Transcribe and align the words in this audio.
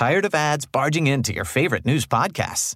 Tired 0.00 0.24
of 0.24 0.34
ads 0.34 0.64
barging 0.64 1.08
into 1.08 1.34
your 1.34 1.44
favorite 1.44 1.84
news 1.84 2.06
podcasts? 2.06 2.74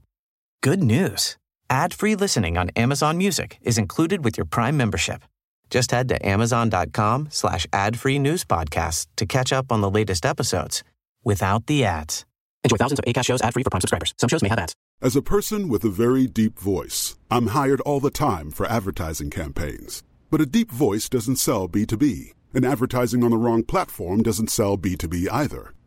Good 0.62 0.82
news. 0.82 1.38
Ad-free 1.70 2.16
listening 2.16 2.58
on 2.58 2.68
Amazon 2.76 3.16
Music 3.16 3.56
is 3.62 3.78
included 3.78 4.22
with 4.22 4.36
your 4.36 4.44
Prime 4.44 4.76
membership. 4.76 5.22
Just 5.70 5.90
head 5.90 6.06
to 6.10 6.28
amazon.com 6.28 7.28
slash 7.30 7.66
ad-free 7.72 8.18
news 8.18 8.44
podcasts 8.44 9.06
to 9.16 9.24
catch 9.24 9.54
up 9.54 9.72
on 9.72 9.80
the 9.80 9.88
latest 9.88 10.26
episodes 10.26 10.84
without 11.24 11.66
the 11.66 11.86
ads. 11.86 12.26
Enjoy 12.62 12.76
thousands 12.76 12.98
of 12.98 13.06
ACAST 13.06 13.24
shows 13.24 13.40
ad-free 13.40 13.62
for 13.62 13.70
Prime 13.70 13.80
subscribers. 13.80 14.12
Some 14.18 14.28
shows 14.28 14.42
may 14.42 14.50
have 14.50 14.58
ads. 14.58 14.74
As 15.00 15.16
a 15.16 15.22
person 15.22 15.70
with 15.70 15.82
a 15.84 15.88
very 15.88 16.26
deep 16.26 16.58
voice, 16.58 17.16
I'm 17.30 17.46
hired 17.46 17.80
all 17.86 18.00
the 18.00 18.10
time 18.10 18.50
for 18.50 18.66
advertising 18.66 19.30
campaigns. 19.30 20.02
But 20.30 20.42
a 20.42 20.46
deep 20.46 20.70
voice 20.70 21.08
doesn't 21.08 21.36
sell 21.36 21.70
B2B, 21.70 22.34
and 22.52 22.66
advertising 22.66 23.24
on 23.24 23.30
the 23.30 23.38
wrong 23.38 23.62
platform 23.62 24.22
doesn't 24.22 24.50
sell 24.50 24.76
B2B 24.76 25.28
either. 25.32 25.72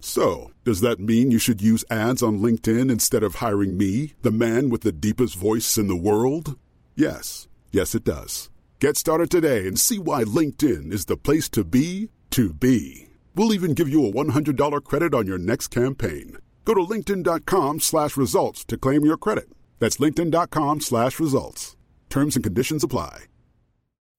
So, 0.00 0.52
does 0.64 0.80
that 0.80 1.00
mean 1.00 1.30
you 1.30 1.38
should 1.38 1.60
use 1.60 1.84
ads 1.90 2.22
on 2.22 2.40
LinkedIn 2.40 2.90
instead 2.90 3.22
of 3.22 3.36
hiring 3.36 3.76
me, 3.76 4.14
the 4.22 4.30
man 4.30 4.68
with 4.68 4.82
the 4.82 4.92
deepest 4.92 5.36
voice 5.36 5.76
in 5.76 5.88
the 5.88 5.96
world? 5.96 6.58
Yes. 6.94 7.48
Yes, 7.72 7.94
it 7.94 8.04
does. 8.04 8.50
Get 8.80 8.96
started 8.96 9.30
today 9.30 9.66
and 9.66 9.78
see 9.78 9.98
why 9.98 10.24
LinkedIn 10.24 10.92
is 10.92 11.06
the 11.06 11.16
place 11.16 11.48
to 11.50 11.64
be 11.64 12.10
to 12.30 12.52
be. 12.52 13.08
We'll 13.34 13.54
even 13.54 13.74
give 13.74 13.88
you 13.88 14.06
a 14.06 14.12
$100 14.12 14.84
credit 14.84 15.14
on 15.14 15.26
your 15.26 15.38
next 15.38 15.68
campaign. 15.68 16.38
Go 16.64 16.74
to 16.74 16.80
linkedin.com 16.80 17.80
slash 17.80 18.16
results 18.16 18.64
to 18.66 18.76
claim 18.76 19.04
your 19.04 19.16
credit. 19.16 19.48
That's 19.78 19.96
linkedin.com 19.96 20.80
slash 20.80 21.18
results. 21.18 21.76
Terms 22.10 22.36
and 22.36 22.44
conditions 22.44 22.84
apply. 22.84 23.22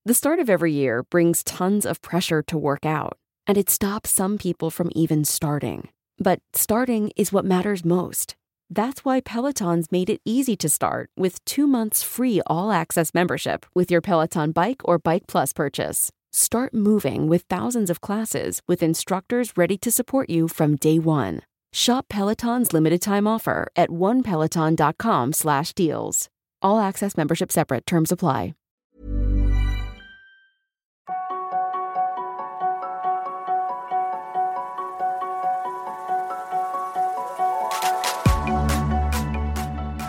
The 0.05 0.13
start 0.13 0.39
of 0.39 0.49
every 0.49 0.73
year 0.73 1.03
brings 1.03 1.43
tons 1.43 1.85
of 1.85 2.01
pressure 2.01 2.41
to 2.43 2.57
work 2.57 2.85
out, 2.85 3.18
and 3.49 3.57
it 3.57 3.67
stops 3.67 4.11
some 4.11 4.37
people 4.37 4.69
from 4.69 4.91
even 4.93 5.25
starting. 5.25 5.89
But 6.19 6.39
starting 6.53 7.09
is 7.17 7.33
what 7.33 7.45
matters 7.45 7.83
most. 7.83 8.35
That's 8.69 9.03
why 9.03 9.21
Peloton's 9.21 9.91
made 9.91 10.11
it 10.11 10.21
easy 10.23 10.55
to 10.57 10.69
start 10.69 11.09
with 11.17 11.43
two 11.45 11.65
months 11.65 12.03
free 12.03 12.41
all 12.45 12.71
access 12.71 13.11
membership 13.11 13.65
with 13.73 13.89
your 13.89 14.01
Peloton 14.01 14.51
Bike 14.51 14.83
or 14.85 14.99
Bike 14.99 15.23
Plus 15.27 15.51
purchase. 15.51 16.11
Start 16.31 16.75
moving 16.75 17.25
with 17.25 17.41
thousands 17.49 17.89
of 17.89 18.01
classes 18.01 18.61
with 18.67 18.83
instructors 18.83 19.53
ready 19.57 19.79
to 19.79 19.91
support 19.91 20.29
you 20.29 20.47
from 20.47 20.75
day 20.75 20.99
one. 20.99 21.41
Shop 21.73 22.05
Peloton's 22.07 22.71
limited 22.71 23.01
time 23.01 23.25
offer 23.25 23.67
at 23.75 23.89
onepeloton.com 23.89 25.33
slash 25.33 25.73
deals. 25.73 26.29
All 26.61 26.79
access 26.79 27.17
membership 27.17 27.51
separate 27.51 27.87
terms 27.87 28.11
apply. 28.11 28.53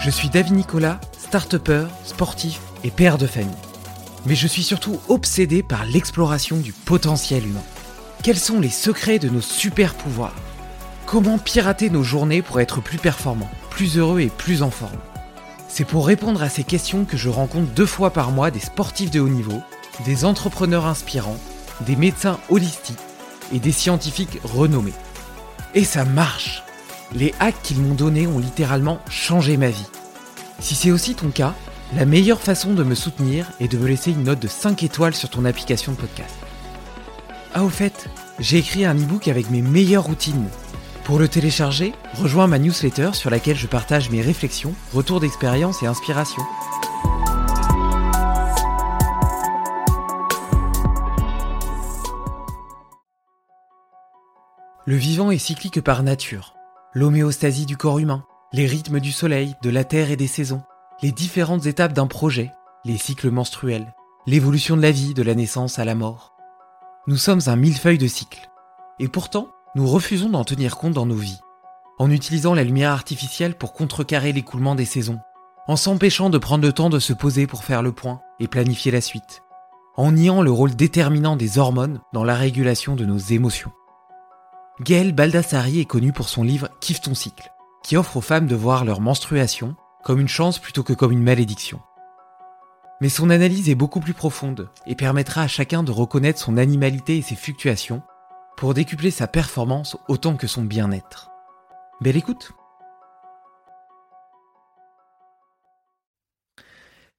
Je 0.02 0.08
suis 0.08 0.30
David 0.30 0.54
Nicolas, 0.54 0.98
start 1.18 1.56
sportif 2.04 2.60
et 2.84 2.90
père 2.90 3.18
de 3.18 3.26
famille. 3.26 3.50
Mais 4.24 4.34
je 4.34 4.46
suis 4.46 4.62
surtout 4.62 4.98
obsédé 5.08 5.62
par 5.62 5.84
l'exploration 5.84 6.56
du 6.56 6.72
potentiel 6.72 7.46
humain. 7.46 7.62
Quels 8.22 8.38
sont 8.38 8.60
les 8.60 8.70
secrets 8.70 9.18
de 9.18 9.28
nos 9.28 9.42
super 9.42 9.94
pouvoirs? 9.94 10.34
Comment 11.04 11.36
pirater 11.36 11.90
nos 11.90 12.02
journées 12.02 12.40
pour 12.40 12.60
être 12.62 12.80
plus 12.80 12.96
performants, 12.96 13.50
plus 13.68 13.98
heureux 13.98 14.20
et 14.20 14.30
plus 14.30 14.62
en 14.62 14.70
forme? 14.70 14.98
C'est 15.68 15.84
pour 15.84 16.06
répondre 16.06 16.42
à 16.42 16.48
ces 16.48 16.64
questions 16.64 17.04
que 17.04 17.18
je 17.18 17.28
rencontre 17.28 17.70
deux 17.72 17.84
fois 17.84 18.10
par 18.10 18.30
mois 18.30 18.50
des 18.50 18.58
sportifs 18.58 19.10
de 19.10 19.20
haut 19.20 19.28
niveau, 19.28 19.60
des 20.06 20.24
entrepreneurs 20.24 20.86
inspirants, 20.86 21.38
des 21.82 21.96
médecins 21.96 22.38
holistiques 22.48 22.96
et 23.52 23.58
des 23.58 23.72
scientifiques 23.72 24.40
renommés. 24.44 24.94
Et 25.74 25.84
ça 25.84 26.06
marche 26.06 26.62
Les 27.12 27.34
hacks 27.40 27.60
qu'ils 27.62 27.80
m'ont 27.80 27.94
donnés 27.94 28.26
ont 28.26 28.38
littéralement 28.38 29.00
changé 29.10 29.56
ma 29.56 29.68
vie. 29.68 29.86
Si 30.60 30.74
c'est 30.74 30.92
aussi 30.92 31.14
ton 31.14 31.30
cas, 31.30 31.54
la 31.96 32.04
meilleure 32.04 32.40
façon 32.40 32.72
de 32.72 32.84
me 32.84 32.94
soutenir 32.94 33.50
est 33.58 33.66
de 33.66 33.78
me 33.78 33.88
laisser 33.88 34.12
une 34.12 34.22
note 34.22 34.38
de 34.38 34.46
5 34.46 34.84
étoiles 34.84 35.14
sur 35.14 35.28
ton 35.28 35.44
application 35.44 35.92
de 35.92 35.96
podcast. 35.96 36.34
Ah 37.52 37.64
au 37.64 37.68
fait, 37.68 38.08
j'ai 38.38 38.58
écrit 38.58 38.84
un 38.84 38.94
e-book 38.94 39.26
avec 39.26 39.50
mes 39.50 39.60
meilleures 39.60 40.04
routines. 40.04 40.46
Pour 41.02 41.18
le 41.18 41.26
télécharger, 41.26 41.94
rejoins 42.14 42.46
ma 42.46 42.60
newsletter 42.60 43.10
sur 43.14 43.28
laquelle 43.28 43.56
je 43.56 43.66
partage 43.66 44.10
mes 44.10 44.22
réflexions, 44.22 44.74
retours 44.92 45.18
d'expérience 45.18 45.82
et 45.82 45.86
inspiration. 45.86 46.42
Le 54.86 54.96
vivant 54.96 55.32
est 55.32 55.38
cyclique 55.38 55.80
par 55.80 56.04
nature. 56.04 56.54
L'homéostasie 56.92 57.66
du 57.66 57.76
corps 57.76 58.00
humain, 58.00 58.24
les 58.52 58.66
rythmes 58.66 58.98
du 58.98 59.12
soleil, 59.12 59.54
de 59.62 59.70
la 59.70 59.84
terre 59.84 60.10
et 60.10 60.16
des 60.16 60.26
saisons, 60.26 60.62
les 61.02 61.12
différentes 61.12 61.66
étapes 61.66 61.92
d'un 61.92 62.08
projet, 62.08 62.50
les 62.84 62.98
cycles 62.98 63.30
menstruels, 63.30 63.94
l'évolution 64.26 64.76
de 64.76 64.82
la 64.82 64.90
vie 64.90 65.14
de 65.14 65.22
la 65.22 65.36
naissance 65.36 65.78
à 65.78 65.84
la 65.84 65.94
mort. 65.94 66.34
Nous 67.06 67.16
sommes 67.16 67.42
un 67.46 67.54
millefeuille 67.54 67.96
de 67.96 68.08
cycles. 68.08 68.50
Et 68.98 69.06
pourtant, 69.06 69.50
nous 69.76 69.86
refusons 69.86 70.30
d'en 70.30 70.42
tenir 70.42 70.76
compte 70.76 70.94
dans 70.94 71.06
nos 71.06 71.14
vies. 71.14 71.38
En 72.00 72.10
utilisant 72.10 72.54
la 72.54 72.64
lumière 72.64 72.90
artificielle 72.90 73.54
pour 73.54 73.72
contrecarrer 73.72 74.32
l'écoulement 74.32 74.74
des 74.74 74.84
saisons. 74.84 75.20
En 75.68 75.76
s'empêchant 75.76 76.28
de 76.28 76.38
prendre 76.38 76.66
le 76.66 76.72
temps 76.72 76.90
de 76.90 76.98
se 76.98 77.12
poser 77.12 77.46
pour 77.46 77.62
faire 77.62 77.82
le 77.82 77.92
point 77.92 78.20
et 78.40 78.48
planifier 78.48 78.90
la 78.90 79.00
suite. 79.00 79.42
En 79.96 80.10
niant 80.10 80.42
le 80.42 80.50
rôle 80.50 80.74
déterminant 80.74 81.36
des 81.36 81.58
hormones 81.58 82.00
dans 82.12 82.24
la 82.24 82.34
régulation 82.34 82.96
de 82.96 83.04
nos 83.04 83.18
émotions. 83.18 83.70
Gaël 84.80 85.12
Baldassari 85.12 85.78
est 85.80 85.84
connu 85.84 86.10
pour 86.10 86.30
son 86.30 86.42
livre 86.42 86.70
Kiffe 86.80 87.02
ton 87.02 87.14
cycle, 87.14 87.52
qui 87.82 87.98
offre 87.98 88.16
aux 88.16 88.22
femmes 88.22 88.46
de 88.46 88.54
voir 88.56 88.86
leur 88.86 89.02
menstruation 89.02 89.76
comme 90.04 90.18
une 90.18 90.28
chance 90.28 90.58
plutôt 90.58 90.82
que 90.82 90.94
comme 90.94 91.12
une 91.12 91.22
malédiction. 91.22 91.80
Mais 93.02 93.10
son 93.10 93.28
analyse 93.28 93.68
est 93.68 93.74
beaucoup 93.74 94.00
plus 94.00 94.14
profonde 94.14 94.70
et 94.86 94.94
permettra 94.94 95.42
à 95.42 95.48
chacun 95.48 95.82
de 95.82 95.90
reconnaître 95.90 96.38
son 96.38 96.56
animalité 96.56 97.18
et 97.18 97.22
ses 97.22 97.36
fluctuations 97.36 98.00
pour 98.56 98.72
décupler 98.72 99.10
sa 99.10 99.26
performance 99.26 99.98
autant 100.08 100.36
que 100.36 100.46
son 100.46 100.64
bien-être. 100.64 101.28
Belle 102.00 102.16
écoute 102.16 102.52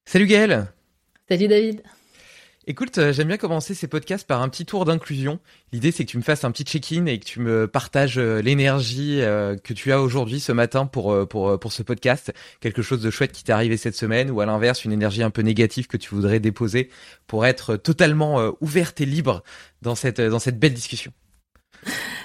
Salut 0.04 0.26
Gaël 0.26 0.66
Salut 1.28 1.46
David 1.46 1.84
Écoute, 2.68 2.96
euh, 2.98 3.12
j'aime 3.12 3.26
bien 3.26 3.38
commencer 3.38 3.74
ces 3.74 3.88
podcasts 3.88 4.24
par 4.26 4.40
un 4.40 4.48
petit 4.48 4.64
tour 4.64 4.84
d'inclusion. 4.84 5.40
L'idée, 5.72 5.90
c'est 5.90 6.04
que 6.04 6.10
tu 6.10 6.16
me 6.16 6.22
fasses 6.22 6.44
un 6.44 6.52
petit 6.52 6.62
check-in 6.62 7.06
et 7.06 7.18
que 7.18 7.24
tu 7.24 7.40
me 7.40 7.66
partages 7.66 8.18
euh, 8.18 8.40
l'énergie 8.40 9.20
euh, 9.20 9.56
que 9.56 9.74
tu 9.74 9.90
as 9.90 10.00
aujourd'hui, 10.00 10.38
ce 10.38 10.52
matin, 10.52 10.86
pour, 10.86 11.26
pour, 11.26 11.58
pour 11.58 11.72
ce 11.72 11.82
podcast. 11.82 12.32
Quelque 12.60 12.80
chose 12.80 13.02
de 13.02 13.10
chouette 13.10 13.32
qui 13.32 13.42
t'est 13.42 13.52
arrivé 13.52 13.76
cette 13.76 13.96
semaine 13.96 14.30
ou 14.30 14.40
à 14.40 14.46
l'inverse, 14.46 14.84
une 14.84 14.92
énergie 14.92 15.24
un 15.24 15.30
peu 15.30 15.42
négative 15.42 15.88
que 15.88 15.96
tu 15.96 16.14
voudrais 16.14 16.38
déposer 16.38 16.88
pour 17.26 17.46
être 17.46 17.74
totalement 17.76 18.52
ouverte 18.60 19.00
et 19.00 19.06
libre 19.06 19.42
dans 19.82 19.96
cette, 19.96 20.20
dans 20.20 20.38
cette 20.38 20.60
belle 20.60 20.74
discussion. 20.74 21.12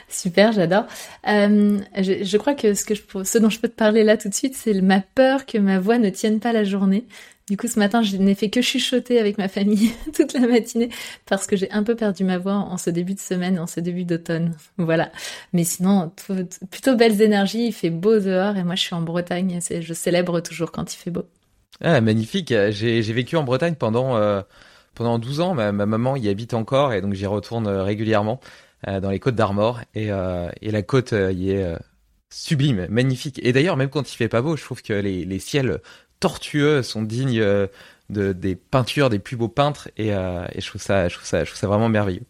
Super, 0.08 0.52
j'adore. 0.52 0.86
Je, 1.26 2.38
crois 2.38 2.54
que 2.54 2.76
ce, 2.76 2.86
que 2.86 2.94
ce 3.24 3.38
dont 3.40 3.50
je 3.50 3.60
peux 3.60 3.70
te 3.70 3.76
parler 3.76 4.04
là 4.04 4.18
tout 4.18 4.30
de 4.30 4.34
suite, 4.34 4.56
c'est 4.56 4.80
ma 4.82 5.02
peur 5.02 5.48
que 5.48 5.58
ma 5.58 5.80
voix 5.80 5.98
ne 5.98 6.10
tienne 6.10 6.40
pas 6.40 6.54
la 6.54 6.64
journée. 6.64 7.08
Du 7.50 7.56
coup, 7.56 7.68
ce 7.68 7.80
matin, 7.80 8.02
je 8.02 8.18
n'ai 8.18 8.36
fait 8.36 8.50
que 8.50 8.62
chuchoter 8.62 9.20
avec 9.20 9.38
ma 9.38 9.48
famille 9.48 9.92
toute 10.14 10.34
la 10.34 10.42
matinée 10.42 10.90
parce 11.26 11.48
que 11.48 11.56
j'ai 11.56 11.72
un 11.72 11.84
peu 11.84 11.96
perdu 11.96 12.24
ma 12.26 12.38
voix 12.38 12.56
en 12.56 12.78
ce 12.78 12.90
début 12.90 13.14
de 13.14 13.20
semaine, 13.20 13.58
en 13.60 13.68
ce 13.68 13.80
début 13.80 14.04
d'automne. 14.04 14.56
Voilà. 14.78 15.12
Mais 15.54 15.64
sinon, 15.64 16.12
plutôt 16.70 16.96
belles 16.96 17.22
énergies. 17.22 17.68
Il 17.68 17.74
fait 17.74 17.90
beau 17.90 18.20
dehors 18.20 18.58
et 18.58 18.64
moi, 18.64 18.76
je 18.76 18.82
suis 18.82 18.96
en 18.96 19.02
Bretagne. 19.02 19.60
Je 19.62 19.94
célèbre 19.94 20.42
toujours 20.42 20.72
quand 20.72 20.94
il 20.94 20.98
fait 20.98 21.12
beau. 21.12 21.24
Ah, 21.82 22.02
magnifique. 22.02 22.54
J'ai 22.70 23.02
vécu 23.02 23.38
en 23.38 23.44
Bretagne 23.44 23.76
pendant, 23.76 24.18
euh, 24.18 24.42
pendant 24.94 25.18
12 25.18 25.40
ans. 25.40 25.54
Ma, 25.54 25.72
ma, 25.72 25.86
maman 25.86 26.18
y 26.18 26.28
habite 26.28 26.54
encore 26.54 26.92
et 26.94 27.02
donc 27.02 27.14
j'y 27.14 27.26
retourne 27.26 27.68
euh, 27.68 27.84
régulièrement 27.84 28.42
euh, 28.88 29.00
dans 29.00 29.10
les 29.10 29.20
côtes 29.20 29.36
d'Armor. 29.36 29.82
Et, 29.96 30.12
euh, 30.12 30.50
la 30.62 30.82
côte 30.84 31.14
euh, 31.14 31.32
y 31.32 31.52
est 31.52 31.76
sublime, 32.30 32.88
magnifique. 32.90 33.40
Et 33.44 33.54
d'ailleurs, 33.54 33.78
même 33.78 33.90
quand 33.90 34.12
il 34.12 34.16
fait 34.16 34.28
pas 34.28 34.42
beau, 34.42 34.56
je 34.56 34.64
trouve 34.64 34.82
que 34.82 34.94
les 34.94 35.40
ciels 35.40 35.80
tortueux 36.20 36.84
sont 36.84 37.02
dignes 37.02 37.40
euh, 37.40 37.68
de, 38.10 38.34
des 38.34 38.56
peintures 38.56 39.10
des 39.10 39.20
plus 39.20 39.36
beaux 39.36 39.48
peintres 39.48 39.90
et, 39.98 40.14
euh, 40.14 40.46
et, 40.54 40.62
je 40.62 40.68
trouve 40.68 40.82
ça 40.82 41.08
je 41.10 41.16
trouve 41.16 41.28
ça 41.28 41.44
je 41.44 41.50
trouve 41.50 41.60
ça 41.60 41.68
vraiment 41.68 41.90
merveilleux. 41.90 42.24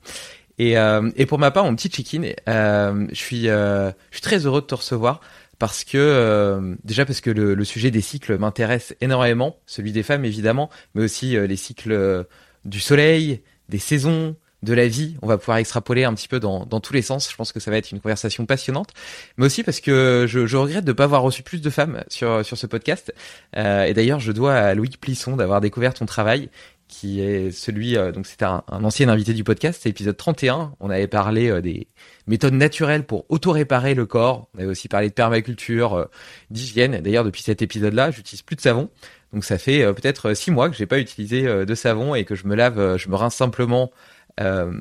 Et, 0.59 0.77
euh, 0.77 1.11
et 1.15 1.27
pour 1.27 1.37
ma 1.37 1.51
part 1.51 1.65
mon 1.65 1.75
petit 1.75 1.91
chicken 1.91 2.33
je 2.47 3.07
suis 3.13 3.43
je 3.43 3.93
suis 4.11 4.21
très 4.21 4.45
heureux 4.45 4.61
de 4.61 4.65
te 4.65 4.75
recevoir 4.75 5.21
parce 5.59 5.83
que 5.83 5.97
euh, 5.97 6.75
déjà 6.83 7.05
parce 7.05 7.21
que 7.21 7.29
le, 7.29 7.63
sujet 7.63 7.91
des 7.91 8.01
cycles 8.01 8.37
m'intéresse 8.37 8.95
énormément, 9.01 9.57
celui 9.65 9.91
des 9.91 10.03
femmes 10.03 10.25
évidemment, 10.25 10.69
mais 10.93 11.03
aussi 11.03 11.35
les 11.35 11.55
cycles 11.55 12.25
du 12.65 12.79
soleil, 12.79 13.41
des 13.69 13.79
saisons, 13.79 14.35
de 14.63 14.73
la 14.73 14.87
vie. 14.87 15.15
On 15.21 15.27
va 15.27 15.37
pouvoir 15.37 15.57
extrapoler 15.57 16.03
un 16.03 16.13
petit 16.13 16.27
peu 16.27 16.39
dans, 16.39 16.65
dans, 16.65 16.79
tous 16.79 16.93
les 16.93 17.01
sens. 17.01 17.29
Je 17.31 17.35
pense 17.35 17.51
que 17.51 17.59
ça 17.59 17.71
va 17.71 17.77
être 17.77 17.91
une 17.91 17.99
conversation 17.99 18.45
passionnante, 18.45 18.89
mais 19.37 19.45
aussi 19.45 19.63
parce 19.63 19.79
que 19.79 20.25
je, 20.27 20.55
regrette 20.57 20.85
de 20.85 20.91
ne 20.91 20.95
pas 20.95 21.03
avoir 21.03 21.21
reçu 21.21 21.43
plus 21.43 21.61
de 21.61 21.69
femmes 21.69 22.03
sur, 22.07 22.45
sur 22.45 22.57
ce 22.57 22.65
podcast. 22.65 23.13
Euh, 23.55 23.83
et 23.83 23.93
d'ailleurs, 23.93 24.19
je 24.19 24.31
dois 24.31 24.55
à 24.55 24.73
Louis 24.73 24.89
Plisson 24.99 25.35
d'avoir 25.37 25.61
découvert 25.61 25.93
ton 25.93 26.05
travail 26.05 26.49
qui 26.87 27.19
est 27.19 27.51
celui, 27.51 27.97
euh, 27.97 28.13
donc 28.13 28.25
c'était 28.25 28.45
un, 28.45 28.63
ancien 28.69 29.09
invité 29.09 29.33
du 29.33 29.43
podcast, 29.43 29.81
c'est 29.83 29.89
l'épisode 29.89 30.15
31, 30.15 30.73
on 30.79 30.89
avait 30.89 31.07
parlé 31.09 31.49
euh, 31.49 31.59
des 31.59 31.85
méthodes 32.27 32.53
naturelles 32.53 33.05
pour 33.05 33.25
auto-réparer 33.27 33.93
le 33.93 34.05
corps, 34.05 34.47
on 34.55 34.59
avait 34.59 34.69
aussi 34.69 34.87
parlé 34.87 35.09
de 35.09 35.13
permaculture, 35.13 36.07
d'hygiène, 36.49 37.01
d'ailleurs 37.01 37.25
depuis 37.25 37.43
cet 37.43 37.61
épisode-là, 37.61 38.11
j'utilise 38.11 38.41
plus 38.41 38.55
de 38.55 38.61
savon, 38.61 38.89
donc 39.33 39.43
ça 39.43 39.57
fait 39.57 39.93
peut-être 39.95 40.33
six 40.33 40.49
mois 40.49 40.69
que 40.69 40.77
j'ai 40.77 40.85
pas 40.85 40.99
utilisé 40.99 41.43
de 41.43 41.75
savon 41.75 42.15
et 42.15 42.23
que 42.23 42.35
je 42.35 42.47
me 42.47 42.55
lave, 42.55 42.95
je 42.95 43.09
me 43.09 43.15
rince 43.15 43.35
simplement 43.35 43.91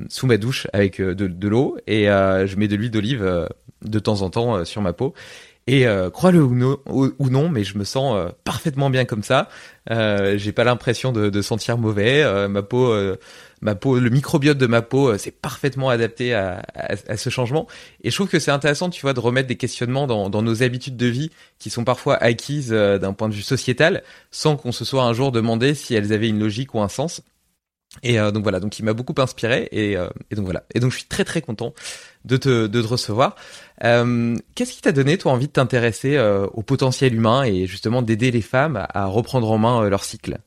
sous 0.08 0.26
ma 0.26 0.36
douche 0.36 0.66
avec 0.72 1.00
euh, 1.00 1.14
de, 1.14 1.48
l'eau 1.48 1.76
et 1.86 2.10
euh, 2.10 2.46
je 2.46 2.56
mets 2.56 2.68
de 2.68 2.76
l'huile 2.76 2.90
d'olive 2.90 3.48
de 3.82 3.98
temps 3.98 4.22
en 4.22 4.30
temps 4.30 4.64
sur 4.64 4.82
ma 4.82 4.92
peau. 4.92 5.14
Et 5.68 5.84
crois-le 6.12 6.40
ou, 6.44 6.54
non, 6.54 6.78
ou, 6.86 7.28
non, 7.28 7.48
mais 7.48 7.64
je 7.64 7.76
me 7.76 7.82
sens 7.82 8.30
parfaitement 8.44 8.88
bien 8.88 9.04
comme 9.04 9.24
ça. 9.24 9.48
Euh, 9.90 10.38
j'ai 10.38 10.52
pas 10.52 10.62
l'impression 10.62 11.10
de, 11.10 11.28
de, 11.28 11.42
sentir 11.42 11.76
mauvais. 11.76 12.24
ma 12.46 12.62
peau, 12.62 12.94
ma 13.62 13.74
peau, 13.74 13.98
le 13.98 14.08
microbiote 14.08 14.58
de 14.58 14.66
ma 14.68 14.80
peau, 14.80 15.18
c'est 15.18 15.32
parfaitement 15.32 15.90
adapté 15.90 16.34
à, 16.34 16.62
à, 16.76 17.16
ce 17.16 17.30
changement. 17.30 17.66
Et 18.04 18.10
je 18.12 18.14
trouve 18.14 18.28
que 18.28 18.38
c'est 18.38 18.52
intéressant, 18.52 18.90
tu 18.90 19.02
vois, 19.02 19.12
de 19.12 19.18
remettre 19.18 19.48
des 19.48 19.56
questionnements 19.56 20.06
dans, 20.06 20.30
dans 20.30 20.40
nos 20.40 20.62
habitudes 20.62 20.96
de 20.96 21.06
vie 21.06 21.32
qui 21.58 21.68
sont 21.68 21.82
parfois 21.82 22.14
acquises 22.14 22.70
d'un 22.70 23.12
point 23.12 23.28
de 23.28 23.34
vue 23.34 23.42
sociétal, 23.42 24.04
sans 24.30 24.56
qu'on 24.56 24.70
se 24.70 24.84
soit 24.84 25.02
un 25.02 25.14
jour 25.14 25.32
demandé 25.32 25.74
si 25.74 25.94
elles 25.94 26.12
avaient 26.12 26.28
une 26.28 26.38
logique 26.38 26.74
ou 26.74 26.80
un 26.80 26.88
sens. 26.88 27.22
Et 28.02 28.18
euh, 28.18 28.30
donc 28.30 28.42
voilà, 28.42 28.60
donc 28.60 28.78
il 28.78 28.84
m'a 28.84 28.92
beaucoup 28.92 29.14
inspiré 29.20 29.68
et, 29.72 29.96
euh, 29.96 30.08
et, 30.30 30.34
donc 30.34 30.44
voilà. 30.44 30.64
Et 30.74 30.80
donc 30.80 30.90
je 30.90 30.98
suis 30.98 31.06
très 31.06 31.24
très 31.24 31.40
content 31.40 31.74
de 32.24 32.36
te, 32.36 32.66
de 32.66 32.80
recevoir. 32.80 33.36
Euh, 33.84 34.36
Qu'est-ce 34.54 34.72
qui 34.72 34.82
t'a 34.82 34.92
donné 34.92 35.18
toi 35.18 35.32
envie 35.32 35.46
de 35.46 35.52
t'intéresser 35.52 36.18
au 36.18 36.62
potentiel 36.62 37.14
humain 37.14 37.44
et 37.44 37.66
justement 37.66 38.02
d'aider 38.02 38.30
les 38.30 38.42
femmes 38.42 38.86
à, 38.92 39.06
reprendre 39.06 39.50
en 39.50 39.58
main 39.58 39.88
leur 39.88 40.04
cycle? 40.04 40.38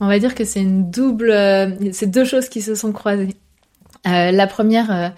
On 0.00 0.08
va 0.08 0.18
dire 0.18 0.34
que 0.34 0.44
c'est 0.44 0.60
une 0.60 0.90
double, 0.90 1.32
c'est 1.92 2.10
deux 2.10 2.24
choses 2.24 2.48
qui 2.48 2.60
se 2.60 2.74
sont 2.74 2.92
croisées. 2.92 3.34
la 4.04 4.46
première, 4.46 5.14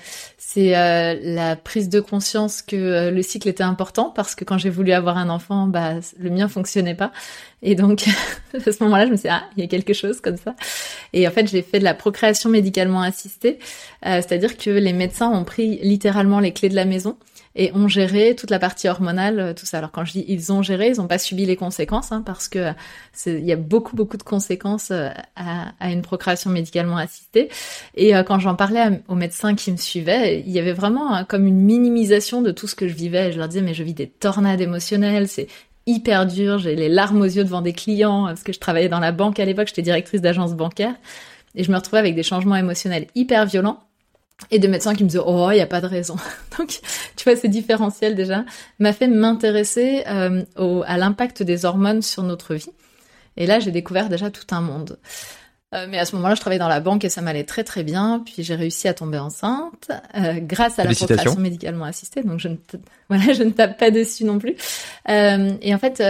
c'est 0.57 0.75
euh, 0.75 1.19
la 1.23 1.55
prise 1.55 1.91
de 1.91 2.01
conscience 2.01 2.63
que 2.63 2.77
euh, 2.77 3.11
le 3.11 3.21
cycle 3.21 3.47
était 3.47 3.63
important 3.63 4.09
parce 4.09 4.35
que 4.35 4.43
quand 4.43 4.57
j'ai 4.57 4.71
voulu 4.71 4.93
avoir 4.93 5.19
un 5.19 5.29
enfant, 5.29 5.67
bah 5.67 5.97
le 6.19 6.31
mien 6.31 6.49
fonctionnait 6.49 6.95
pas. 6.95 7.13
Et 7.63 7.75
donc 7.75 8.07
à 8.55 8.73
ce 8.73 8.83
moment-là, 8.85 9.05
je 9.05 9.11
me 9.11 9.17
suis 9.17 9.29
dit, 9.29 9.35
ah 9.35 9.45
il 9.55 9.61
y 9.61 9.67
a 9.67 9.69
quelque 9.69 9.93
chose 9.93 10.23
comme 10.23 10.39
ça. 10.39 10.57
Et 11.13 11.29
en 11.29 11.31
fait 11.31 11.47
j'ai 11.47 11.61
fait 11.61 11.79
de 11.79 11.85
la 11.85 11.93
procréation 11.93 12.49
médicalement 12.49 13.03
assistée, 13.03 13.59
euh, 14.07 14.23
c'est-à-dire 14.23 14.57
que 14.57 14.71
les 14.71 14.95
médecins 14.95 15.29
ont 15.29 15.45
pris 15.45 15.79
littéralement 15.83 16.41
les 16.41 16.53
clés 16.53 16.71
de 16.71 16.75
la 16.75 16.87
maison 16.87 17.19
et 17.57 17.73
ont 17.75 17.89
géré 17.89 18.37
toute 18.37 18.51
la 18.51 18.59
partie 18.59 18.89
hormonale, 18.89 19.41
euh, 19.41 19.55
tout 19.55 19.67
ça. 19.67 19.79
Alors 19.79 19.91
quand 19.91 20.05
je 20.05 20.13
dis 20.13 20.25
ils 20.29 20.53
ont 20.53 20.63
géré, 20.63 20.91
ils 20.91 20.99
n'ont 20.99 21.07
pas 21.07 21.19
subi 21.19 21.47
les 21.47 21.57
conséquences, 21.57 22.13
hein, 22.13 22.23
parce 22.25 22.49
que 22.49 22.73
il 23.27 23.45
y 23.45 23.53
a 23.53 23.57
beaucoup 23.57 23.97
beaucoup 23.97 24.19
de 24.19 24.23
conséquences 24.23 24.91
euh, 24.91 25.09
à, 25.35 25.73
à 25.81 25.91
une 25.91 26.03
procréation 26.03 26.51
médicalement 26.51 26.99
assistée. 26.99 27.49
Et 27.95 28.15
euh, 28.15 28.23
quand 28.23 28.39
j'en 28.39 28.55
parlais 28.55 29.03
aux 29.09 29.15
médecins 29.15 29.55
qui 29.55 29.73
me 29.73 29.79
suivaient, 29.79 30.41
il 30.47 30.53
y 30.53 30.59
avait 30.59 30.75
vraiment 30.75 31.25
comme 31.25 31.47
une 31.47 31.61
minimisation 31.61 32.43
de 32.43 32.51
tout 32.51 32.69
ce 32.69 32.75
que 32.75 32.87
je 32.87 32.95
vivais. 32.95 33.33
Je 33.33 33.39
leur 33.39 33.49
disais 33.49 33.63
mais 33.63 33.75
je 33.75 33.83
vis 33.83 33.95
des 33.95 34.07
tornades 34.07 34.61
émotionnelles, 34.61 35.27
c'est 35.27 35.49
hyper 35.87 36.27
dur, 36.27 36.59
j'ai 36.59 36.77
les 36.77 36.89
larmes 36.89 37.23
aux 37.23 37.25
yeux 37.25 37.45
devant 37.45 37.63
des 37.63 37.73
clients 37.73 38.27
parce 38.27 38.43
que 38.43 38.53
je 38.53 38.59
travaillais 38.59 38.89
dans 38.89 39.01
la 39.01 39.13
banque 39.13 39.41
à 39.41 39.45
l'époque, 39.45 39.69
j'étais 39.69 39.83
directrice 39.83 40.21
d'agence 40.21 40.55
bancaire 40.55 40.95
et 41.55 41.65
je 41.65 41.71
me 41.71 41.77
retrouvais 41.77 42.01
avec 42.01 42.15
des 42.15 42.23
changements 42.23 42.57
émotionnels 42.57 43.07
hyper 43.15 43.47
violents 43.47 43.86
et 44.51 44.59
de 44.59 44.69
médecins 44.69 44.95
qui 44.95 45.03
me 45.03 45.09
disaient 45.09 45.23
oh 45.25 45.51
il 45.51 45.57
y 45.57 45.61
a 45.61 45.67
pas 45.67 45.81
de 45.81 45.87
raison. 45.87 46.17
Donc 46.59 46.81
tu 47.17 47.25
vois 47.25 47.37
ce 47.37 47.47
différentiel 47.47 48.15
déjà. 48.15 48.45
M'a 48.79 48.93
fait 48.93 49.09
m'intéresser 49.09 50.05
euh, 50.09 50.45
à 50.87 50.99
l'impact 50.99 51.43
des 51.43 51.65
hormones 51.65 52.03
sur 52.03 52.23
notre 52.23 52.55
vie. 52.55 52.71
Et 53.37 53.47
là 53.47 53.61
j'ai 53.61 53.71
découvert 53.71 54.09
déjà 54.09 54.31
tout 54.31 54.47
un 54.55 54.61
monde. 54.61 54.99
Euh, 55.75 55.87
mais 55.91 55.99
à 55.99 56.05
ce 56.05 56.15
moment-là 56.15 56.37
je 56.37 56.41
travaillais 56.41 56.61
dans 56.61 56.69
la 56.69 56.79
banque 56.81 57.05
et 57.05 57.09
ça 57.09 57.23
m'allait 57.23 57.45
très 57.45 57.65
très 57.65 57.83
bien. 57.83 58.23
Puis 58.25 58.45
j'ai 58.45 58.55
réussi 58.55 58.89
à 58.89 58.95
tomber 58.95 59.19
enceinte 59.19 59.91
euh, 60.15 60.35
grâce 60.41 60.79
à 60.79 60.85
la 60.85 60.95
procréation 60.95 61.41
médicalement 61.41 61.87
assistée. 61.87 62.23
Donc 62.23 62.39
je 62.39 62.49
ne 62.49 62.57
voilà 63.09 63.33
je 63.33 63.43
ne 63.43 63.51
tape 63.51 63.79
pas 63.79 63.91
dessus 63.91 64.25
non 64.25 64.39
plus. 64.39 64.55
Et 65.09 65.75
en 65.75 65.79
fait 65.79 66.01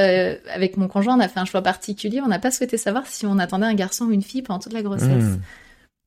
avec 0.52 0.76
mon 0.76 0.88
conjoint 0.88 1.16
on 1.16 1.20
a 1.20 1.28
fait 1.28 1.40
un 1.40 1.44
choix 1.44 1.62
particulier. 1.62 2.20
On 2.20 2.28
n'a 2.28 2.40
pas 2.40 2.50
souhaité 2.50 2.76
savoir 2.76 3.06
si 3.06 3.24
on 3.24 3.38
attendait 3.38 3.66
un 3.66 3.74
garçon 3.74 4.06
ou 4.06 4.10
une 4.10 4.22
fille 4.22 4.42
pendant 4.42 4.58
toute 4.58 4.72
la 4.72 4.82
grossesse. 4.82 5.08
Mmh. 5.08 5.40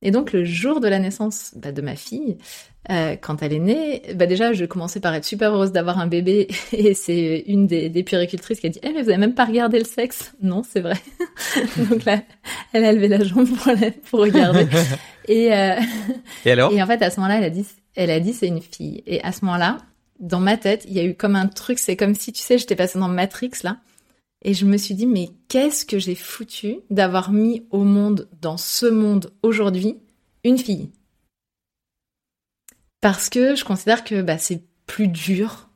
Et 0.01 0.11
donc 0.11 0.31
le 0.31 0.45
jour 0.45 0.79
de 0.79 0.87
la 0.87 0.99
naissance 0.99 1.53
bah, 1.57 1.71
de 1.71 1.81
ma 1.81 1.95
fille, 1.95 2.37
euh, 2.89 3.17
quand 3.19 3.43
elle 3.43 3.51
est 3.51 3.59
née, 3.59 4.01
bah 4.15 4.25
déjà 4.25 4.53
je 4.53 4.63
commençais 4.63 5.01
par 5.01 5.13
être 5.13 5.25
super 5.25 5.53
heureuse 5.53 5.73
d'avoir 5.73 5.99
un 5.99 6.07
bébé 6.07 6.47
et 6.71 6.93
c'est 6.93 7.43
une 7.47 7.67
des, 7.67 7.89
des 7.89 8.03
puéricultrices 8.03 8.61
qui 8.61 8.67
a 8.67 8.69
dit 8.69 8.79
"Eh 8.81 8.93
mais 8.93 9.03
vous 9.03 9.09
avez 9.09 9.17
même 9.17 9.33
pas 9.33 9.45
regardé 9.45 9.77
le 9.77 9.85
sexe 9.85 10.33
Non, 10.41 10.63
c'est 10.63 10.79
vrai." 10.79 10.95
donc 11.89 12.05
là, 12.05 12.21
elle 12.71 12.85
a 12.85 12.93
levé 12.93 13.09
la 13.09 13.23
jambe 13.23 13.47
pour, 13.49 13.73
pour 14.09 14.19
regarder. 14.21 14.67
et, 15.27 15.53
euh, 15.53 15.75
et 16.45 16.51
alors? 16.51 16.71
Et 16.71 16.81
en 16.81 16.87
fait 16.87 17.01
à 17.01 17.09
ce 17.09 17.19
moment-là, 17.19 17.39
elle 17.39 17.43
a 17.43 17.49
dit 17.49 17.65
elle 17.95 18.11
a 18.11 18.21
dit 18.21 18.33
c'est 18.33 18.47
une 18.47 18.61
fille. 18.61 19.03
Et 19.05 19.21
à 19.23 19.33
ce 19.33 19.43
moment-là, 19.43 19.79
dans 20.21 20.39
ma 20.39 20.55
tête, 20.55 20.85
il 20.87 20.93
y 20.93 20.99
a 20.99 21.03
eu 21.03 21.15
comme 21.15 21.35
un 21.35 21.47
truc, 21.47 21.79
c'est 21.79 21.97
comme 21.97 22.15
si 22.15 22.31
tu 22.31 22.41
sais, 22.41 22.57
j'étais 22.57 22.75
passée 22.75 22.99
dans 22.99 23.09
Matrix 23.09 23.51
là. 23.63 23.77
Et 24.44 24.53
je 24.53 24.65
me 24.65 24.77
suis 24.77 24.95
dit, 24.95 25.06
mais 25.06 25.30
qu'est-ce 25.50 25.86
que 25.86 26.00
j'ai 26.00 26.15
foutu 26.15 26.80
d'avoir 26.89 27.31
mis 27.31 27.65
au 27.71 27.83
monde, 27.83 28.30
dans 28.41 28.57
ce 28.57 28.86
monde 28.86 29.31
aujourd'hui, 29.44 29.97
une 30.44 30.57
fille? 30.57 30.89
Parce 33.01 33.30
que 33.30 33.56
je 33.56 33.65
considère 33.65 34.03
que 34.03 34.21
bah, 34.21 34.38
c'est 34.38 34.63
plus 34.86 35.07
dur 35.07 35.69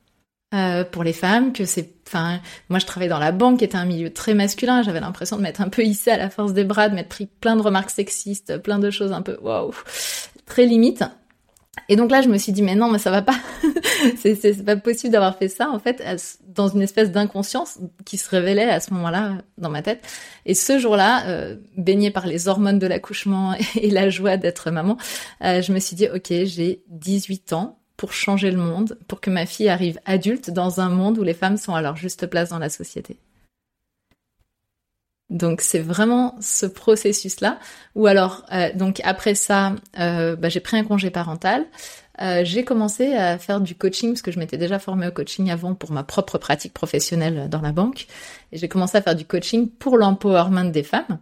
euh, 0.54 0.84
pour 0.84 1.04
les 1.04 1.12
femmes, 1.12 1.52
que 1.52 1.64
c'est... 1.64 1.94
Enfin, 2.06 2.40
moi 2.68 2.78
je 2.78 2.86
travaillais 2.86 3.10
dans 3.10 3.18
la 3.18 3.32
banque, 3.32 3.58
qui 3.58 3.64
était 3.64 3.76
un 3.76 3.86
milieu 3.86 4.12
très 4.12 4.34
masculin, 4.34 4.82
j'avais 4.82 5.00
l'impression 5.00 5.36
de 5.36 5.42
m'être 5.42 5.60
un 5.60 5.68
peu 5.68 5.82
hissée 5.82 6.10
à 6.10 6.16
la 6.16 6.30
force 6.30 6.52
des 6.52 6.64
bras, 6.64 6.88
de 6.88 6.94
m'être 6.94 7.08
pris 7.08 7.26
plein 7.26 7.56
de 7.56 7.62
remarques 7.62 7.90
sexistes, 7.90 8.58
plein 8.58 8.78
de 8.78 8.90
choses 8.90 9.12
un 9.12 9.22
peu, 9.22 9.38
waouh, 9.40 9.74
très 10.46 10.66
limite. 10.66 11.02
Et 11.88 11.96
donc 11.96 12.10
là, 12.10 12.22
je 12.22 12.28
me 12.28 12.38
suis 12.38 12.52
dit, 12.52 12.62
mais 12.62 12.74
non, 12.74 12.90
mais 12.90 12.98
ça 12.98 13.10
va 13.10 13.22
pas. 13.22 13.36
c'est 14.16 14.64
pas 14.64 14.76
possible 14.76 15.12
d'avoir 15.12 15.36
fait 15.36 15.48
ça, 15.48 15.70
en 15.70 15.78
fait, 15.78 16.02
dans 16.46 16.68
une 16.68 16.82
espèce 16.82 17.10
d'inconscience 17.10 17.78
qui 18.04 18.16
se 18.16 18.28
révélait 18.30 18.70
à 18.70 18.80
ce 18.80 18.92
moment-là 18.94 19.38
dans 19.58 19.70
ma 19.70 19.82
tête. 19.82 20.04
Et 20.46 20.54
ce 20.54 20.78
jour-là, 20.78 21.26
euh, 21.26 21.56
baignée 21.76 22.10
par 22.10 22.26
les 22.26 22.48
hormones 22.48 22.78
de 22.78 22.86
l'accouchement 22.86 23.54
et 23.74 23.90
la 23.90 24.10
joie 24.10 24.36
d'être 24.36 24.70
maman, 24.70 24.96
euh, 25.42 25.62
je 25.62 25.72
me 25.72 25.78
suis 25.78 25.96
dit, 25.96 26.08
ok, 26.08 26.28
j'ai 26.44 26.82
18 26.88 27.52
ans 27.52 27.78
pour 27.96 28.12
changer 28.12 28.50
le 28.50 28.58
monde, 28.58 28.98
pour 29.06 29.20
que 29.20 29.30
ma 29.30 29.46
fille 29.46 29.68
arrive 29.68 30.00
adulte 30.04 30.50
dans 30.50 30.80
un 30.80 30.88
monde 30.88 31.18
où 31.18 31.22
les 31.22 31.34
femmes 31.34 31.56
sont 31.56 31.74
à 31.74 31.82
leur 31.82 31.96
juste 31.96 32.26
place 32.26 32.48
dans 32.48 32.58
la 32.58 32.68
société. 32.68 33.18
Donc 35.34 35.62
c'est 35.62 35.80
vraiment 35.80 36.36
ce 36.40 36.64
processus-là. 36.64 37.58
Ou 37.96 38.06
alors, 38.06 38.46
euh, 38.52 38.70
donc 38.72 39.00
après 39.02 39.34
ça, 39.34 39.74
euh, 39.98 40.36
bah, 40.36 40.48
j'ai 40.48 40.60
pris 40.60 40.76
un 40.78 40.84
congé 40.84 41.10
parental. 41.10 41.66
Euh, 42.22 42.42
j'ai 42.44 42.64
commencé 42.64 43.14
à 43.14 43.36
faire 43.36 43.60
du 43.60 43.74
coaching 43.74 44.10
parce 44.10 44.22
que 44.22 44.30
je 44.30 44.38
m'étais 44.38 44.56
déjà 44.56 44.78
formée 44.78 45.08
au 45.08 45.10
coaching 45.10 45.50
avant 45.50 45.74
pour 45.74 45.90
ma 45.90 46.04
propre 46.04 46.38
pratique 46.38 46.72
professionnelle 46.72 47.48
dans 47.50 47.60
la 47.60 47.72
banque. 47.72 48.06
Et 48.52 48.58
j'ai 48.58 48.68
commencé 48.68 48.96
à 48.96 49.02
faire 49.02 49.16
du 49.16 49.24
coaching 49.24 49.68
pour 49.68 49.98
l'empowerment 49.98 50.70
des 50.70 50.84
femmes. 50.84 51.18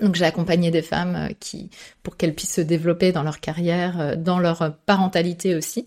Donc 0.00 0.14
j'ai 0.14 0.24
accompagné 0.24 0.70
des 0.70 0.82
femmes 0.82 1.28
qui, 1.38 1.68
pour 2.02 2.16
qu'elles 2.16 2.34
puissent 2.34 2.54
se 2.54 2.62
développer 2.62 3.12
dans 3.12 3.22
leur 3.22 3.40
carrière, 3.40 4.16
dans 4.16 4.38
leur 4.38 4.72
parentalité 4.86 5.54
aussi. 5.54 5.86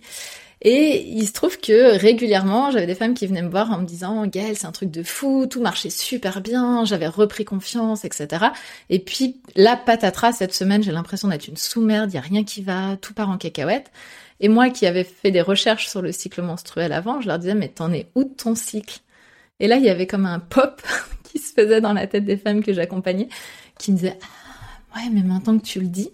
Et 0.62 1.08
il 1.08 1.28
se 1.28 1.34
trouve 1.34 1.60
que 1.60 1.98
régulièrement, 1.98 2.72
j'avais 2.72 2.88
des 2.88 2.96
femmes 2.96 3.14
qui 3.14 3.28
venaient 3.28 3.44
me 3.44 3.50
voir 3.50 3.72
en 3.72 3.78
me 3.78 3.86
disant 3.86 4.26
Gaëlle, 4.26 4.58
c'est 4.58 4.66
un 4.66 4.72
truc 4.72 4.90
de 4.90 5.04
fou, 5.04 5.46
tout 5.48 5.62
marchait 5.62 5.92
super 5.92 6.42
bien, 6.42 6.84
j'avais 6.84 7.08
repris 7.08 7.46
confiance, 7.46 8.06
etc. 8.06 8.48
Et 8.90 9.00
puis 9.00 9.40
là, 9.56 9.78
patatras, 9.78 10.34
cette 10.34 10.54
semaine, 10.54 10.82
j'ai 10.82 10.92
l'impression 10.92 11.28
d'être 11.28 11.48
une 11.48 11.58
sous-merde, 11.58 12.12
il 12.12 12.16
y 12.16 12.18
a 12.18 12.22
rien 12.22 12.44
qui 12.44 12.64
va, 12.64 12.98
tout 12.98 13.14
part 13.14 13.30
en 13.30 13.38
cacahuète. 13.38 13.92
Et 14.40 14.50
moi 14.50 14.70
qui 14.70 14.86
avais 14.88 15.04
fait 15.04 15.32
des 15.32 15.42
recherches 15.42 15.88
sur 15.88 16.02
le 16.02 16.12
cycle 16.12 16.42
menstruel 16.42 16.92
avant, 16.92 17.22
je 17.22 17.28
leur 17.28 17.40
disais 17.40 17.56
mais 17.56 17.70
t'en 17.70 17.92
es 17.92 18.08
où 18.16 18.24
de 18.24 18.34
ton 18.34 18.56
cycle? 18.56 19.00
Et 19.60 19.68
là, 19.68 19.78
il 19.78 19.84
y 19.84 19.90
avait 19.90 20.08
comme 20.08 20.26
un 20.26 20.40
pop 20.40 20.82
qui 21.24 21.40
se 21.40 21.54
faisait 21.54 21.82
dans 21.82 21.94
la 21.94 22.08
tête 22.08 22.26
des 22.26 22.38
femmes 22.38 22.64
que 22.64 22.74
j'accompagnais, 22.74 23.30
qui 23.78 23.92
me 23.92 23.98
disait 23.98 24.18
ah, 24.22 24.98
ouais, 24.98 25.10
mais 25.12 25.22
maintenant 25.22 25.58
que 25.60 25.66
tu 25.66 25.80
le 25.80 25.88
dis, 25.88 26.10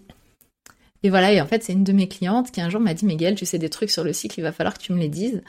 et 1.04 1.10
voilà, 1.10 1.32
et 1.32 1.40
en 1.42 1.46
fait, 1.46 1.62
c'est 1.62 1.74
une 1.74 1.84
de 1.84 1.92
mes 1.92 2.08
clientes 2.08 2.50
qui 2.50 2.62
un 2.62 2.70
jour 2.70 2.80
m'a 2.80 2.94
dit, 2.94 3.04
Miguel, 3.04 3.34
tu 3.34 3.44
sais 3.44 3.58
des 3.58 3.68
trucs 3.68 3.90
sur 3.90 4.04
le 4.04 4.14
cycle, 4.14 4.40
il 4.40 4.42
va 4.42 4.52
falloir 4.52 4.72
que 4.72 4.82
tu 4.82 4.94
me 4.94 4.98
les 4.98 5.10
dises. 5.10 5.42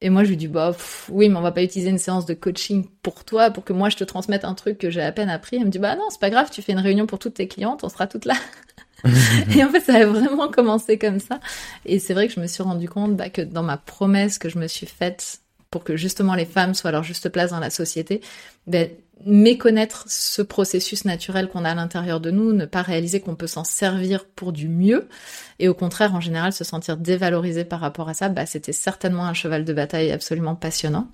Et 0.00 0.10
moi, 0.10 0.24
je 0.24 0.30
lui 0.30 0.36
dis, 0.36 0.48
bah, 0.48 0.76
oui, 1.08 1.28
mais 1.28 1.36
on 1.36 1.40
va 1.40 1.52
pas 1.52 1.62
utiliser 1.62 1.88
une 1.88 1.98
séance 1.98 2.26
de 2.26 2.34
coaching 2.34 2.84
pour 3.00 3.24
toi, 3.24 3.52
pour 3.52 3.64
que 3.64 3.72
moi, 3.72 3.90
je 3.90 3.96
te 3.96 4.02
transmette 4.02 4.44
un 4.44 4.54
truc 4.54 4.76
que 4.76 4.90
j'ai 4.90 5.00
à 5.00 5.12
peine 5.12 5.30
appris. 5.30 5.56
Elle 5.56 5.66
me 5.66 5.70
dit, 5.70 5.78
bah 5.78 5.94
non, 5.94 6.08
c'est 6.10 6.20
pas 6.20 6.30
grave, 6.30 6.50
tu 6.50 6.62
fais 6.62 6.72
une 6.72 6.80
réunion 6.80 7.06
pour 7.06 7.20
toutes 7.20 7.34
tes 7.34 7.46
clientes, 7.46 7.84
on 7.84 7.88
sera 7.88 8.08
toutes 8.08 8.24
là. 8.24 8.34
et 9.54 9.62
en 9.62 9.70
fait, 9.70 9.82
ça 9.82 9.94
a 9.94 10.04
vraiment 10.04 10.48
commencé 10.48 10.98
comme 10.98 11.20
ça. 11.20 11.38
Et 11.84 12.00
c'est 12.00 12.12
vrai 12.12 12.26
que 12.26 12.34
je 12.34 12.40
me 12.40 12.48
suis 12.48 12.64
rendu 12.64 12.88
compte 12.88 13.16
bah, 13.16 13.30
que 13.30 13.42
dans 13.42 13.62
ma 13.62 13.76
promesse 13.76 14.38
que 14.38 14.48
je 14.48 14.58
me 14.58 14.66
suis 14.66 14.86
faite 14.86 15.42
pour 15.70 15.84
que 15.84 15.96
justement 15.96 16.34
les 16.34 16.44
femmes 16.46 16.74
soient 16.74 16.88
à 16.88 16.92
leur 16.92 17.04
juste 17.04 17.28
place 17.28 17.50
dans 17.50 17.60
la 17.60 17.70
société, 17.70 18.20
ben, 18.66 18.90
méconnaître 19.24 20.04
ce 20.08 20.42
processus 20.42 21.04
naturel 21.04 21.48
qu'on 21.48 21.64
a 21.64 21.70
à 21.70 21.74
l'intérieur 21.74 22.20
de 22.20 22.30
nous, 22.30 22.52
ne 22.52 22.64
pas 22.64 22.82
réaliser 22.82 23.20
qu'on 23.20 23.34
peut 23.34 23.46
s'en 23.46 23.64
servir 23.64 24.24
pour 24.24 24.52
du 24.52 24.68
mieux, 24.68 25.08
et 25.58 25.68
au 25.68 25.74
contraire, 25.74 26.14
en 26.14 26.20
général, 26.20 26.52
se 26.52 26.64
sentir 26.64 26.96
dévalorisé 26.96 27.64
par 27.64 27.80
rapport 27.80 28.08
à 28.08 28.14
ça, 28.14 28.28
bah, 28.28 28.46
c'était 28.46 28.72
certainement 28.72 29.26
un 29.26 29.34
cheval 29.34 29.64
de 29.64 29.72
bataille 29.72 30.12
absolument 30.12 30.54
passionnant. 30.54 31.08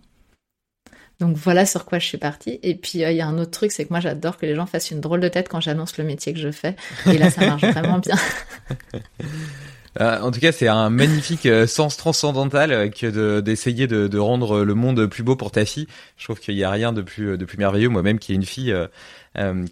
Donc 1.21 1.37
voilà 1.37 1.65
sur 1.65 1.85
quoi 1.85 1.99
je 1.99 2.07
suis 2.07 2.19
partie. 2.19 2.59
Et 2.63 2.75
puis 2.75 3.05
euh, 3.05 3.13
il 3.13 3.17
y 3.17 3.21
a 3.21 3.27
un 3.27 3.39
autre 3.39 3.53
truc, 3.53 3.71
c'est 3.71 3.85
que 3.85 3.91
moi 3.91 4.01
j'adore 4.01 4.37
que 4.37 4.47
les 4.47 4.55
gens 4.55 4.67
fassent 4.67 4.91
une 4.91 5.01
drôle 5.01 5.21
de 5.21 5.29
tête 5.29 5.49
quand 5.49 5.61
j'annonce 5.61 5.97
le 5.97 6.05
métier 6.05 6.33
que 6.33 6.41
je 6.41 6.51
fais. 6.51 6.75
Et 7.07 7.19
là, 7.19 7.31
ça 7.31 7.47
marche 7.47 7.63
vraiment 7.65 7.99
bien. 7.99 8.17
Euh, 10.01 10.21
en 10.21 10.31
tout 10.31 10.41
cas, 10.41 10.53
c'est 10.53 10.69
un 10.69 10.91
magnifique 10.91 11.47
euh, 11.47 11.67
sens 11.67 11.97
transcendantal 11.97 12.73
euh, 12.73 12.89
que 12.89 13.41
d'essayer 13.41 13.87
de, 13.87 14.09
de, 14.09 14.19
rendre 14.19 14.65
le 14.65 14.75
monde 14.75 15.07
plus 15.07 15.23
beau 15.23 15.37
pour 15.37 15.51
ta 15.51 15.65
fille. 15.65 15.87
Je 16.17 16.25
trouve 16.25 16.41
qu'il 16.41 16.57
n'y 16.57 16.65
a 16.65 16.71
rien 16.71 16.93
de 16.93 17.03
plus, 17.03 17.39
de 17.39 17.45
plus 17.45 17.59
merveilleux. 17.59 17.89
Moi-même, 17.89 18.19
qui 18.19 18.33
ai 18.33 18.35
une 18.35 18.45
fille 18.45 18.75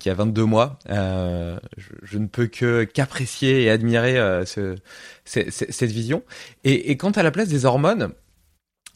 qui 0.01 0.11
a 0.11 0.15
22 0.15 0.45
mois, 0.45 0.79
je, 0.89 1.55
je, 2.03 2.19
ne 2.19 2.27
peux 2.27 2.47
que 2.47 2.85
qu'apprécier 2.85 3.63
et 3.63 3.71
admirer 3.71 4.15
ce, 4.45 4.77
cette 5.25 5.91
vision. 5.91 6.23
Et, 6.65 6.91
et 6.91 6.97
quant 6.97 7.13
à 7.13 7.23
la 7.23 7.31
place 7.31 7.49
des 7.49 7.65
hormones, 7.65 8.13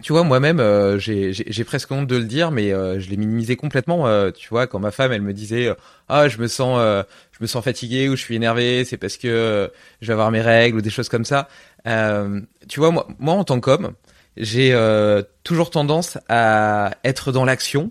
tu 0.02 0.12
vois, 0.12 0.24
moi-même, 0.24 0.60
euh, 0.60 0.98
j'ai 0.98 1.64
presque 1.64 1.90
honte 1.90 2.06
de 2.06 2.16
le 2.16 2.24
dire, 2.24 2.50
mais 2.50 2.70
euh, 2.70 3.00
je 3.00 3.08
l'ai 3.08 3.16
minimisé 3.16 3.56
complètement. 3.56 4.06
Euh, 4.06 4.30
tu 4.30 4.48
vois, 4.50 4.66
quand 4.66 4.78
ma 4.78 4.90
femme, 4.90 5.10
elle 5.12 5.22
me 5.22 5.32
disait, 5.32 5.74
ah, 6.08 6.28
je 6.28 6.38
me 6.38 6.48
sens, 6.48 6.78
je 7.32 7.38
me 7.40 7.46
sens 7.46 7.64
fatigué 7.64 8.08
ou 8.08 8.16
je 8.16 8.20
suis 8.20 8.36
énervé, 8.36 8.84
c'est 8.84 8.98
parce 8.98 9.16
que 9.16 9.70
je 10.02 10.06
vais 10.06 10.12
avoir 10.12 10.30
mes 10.30 10.42
règles 10.42 10.78
ou 10.78 10.80
des 10.82 10.90
choses 10.90 11.08
comme 11.08 11.24
ça. 11.24 11.48
tu 12.68 12.80
vois, 12.80 12.90
moi, 12.90 13.08
moi, 13.18 13.34
en 13.34 13.44
tant 13.44 13.58
qu'homme, 13.60 13.92
j'ai 14.36 14.78
toujours 15.44 15.70
tendance 15.70 16.18
à 16.28 16.90
être 17.02 17.32
dans 17.32 17.46
l'action, 17.46 17.90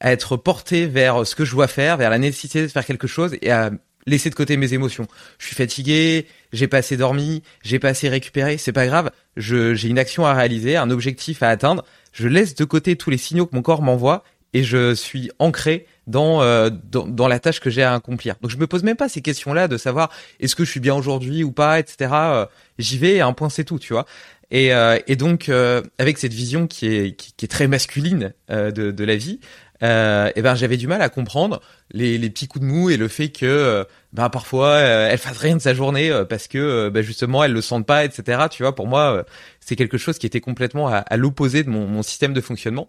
à 0.00 0.10
être 0.10 0.36
porté 0.38 0.86
vers 0.86 1.26
ce 1.26 1.34
que 1.34 1.44
je 1.44 1.52
dois 1.52 1.68
faire, 1.68 1.98
vers 1.98 2.10
la 2.10 2.18
nécessité 2.18 2.62
de 2.62 2.68
faire 2.68 2.86
quelque 2.86 3.06
chose 3.06 3.36
et 3.42 3.50
à 3.50 3.70
laisser 4.06 4.30
de 4.30 4.34
côté 4.34 4.56
mes 4.56 4.74
émotions. 4.74 5.06
Je 5.38 5.46
suis 5.46 5.56
fatigué, 5.56 6.26
j'ai 6.52 6.68
pas 6.68 6.78
assez 6.78 6.96
dormi, 6.96 7.42
j'ai 7.62 7.78
pas 7.78 7.88
assez 7.88 8.08
récupéré, 8.08 8.58
c'est 8.58 8.72
pas 8.72 8.86
grave. 8.86 9.10
J'ai 9.36 9.88
une 9.88 9.98
action 9.98 10.26
à 10.26 10.34
réaliser, 10.34 10.76
un 10.76 10.90
objectif 10.90 11.42
à 11.42 11.48
atteindre. 11.48 11.84
Je 12.12 12.28
laisse 12.28 12.54
de 12.54 12.64
côté 12.64 12.96
tous 12.96 13.10
les 13.10 13.18
signaux 13.18 13.46
que 13.46 13.54
mon 13.54 13.62
corps 13.62 13.82
m'envoie 13.82 14.24
et 14.54 14.64
je 14.64 14.94
suis 14.94 15.30
ancré 15.38 15.86
dans, 16.06 16.42
euh, 16.42 16.70
dans, 16.90 17.06
dans 17.06 17.28
la 17.28 17.38
tâche 17.38 17.60
que 17.60 17.70
j'ai 17.70 17.82
à 17.82 17.94
accomplir. 17.94 18.36
Donc 18.42 18.50
je 18.50 18.58
me 18.58 18.66
pose 18.66 18.82
même 18.82 18.96
pas 18.96 19.08
ces 19.08 19.22
questions-là 19.22 19.68
de 19.68 19.76
savoir 19.76 20.10
est-ce 20.40 20.54
que 20.54 20.64
je 20.64 20.70
suis 20.70 20.80
bien 20.80 20.94
aujourd'hui 20.94 21.44
ou 21.44 21.52
pas, 21.52 21.78
etc. 21.78 22.10
Euh, 22.12 22.46
j'y 22.78 22.98
vais, 22.98 23.20
un 23.20 23.32
point 23.32 23.48
c'est 23.48 23.64
tout, 23.64 23.78
tu 23.78 23.92
vois. 23.92 24.06
Et, 24.50 24.74
euh, 24.74 24.98
et 25.06 25.16
donc 25.16 25.50
avec 25.98 26.18
cette 26.18 26.34
vision 26.34 26.66
qui 26.66 26.86
est 26.86 27.16
qui, 27.16 27.32
qui 27.34 27.44
est 27.46 27.48
très 27.48 27.68
masculine 27.68 28.34
de, 28.50 28.70
de 28.70 29.04
la 29.04 29.16
vie, 29.16 29.40
euh, 29.82 30.30
et 30.36 30.42
ben 30.42 30.54
j'avais 30.54 30.76
du 30.76 30.86
mal 30.86 31.02
à 31.02 31.08
comprendre 31.08 31.60
les, 31.90 32.16
les, 32.18 32.30
petits 32.30 32.46
coups 32.46 32.64
de 32.64 32.70
mou 32.70 32.90
et 32.90 32.96
le 32.96 33.08
fait 33.08 33.30
que 33.30 33.46
euh, 33.46 33.84
ben 34.12 34.28
parfois 34.30 34.68
euh, 34.68 35.08
elle 35.10 35.18
fasse 35.18 35.38
rien 35.38 35.56
de 35.56 35.60
sa 35.60 35.74
journée 35.74 36.10
euh, 36.10 36.24
parce 36.24 36.46
que 36.46 36.88
ben 36.88 37.02
justement 37.02 37.42
elle 37.42 37.52
le 37.52 37.60
sente 37.60 37.84
pas 37.84 38.04
etc 38.04 38.44
tu 38.50 38.62
vois 38.62 38.74
pour 38.74 38.86
moi 38.86 39.24
c'est 39.60 39.74
quelque 39.74 39.98
chose 39.98 40.18
qui 40.18 40.26
était 40.26 40.40
complètement 40.40 40.88
à, 40.88 40.98
à 40.98 41.16
l'opposé 41.16 41.64
de 41.64 41.70
mon, 41.70 41.86
mon, 41.86 42.02
système 42.02 42.32
de 42.32 42.40
fonctionnement 42.40 42.88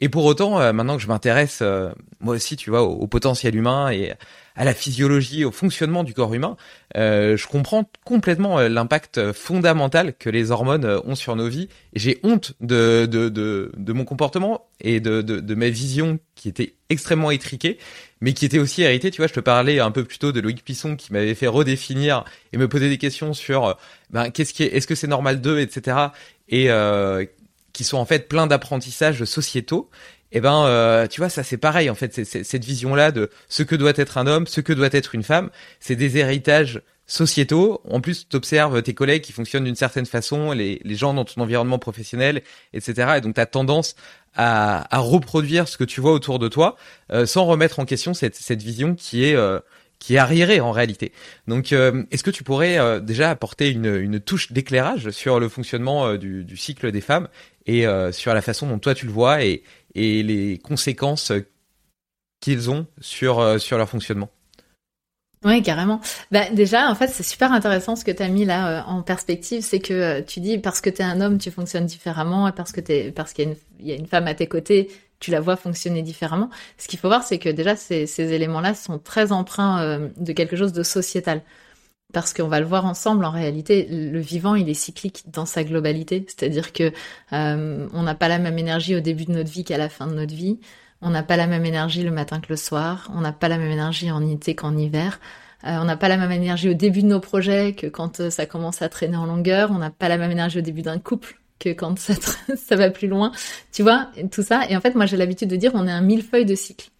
et 0.00 0.08
pour 0.08 0.24
autant 0.24 0.72
maintenant 0.72 0.96
que 0.96 1.02
je 1.02 1.08
m'intéresse 1.08 1.62
moi 2.20 2.34
aussi 2.34 2.56
tu 2.56 2.70
vois 2.70 2.82
au, 2.82 3.06
potentiel 3.06 3.54
humain 3.56 3.90
et 3.90 4.12
à 4.56 4.64
la 4.64 4.74
physiologie, 4.74 5.44
au 5.44 5.50
fonctionnement 5.50 6.02
du 6.02 6.14
corps 6.14 6.32
humain, 6.32 6.56
euh, 6.96 7.36
je 7.36 7.46
comprends 7.46 7.88
complètement 8.04 8.58
euh, 8.58 8.68
l'impact 8.68 9.32
fondamental 9.32 10.14
que 10.18 10.30
les 10.30 10.50
hormones 10.50 10.86
euh, 10.86 11.00
ont 11.04 11.14
sur 11.14 11.36
nos 11.36 11.46
vies. 11.46 11.68
J'ai 11.94 12.18
honte 12.22 12.54
de, 12.62 13.06
de, 13.06 13.28
de, 13.28 13.70
de, 13.76 13.92
mon 13.92 14.06
comportement 14.06 14.66
et 14.80 14.98
de, 15.00 15.20
de, 15.20 15.40
de 15.40 15.54
ma 15.54 15.68
vision 15.68 16.18
qui 16.34 16.48
était 16.48 16.72
extrêmement 16.88 17.30
étriquée, 17.30 17.76
mais 18.22 18.32
qui 18.32 18.46
était 18.46 18.58
aussi 18.58 18.82
héritée. 18.82 19.10
Tu 19.10 19.18
vois, 19.18 19.26
je 19.26 19.34
te 19.34 19.40
parlais 19.40 19.78
un 19.78 19.90
peu 19.90 20.04
plus 20.04 20.18
tôt 20.18 20.32
de 20.32 20.40
Loïc 20.40 20.64
Pisson 20.64 20.96
qui 20.96 21.12
m'avait 21.12 21.34
fait 21.34 21.48
redéfinir 21.48 22.24
et 22.54 22.56
me 22.56 22.66
poser 22.66 22.88
des 22.88 22.98
questions 22.98 23.34
sur 23.34 23.76
ben, 24.08 24.30
qu'est-ce 24.30 24.54
qui 24.54 24.62
est, 24.62 24.74
est-ce 24.74 24.86
que 24.86 24.94
c'est 24.94 25.06
normal 25.06 25.42
d'eux, 25.42 25.60
etc. 25.60 25.96
Et 26.48 26.70
euh, 26.70 27.24
qui 27.76 27.84
sont 27.84 27.98
en 27.98 28.06
fait 28.06 28.26
plein 28.26 28.46
d'apprentissages 28.46 29.24
sociétaux 29.24 29.90
eh 30.32 30.40
ben, 30.40 30.64
euh, 30.66 31.06
tu 31.06 31.20
vois, 31.20 31.28
ça 31.28 31.44
c'est 31.44 31.56
pareil 31.56 31.88
en 31.88 31.94
fait. 31.94 32.24
Cette 32.24 32.64
vision-là 32.64 33.12
de 33.12 33.30
ce 33.48 33.62
que 33.62 33.76
doit 33.76 33.92
être 33.96 34.18
un 34.18 34.26
homme, 34.26 34.46
ce 34.46 34.60
que 34.60 34.72
doit 34.72 34.88
être 34.92 35.14
une 35.14 35.22
femme, 35.22 35.50
c'est 35.78 35.94
des 35.94 36.18
héritages 36.18 36.82
sociétaux. 37.06 37.80
En 37.88 38.00
plus, 38.00 38.28
tu 38.28 38.36
observes 38.36 38.82
tes 38.82 38.92
collègues 38.92 39.22
qui 39.22 39.32
fonctionnent 39.32 39.64
d'une 39.64 39.76
certaine 39.76 40.06
façon, 40.06 40.50
les, 40.52 40.80
les 40.84 40.96
gens 40.96 41.14
dans 41.14 41.24
ton 41.24 41.40
environnement 41.40 41.78
professionnel, 41.78 42.42
etc. 42.72 43.14
Et 43.18 43.20
donc, 43.20 43.36
tu 43.36 43.40
as 43.40 43.46
tendance 43.46 43.94
à, 44.34 44.94
à, 44.94 44.98
reproduire 44.98 45.68
ce 45.68 45.76
que 45.76 45.84
tu 45.84 46.00
vois 46.00 46.12
autour 46.12 46.40
de 46.40 46.48
toi, 46.48 46.76
euh, 47.12 47.24
sans 47.24 47.46
remettre 47.46 47.78
en 47.78 47.84
question 47.84 48.12
cette, 48.12 48.34
cette 48.34 48.62
vision 48.62 48.94
qui 48.94 49.24
est 49.24 49.36
euh, 49.36 49.60
qui 49.98 50.16
est 50.16 50.18
arriérée 50.18 50.60
en 50.60 50.72
réalité. 50.72 51.12
Donc, 51.48 51.72
euh, 51.72 52.02
est-ce 52.10 52.22
que 52.22 52.30
tu 52.30 52.44
pourrais 52.44 53.00
déjà 53.00 53.30
apporter 53.30 53.70
une, 53.70 53.86
une 53.86 54.20
touche 54.20 54.52
d'éclairage 54.52 55.08
sur 55.08 55.40
le 55.40 55.48
fonctionnement 55.48 56.16
du, 56.16 56.44
du, 56.44 56.56
cycle 56.58 56.92
des 56.92 57.00
femmes 57.00 57.28
et 57.66 57.86
sur 58.12 58.32
la 58.32 58.42
façon 58.42 58.68
dont 58.68 58.78
toi 58.78 58.94
tu 58.94 59.06
le 59.06 59.12
vois 59.12 59.44
et, 59.44 59.62
les 59.94 60.58
conséquences 60.62 61.32
qu'ils 62.40 62.70
ont 62.70 62.86
sur, 63.00 63.40
euh, 63.40 63.58
sur 63.58 63.78
leur 63.78 63.88
fonctionnement. 63.88 64.30
Oui, 65.44 65.62
carrément. 65.62 66.00
Bah, 66.32 66.48
déjà, 66.50 66.88
en 66.88 66.94
fait, 66.94 67.08
c'est 67.08 67.22
super 67.22 67.52
intéressant 67.52 67.94
ce 67.94 68.04
que 68.04 68.10
tu 68.10 68.22
as 68.22 68.28
mis 68.28 68.44
là 68.44 68.68
euh, 68.68 68.82
en 68.86 69.02
perspective. 69.02 69.62
C'est 69.62 69.78
que 69.78 69.92
euh, 69.92 70.22
tu 70.22 70.40
dis, 70.40 70.58
parce 70.58 70.80
que 70.80 70.90
tu 70.90 71.02
es 71.02 71.04
un 71.04 71.20
homme, 71.20 71.38
tu 71.38 71.50
fonctionnes 71.50 71.86
différemment, 71.86 72.48
et 72.48 72.52
parce 72.52 72.72
que 72.72 72.80
qu'il 72.80 73.56
y, 73.80 73.92
a 73.92 73.94
une 73.94 74.06
femme 74.06 74.26
à 74.26 74.34
tes 74.34 74.46
côtés, 74.46 74.90
tu 75.20 75.30
la 75.30 75.40
vois 75.40 75.56
fonctionner 75.56 76.02
différemment. 76.02 76.50
Ce 76.78 76.88
qu'il 76.88 76.98
faut 76.98 77.08
voir, 77.08 77.22
c'est 77.22 77.38
que 77.38 77.48
déjà, 77.48 77.76
ces, 77.76 78.06
ces 78.06 78.32
éléments-là 78.32 78.74
sont 78.74 78.98
très 78.98 79.30
emprunts 79.30 80.10
de 80.16 80.32
quelque 80.32 80.56
chose 80.56 80.72
de 80.72 80.82
sociétal 80.82 81.42
parce 82.12 82.32
qu'on 82.32 82.48
va 82.48 82.60
le 82.60 82.66
voir 82.66 82.86
ensemble, 82.86 83.24
en 83.24 83.30
réalité, 83.30 83.86
le 83.90 84.20
vivant, 84.20 84.54
il 84.54 84.68
est 84.68 84.74
cyclique 84.74 85.24
dans 85.26 85.46
sa 85.46 85.64
globalité. 85.64 86.24
C'est-à-dire 86.28 86.72
que 86.72 86.92
euh, 87.32 87.88
on 87.92 88.02
n'a 88.02 88.14
pas 88.14 88.28
la 88.28 88.38
même 88.38 88.58
énergie 88.58 88.94
au 88.94 89.00
début 89.00 89.24
de 89.24 89.32
notre 89.32 89.50
vie 89.50 89.64
qu'à 89.64 89.76
la 89.76 89.88
fin 89.88 90.06
de 90.06 90.14
notre 90.14 90.34
vie. 90.34 90.58
On 91.02 91.10
n'a 91.10 91.22
pas 91.22 91.36
la 91.36 91.46
même 91.46 91.64
énergie 91.64 92.02
le 92.02 92.10
matin 92.10 92.40
que 92.40 92.46
le 92.48 92.56
soir. 92.56 93.10
On 93.14 93.20
n'a 93.20 93.32
pas 93.32 93.48
la 93.48 93.58
même 93.58 93.70
énergie 93.70 94.10
en 94.10 94.26
été 94.26 94.54
qu'en 94.54 94.76
hiver. 94.76 95.20
Euh, 95.64 95.78
on 95.80 95.84
n'a 95.84 95.96
pas 95.96 96.08
la 96.08 96.16
même 96.16 96.32
énergie 96.32 96.68
au 96.68 96.74
début 96.74 97.02
de 97.02 97.08
nos 97.08 97.20
projets 97.20 97.74
que 97.74 97.86
quand 97.86 98.20
euh, 98.20 98.30
ça 98.30 98.46
commence 98.46 98.82
à 98.82 98.88
traîner 98.88 99.16
en 99.16 99.26
longueur. 99.26 99.70
On 99.72 99.78
n'a 99.78 99.90
pas 99.90 100.08
la 100.08 100.16
même 100.16 100.30
énergie 100.30 100.58
au 100.58 100.62
début 100.62 100.82
d'un 100.82 100.98
couple 100.98 101.40
que 101.58 101.70
quand 101.70 101.98
ça, 101.98 102.14
va 102.76 102.90
plus 102.90 103.08
loin. 103.08 103.32
Tu 103.72 103.82
vois, 103.82 104.10
tout 104.30 104.42
ça. 104.42 104.62
Et 104.68 104.76
en 104.76 104.80
fait, 104.80 104.94
moi, 104.94 105.06
j'ai 105.06 105.16
l'habitude 105.16 105.48
de 105.48 105.56
dire, 105.56 105.72
on 105.74 105.86
est 105.86 105.92
un 105.92 106.02
millefeuille 106.02 106.46
de 106.46 106.54
cycle. 106.54 106.90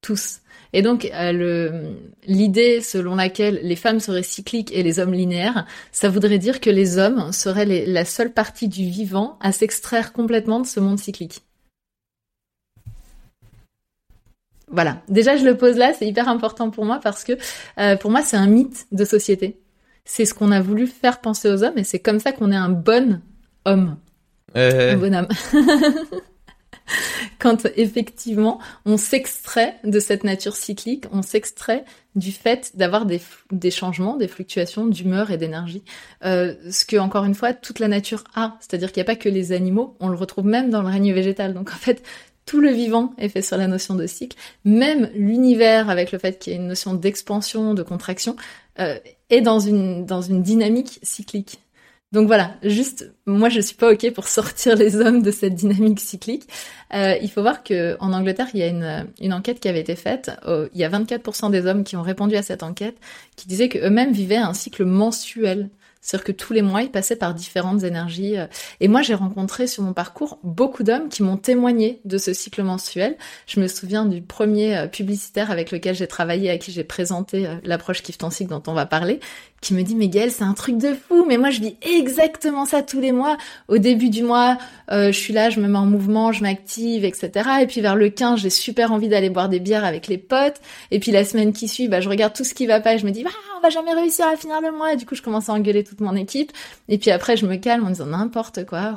Tous. 0.00 0.40
Et 0.72 0.82
donc 0.82 1.10
euh, 1.14 1.94
l'idée 2.26 2.80
selon 2.80 3.16
laquelle 3.16 3.60
les 3.62 3.76
femmes 3.76 4.00
seraient 4.00 4.22
cycliques 4.22 4.72
et 4.72 4.82
les 4.82 4.98
hommes 4.98 5.14
linéaires, 5.14 5.66
ça 5.92 6.08
voudrait 6.08 6.38
dire 6.38 6.60
que 6.60 6.70
les 6.70 6.98
hommes 6.98 7.32
seraient 7.32 7.86
la 7.86 8.04
seule 8.04 8.32
partie 8.32 8.68
du 8.68 8.88
vivant 8.88 9.38
à 9.40 9.52
s'extraire 9.52 10.12
complètement 10.12 10.60
de 10.60 10.66
ce 10.66 10.80
monde 10.80 10.98
cyclique. 10.98 11.42
Voilà. 14.68 15.02
Déjà, 15.08 15.36
je 15.36 15.44
le 15.44 15.56
pose 15.56 15.76
là, 15.76 15.92
c'est 15.96 16.06
hyper 16.06 16.28
important 16.28 16.70
pour 16.70 16.84
moi 16.84 17.00
parce 17.02 17.24
que 17.24 17.32
euh, 17.78 17.96
pour 17.96 18.10
moi, 18.10 18.22
c'est 18.22 18.36
un 18.36 18.46
mythe 18.46 18.86
de 18.92 19.04
société. 19.04 19.60
C'est 20.04 20.24
ce 20.24 20.34
qu'on 20.34 20.52
a 20.52 20.60
voulu 20.60 20.86
faire 20.86 21.20
penser 21.20 21.48
aux 21.48 21.62
hommes 21.62 21.78
et 21.78 21.84
c'est 21.84 21.98
comme 21.98 22.18
ça 22.18 22.32
qu'on 22.32 22.52
est 22.52 22.56
un 22.56 22.68
bon 22.68 23.20
homme. 23.64 23.96
Euh... 24.56 24.94
Un 24.94 24.96
bon 24.96 25.14
homme. 25.14 25.28
quand 27.38 27.66
effectivement 27.76 28.60
on 28.84 28.96
s'extrait 28.96 29.76
de 29.84 30.00
cette 30.00 30.24
nature 30.24 30.56
cyclique, 30.56 31.04
on 31.12 31.22
s'extrait 31.22 31.84
du 32.14 32.32
fait 32.32 32.72
d'avoir 32.74 33.06
des, 33.06 33.20
changements, 33.70 34.16
des 34.16 34.28
fluctuations 34.28 34.86
d'humeur 34.86 35.30
et 35.30 35.36
d'énergie. 35.36 35.82
Euh, 36.24 36.54
ce 36.70 36.84
que, 36.86 36.96
encore 36.96 37.24
une 37.24 37.34
fois, 37.34 37.52
toute 37.52 37.78
la 37.78 37.88
nature 37.88 38.24
a. 38.34 38.56
C'est-à-dire 38.60 38.90
qu'il 38.90 39.02
n'y 39.02 39.08
a 39.08 39.12
pas 39.12 39.20
que 39.20 39.28
les 39.28 39.52
animaux, 39.52 39.96
on 40.00 40.08
le 40.08 40.16
retrouve 40.16 40.46
même 40.46 40.70
dans 40.70 40.82
le 40.82 40.88
règne 40.88 41.12
végétal. 41.12 41.52
Donc 41.52 41.70
en 41.70 41.76
fait, 41.76 42.02
tout 42.46 42.60
le 42.60 42.70
vivant 42.70 43.12
est 43.18 43.28
fait 43.28 43.42
sur 43.42 43.58
la 43.58 43.66
notion 43.66 43.94
de 43.94 44.06
cycle. 44.06 44.36
Même 44.64 45.10
l'univers, 45.14 45.90
avec 45.90 46.10
le 46.10 46.18
fait 46.18 46.38
qu'il 46.38 46.54
y 46.54 46.56
a 46.56 46.58
une 46.58 46.68
notion 46.68 46.94
d'expansion, 46.94 47.74
de 47.74 47.82
contraction, 47.82 48.36
euh, 48.78 48.98
est 49.28 49.42
dans 49.42 49.60
une 49.60 50.06
dynamique 50.42 51.00
cyclique. 51.02 51.60
Donc 52.12 52.28
voilà, 52.28 52.54
juste, 52.62 53.12
moi 53.26 53.48
je 53.48 53.60
suis 53.60 53.74
pas 53.74 53.92
ok 53.92 54.12
pour 54.12 54.28
sortir 54.28 54.76
les 54.76 54.96
hommes 54.96 55.22
de 55.22 55.30
cette 55.30 55.54
dynamique 55.54 56.00
cyclique. 56.00 56.48
Euh, 56.94 57.16
il 57.20 57.30
faut 57.30 57.42
voir 57.42 57.64
que 57.64 57.96
en 58.00 58.12
Angleterre, 58.12 58.48
il 58.54 58.60
y 58.60 58.62
a 58.62 58.68
une, 58.68 59.08
une 59.20 59.32
enquête 59.32 59.58
qui 59.60 59.68
avait 59.68 59.80
été 59.80 59.96
faite. 59.96 60.30
Il 60.46 60.80
y 60.80 60.84
a 60.84 60.88
24% 60.88 61.50
des 61.50 61.66
hommes 61.66 61.84
qui 61.84 61.96
ont 61.96 62.02
répondu 62.02 62.36
à 62.36 62.42
cette 62.42 62.62
enquête, 62.62 62.96
qui 63.34 63.48
disaient 63.48 63.68
qu'eux-mêmes 63.68 64.12
vivaient 64.12 64.36
un 64.36 64.54
cycle 64.54 64.84
mensuel. 64.84 65.68
C'est-à-dire 66.06 66.24
que 66.24 66.32
tous 66.32 66.52
les 66.52 66.62
mois, 66.62 66.82
ils 66.82 66.90
passaient 66.90 67.16
par 67.16 67.34
différentes 67.34 67.82
énergies. 67.82 68.38
Euh. 68.38 68.46
Et 68.78 68.86
moi, 68.86 69.02
j'ai 69.02 69.14
rencontré 69.14 69.66
sur 69.66 69.82
mon 69.82 69.92
parcours 69.92 70.38
beaucoup 70.44 70.84
d'hommes 70.84 71.08
qui 71.08 71.24
m'ont 71.24 71.36
témoigné 71.36 72.00
de 72.04 72.16
ce 72.16 72.32
cycle 72.32 72.62
mensuel. 72.62 73.16
Je 73.48 73.58
me 73.58 73.66
souviens 73.66 74.04
du 74.04 74.22
premier 74.22 74.76
euh, 74.76 74.86
publicitaire 74.86 75.50
avec 75.50 75.72
lequel 75.72 75.96
j'ai 75.96 76.06
travaillé, 76.06 76.48
à 76.48 76.58
qui 76.58 76.70
j'ai 76.70 76.84
présenté 76.84 77.48
euh, 77.48 77.56
l'approche 77.64 78.02
Kiff 78.02 78.18
cycle 78.30 78.50
dont 78.50 78.62
on 78.68 78.72
va 78.72 78.86
parler, 78.86 79.18
qui 79.60 79.74
me 79.74 79.82
dit, 79.82 79.96
mais 79.96 80.06
Gaëlle, 80.06 80.30
c'est 80.30 80.44
un 80.44 80.52
truc 80.52 80.78
de 80.78 80.94
fou, 80.94 81.24
mais 81.26 81.38
moi, 81.38 81.50
je 81.50 81.60
vis 81.60 81.76
exactement 81.82 82.66
ça 82.66 82.82
tous 82.82 83.00
les 83.00 83.10
mois. 83.10 83.36
Au 83.66 83.78
début 83.78 84.10
du 84.10 84.22
mois, 84.22 84.58
je 84.90 85.10
suis 85.10 85.32
là, 85.32 85.50
je 85.50 85.58
me 85.58 85.66
mets 85.66 85.78
en 85.78 85.86
mouvement, 85.86 86.30
je 86.30 86.42
m'active, 86.42 87.04
etc. 87.04 87.30
Et 87.62 87.66
puis 87.66 87.80
vers 87.80 87.96
le 87.96 88.10
15, 88.10 88.38
j'ai 88.38 88.50
super 88.50 88.92
envie 88.92 89.08
d'aller 89.08 89.30
boire 89.30 89.48
des 89.48 89.58
bières 89.58 89.84
avec 89.84 90.06
les 90.06 90.18
potes. 90.18 90.60
Et 90.90 91.00
puis 91.00 91.10
la 91.10 91.24
semaine 91.24 91.52
qui 91.52 91.68
suit, 91.68 91.88
bah, 91.88 92.00
je 92.00 92.08
regarde 92.08 92.34
tout 92.34 92.44
ce 92.44 92.54
qui 92.54 92.66
va 92.66 92.80
pas 92.80 92.94
et 92.94 92.98
je 92.98 93.06
me 93.06 93.10
dis, 93.10 93.24
ah, 93.26 93.56
on 93.56 93.60
va 93.60 93.70
jamais 93.70 93.94
réussir 93.94 94.26
à 94.28 94.36
finir 94.36 94.60
le 94.60 94.70
mois. 94.70 94.92
Et 94.92 94.96
du 94.96 95.06
coup, 95.06 95.14
je 95.14 95.22
commence 95.22 95.48
à 95.48 95.54
engueuler 95.54 95.82
mon 96.00 96.14
équipe. 96.14 96.52
Et 96.88 96.98
puis 96.98 97.10
après, 97.10 97.36
je 97.36 97.46
me 97.46 97.56
calme 97.56 97.86
en 97.86 97.90
disant 97.90 98.06
n'importe 98.06 98.64
quoi. 98.66 98.96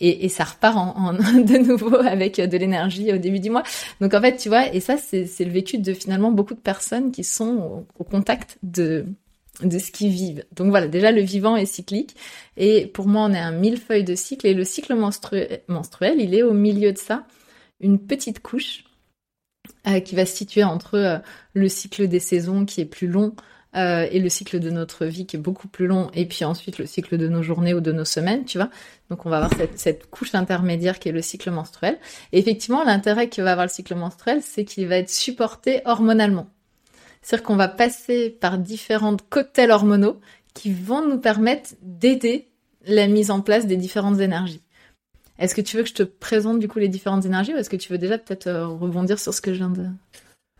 Et, 0.00 0.28
ça 0.28 0.44
repart 0.44 0.76
en, 0.76 1.12
de 1.14 1.58
nouveau 1.58 1.96
avec 1.96 2.40
de 2.40 2.56
l'énergie 2.56 3.12
au 3.12 3.18
début 3.18 3.40
du 3.40 3.50
mois. 3.50 3.64
Donc 4.00 4.14
en 4.14 4.20
fait, 4.20 4.36
tu 4.36 4.48
vois, 4.48 4.72
et 4.72 4.80
ça, 4.80 4.96
c'est 4.96 5.44
le 5.44 5.50
vécu 5.50 5.78
de 5.78 5.92
finalement 5.92 6.30
beaucoup 6.30 6.54
de 6.54 6.60
personnes 6.60 7.10
qui 7.10 7.24
sont 7.24 7.84
au, 7.98 8.04
contact 8.04 8.58
de 8.62 9.06
de 9.62 9.78
ce 9.80 9.90
qu'ils 9.90 10.10
vivent. 10.10 10.44
Donc 10.54 10.68
voilà, 10.70 10.86
déjà 10.86 11.10
le 11.10 11.20
vivant 11.20 11.56
est 11.56 11.66
cyclique. 11.66 12.14
Et 12.56 12.86
pour 12.86 13.08
moi, 13.08 13.22
on 13.22 13.32
est 13.32 13.38
un 13.38 13.50
millefeuille 13.50 14.04
de 14.04 14.14
cycle. 14.14 14.46
Et 14.46 14.54
le 14.54 14.64
cycle 14.64 14.94
menstruel, 14.94 16.20
il 16.20 16.32
est 16.32 16.44
au 16.44 16.52
milieu 16.52 16.92
de 16.92 16.98
ça, 16.98 17.26
une 17.80 17.98
petite 17.98 18.40
couche 18.40 18.84
euh, 19.86 20.00
qui 20.00 20.14
va 20.14 20.26
se 20.26 20.36
situer 20.36 20.64
entre 20.64 20.94
euh, 20.94 21.18
le 21.54 21.68
cycle 21.68 22.08
des 22.08 22.20
saisons 22.20 22.64
qui 22.64 22.80
est 22.80 22.86
plus 22.86 23.08
long 23.08 23.34
euh, 23.76 24.06
et 24.10 24.18
le 24.18 24.28
cycle 24.28 24.60
de 24.60 24.70
notre 24.70 25.04
vie 25.04 25.26
qui 25.26 25.36
est 25.36 25.38
beaucoup 25.38 25.68
plus 25.68 25.86
long, 25.86 26.10
et 26.14 26.26
puis 26.26 26.44
ensuite 26.44 26.78
le 26.78 26.86
cycle 26.86 27.18
de 27.18 27.28
nos 27.28 27.42
journées 27.42 27.74
ou 27.74 27.80
de 27.80 27.92
nos 27.92 28.04
semaines, 28.04 28.44
tu 28.44 28.58
vois. 28.58 28.70
Donc 29.10 29.26
on 29.26 29.30
va 29.30 29.36
avoir 29.36 29.52
cette, 29.74 30.08
couche 30.08 30.34
intermédiaire 30.34 30.98
qui 30.98 31.10
est 31.10 31.12
le 31.12 31.22
cycle 31.22 31.50
menstruel. 31.50 31.98
Et 32.32 32.38
effectivement, 32.38 32.82
l'intérêt 32.82 33.28
que 33.28 33.42
va 33.42 33.52
avoir 33.52 33.66
le 33.66 33.72
cycle 33.72 33.94
menstruel, 33.94 34.40
c'est 34.42 34.64
qu'il 34.64 34.88
va 34.88 34.96
être 34.96 35.10
supporté 35.10 35.82
hormonalement. 35.84 36.48
C'est-à-dire 37.20 37.44
qu'on 37.44 37.56
va 37.56 37.68
passer 37.68 38.30
par 38.30 38.58
différentes 38.58 39.28
cocktails 39.28 39.70
hormonaux 39.70 40.20
qui 40.54 40.72
vont 40.72 41.06
nous 41.06 41.18
permettre 41.18 41.74
d'aider 41.82 42.48
la 42.86 43.06
mise 43.06 43.30
en 43.30 43.42
place 43.42 43.66
des 43.66 43.76
différentes 43.76 44.20
énergies. 44.20 44.62
Est-ce 45.38 45.54
que 45.54 45.60
tu 45.60 45.76
veux 45.76 45.82
que 45.82 45.88
je 45.88 45.94
te 45.94 46.02
présente 46.02 46.58
du 46.58 46.68
coup 46.68 46.78
les 46.78 46.88
différentes 46.88 47.24
énergies 47.26 47.54
ou 47.54 47.58
est-ce 47.58 47.70
que 47.70 47.76
tu 47.76 47.92
veux 47.92 47.98
déjà 47.98 48.18
peut-être 48.18 48.48
euh, 48.48 48.66
rebondir 48.66 49.18
sur 49.18 49.32
ce 49.34 49.40
que 49.40 49.52
je 49.52 49.58
viens 49.58 49.70
de... 49.70 49.86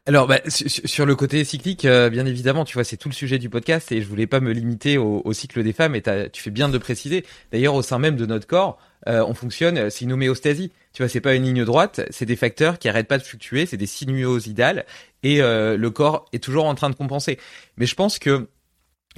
Alors, 0.09 0.27
bah, 0.27 0.41
sur 0.49 1.05
le 1.05 1.15
côté 1.15 1.45
cyclique, 1.45 1.85
euh, 1.85 2.09
bien 2.09 2.25
évidemment, 2.25 2.65
tu 2.65 2.73
vois, 2.73 2.83
c'est 2.83 2.97
tout 2.97 3.11
le 3.11 3.15
sujet 3.15 3.39
du 3.39 3.51
podcast 3.51 3.93
et 3.93 4.01
je 4.01 4.09
voulais 4.09 4.27
pas 4.27 4.41
me 4.41 4.53
limiter 4.53 4.97
au, 4.97 5.31
cycle 5.35 5.63
des 5.63 5.75
femmes 5.75 5.95
et 5.95 6.03
tu 6.33 6.41
fais 6.43 6.51
bien 6.51 6.71
de 6.71 6.79
préciser. 6.79 7.27
D'ailleurs, 7.53 7.75
au 7.75 7.83
sein 7.83 7.99
même 7.99 8.17
de 8.17 8.25
notre 8.25 8.47
corps, 8.47 8.79
euh, 9.07 9.23
on 9.29 9.35
fonctionne, 9.35 9.91
c'est 9.91 10.07
une 10.07 10.15
homéostasie. 10.15 10.73
Tu 10.95 11.03
vois, 11.03 11.11
c'est 11.11 11.21
pas 11.21 11.35
une 11.35 11.43
ligne 11.43 11.63
droite, 11.63 12.01
c'est 12.09 12.25
des 12.25 12.37
facteurs 12.37 12.79
qui 12.79 12.89
arrêtent 12.89 13.07
pas 13.07 13.19
de 13.19 13.23
fluctuer, 13.23 13.67
c'est 13.67 13.77
des 13.77 13.85
sinuosidales 13.85 14.87
et 15.23 15.43
euh, 15.43 15.77
le 15.77 15.91
corps 15.91 16.25
est 16.33 16.43
toujours 16.43 16.65
en 16.65 16.75
train 16.75 16.89
de 16.89 16.95
compenser. 16.95 17.39
Mais 17.77 17.85
je 17.85 17.95
pense 17.95 18.19
que 18.19 18.49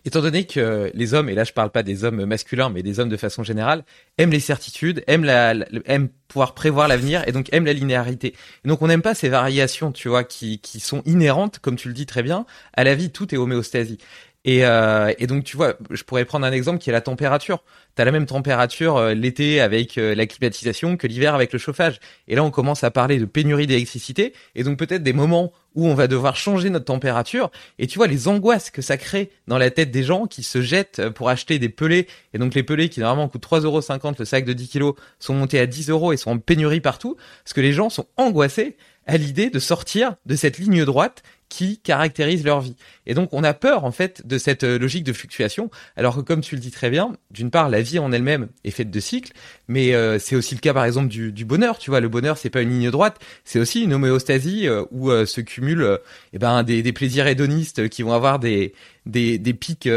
Étant 0.04 0.22
donné 0.22 0.46
que 0.46 0.90
les 0.94 1.14
hommes, 1.14 1.28
et 1.28 1.34
là 1.34 1.44
je 1.44 1.52
parle 1.52 1.70
pas 1.70 1.82
des 1.82 2.04
hommes 2.04 2.24
masculins, 2.24 2.70
mais 2.70 2.82
des 2.82 3.00
hommes 3.00 3.08
de 3.08 3.16
façon 3.16 3.42
générale, 3.42 3.84
aiment 4.18 4.30
les 4.30 4.40
certitudes, 4.40 5.02
aiment, 5.06 5.24
la, 5.24 5.54
aiment 5.86 6.08
pouvoir 6.28 6.54
prévoir 6.54 6.88
l'avenir 6.88 7.22
et 7.26 7.32
donc 7.32 7.52
aiment 7.52 7.66
la 7.66 7.72
linéarité. 7.72 8.34
Donc 8.64 8.82
on 8.82 8.86
n'aime 8.86 9.02
pas 9.02 9.14
ces 9.14 9.28
variations, 9.28 9.92
tu 9.92 10.08
vois, 10.08 10.24
qui, 10.24 10.58
qui 10.60 10.80
sont 10.80 11.02
inhérentes, 11.06 11.58
comme 11.58 11.76
tu 11.76 11.88
le 11.88 11.94
dis 11.94 12.06
très 12.06 12.22
bien, 12.22 12.46
à 12.74 12.84
la 12.84 12.94
vie. 12.94 13.10
Tout 13.10 13.34
est 13.34 13.38
homéostasie. 13.38 13.98
Et, 14.46 14.64
euh, 14.64 15.12
et, 15.18 15.26
donc 15.26 15.44
tu 15.44 15.58
vois, 15.58 15.74
je 15.90 16.02
pourrais 16.02 16.24
prendre 16.24 16.46
un 16.46 16.52
exemple 16.52 16.78
qui 16.78 16.88
est 16.88 16.94
la 16.94 17.02
température. 17.02 17.62
Tu 17.94 18.00
as 18.00 18.06
la 18.06 18.10
même 18.10 18.24
température 18.24 18.96
euh, 18.96 19.12
l'été 19.12 19.60
avec 19.60 19.98
euh, 19.98 20.14
la 20.14 20.24
climatisation 20.24 20.96
que 20.96 21.06
l'hiver 21.06 21.34
avec 21.34 21.52
le 21.52 21.58
chauffage. 21.58 22.00
Et 22.26 22.36
là 22.36 22.42
on 22.42 22.50
commence 22.50 22.82
à 22.82 22.90
parler 22.90 23.18
de 23.18 23.26
pénurie 23.26 23.66
d'électricité 23.66 24.32
et 24.54 24.62
donc 24.62 24.78
peut-être 24.78 25.02
des 25.02 25.12
moments 25.12 25.52
où 25.74 25.86
on 25.86 25.94
va 25.94 26.06
devoir 26.06 26.36
changer 26.36 26.70
notre 26.70 26.86
température. 26.86 27.50
Et 27.78 27.86
tu 27.86 27.98
vois 27.98 28.06
les 28.06 28.28
angoisses 28.28 28.70
que 28.70 28.80
ça 28.80 28.96
crée 28.96 29.30
dans 29.46 29.58
la 29.58 29.70
tête 29.70 29.90
des 29.90 30.02
gens 30.02 30.26
qui 30.26 30.42
se 30.42 30.62
jettent 30.62 31.10
pour 31.10 31.28
acheter 31.28 31.58
des 31.58 31.68
pelés. 31.68 32.06
Et 32.32 32.38
donc 32.38 32.54
les 32.54 32.62
pelés 32.62 32.88
qui 32.88 33.00
normalement 33.00 33.28
coûtent 33.28 33.46
3,50€ 33.46 34.14
le 34.18 34.24
sac 34.24 34.46
de 34.46 34.54
10 34.54 34.68
kg 34.70 34.92
sont 35.18 35.34
montés 35.34 35.60
à 35.60 35.66
10 35.66 35.90
euros 35.90 36.14
et 36.14 36.16
sont 36.16 36.30
en 36.30 36.38
pénurie 36.38 36.80
partout. 36.80 37.18
Parce 37.44 37.52
que 37.52 37.60
les 37.60 37.74
gens 37.74 37.90
sont 37.90 38.06
angoissés 38.16 38.78
à 39.06 39.18
l'idée 39.18 39.50
de 39.50 39.58
sortir 39.58 40.14
de 40.24 40.36
cette 40.36 40.58
ligne 40.58 40.84
droite 40.84 41.22
qui 41.50 41.78
caractérise 41.78 42.44
leur 42.44 42.60
vie. 42.60 42.76
Et 43.06 43.12
donc 43.12 43.28
on 43.32 43.44
a 43.44 43.52
peur 43.52 43.84
en 43.84 43.90
fait 43.90 44.26
de 44.26 44.38
cette 44.38 44.64
euh, 44.64 44.78
logique 44.78 45.04
de 45.04 45.12
fluctuation, 45.12 45.70
alors 45.96 46.16
que 46.16 46.20
comme 46.22 46.40
tu 46.40 46.54
le 46.54 46.60
dis 46.60 46.70
très 46.70 46.88
bien, 46.88 47.12
d'une 47.30 47.50
part 47.50 47.68
la 47.68 47.82
vie 47.82 47.98
en 47.98 48.12
elle-même 48.12 48.48
est 48.64 48.70
faite 48.70 48.90
de 48.90 49.00
cycles, 49.00 49.32
mais 49.68 49.92
euh, 49.94 50.18
c'est 50.18 50.36
aussi 50.36 50.54
le 50.54 50.60
cas 50.60 50.72
par 50.72 50.84
exemple 50.84 51.08
du, 51.08 51.44
bonheur. 51.44 51.78
Tu 51.78 51.90
vois, 51.90 52.00
le 52.00 52.08
bonheur 52.08 52.38
c'est 52.38 52.48
pas 52.48 52.62
une 52.62 52.70
ligne 52.70 52.90
droite, 52.90 53.18
c'est 53.44 53.58
aussi 53.58 53.82
une 53.82 53.92
homéostasie 53.92 54.68
euh, 54.68 54.84
où 54.92 55.10
se 55.10 55.40
cumulent 55.40 55.98
eh 56.32 56.38
ben 56.38 56.62
des, 56.62 56.82
des, 56.82 56.92
plaisirs 56.92 57.26
hédonistes 57.26 57.88
qui 57.88 58.02
vont 58.02 58.12
avoir 58.12 58.38
des 58.38 58.72
des, 59.06 59.38
des 59.38 59.54
pics 59.54 59.88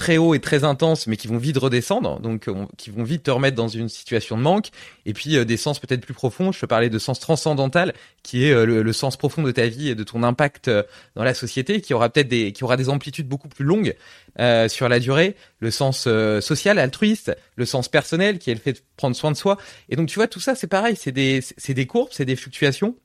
très 0.00 0.16
hauts 0.16 0.32
et 0.32 0.40
très 0.40 0.64
intenses, 0.64 1.06
mais 1.06 1.18
qui 1.18 1.28
vont 1.28 1.36
vite 1.36 1.58
redescendre, 1.58 2.20
donc 2.20 2.48
qui 2.78 2.88
vont 2.88 3.04
vite 3.04 3.24
te 3.24 3.30
remettre 3.30 3.54
dans 3.54 3.68
une 3.68 3.90
situation 3.90 4.38
de 4.38 4.42
manque. 4.42 4.70
Et 5.04 5.12
puis 5.12 5.36
euh, 5.36 5.44
des 5.44 5.58
sens 5.58 5.78
peut-être 5.78 6.00
plus 6.00 6.14
profonds. 6.14 6.52
Je 6.52 6.58
peux 6.58 6.66
parler 6.66 6.88
de 6.88 6.98
sens 6.98 7.20
transcendantal, 7.20 7.92
qui 8.22 8.46
est 8.46 8.50
euh, 8.50 8.64
le, 8.64 8.92
sens 8.94 9.18
profond 9.18 9.42
de 9.42 9.50
ta 9.50 9.66
vie 9.66 9.90
et 9.90 9.94
de 9.94 10.02
ton 10.02 10.22
impact 10.22 10.68
euh, 10.68 10.84
dans 11.16 11.22
la 11.22 11.34
société, 11.34 11.82
qui 11.82 11.92
aura 11.92 12.08
peut-être 12.08 12.28
des, 12.28 12.52
qui 12.52 12.64
aura 12.64 12.78
des 12.78 12.88
amplitudes 12.88 13.28
beaucoup 13.28 13.48
plus 13.48 13.66
longues 13.66 13.94
sur 14.68 14.88
la 14.88 15.00
durée. 15.00 15.36
Le 15.58 15.70
sens 15.70 16.08
social, 16.40 16.78
altruiste, 16.78 17.36
le 17.56 17.66
sens 17.66 17.88
personnel, 17.88 18.38
qui 18.38 18.50
est 18.50 18.54
le 18.54 18.60
fait 18.60 18.72
de 18.72 18.80
prendre 18.96 19.14
soin 19.14 19.30
de 19.30 19.36
soi. 19.36 19.58
Et 19.90 19.96
donc 19.96 20.08
tu 20.08 20.14
vois, 20.14 20.28
tout 20.28 20.40
ça, 20.40 20.54
c'est 20.54 20.66
pareil, 20.66 20.96
c'est 20.96 21.12
des, 21.12 21.40
c'est 21.58 21.74
des 21.74 21.86
courbes, 21.86 22.08
c'est 22.10 22.24
des 22.24 22.36
fluctuations. 22.36 22.96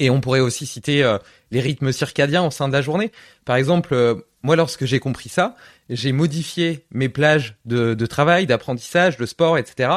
Et 0.00 0.10
on 0.10 0.20
pourrait 0.20 0.40
aussi 0.40 0.66
citer 0.66 1.08
les 1.52 1.60
rythmes 1.60 1.92
circadiens 1.92 2.44
au 2.44 2.50
sein 2.50 2.66
de 2.66 2.72
la 2.72 2.82
journée. 2.82 3.12
Par 3.44 3.54
exemple, 3.54 4.24
moi, 4.46 4.54
lorsque 4.54 4.84
j'ai 4.84 5.00
compris 5.00 5.28
ça, 5.28 5.56
j'ai 5.90 6.12
modifié 6.12 6.86
mes 6.92 7.08
plages 7.08 7.56
de, 7.64 7.94
travail, 8.06 8.46
d'apprentissage, 8.46 9.16
de 9.16 9.26
sport, 9.26 9.58
etc. 9.58 9.90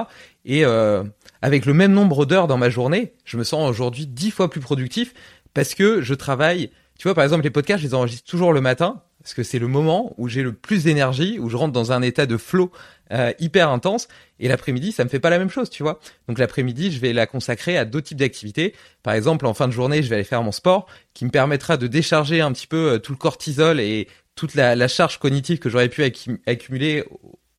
Et 0.44 0.66
euh, 0.66 1.04
avec 1.44 1.68
le 1.68 1.76
même 1.76 1.94
nombre 1.94 2.26
d'heures 2.26 2.48
dans 2.48 2.58
ma 2.58 2.72
journée, 2.72 3.14
je 3.26 3.38
me 3.38 3.44
sens 3.44 3.70
aujourd'hui 3.70 4.08
dix 4.08 4.32
fois 4.32 4.50
plus 4.50 4.60
productif 4.60 5.14
parce 5.54 5.76
que 5.76 6.02
je 6.02 6.16
travaille. 6.16 6.72
Tu 6.98 7.04
vois, 7.04 7.14
par 7.14 7.24
exemple, 7.24 7.44
les 7.44 7.52
podcasts, 7.52 7.84
je 7.84 7.88
les 7.88 7.94
enregistre 7.94 8.28
toujours 8.28 8.52
le 8.52 8.60
matin 8.60 9.04
parce 9.22 9.34
que 9.34 9.44
c'est 9.44 9.60
le 9.60 9.68
moment 9.68 10.16
où 10.18 10.30
j'ai 10.30 10.42
le 10.42 10.54
plus 10.54 10.86
d'énergie, 10.86 11.38
où 11.40 11.50
je 11.50 11.58
rentre 11.58 11.74
dans 11.74 11.92
un 11.92 12.02
état 12.02 12.26
de 12.26 12.38
flow 12.38 12.72
euh, 13.12 13.34
hyper 13.40 13.70
intense. 13.70 14.08
Et 14.40 14.48
l'après-midi, 14.48 14.94
ça 14.94 15.04
me 15.04 15.10
fait 15.10 15.20
pas 15.20 15.30
la 15.30 15.38
même 15.38 15.50
chose, 15.50 15.70
tu 15.70 15.84
vois. 15.84 16.00
Donc 16.28 16.40
l'après-midi, 16.40 16.92
je 16.92 17.00
vais 17.00 17.12
la 17.12 17.28
consacrer 17.28 17.78
à 17.78 17.86
d'autres 17.86 18.08
types 18.08 18.18
d'activités. 18.18 18.74
Par 19.04 19.14
exemple, 19.14 19.46
en 19.46 19.54
fin 19.54 19.68
de 19.68 19.74
journée, 19.74 20.02
je 20.02 20.10
vais 20.10 20.16
aller 20.16 20.24
faire 20.24 20.42
mon 20.42 20.54
sport, 20.54 20.88
qui 21.14 21.26
me 21.26 21.32
permettra 21.32 21.76
de 21.76 21.88
décharger 21.88 22.40
un 22.40 22.52
petit 22.54 22.68
peu 22.68 22.94
euh, 22.94 22.98
tout 22.98 23.12
le 23.12 23.18
cortisol 23.18 23.80
et 23.80 24.08
toute 24.40 24.56
la, 24.56 24.88
charge 24.88 25.20
cognitive 25.20 25.60
que 25.60 25.70
j'aurais 25.70 25.90
pu 25.90 26.02
accumuler 26.48 27.04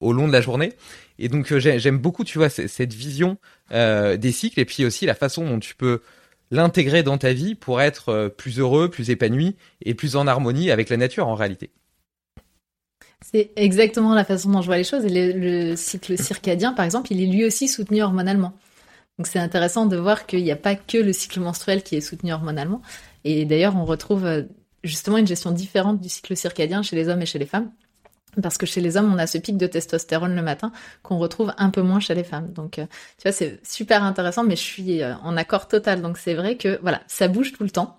au 0.01 0.15
long 0.15 0.27
de 0.27 0.33
la 0.33 0.41
journée. 0.41 0.73
Et 1.19 1.29
donc 1.29 1.53
euh, 1.53 1.61
j'aime 1.61 1.99
beaucoup, 1.99 2.25
tu 2.25 2.39
vois, 2.39 2.49
cette 2.49 2.95
vision 2.95 3.37
euh, 3.73 4.17
des 4.17 4.33
cycles 4.33 4.59
et 4.61 4.65
puis 4.65 4.87
aussi 4.87 5.05
la 5.05 5.15
façon 5.15 5.47
dont 5.47 5.61
tu 5.61 5.75
peux 5.75 6.01
l'intégrer 6.51 7.03
dans 7.03 7.19
ta 7.19 7.35
vie 7.35 7.55
pour 7.55 7.83
être 7.83 8.09
euh, 8.09 8.29
plus 8.31 8.59
heureux, 8.59 8.89
plus 8.89 9.11
épanoui 9.11 9.57
et 9.85 9.93
plus 9.93 10.17
en 10.17 10.27
harmonie 10.27 10.71
avec 10.71 10.89
la 10.89 10.97
nature 10.97 11.29
en 11.29 11.35
réalité. 11.35 11.71
C'est 13.21 13.51
exactement 13.57 14.15
la 14.15 14.25
façon 14.25 14.51
dont 14.51 14.63
je 14.63 14.67
vois 14.67 14.79
les 14.79 14.85
choses. 14.85 15.05
Et 15.05 15.33
le, 15.35 15.77
cycle 15.77 16.17
circadien, 16.17 16.73
par 16.73 16.87
exemple, 16.87 17.13
il 17.13 17.23
est 17.23 17.27
lui 17.27 17.45
aussi 17.45 17.69
soutenu 17.69 18.03
hormonalement. 18.03 18.55
Donc 19.19 19.27
c'est 19.27 19.39
intéressant 19.39 19.85
de 19.85 19.99
voir 19.99 20.25
qu'il 20.25 20.43
n'y 20.43 20.51
a 20.51 20.57
pas 20.57 20.77
que 20.77 20.97
le 20.97 21.13
cycle 21.13 21.41
menstruel 21.41 21.83
qui 21.83 21.97
est 21.97 22.01
soutenu 22.01 22.33
hormonalement. 22.33 22.81
Et 23.25 23.45
d'ailleurs, 23.45 23.77
on 23.77 23.85
retrouve 23.85 24.47
justement 24.85 25.19
une 25.19 25.27
gestion 25.27 25.51
différente 25.51 26.01
du 26.01 26.09
cycle 26.09 26.37
circadien 26.37 26.83
chez 26.83 26.97
les 26.97 27.09
hommes 27.09 27.23
et 27.23 27.27
chez 27.27 27.39
les 27.39 27.47
femmes. 27.47 27.71
Parce 28.43 28.59
que 28.59 28.67
chez 28.67 28.81
les 28.81 28.97
hommes, 28.97 29.13
on 29.13 29.19
a 29.19 29.27
ce 29.27 29.39
pic 29.39 29.57
de 29.57 29.67
testostérone 29.67 30.37
le 30.37 30.43
matin 30.43 30.71
qu'on 31.03 31.19
retrouve 31.19 31.53
un 31.59 31.71
peu 31.71 31.83
moins 31.83 31.99
chez 31.99 32.15
les 32.15 32.23
femmes. 32.23 32.53
Donc, 32.53 32.79
euh, 32.79 32.87
tu 33.19 33.23
vois, 33.25 33.33
c'est 33.33 33.59
super 33.67 34.05
intéressant, 34.05 34.45
mais 34.45 34.55
je 34.55 34.63
suis 34.63 35.03
euh, 35.03 35.15
en 35.23 35.37
accord 35.37 35.67
total. 35.67 36.01
Donc, 36.01 36.17
c'est 36.17 36.35
vrai 36.35 36.57
que, 36.57 36.79
voilà, 36.83 37.03
ça 37.09 37.27
bouge 37.27 37.53
tout 37.53 37.65
le 37.65 37.71
temps. 37.71 37.99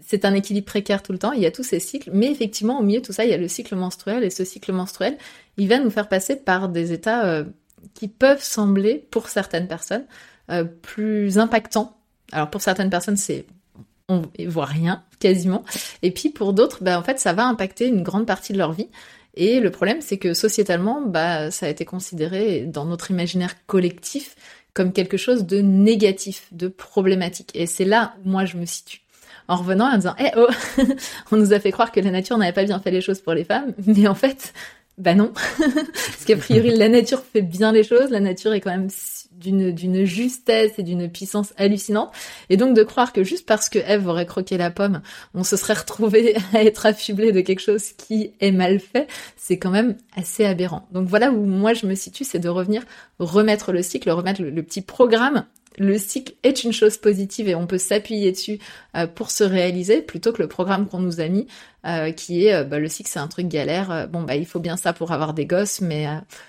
C'est 0.00 0.24
un 0.24 0.34
équilibre 0.34 0.66
précaire 0.66 1.02
tout 1.02 1.12
le 1.12 1.18
temps. 1.18 1.32
Il 1.32 1.42
y 1.42 1.46
a 1.46 1.50
tous 1.50 1.64
ces 1.64 1.80
cycles. 1.80 2.10
Mais 2.14 2.30
effectivement, 2.30 2.78
au 2.78 2.82
milieu 2.82 3.00
de 3.00 3.06
tout 3.06 3.12
ça, 3.12 3.24
il 3.24 3.30
y 3.30 3.34
a 3.34 3.38
le 3.38 3.48
cycle 3.48 3.74
menstruel. 3.76 4.24
Et 4.24 4.30
ce 4.30 4.44
cycle 4.44 4.72
menstruel, 4.72 5.18
il 5.58 5.68
va 5.68 5.78
nous 5.78 5.90
faire 5.90 6.08
passer 6.08 6.36
par 6.36 6.70
des 6.70 6.92
états 6.92 7.26
euh, 7.26 7.44
qui 7.92 8.08
peuvent 8.08 8.42
sembler, 8.42 9.06
pour 9.10 9.28
certaines 9.28 9.68
personnes, 9.68 10.06
plus 10.80 11.38
impactants. 11.38 11.98
Alors, 12.32 12.48
pour 12.48 12.62
certaines 12.62 12.88
personnes, 12.88 13.18
c'est 13.18 13.44
on 14.08 14.22
voit 14.46 14.66
rien 14.66 15.02
quasiment. 15.20 15.64
Et 16.02 16.10
puis 16.10 16.30
pour 16.30 16.52
d'autres, 16.52 16.82
bah, 16.82 16.98
en 16.98 17.02
fait, 17.02 17.18
ça 17.18 17.32
va 17.32 17.46
impacter 17.46 17.86
une 17.86 18.02
grande 18.02 18.26
partie 18.26 18.52
de 18.52 18.58
leur 18.58 18.72
vie. 18.72 18.88
Et 19.34 19.60
le 19.60 19.70
problème, 19.70 20.00
c'est 20.00 20.18
que 20.18 20.34
sociétalement, 20.34 21.02
bah, 21.02 21.50
ça 21.50 21.66
a 21.66 21.68
été 21.68 21.84
considéré 21.84 22.62
dans 22.62 22.84
notre 22.84 23.10
imaginaire 23.10 23.54
collectif 23.66 24.34
comme 24.74 24.92
quelque 24.92 25.16
chose 25.16 25.44
de 25.44 25.60
négatif, 25.60 26.46
de 26.52 26.68
problématique. 26.68 27.50
Et 27.54 27.66
c'est 27.66 27.84
là 27.84 28.14
où 28.24 28.28
moi 28.28 28.44
je 28.44 28.56
me 28.56 28.64
situe. 28.66 29.00
En 29.48 29.56
revenant 29.56 29.86
en 29.86 29.96
disant, 29.96 30.14
eh 30.18 30.30
oh, 30.36 30.48
on 31.32 31.36
nous 31.36 31.52
a 31.52 31.60
fait 31.60 31.72
croire 31.72 31.90
que 31.90 32.00
la 32.00 32.10
nature 32.10 32.36
n'avait 32.36 32.52
pas 32.52 32.64
bien 32.64 32.78
fait 32.78 32.90
les 32.90 33.00
choses 33.00 33.20
pour 33.20 33.32
les 33.32 33.44
femmes, 33.44 33.72
mais 33.86 34.06
en 34.06 34.14
fait, 34.14 34.52
Bah 34.98 35.14
non, 35.14 35.32
parce 35.58 36.24
qu'a 36.26 36.36
priori 36.36 36.76
la 36.76 36.88
nature 36.88 37.22
fait 37.22 37.40
bien 37.40 37.70
les 37.70 37.84
choses, 37.84 38.10
la 38.10 38.18
nature 38.18 38.52
est 38.52 38.60
quand 38.60 38.70
même 38.70 38.90
d'une 39.38 40.04
justesse 40.04 40.72
et 40.78 40.82
d'une 40.82 41.08
puissance 41.08 41.52
hallucinante. 41.56 42.12
Et 42.50 42.56
donc 42.56 42.74
de 42.74 42.82
croire 42.82 43.12
que 43.12 43.24
juste 43.24 43.46
parce 43.46 43.68
que 43.68 43.78
Eve 43.78 44.06
aurait 44.06 44.26
croqué 44.26 44.56
la 44.56 44.70
pomme, 44.70 45.00
on 45.34 45.44
se 45.44 45.56
serait 45.56 45.74
retrouvé 45.74 46.36
à 46.52 46.62
être 46.62 46.86
affublé 46.86 47.32
de 47.32 47.40
quelque 47.40 47.60
chose 47.60 47.92
qui 47.92 48.32
est 48.40 48.52
mal 48.52 48.80
fait, 48.80 49.08
c'est 49.36 49.58
quand 49.58 49.70
même 49.70 49.96
assez 50.16 50.44
aberrant. 50.44 50.86
Donc 50.92 51.08
voilà 51.08 51.30
où 51.30 51.44
moi 51.44 51.74
je 51.74 51.86
me 51.86 51.94
situe, 51.94 52.24
c'est 52.24 52.38
de 52.38 52.48
revenir 52.48 52.82
remettre 53.18 53.72
le 53.72 53.82
cycle, 53.82 54.10
remettre 54.10 54.42
le 54.42 54.62
petit 54.62 54.82
programme 54.82 55.44
le 55.78 55.96
cycle 55.98 56.34
est 56.42 56.64
une 56.64 56.72
chose 56.72 56.96
positive 56.96 57.48
et 57.48 57.54
on 57.54 57.66
peut 57.66 57.78
s'appuyer 57.78 58.32
dessus 58.32 58.58
euh, 58.96 59.06
pour 59.06 59.30
se 59.30 59.44
réaliser 59.44 60.02
plutôt 60.02 60.32
que 60.32 60.42
le 60.42 60.48
programme 60.48 60.88
qu'on 60.88 60.98
nous 60.98 61.20
a 61.20 61.28
mis 61.28 61.46
euh, 61.86 62.10
qui 62.10 62.46
est 62.46 62.54
euh, 62.54 62.64
bah, 62.64 62.78
le 62.78 62.88
cycle 62.88 63.08
c'est 63.08 63.18
un 63.18 63.28
truc 63.28 63.48
galère 63.48 64.08
bon 64.08 64.22
bah 64.22 64.34
il 64.34 64.46
faut 64.46 64.60
bien 64.60 64.76
ça 64.76 64.92
pour 64.92 65.12
avoir 65.12 65.34
des 65.34 65.46
gosses 65.46 65.80
mais 65.80 66.06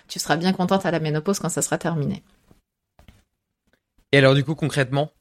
tu 0.07 0.19
seras 0.19 0.37
bien 0.37 0.53
contente 0.53 0.85
à 0.85 0.91
la 0.91 0.99
ménopause 0.99 1.39
quand 1.39 1.49
ça 1.49 1.61
sera 1.61 1.77
terminé 1.77 2.23
et 4.11 4.17
alors 4.17 4.35
du 4.35 4.43
coup 4.43 4.55
concrètement 4.55 5.11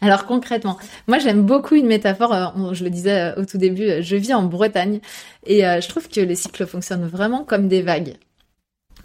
alors 0.00 0.24
concrètement, 0.24 0.78
moi 1.06 1.18
j'aime 1.18 1.42
beaucoup 1.42 1.74
une 1.74 1.86
métaphore, 1.86 2.54
je 2.72 2.82
le 2.82 2.88
disais 2.88 3.34
au 3.36 3.44
tout 3.44 3.58
début, 3.58 4.00
je 4.00 4.16
vis 4.16 4.32
en 4.32 4.44
Bretagne 4.44 5.00
et 5.44 5.60
je 5.60 5.86
trouve 5.86 6.08
que 6.08 6.20
les 6.20 6.34
cycles 6.34 6.66
fonctionnent 6.66 7.06
vraiment 7.06 7.44
comme 7.44 7.68
des 7.68 7.82
vagues. 7.82 8.16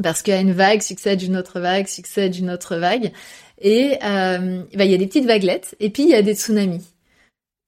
Parce 0.02 0.22
qu'à 0.22 0.40
une 0.40 0.52
vague 0.54 0.82
succède 0.82 1.22
une 1.22 1.38
autre 1.38 1.60
vague, 1.60 1.88
succède 1.88 2.36
une 2.36 2.50
autre 2.50 2.78
vague. 2.78 3.12
Et 3.60 3.98
euh, 4.04 4.64
bah, 4.74 4.86
il 4.86 4.92
y 4.92 4.96
a 4.96 4.98
des 4.98 5.08
petites 5.08 5.26
vaguelettes 5.26 5.76
et 5.80 5.90
puis 5.90 6.04
il 6.04 6.10
y 6.10 6.16
a 6.16 6.22
des 6.22 6.36
tsunamis. 6.36 6.86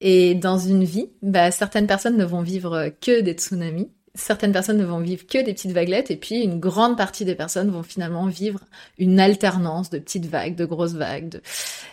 Et 0.02 0.36
dans 0.36 0.58
une 0.58 0.84
vie, 0.84 1.12
bah, 1.22 1.52
certaines 1.52 1.88
personnes 1.88 2.18
ne 2.18 2.26
vont 2.26 2.42
vivre 2.42 2.92
que 3.02 3.22
des 3.22 3.34
tsunamis, 3.34 3.90
certaines 4.16 4.52
personnes 4.52 4.78
ne 4.78 4.86
vont 4.86 5.00
vivre 5.00 5.26
que 5.26 5.44
des 5.44 5.54
petites 5.54 5.72
vaguelettes, 5.72 6.12
et 6.12 6.16
puis 6.16 6.42
une 6.42 6.60
grande 6.60 6.98
partie 6.98 7.26
des 7.26 7.36
personnes 7.36 7.72
vont 7.72 7.84
finalement 7.84 8.28
vivre 8.28 8.60
une 9.00 9.20
alternance 9.20 9.90
de 9.90 10.00
petites 10.00 10.28
vagues, 10.28 10.56
de 10.56 10.66
grosses 10.66 10.94
vagues. 10.94 11.42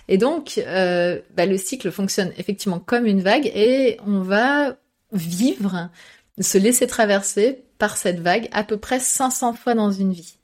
Et 0.09 0.18
donc, 0.18 0.59
euh, 0.59 1.20
bah, 1.35 1.46
le 1.46 1.56
cycle 1.56 1.90
fonctionne 1.90 2.33
effectivement 2.37 2.78
comme 2.78 3.06
une 3.06 3.22
vague, 3.22 3.50
et 3.54 3.98
on 4.06 4.20
va 4.20 4.76
vivre, 5.12 5.90
se 6.38 6.59
laisser 6.59 6.87
traverser 6.87 7.64
par 7.78 7.96
cette 7.96 8.20
vague 8.20 8.48
à 8.52 8.64
peu 8.64 8.76
près 8.76 9.00
500 9.00 9.54
fois 9.54 9.74
dans 9.74 9.90
une 9.90 10.12
vie. 10.12 10.37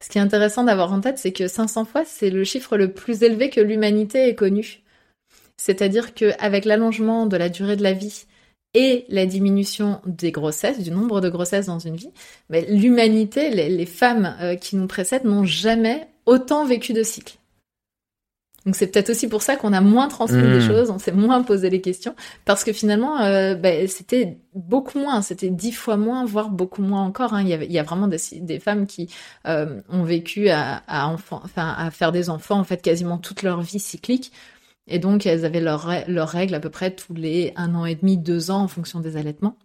Ce 0.00 0.08
qui 0.08 0.18
est 0.18 0.20
intéressant 0.20 0.64
d'avoir 0.64 0.92
en 0.92 1.00
tête, 1.00 1.18
c'est 1.18 1.32
que 1.32 1.48
500 1.48 1.84
fois, 1.84 2.04
c'est 2.04 2.30
le 2.30 2.44
chiffre 2.44 2.76
le 2.76 2.92
plus 2.92 3.22
élevé 3.22 3.50
que 3.50 3.60
l'humanité 3.60 4.28
ait 4.28 4.34
connu. 4.34 4.82
C'est-à-dire 5.56 6.14
qu'avec 6.14 6.64
l'allongement 6.64 7.26
de 7.26 7.36
la 7.36 7.48
durée 7.48 7.76
de 7.76 7.82
la 7.82 7.92
vie 7.92 8.26
et 8.74 9.06
la 9.08 9.26
diminution 9.26 10.00
des 10.06 10.30
grossesses, 10.30 10.80
du 10.80 10.90
nombre 10.90 11.20
de 11.20 11.28
grossesses 11.28 11.66
dans 11.66 11.78
une 11.78 11.96
vie, 11.96 12.10
ben, 12.50 12.64
l'humanité, 12.68 13.50
les, 13.50 13.86
femmes 13.86 14.36
euh, 14.40 14.56
qui 14.56 14.76
nous 14.76 14.86
précèdent 14.86 15.24
n'ont 15.24 15.44
jamais 15.44 16.08
autant 16.26 16.66
vécu 16.66 16.92
de 16.92 17.02
cycles. 17.02 17.38
Donc 18.66 18.76
c'est 18.76 18.88
peut-être 18.88 19.08
aussi 19.08 19.28
pour 19.28 19.40
ça 19.40 19.56
qu'on 19.56 19.72
a 19.72 19.80
moins 19.80 20.08
transmis 20.08 20.42
les 20.42 20.58
hmm. 20.58 20.68
choses, 20.68 20.90
on 20.90 20.98
s'est 20.98 21.12
moins 21.12 21.42
posé 21.42 21.70
les 21.70 21.80
questions, 21.80 22.14
parce 22.44 22.64
que 22.64 22.74
finalement, 22.74 23.18
euh, 23.22 23.54
ben, 23.54 23.88
c'était 23.88 24.36
beaucoup 24.54 24.98
moins, 24.98 25.22
c'était 25.22 25.48
dix 25.48 25.72
fois 25.72 25.96
moins, 25.96 26.26
voire 26.26 26.50
beaucoup 26.50 26.82
moins 26.82 27.02
encore. 27.02 27.32
Hein. 27.32 27.42
Il, 27.42 27.48
y 27.48 27.54
il, 27.54 27.72
y 27.72 27.78
a 27.78 27.82
vraiment 27.82 28.08
des, 28.08 28.18
des 28.32 28.58
femmes 28.58 28.86
qui 28.86 29.08
euh, 29.46 29.80
ont 29.88 30.02
vécu 30.02 30.50
à, 30.50 30.82
à, 30.86 31.08
enfant, 31.08 31.40
enfin, 31.42 31.74
à 31.78 31.90
faire 31.90 32.12
des 32.12 32.28
enfants 32.28 32.58
en 32.58 32.64
fait 32.64 32.82
quasiment 32.82 33.16
toute 33.16 33.42
leur 33.42 33.62
vie 33.62 33.78
cyclique. 33.78 34.32
Et 34.88 34.98
donc 34.98 35.26
elles 35.26 35.44
avaient 35.44 35.60
leurs 35.60 35.90
leur 36.08 36.28
règles 36.28 36.54
à 36.54 36.60
peu 36.60 36.70
près 36.70 36.90
tous 36.90 37.14
les 37.14 37.52
un 37.56 37.74
an 37.74 37.84
et 37.84 37.94
demi, 37.94 38.16
deux 38.16 38.50
ans 38.50 38.62
en 38.62 38.68
fonction 38.68 39.00
des 39.00 39.16
allaitements 39.16 39.56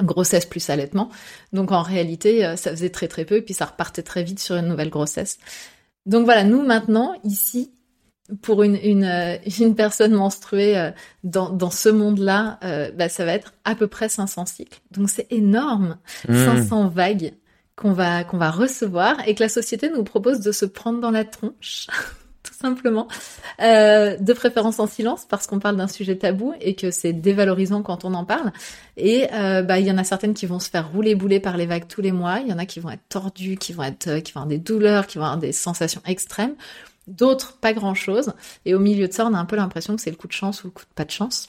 grossesse 0.00 0.46
plus 0.46 0.70
allaitement. 0.70 1.10
Donc 1.52 1.72
en 1.72 1.82
réalité, 1.82 2.46
euh, 2.46 2.56
ça 2.56 2.70
faisait 2.70 2.88
très 2.88 3.08
très 3.08 3.26
peu, 3.26 3.36
et 3.36 3.42
puis 3.42 3.52
ça 3.52 3.66
repartait 3.66 4.02
très 4.02 4.22
vite 4.22 4.38
sur 4.38 4.56
une 4.56 4.66
nouvelle 4.66 4.88
grossesse. 4.88 5.38
Donc 6.06 6.24
voilà, 6.24 6.44
nous 6.44 6.62
maintenant, 6.62 7.14
ici, 7.22 7.70
pour 8.42 8.62
une, 8.62 8.76
une, 8.76 9.04
euh, 9.04 9.36
une 9.60 9.74
personne 9.74 10.12
menstruée 10.12 10.78
euh, 10.78 10.90
dans, 11.24 11.50
dans 11.50 11.70
ce 11.70 11.88
monde-là, 11.88 12.58
euh, 12.64 12.90
bah, 12.92 13.08
ça 13.08 13.24
va 13.24 13.32
être 13.32 13.54
à 13.64 13.74
peu 13.74 13.86
près 13.86 14.08
500 14.08 14.46
cycles. 14.46 14.80
Donc 14.90 15.10
c'est 15.10 15.26
énorme, 15.30 15.98
500 16.28 16.84
mmh. 16.84 16.88
vagues 16.88 17.32
qu'on 17.76 17.92
va 17.92 18.24
qu'on 18.24 18.36
va 18.36 18.50
recevoir 18.50 19.16
et 19.26 19.34
que 19.34 19.42
la 19.42 19.48
société 19.48 19.90
nous 19.90 20.04
propose 20.04 20.40
de 20.40 20.52
se 20.52 20.66
prendre 20.66 21.00
dans 21.00 21.10
la 21.10 21.24
tronche, 21.24 21.86
simplement, 22.60 23.08
euh, 23.62 24.16
de 24.18 24.32
préférence 24.32 24.78
en 24.80 24.86
silence 24.86 25.26
parce 25.28 25.46
qu'on 25.46 25.58
parle 25.58 25.76
d'un 25.76 25.88
sujet 25.88 26.16
tabou 26.16 26.54
et 26.60 26.74
que 26.74 26.90
c'est 26.90 27.12
dévalorisant 27.12 27.82
quand 27.82 28.04
on 28.04 28.14
en 28.14 28.24
parle. 28.24 28.52
Et 28.96 29.28
euh, 29.32 29.62
bah 29.62 29.78
il 29.78 29.86
y 29.86 29.90
en 29.90 29.98
a 29.98 30.04
certaines 30.04 30.34
qui 30.34 30.46
vont 30.46 30.58
se 30.58 30.68
faire 30.68 30.92
rouler 30.92 31.14
bouler 31.14 31.40
par 31.40 31.56
les 31.56 31.66
vagues 31.66 31.86
tous 31.88 32.02
les 32.02 32.12
mois, 32.12 32.40
il 32.40 32.48
y 32.48 32.52
en 32.52 32.58
a 32.58 32.66
qui 32.66 32.80
vont 32.80 32.90
être 32.90 33.08
tordues, 33.08 33.56
qui 33.56 33.72
vont 33.72 33.84
être 33.84 34.18
qui 34.18 34.32
vont 34.32 34.42
avoir 34.42 34.48
des 34.48 34.58
douleurs, 34.58 35.06
qui 35.06 35.18
vont 35.18 35.24
avoir 35.24 35.38
des 35.38 35.52
sensations 35.52 36.02
extrêmes 36.06 36.54
d'autres 37.06 37.56
pas 37.56 37.72
grand-chose. 37.72 38.32
Et 38.64 38.74
au 38.74 38.78
milieu 38.78 39.08
de 39.08 39.12
ça, 39.12 39.26
on 39.26 39.34
a 39.34 39.38
un 39.38 39.44
peu 39.44 39.56
l'impression 39.56 39.96
que 39.96 40.02
c'est 40.02 40.10
le 40.10 40.16
coup 40.16 40.28
de 40.28 40.32
chance 40.32 40.64
ou 40.64 40.68
le 40.68 40.72
coup 40.72 40.84
de 40.84 40.94
pas 40.94 41.04
de 41.04 41.10
chance. 41.10 41.48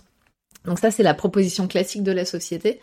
Donc 0.66 0.80
ça, 0.80 0.92
c'est 0.92 1.04
la 1.04 1.14
proposition 1.14 1.68
classique 1.68 2.04
de 2.04 2.12
la 2.12 2.26
société. 2.26 2.80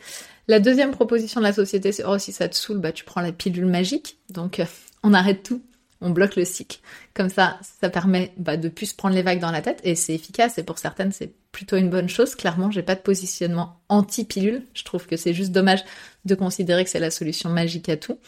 La 0.49 0.61
deuxième 0.61 0.91
proposition 0.91 1.41
de 1.41 1.47
la 1.47 1.53
société, 1.53 1.93
c'est 1.93 2.05
oh 2.05 2.19
si 2.19 2.33
ça 2.33 2.49
te 2.49 2.57
saoule, 2.57 2.79
bah 2.79 2.93
tu 2.93 3.05
prends 3.05 3.21
la 3.21 3.33
pilule 3.33 3.67
magique. 3.67 4.19
Donc 4.31 4.61
euh, 4.61 4.65
on 5.03 5.15
arrête 5.15 5.43
tout, 5.43 5.63
on 6.01 6.11
bloque 6.11 6.37
le 6.37 6.45
cycle. 6.45 6.79
Comme 7.15 7.29
ça, 7.29 7.59
ça 7.81 7.89
permet 7.89 8.33
bah, 8.37 8.57
de 8.57 8.69
plus 8.69 8.93
prendre 8.93 9.15
les 9.15 9.23
vagues 9.23 9.41
dans 9.41 9.51
la 9.51 9.63
tête 9.63 9.81
et 9.83 9.95
c'est 9.95 10.15
efficace. 10.15 10.59
Et 10.59 10.63
pour 10.63 10.79
certaines, 10.79 11.13
c'est 11.13 11.33
plutôt 11.51 11.77
une 11.77 11.91
bonne 11.91 12.09
chose. 12.09 12.35
Clairement, 12.35 12.71
j'ai 12.71 12.83
pas 12.83 12.95
de 12.95 13.01
positionnement 13.01 13.81
anti-pilule. 13.89 14.65
Je 14.75 14.85
trouve 14.85 15.07
que 15.07 15.17
c'est 15.17 15.35
juste 15.35 15.53
dommage 15.53 15.85
de 16.25 16.35
considérer 16.35 16.85
que 16.85 16.91
c'est 16.91 17.01
la 17.01 17.11
solution 17.11 17.51
magique 17.51 17.89
à 17.89 17.97
tout. 17.97 18.19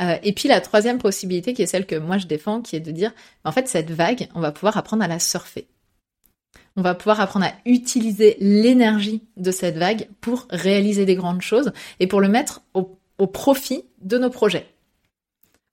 Euh, 0.00 0.16
et 0.22 0.32
puis 0.32 0.48
la 0.48 0.60
troisième 0.60 0.98
possibilité, 0.98 1.54
qui 1.54 1.62
est 1.62 1.66
celle 1.66 1.86
que 1.86 1.96
moi 1.96 2.18
je 2.18 2.26
défends, 2.26 2.62
qui 2.62 2.76
est 2.76 2.80
de 2.80 2.92
dire, 2.92 3.12
en 3.44 3.52
fait, 3.52 3.68
cette 3.68 3.90
vague, 3.90 4.28
on 4.34 4.40
va 4.40 4.52
pouvoir 4.52 4.76
apprendre 4.76 5.02
à 5.02 5.08
la 5.08 5.18
surfer. 5.18 5.66
On 6.76 6.82
va 6.82 6.94
pouvoir 6.94 7.20
apprendre 7.20 7.46
à 7.46 7.52
utiliser 7.66 8.36
l'énergie 8.40 9.22
de 9.36 9.50
cette 9.50 9.76
vague 9.76 10.08
pour 10.20 10.46
réaliser 10.50 11.04
des 11.04 11.16
grandes 11.16 11.42
choses 11.42 11.72
et 12.00 12.06
pour 12.06 12.20
le 12.20 12.28
mettre 12.28 12.62
au 12.72 13.26
profit 13.26 13.84
de 14.00 14.18
nos 14.18 14.30
projets 14.30 14.71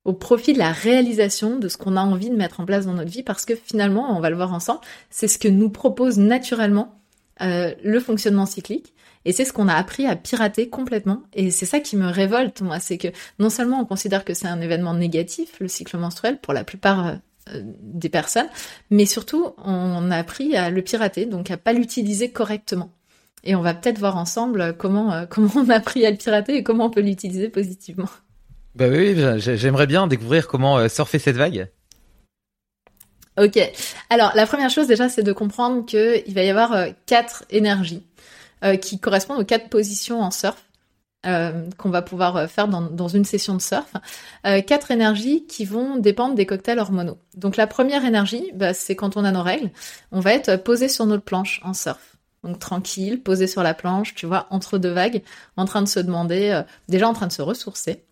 au 0.10 0.13
profit 0.13 0.54
de 0.54 0.58
la 0.58 0.72
réalisation 0.72 1.60
de 1.60 1.67
ce 1.67 1.78
qu'on 1.78 1.95
a 1.95 2.02
envie 2.02 2.32
de 2.32 2.36
mettre 2.36 2.60
en 2.60 2.65
place 2.65 2.88
dans 2.88 2.95
notre 2.95 3.12
vie 3.12 3.22
parce 3.22 3.45
que 3.45 3.54
finalement, 3.54 4.17
on 4.17 4.19
va 4.19 4.32
le 4.32 4.36
voir 4.36 4.52
ensemble, 4.54 4.80
c'est 5.12 5.28
ce 5.28 5.38
que 5.38 5.48
nous 5.48 5.69
propose 5.69 6.17
naturellement 6.17 7.00
euh, 7.41 7.76
le 7.84 8.00
fonctionnement 8.00 8.48
cyclique. 8.48 8.95
Et 9.26 9.34
c'est 9.34 9.45
ce 9.45 9.54
qu'on 9.54 9.67
a 9.67 9.76
appris 9.76 10.08
à 10.08 10.15
pirater 10.15 10.67
complètement. 10.67 11.22
Et 11.34 11.52
c'est 11.52 11.67
ça 11.67 11.80
qui 11.80 11.95
me 11.95 12.08
révolte, 12.08 12.62
moi. 12.62 12.80
C'est 12.80 12.98
que 12.98 13.10
non 13.38 13.52
seulement 13.52 13.80
on 13.82 13.86
considère 13.86 14.26
que 14.26 14.34
c'est 14.34 14.48
un 14.48 14.62
événement 14.62 14.95
négatif, 14.95 15.60
le 15.60 15.67
cycle 15.67 15.98
menstruel, 15.98 16.39
pour 16.39 16.54
la 16.54 16.63
plupart 16.63 17.19
euh, 17.54 17.62
des 17.63 18.10
personnes, 18.10 18.50
mais 18.89 19.06
surtout, 19.06 19.54
on 19.63 20.10
a 20.10 20.17
appris 20.17 20.56
à 20.56 20.72
le 20.72 20.82
pirater, 20.82 21.28
donc 21.28 21.52
à 21.52 21.58
pas 21.58 21.74
l'utiliser 21.74 22.32
correctement. 22.32 22.91
Et 23.43 23.54
on 23.54 23.62
va 23.62 23.76
peut-être 23.76 24.00
voir 24.00 24.17
ensemble 24.17 24.76
comment, 24.76 25.13
euh, 25.13 25.26
comment 25.30 25.52
on 25.56 25.69
a 25.69 25.76
appris 25.76 26.04
à 26.04 26.10
le 26.10 26.17
pirater 26.17 26.56
et 26.56 26.63
comment 26.63 26.86
on 26.86 26.89
peut 26.89 27.02
l'utiliser 27.02 27.50
positivement. 27.50 28.10
Bah 28.76 28.86
oui, 28.90 29.16
j'aimerais 29.38 29.88
bien 29.88 30.08
découvrir 30.08 30.48
comment 30.48 30.88
surfer 30.88 31.20
cette 31.20 31.38
vague. 31.38 31.70
Ok. 33.40 33.58
Alors 34.10 34.32
la 34.36 34.46
première 34.46 34.70
chose 34.70 34.88
déjà, 34.88 35.08
c'est 35.08 35.24
de 35.24 35.32
comprendre 35.32 35.86
qu'il 35.86 36.34
va 36.34 36.44
y 36.44 36.50
avoir 36.50 36.74
euh, 36.74 36.90
quatre 37.06 37.46
énergies 37.50 38.04
euh, 38.66 38.76
qui 38.76 39.00
correspondent 39.00 39.40
aux 39.40 39.46
quatre 39.46 39.70
positions 39.70 40.22
en 40.22 40.32
surf. 40.32 40.66
Euh, 41.26 41.70
qu'on 41.78 41.90
va 41.90 42.02
pouvoir 42.02 42.50
faire 42.50 42.70
dans, 42.70 42.80
dans, 42.80 43.10
une 43.10 43.26
session 43.26 43.54
de 43.54 43.62
surf. 43.62 43.92
quatre 44.66 44.90
énergies 44.90 45.46
qui 45.48 45.66
vont 45.66 45.98
dépendre 45.98 46.34
des 46.34 46.46
cocktails 46.46 46.80
hormonaux. 46.80 47.18
Donc 47.36 47.58
la 47.58 47.68
première 47.68 48.06
énergie, 48.06 48.52
bah, 48.56 48.74
c'est 48.74 48.96
quand 48.96 49.18
on 49.18 49.26
a 49.26 49.32
nos 49.34 49.44
règles, 49.44 49.70
on 50.14 50.22
va 50.22 50.34
être 50.34 50.56
posé 50.56 50.88
sur 50.88 51.06
notre 51.06 51.24
planche 51.24 51.60
en 51.66 51.74
surf. 51.74 52.16
Donc 52.46 52.60
tranquille, 52.60 53.22
posé 53.22 53.48
sur 53.48 53.64
la 53.64 53.74
planche, 53.74 54.16
tu 54.16 54.28
vois, 54.28 54.48
entre 54.50 54.78
deux 54.78 54.94
vagues, 54.94 55.22
en 55.58 55.66
train 55.66 55.82
de 55.82 55.90
se 55.90 56.00
demander, 56.00 56.62
déjà 56.88 57.10
en 57.10 57.14
train 57.14 57.28
de 57.28 57.34
se 57.34 57.42
ressourcer, 57.42 58.06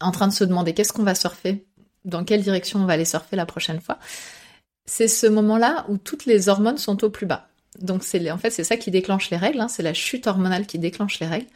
en 0.00 0.10
train 0.10 0.28
de 0.28 0.32
se 0.32 0.44
demander 0.44 0.74
qu'est-ce 0.74 0.92
qu'on 0.92 1.02
va 1.02 1.14
surfer 1.14 1.64
dans 2.04 2.24
quelle 2.24 2.42
direction 2.42 2.80
on 2.80 2.86
va 2.86 2.94
aller 2.94 3.04
surfer 3.04 3.36
la 3.36 3.46
prochaine 3.46 3.80
fois. 3.80 3.98
C'est 4.86 5.08
ce 5.08 5.26
moment-là 5.26 5.86
où 5.88 5.96
toutes 5.96 6.26
les 6.26 6.48
hormones 6.48 6.78
sont 6.78 7.02
au 7.04 7.10
plus 7.10 7.26
bas. 7.26 7.48
Donc 7.80 8.04
c'est 8.04 8.30
en 8.30 8.38
fait 8.38 8.50
c'est 8.50 8.64
ça 8.64 8.76
qui 8.76 8.90
déclenche 8.90 9.30
les 9.30 9.36
règles, 9.36 9.60
hein. 9.60 9.68
c'est 9.68 9.82
la 9.82 9.94
chute 9.94 10.26
hormonale 10.26 10.66
qui 10.66 10.78
déclenche 10.78 11.18
les 11.20 11.26
règles. 11.26 11.48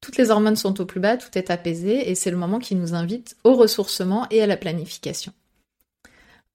Toutes 0.00 0.18
les 0.18 0.30
hormones 0.30 0.56
sont 0.56 0.80
au 0.80 0.84
plus 0.84 1.00
bas, 1.00 1.16
tout 1.16 1.30
est 1.38 1.50
apaisé 1.50 2.10
et 2.10 2.14
c'est 2.14 2.30
le 2.30 2.36
moment 2.36 2.58
qui 2.58 2.74
nous 2.74 2.94
invite 2.94 3.36
au 3.44 3.54
ressourcement 3.54 4.26
et 4.30 4.42
à 4.42 4.46
la 4.46 4.58
planification. 4.58 5.32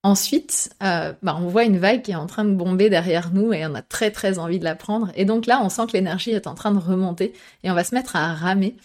Ensuite, 0.04 0.70
euh, 0.84 1.14
bah, 1.24 1.36
on 1.42 1.48
voit 1.48 1.64
une 1.64 1.80
vague 1.80 2.04
qui 2.04 2.12
est 2.12 2.16
en 2.16 2.28
train 2.28 2.46
de 2.46 2.54
bomber 2.54 2.90
derrière 2.90 3.32
nous 3.34 3.52
et 3.52 3.66
on 3.66 3.76
a 3.76 3.82
très 3.82 4.12
très 4.12 4.38
envie 4.40 4.60
de 4.60 4.64
la 4.64 4.76
prendre. 4.76 5.12
Et 5.16 5.26
donc 5.26 5.46
là, 5.46 5.62
on 5.64 5.70
sent 5.70 5.88
que 5.88 5.94
l'énergie 5.94 6.32
est 6.32 6.48
en 6.48 6.54
train 6.54 6.72
de 6.72 6.80
remonter 6.80 7.34
et 7.64 7.72
on 7.72 7.74
va 7.74 7.84
se 7.84 7.96
mettre 7.96 8.16
à 8.16 8.34
ramer. 8.34 8.76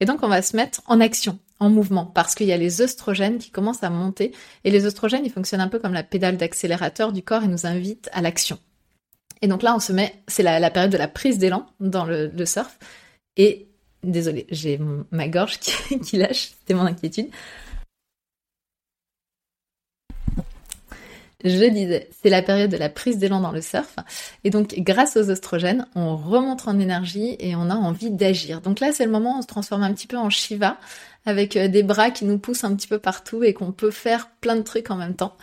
Et 0.00 0.06
donc 0.06 0.22
on 0.22 0.28
va 0.28 0.42
se 0.42 0.56
mettre 0.56 0.80
en 0.86 1.00
action 1.00 1.38
en 1.60 1.70
mouvement 1.70 2.06
parce 2.06 2.34
qu'il 2.34 2.46
y 2.46 2.52
a 2.52 2.56
les 2.56 2.82
œstrogènes 2.82 3.38
qui 3.38 3.50
commencent 3.50 3.82
à 3.82 3.90
monter 3.90 4.32
et 4.64 4.70
les 4.70 4.86
œstrogènes 4.86 5.24
ils 5.24 5.32
fonctionnent 5.32 5.60
un 5.60 5.68
peu 5.68 5.78
comme 5.78 5.92
la 5.92 6.02
pédale 6.02 6.36
d'accélérateur 6.36 7.12
du 7.12 7.22
corps 7.22 7.44
et 7.44 7.48
nous 7.48 7.66
invitent 7.66 8.10
à 8.12 8.22
l'action. 8.22 8.58
Et 9.42 9.46
donc 9.46 9.62
là 9.62 9.74
on 9.74 9.80
se 9.80 9.92
met, 9.92 10.14
c'est 10.26 10.42
la, 10.42 10.70
période 10.70 10.92
de 10.92 10.98
la 10.98 11.08
prise 11.08 11.38
d'élan 11.38 11.66
dans 11.80 12.04
le, 12.04 12.30
surf 12.44 12.78
et 13.36 13.68
désolée, 14.02 14.46
j'ai 14.50 14.80
ma 15.10 15.28
gorge 15.28 15.58
qui, 15.60 16.00
qui 16.00 16.16
lâche, 16.16 16.52
c'était 16.58 16.74
mon 16.74 16.86
inquiétude. 16.86 17.28
Je 21.44 21.64
disais, 21.66 22.08
c'est 22.22 22.30
la 22.30 22.40
période 22.40 22.70
de 22.70 22.78
la 22.78 22.88
prise 22.88 23.18
d'élan 23.18 23.40
dans 23.40 23.52
le 23.52 23.60
surf. 23.60 23.96
Et 24.44 24.50
donc, 24.50 24.74
grâce 24.78 25.16
aux 25.16 25.30
oestrogènes, 25.30 25.86
on 25.94 26.16
remonte 26.16 26.66
en 26.66 26.78
énergie 26.78 27.36
et 27.38 27.54
on 27.54 27.68
a 27.68 27.74
envie 27.74 28.10
d'agir. 28.10 28.62
Donc 28.62 28.80
là, 28.80 28.92
c'est 28.92 29.04
le 29.04 29.10
moment 29.10 29.36
où 29.36 29.38
on 29.38 29.42
se 29.42 29.46
transforme 29.46 29.82
un 29.82 29.92
petit 29.92 30.06
peu 30.06 30.16
en 30.16 30.30
Shiva, 30.30 30.78
avec 31.26 31.56
euh, 31.56 31.68
des 31.68 31.82
bras 31.82 32.10
qui 32.10 32.24
nous 32.24 32.38
poussent 32.38 32.64
un 32.64 32.74
petit 32.74 32.88
peu 32.88 32.98
partout 32.98 33.44
et 33.44 33.52
qu'on 33.52 33.72
peut 33.72 33.90
faire 33.90 34.30
plein 34.40 34.56
de 34.56 34.62
trucs 34.62 34.90
en 34.90 34.96
même 34.96 35.14
temps. 35.14 35.36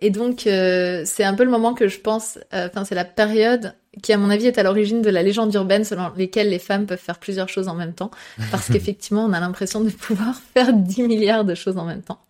Et 0.00 0.10
donc, 0.10 0.46
euh, 0.46 1.02
c'est 1.04 1.24
un 1.24 1.34
peu 1.34 1.44
le 1.44 1.50
moment 1.50 1.74
que 1.74 1.86
je 1.86 2.00
pense, 2.00 2.38
euh, 2.54 2.68
enfin, 2.68 2.84
c'est 2.84 2.94
la 2.94 3.04
période 3.04 3.74
qui, 4.02 4.12
à 4.12 4.16
mon 4.16 4.30
avis, 4.30 4.46
est 4.46 4.58
à 4.58 4.62
l'origine 4.62 5.02
de 5.02 5.10
la 5.10 5.22
légende 5.22 5.54
urbaine 5.54 5.84
selon 5.84 6.10
lesquelles 6.16 6.48
les 6.48 6.58
femmes 6.58 6.86
peuvent 6.86 6.98
faire 6.98 7.18
plusieurs 7.18 7.48
choses 7.48 7.68
en 7.68 7.74
même 7.74 7.92
temps. 7.92 8.10
Parce 8.50 8.68
qu'effectivement, 8.72 9.24
on 9.24 9.32
a 9.32 9.40
l'impression 9.40 9.80
de 9.80 9.90
pouvoir 9.90 10.40
faire 10.54 10.72
10 10.72 11.02
milliards 11.02 11.44
de 11.44 11.54
choses 11.54 11.76
en 11.76 11.84
même 11.84 12.02
temps. 12.02 12.20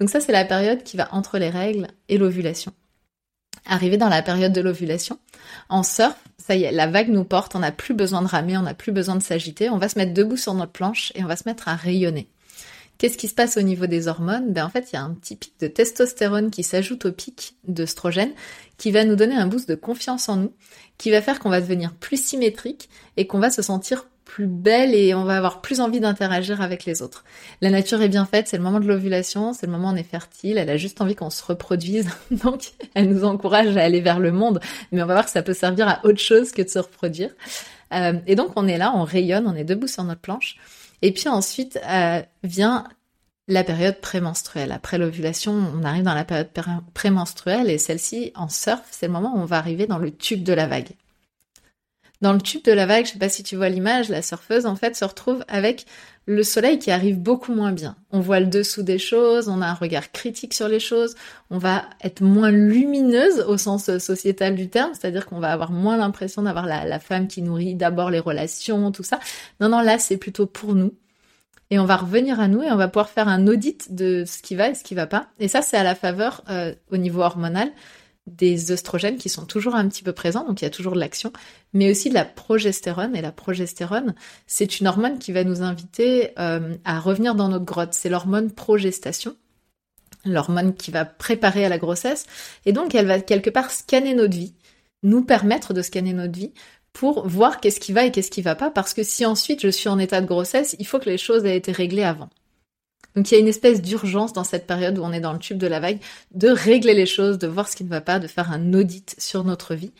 Donc 0.00 0.10
ça, 0.10 0.20
c'est 0.20 0.32
la 0.32 0.44
période 0.44 0.82
qui 0.82 0.96
va 0.96 1.08
entre 1.12 1.38
les 1.38 1.50
règles 1.50 1.88
et 2.08 2.18
l'ovulation. 2.18 2.72
Arrivé 3.66 3.96
dans 3.96 4.08
la 4.08 4.22
période 4.22 4.52
de 4.52 4.60
l'ovulation, 4.60 5.18
en 5.68 5.82
surf, 5.82 6.16
ça 6.38 6.54
y 6.54 6.64
est, 6.64 6.72
la 6.72 6.86
vague 6.86 7.08
nous 7.08 7.24
porte, 7.24 7.54
on 7.54 7.60
n'a 7.60 7.72
plus 7.72 7.94
besoin 7.94 8.20
de 8.20 8.26
ramer, 8.26 8.58
on 8.58 8.62
n'a 8.62 8.74
plus 8.74 8.92
besoin 8.92 9.16
de 9.16 9.22
s'agiter, 9.22 9.70
on 9.70 9.78
va 9.78 9.88
se 9.88 9.98
mettre 9.98 10.12
debout 10.12 10.36
sur 10.36 10.52
notre 10.52 10.72
planche 10.72 11.12
et 11.14 11.24
on 11.24 11.28
va 11.28 11.36
se 11.36 11.44
mettre 11.46 11.68
à 11.68 11.74
rayonner. 11.74 12.28
Qu'est-ce 12.98 13.16
qui 13.16 13.28
se 13.28 13.34
passe 13.34 13.56
au 13.56 13.62
niveau 13.62 13.86
des 13.86 14.06
hormones? 14.06 14.52
Ben 14.52 14.64
en 14.64 14.70
fait, 14.70 14.90
il 14.92 14.96
y 14.96 14.98
a 14.98 15.02
un 15.02 15.14
petit 15.14 15.36
pic 15.36 15.54
de 15.60 15.66
testostérone 15.66 16.50
qui 16.50 16.62
s'ajoute 16.62 17.06
au 17.06 17.12
pic 17.12 17.56
d'œstrogène 17.66 18.32
qui 18.76 18.90
va 18.90 19.04
nous 19.04 19.16
donner 19.16 19.34
un 19.34 19.46
boost 19.46 19.68
de 19.68 19.74
confiance 19.74 20.28
en 20.28 20.36
nous, 20.36 20.52
qui 20.98 21.10
va 21.10 21.22
faire 21.22 21.38
qu'on 21.38 21.50
va 21.50 21.60
devenir 21.60 21.94
plus 21.94 22.22
symétrique 22.22 22.88
et 23.16 23.26
qu'on 23.26 23.40
va 23.40 23.50
se 23.50 23.62
sentir 23.62 24.06
plus 24.34 24.48
belle 24.48 24.96
et 24.96 25.14
on 25.14 25.22
va 25.22 25.36
avoir 25.36 25.60
plus 25.60 25.80
envie 25.80 26.00
d'interagir 26.00 26.60
avec 26.60 26.84
les 26.86 27.02
autres. 27.02 27.22
La 27.60 27.70
nature 27.70 28.02
est 28.02 28.08
bien 28.08 28.26
faite, 28.26 28.48
c'est 28.48 28.56
le 28.56 28.64
moment 28.64 28.80
de 28.80 28.86
l'ovulation, 28.88 29.52
c'est 29.52 29.66
le 29.66 29.70
moment 29.70 29.90
où 29.90 29.92
on 29.92 29.96
est 29.96 30.02
fertile, 30.02 30.58
elle 30.58 30.70
a 30.70 30.76
juste 30.76 31.00
envie 31.00 31.14
qu'on 31.14 31.30
se 31.30 31.44
reproduise, 31.44 32.08
donc 32.32 32.72
elle 32.94 33.10
nous 33.10 33.22
encourage 33.22 33.76
à 33.76 33.84
aller 33.84 34.00
vers 34.00 34.18
le 34.18 34.32
monde, 34.32 34.58
mais 34.90 35.00
on 35.04 35.06
va 35.06 35.14
voir 35.14 35.24
que 35.24 35.30
ça 35.30 35.42
peut 35.42 35.54
servir 35.54 35.86
à 35.86 36.00
autre 36.04 36.18
chose 36.18 36.50
que 36.50 36.62
de 36.62 36.68
se 36.68 36.80
reproduire. 36.80 37.30
Euh, 37.92 38.14
et 38.26 38.34
donc 38.34 38.50
on 38.56 38.66
est 38.66 38.76
là, 38.76 38.90
on 38.96 39.04
rayonne, 39.04 39.46
on 39.46 39.54
est 39.54 39.62
debout 39.62 39.86
sur 39.86 40.02
notre 40.02 40.20
planche, 40.20 40.56
et 41.00 41.12
puis 41.12 41.28
ensuite 41.28 41.78
euh, 41.88 42.20
vient 42.42 42.88
la 43.46 43.62
période 43.62 44.00
prémenstruelle. 44.00 44.72
Après 44.72 44.98
l'ovulation, 44.98 45.52
on 45.52 45.84
arrive 45.84 46.02
dans 46.02 46.12
la 46.12 46.24
période 46.24 46.50
prémenstruelle 46.92 47.70
et 47.70 47.78
celle-ci, 47.78 48.32
en 48.34 48.48
surf, 48.48 48.82
c'est 48.90 49.06
le 49.06 49.12
moment 49.12 49.32
où 49.36 49.38
on 49.38 49.44
va 49.44 49.58
arriver 49.58 49.86
dans 49.86 49.98
le 49.98 50.10
tube 50.10 50.42
de 50.42 50.52
la 50.52 50.66
vague. 50.66 50.96
Dans 52.24 52.32
le 52.32 52.40
tube 52.40 52.64
de 52.64 52.72
la 52.72 52.86
vague, 52.86 53.04
je 53.04 53.10
sais 53.10 53.18
pas 53.18 53.28
si 53.28 53.42
tu 53.42 53.54
vois 53.54 53.68
l'image, 53.68 54.08
la 54.08 54.22
surfeuse 54.22 54.64
en 54.64 54.76
fait 54.76 54.96
se 54.96 55.04
retrouve 55.04 55.44
avec 55.46 55.84
le 56.24 56.42
soleil 56.42 56.78
qui 56.78 56.90
arrive 56.90 57.18
beaucoup 57.18 57.52
moins 57.52 57.70
bien. 57.70 57.96
On 58.12 58.20
voit 58.20 58.40
le 58.40 58.46
dessous 58.46 58.82
des 58.82 58.98
choses, 58.98 59.50
on 59.50 59.60
a 59.60 59.66
un 59.66 59.74
regard 59.74 60.10
critique 60.10 60.54
sur 60.54 60.66
les 60.66 60.80
choses, 60.80 61.16
on 61.50 61.58
va 61.58 61.84
être 62.02 62.22
moins 62.22 62.50
lumineuse 62.50 63.40
au 63.46 63.58
sens 63.58 63.98
sociétal 63.98 64.54
du 64.54 64.70
terme, 64.70 64.92
c'est-à-dire 64.94 65.26
qu'on 65.26 65.38
va 65.38 65.52
avoir 65.52 65.70
moins 65.70 65.98
l'impression 65.98 66.40
d'avoir 66.40 66.64
la, 66.64 66.98
femme 66.98 67.28
qui 67.28 67.42
nourrit 67.42 67.74
d'abord 67.74 68.08
les 68.08 68.20
relations, 68.20 68.90
tout 68.90 69.02
ça. 69.02 69.20
Non, 69.60 69.68
non, 69.68 69.80
là 69.80 69.98
c'est 69.98 70.16
plutôt 70.16 70.46
pour 70.46 70.74
nous. 70.74 70.94
Et 71.68 71.78
on 71.78 71.84
va 71.84 71.96
revenir 71.96 72.40
à 72.40 72.48
nous 72.48 72.62
et 72.62 72.72
on 72.72 72.76
va 72.76 72.88
pouvoir 72.88 73.10
faire 73.10 73.28
un 73.28 73.46
audit 73.46 73.94
de 73.94 74.24
ce 74.26 74.40
qui 74.40 74.54
va 74.54 74.70
et 74.70 74.74
ce 74.74 74.82
qui 74.82 74.94
va 74.94 75.06
pas. 75.06 75.26
Et 75.40 75.48
ça, 75.48 75.60
c'est 75.60 75.76
à 75.76 75.82
la 75.82 75.94
faveur 75.94 76.42
euh, 76.48 76.74
au 76.90 76.96
niveau 76.96 77.20
hormonal 77.20 77.70
des 78.26 78.72
oestrogènes 78.72 79.18
qui 79.18 79.28
sont 79.28 79.44
toujours 79.44 79.74
un 79.74 79.86
petit 79.88 80.02
peu 80.02 80.12
présents, 80.12 80.46
donc 80.46 80.62
il 80.62 80.64
y 80.64 80.66
a 80.66 80.70
toujours 80.70 80.94
de 80.94 81.00
l'action, 81.00 81.32
mais 81.72 81.90
aussi 81.90 82.08
de 82.08 82.14
la 82.14 82.24
progestérone. 82.24 83.14
Et 83.14 83.20
la 83.20 83.32
progestérone, 83.32 84.14
c'est 84.46 84.80
une 84.80 84.86
hormone 84.86 85.18
qui 85.18 85.32
va 85.32 85.44
nous 85.44 85.62
inviter 85.62 86.30
euh, 86.38 86.74
à 86.84 87.00
revenir 87.00 87.34
dans 87.34 87.48
notre 87.48 87.64
grotte. 87.64 87.92
C'est 87.92 88.08
l'hormone 88.08 88.50
progestation, 88.50 89.36
l'hormone 90.24 90.74
qui 90.74 90.90
va 90.90 91.04
préparer 91.04 91.64
à 91.64 91.68
la 91.68 91.78
grossesse. 91.78 92.26
Et 92.64 92.72
donc 92.72 92.94
elle 92.94 93.06
va 93.06 93.20
quelque 93.20 93.50
part 93.50 93.70
scanner 93.70 94.14
notre 94.14 94.34
vie, 94.34 94.54
nous 95.02 95.22
permettre 95.22 95.74
de 95.74 95.82
scanner 95.82 96.14
notre 96.14 96.38
vie 96.38 96.52
pour 96.94 97.26
voir 97.28 97.60
qu'est-ce 97.60 97.80
qui 97.80 97.92
va 97.92 98.04
et 98.04 98.12
qu'est-ce 98.12 98.30
qui 98.30 98.40
va 98.40 98.54
pas, 98.54 98.70
parce 98.70 98.94
que 98.94 99.02
si 99.02 99.26
ensuite 99.26 99.60
je 99.60 99.68
suis 99.68 99.88
en 99.88 99.98
état 99.98 100.20
de 100.20 100.26
grossesse, 100.26 100.76
il 100.78 100.86
faut 100.86 101.00
que 101.00 101.10
les 101.10 101.18
choses 101.18 101.44
aient 101.44 101.56
été 101.56 101.72
réglées 101.72 102.04
avant. 102.04 102.30
Donc 103.14 103.30
il 103.30 103.34
y 103.34 103.36
a 103.36 103.40
une 103.40 103.48
espèce 103.48 103.80
d'urgence 103.80 104.32
dans 104.32 104.44
cette 104.44 104.66
période 104.66 104.98
où 104.98 105.02
on 105.02 105.12
est 105.12 105.20
dans 105.20 105.32
le 105.32 105.38
tube 105.38 105.58
de 105.58 105.66
la 105.66 105.80
vague 105.80 106.00
de 106.32 106.48
régler 106.48 106.94
les 106.94 107.06
choses, 107.06 107.38
de 107.38 107.46
voir 107.46 107.68
ce 107.68 107.76
qui 107.76 107.84
ne 107.84 107.88
va 107.88 108.00
pas, 108.00 108.18
de 108.18 108.26
faire 108.26 108.50
un 108.50 108.74
audit 108.74 109.14
sur 109.18 109.44
notre 109.44 109.74
vie. 109.74 109.92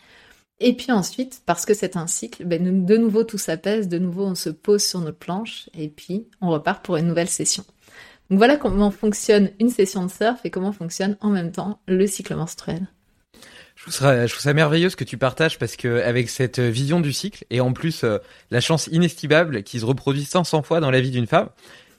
Et 0.59 0.73
puis 0.73 0.91
ensuite, 0.91 1.41
parce 1.45 1.65
que 1.65 1.73
c'est 1.73 1.97
un 1.97 2.07
cycle, 2.07 2.45
ben, 2.45 2.85
de 2.85 2.97
nouveau 2.97 3.23
tout 3.23 3.37
s'apaise, 3.37 3.89
de 3.89 3.99
nouveau 3.99 4.25
on 4.25 4.35
se 4.35 4.49
pose 4.49 4.83
sur 4.83 5.01
notre 5.01 5.17
planche 5.17 5.69
et 5.77 5.89
puis 5.89 6.27
on 6.41 6.49
repart 6.49 6.83
pour 6.83 6.97
une 6.97 7.07
nouvelle 7.07 7.29
session. 7.29 7.65
Donc 8.29 8.39
voilà 8.39 8.57
comment 8.57 8.91
fonctionne 8.91 9.51
une 9.59 9.69
session 9.69 10.05
de 10.05 10.11
surf 10.11 10.39
et 10.43 10.49
comment 10.49 10.71
fonctionne 10.71 11.17
en 11.21 11.29
même 11.29 11.51
temps 11.51 11.79
le 11.87 12.07
cycle 12.07 12.35
menstruel. 12.35 12.87
Je 13.75 13.91
trouve, 13.91 14.39
ça, 14.39 14.53
merveilleux 14.53 14.89
ce 14.89 14.95
que 14.95 15.03
tu 15.03 15.17
partages 15.17 15.59
parce 15.59 15.75
que 15.75 16.01
avec 16.01 16.29
cette 16.29 16.59
vision 16.59 17.01
du 17.01 17.11
cycle 17.11 17.45
et 17.49 17.59
en 17.59 17.73
plus 17.73 18.05
euh, 18.05 18.19
la 18.49 18.61
chance 18.61 18.87
inestimable 18.87 19.63
qui 19.63 19.81
se 19.81 19.85
reproduit 19.85 20.23
500 20.23 20.63
fois 20.63 20.79
dans 20.79 20.91
la 20.91 21.01
vie 21.01 21.11
d'une 21.11 21.27
femme, 21.27 21.49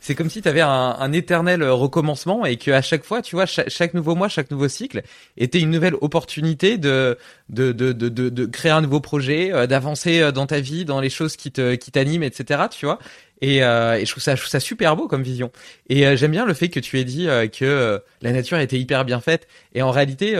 c'est 0.06 0.14
comme 0.14 0.30
si 0.30 0.40
tu 0.40 0.48
avais 0.48 0.60
un, 0.60 0.68
un, 0.68 1.12
éternel 1.12 1.64
recommencement 1.64 2.46
et 2.46 2.58
que 2.58 2.70
à 2.70 2.80
chaque 2.80 3.04
fois, 3.04 3.22
tu 3.22 3.34
vois, 3.34 3.44
chaque, 3.44 3.92
nouveau 3.92 4.14
mois, 4.14 4.28
chaque 4.28 4.52
nouveau 4.52 4.68
cycle 4.68 5.02
était 5.36 5.58
une 5.58 5.72
nouvelle 5.72 5.96
opportunité 6.00 6.78
de 6.78 7.18
de 7.48 7.72
de 7.72 7.90
de, 7.90 8.08
de, 8.08 8.46
créer 8.46 8.70
un 8.70 8.82
nouveau 8.82 9.00
projet, 9.00 9.52
euh, 9.52 9.66
d'avancer 9.66 10.20
euh, 10.20 10.30
dans 10.30 10.46
ta 10.46 10.60
vie, 10.60 10.84
dans 10.84 11.00
les 11.00 11.10
choses 11.10 11.34
qui 11.34 11.50
te 11.50 11.74
qui 11.74 11.90
t'animent, 11.90 12.22
etc. 12.22 12.66
Tu 12.70 12.86
vois. 12.86 13.00
Et, 13.40 13.64
euh, 13.64 13.98
et, 13.98 14.06
je 14.06 14.10
trouve 14.12 14.22
ça 14.22 14.36
je 14.36 14.42
trouve 14.42 14.50
ça 14.50 14.60
super 14.60 14.94
beau 14.94 15.08
comme 15.08 15.24
vision. 15.24 15.50
Et 15.88 16.16
j'aime 16.16 16.30
bien 16.30 16.46
le 16.46 16.54
fait 16.54 16.68
que 16.68 16.78
tu 16.78 17.00
aies 17.00 17.04
dit 17.04 17.26
que 17.52 18.00
la 18.22 18.30
nature 18.30 18.58
était 18.58 18.78
hyper 18.78 19.04
bien 19.04 19.20
faite. 19.20 19.48
Et 19.74 19.82
en 19.82 19.90
réalité, 19.90 20.36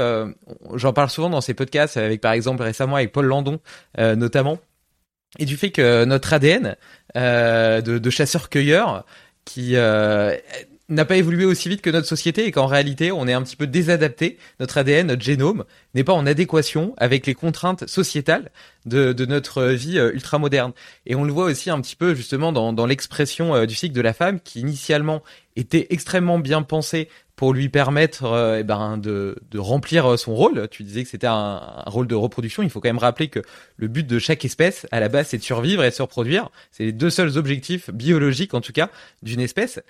j'en 0.75 0.93
parle 0.93 1.11
souvent 1.11 1.29
dans 1.29 1.41
ces 1.41 1.55
podcasts 1.55 1.97
avec 1.97 2.21
par 2.21 2.33
exemple 2.33 2.63
récemment 2.63 2.95
avec 2.97 3.11
Paul 3.11 3.27
Landon 3.27 3.59
notamment. 3.99 4.61
Et 5.39 5.45
du 5.45 5.57
fait 5.57 5.71
que 5.71 6.05
notre 6.05 6.33
ADN 6.33 6.77
de, 7.15 7.99
de 7.99 8.11
chasseur-cueilleur 8.11 9.05
qui 9.47 9.77
euh, 9.77 10.37
n'a 10.91 11.07
pas 11.07 11.17
évolué 11.17 11.47
aussi 11.47 11.71
vite 11.71 11.81
que 11.81 11.89
notre 11.89 12.07
société 12.07 12.45
et 12.47 12.53
qu'en 12.53 12.67
réalité 12.67 13.11
on 13.11 13.27
est 13.27 13.33
un 13.33 13.43
petit 13.43 13.57
peu 13.57 13.67
désadapté. 13.67 14.37
Notre 14.61 14.77
ADN, 14.77 15.07
notre 15.07 15.23
génome 15.23 15.65
n'est 15.95 16.05
pas 16.05 16.13
en 16.13 16.27
adéquation 16.27 16.95
avec 16.99 17.27
les 17.27 17.35
contraintes 17.35 17.87
sociétales 17.87 18.51
de, 18.85 19.15
de 19.15 19.25
notre 19.25 19.65
vie 19.65 19.99
euh, 19.99 20.13
ultra 20.13 20.39
moderne. 20.39 20.73
Et 21.07 21.15
on 21.15 21.25
le 21.25 21.33
voit 21.33 21.47
aussi 21.47 21.71
un 21.71 21.81
petit 21.81 21.97
peu 21.97 22.15
justement 22.15 22.53
dans, 22.53 22.75
dans 22.75 22.87
l'expression 22.87 23.55
euh, 23.55 23.67
du 23.67 23.75
cycle 23.75 23.95
de 23.95 24.01
la 24.03 24.13
femme 24.13 24.41
qui 24.41 24.61
initialement 24.61 25.23
était 25.55 25.87
extrêmement 25.91 26.39
bien 26.39 26.63
pensée 26.63 27.09
pour 27.37 27.53
lui 27.53 27.69
permettre 27.69 28.25
euh, 28.25 28.59
eh 28.61 28.63
ben, 28.65 28.99
de, 28.99 29.37
de, 29.51 29.59
remplir 29.59 30.19
son 30.19 30.35
rôle. 30.35 30.69
Tu 30.71 30.83
disais 30.83 31.05
que 31.05 31.09
c'était 31.09 31.27
un, 31.27 31.61
rôle 31.87 32.07
de 32.07 32.15
reproduction. 32.15 32.63
Il 32.63 32.71
faut 32.71 32.81
quand 32.81 32.89
même 32.89 32.99
rappeler 32.99 33.29
que 33.29 33.41
le 33.77 33.89
but 33.89 34.07
de 34.07 34.19
chaque 34.19 34.45
espèce, 34.45 34.87
à 34.91 35.01
la 35.01 35.09
base, 35.09 35.29
c'est 35.29 35.39
de 35.39 35.43
survivre 35.43 35.85
et 35.85 35.91
de 35.91 35.95
se 35.95 36.03
reproduire. 36.03 36.51
C'est 36.73 36.85
les 36.85 36.93
deux 36.93 37.11
seuls 37.11 37.37
objectifs 37.37 37.91
biologiques, 37.91 38.55
en 38.55 38.61
tout 38.61 38.73
cas, 38.73 38.91
d'une 39.23 39.41
espèce. 39.41 39.81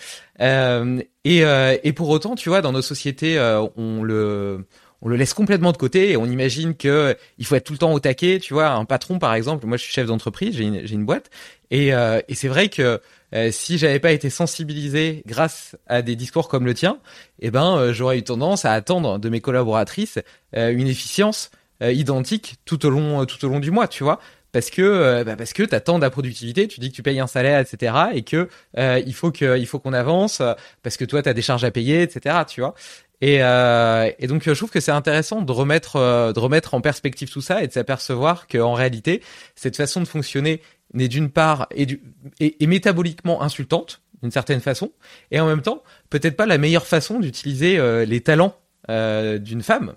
Euh, 0.40 1.00
et, 1.24 1.42
et 1.82 1.92
pour 1.92 2.08
autant, 2.10 2.34
tu 2.34 2.48
vois, 2.48 2.60
dans 2.60 2.72
nos 2.72 2.82
sociétés, 2.82 3.38
on 3.76 4.02
le 4.02 4.64
on 5.02 5.08
le 5.08 5.16
laisse 5.16 5.34
complètement 5.34 5.72
de 5.72 5.76
côté 5.76 6.10
et 6.10 6.16
on 6.16 6.26
imagine 6.26 6.74
que 6.74 7.16
il 7.38 7.46
faut 7.46 7.54
être 7.54 7.64
tout 7.64 7.72
le 7.72 7.78
temps 7.78 7.92
au 7.92 8.00
taquet. 8.00 8.38
Tu 8.40 8.54
vois, 8.54 8.70
un 8.70 8.84
patron 8.84 9.18
par 9.18 9.34
exemple, 9.34 9.66
moi 9.66 9.76
je 9.76 9.82
suis 9.82 9.92
chef 9.92 10.06
d'entreprise, 10.06 10.56
j'ai 10.56 10.64
une, 10.64 10.82
une, 10.90 11.04
boîte 11.04 11.30
et, 11.70 11.94
euh, 11.94 12.20
et 12.28 12.34
c'est 12.34 12.48
vrai 12.48 12.68
que 12.68 13.00
euh, 13.34 13.50
si 13.50 13.78
j'avais 13.78 14.00
pas 14.00 14.12
été 14.12 14.30
sensibilisé 14.30 15.22
grâce 15.26 15.76
à 15.86 16.02
des 16.02 16.16
discours 16.16 16.48
comme 16.48 16.66
le 16.66 16.74
tien, 16.74 16.98
eh 17.40 17.50
ben 17.50 17.76
euh, 17.76 17.92
j'aurais 17.92 18.18
eu 18.18 18.22
tendance 18.22 18.64
à 18.64 18.72
attendre 18.72 19.18
de 19.18 19.28
mes 19.28 19.40
collaboratrices 19.40 20.18
une 20.54 20.88
efficience 20.88 21.50
identique 21.82 22.54
tout 22.64 22.86
au 22.86 22.90
long 22.90 23.26
tout 23.26 23.44
au 23.44 23.48
long 23.48 23.60
du 23.60 23.70
mois, 23.70 23.88
tu 23.88 24.04
vois 24.04 24.20
parce 24.52 24.70
que 24.70 25.22
bah 25.24 25.36
parce 25.36 25.52
que 25.52 25.62
t'attends 25.64 25.98
de 25.98 26.02
la 26.02 26.08
productivité, 26.08 26.66
tu 26.66 26.80
dis 26.80 26.90
que 26.90 26.96
tu 26.96 27.02
payes 27.02 27.20
un 27.20 27.26
salaire, 27.26 27.60
etc. 27.60 27.92
et 28.14 28.22
que 28.22 28.48
il 28.78 29.12
faut 29.12 29.30
que 29.30 29.62
faut 29.66 29.78
qu'on 29.78 29.92
avance 29.92 30.40
parce 30.82 30.96
que 30.96 31.04
toi 31.04 31.20
t'as 31.20 31.34
des 31.34 31.42
charges 31.42 31.64
à 31.64 31.70
payer, 31.70 32.00
etc. 32.00 32.36
Tu 32.48 32.62
vois 32.62 32.74
et, 33.22 33.38
euh, 33.40 34.10
donc 34.22 34.42
je 34.44 34.52
trouve 34.52 34.70
que 34.70 34.80
c'est 34.80 34.92
intéressant 34.92 35.40
de 35.40 35.50
remettre 35.50 35.96
euh, 35.96 36.32
de 36.32 36.38
remettre 36.38 36.74
en 36.74 36.82
perspective 36.82 37.30
tout 37.30 37.40
ça 37.40 37.62
et 37.62 37.66
de 37.66 37.72
s'apercevoir 37.72 38.46
qu'en 38.46 38.74
réalité 38.74 39.22
cette 39.54 39.76
façon 39.76 40.02
de 40.02 40.06
fonctionner 40.06 40.60
n'est 40.94 41.08
d'une 41.08 41.30
part 41.30 41.68
et, 41.74 41.86
du, 41.86 42.02
et, 42.40 42.66
métaboliquement 42.66 43.42
insultante 43.42 44.02
d'une 44.22 44.30
certaine 44.30 44.60
façon 44.60 44.92
et 45.30 45.40
en 45.40 45.46
même 45.46 45.62
temps 45.62 45.82
peut-être 46.10 46.36
pas 46.36 46.46
la 46.46 46.58
meilleure 46.58 46.86
façon 46.86 47.20
d'utiliser 47.20 47.78
euh, 47.78 48.04
les 48.04 48.20
talents 48.20 48.56
euh, 48.88 49.38
d'une 49.38 49.62
femme. 49.62 49.94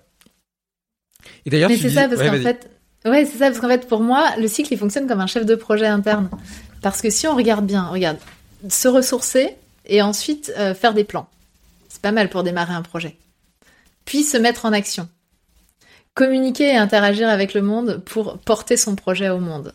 Et 1.45 1.49
d'ailleurs, 1.49 1.69
c'est 1.69 1.89
ça 1.89 2.07
parce 2.07 2.21
qu'en 2.21 2.41
fait, 2.41 2.69
ouais, 3.05 3.25
c'est 3.25 3.37
ça 3.37 3.47
parce 3.47 3.59
qu'en 3.59 3.67
fait 3.67 3.87
pour 3.87 4.01
moi 4.01 4.31
le 4.37 4.47
cycle 4.47 4.73
il 4.73 4.77
fonctionne 4.77 5.07
comme 5.07 5.21
un 5.21 5.27
chef 5.27 5.45
de 5.45 5.55
projet 5.55 5.87
interne 5.87 6.29
parce 6.81 7.01
que 7.01 7.09
si 7.09 7.27
on 7.27 7.35
regarde 7.35 7.65
bien, 7.65 7.87
regarde, 7.87 8.17
se 8.67 8.87
ressourcer 8.87 9.55
et 9.85 10.01
ensuite 10.01 10.51
euh, 10.57 10.73
faire 10.73 10.93
des 10.93 11.03
plans 11.03 11.29
c'est 11.89 12.01
pas 12.01 12.11
mal 12.11 12.29
pour 12.29 12.43
démarrer 12.43 12.73
un 12.73 12.83
projet. 12.83 13.17
Puis 14.05 14.23
se 14.23 14.37
mettre 14.37 14.65
en 14.65 14.71
action. 14.71 15.09
Communiquer 16.13 16.69
et 16.69 16.77
interagir 16.77 17.27
avec 17.27 17.53
le 17.53 17.61
monde 17.61 18.01
pour 18.05 18.37
porter 18.39 18.77
son 18.77 18.95
projet 18.95 19.29
au 19.29 19.39
monde. 19.39 19.73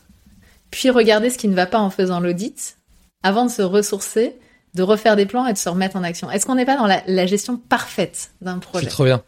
Puis 0.75 0.91
regarder 0.91 1.31
ce 1.31 1.39
qui 1.39 1.47
ne 1.47 1.55
va 1.55 1.67
pas 1.67 1.79
en 1.79 1.89
faisant 1.89 2.19
l'audit, 2.19 2.79
avant 3.23 3.47
de 3.47 3.51
se 3.51 3.63
ressourcer, 3.63 4.37
de 4.75 4.83
refaire 4.83 5.15
des 5.15 5.25
plans 5.25 5.47
et 5.47 5.53
de 5.53 5.59
se 5.59 5.69
remettre 5.69 5.95
en 5.95 6.03
action. 6.03 6.29
Est-ce 6.33 6.47
qu'on 6.47 6.57
n'est 6.57 6.65
pas 6.65 6.77
dans 6.77 6.89
la, 6.89 7.27
gestion 7.27 7.57
parfaite 7.57 8.33
d'un 8.41 8.59
projet? 8.59 8.87
C'est 8.87 8.91
trop 8.91 9.05
bien. 9.05 9.23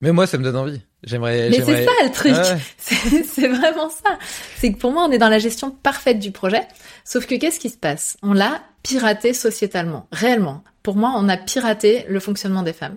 Mais 0.00 0.10
moi, 0.10 0.26
ça 0.26 0.38
me 0.38 0.42
donne 0.42 0.56
envie. 0.56 0.80
J'aimerais. 1.04 1.50
Mais 1.50 1.60
c'est 1.62 1.84
ça 1.84 1.90
le 2.02 2.10
truc. 2.10 2.34
C'est 2.78 3.48
vraiment 3.48 3.90
ça. 3.90 4.18
C'est 4.56 4.72
que 4.72 4.78
pour 4.78 4.92
moi, 4.92 5.04
on 5.06 5.12
est 5.12 5.18
dans 5.18 5.28
la 5.28 5.38
gestion 5.38 5.70
parfaite 5.70 6.18
du 6.18 6.30
projet. 6.30 6.66
Sauf 7.04 7.26
que 7.26 7.34
qu'est-ce 7.34 7.60
qui 7.60 7.68
se 7.68 7.76
passe? 7.76 8.16
On 8.22 8.32
l'a 8.32 8.62
piraté 8.82 9.34
sociétalement, 9.34 10.08
réellement. 10.12 10.64
Pour 10.82 10.96
moi, 10.96 11.12
on 11.14 11.28
a 11.28 11.36
piraté 11.36 12.06
le 12.08 12.20
fonctionnement 12.20 12.62
des 12.62 12.72
femmes. 12.72 12.96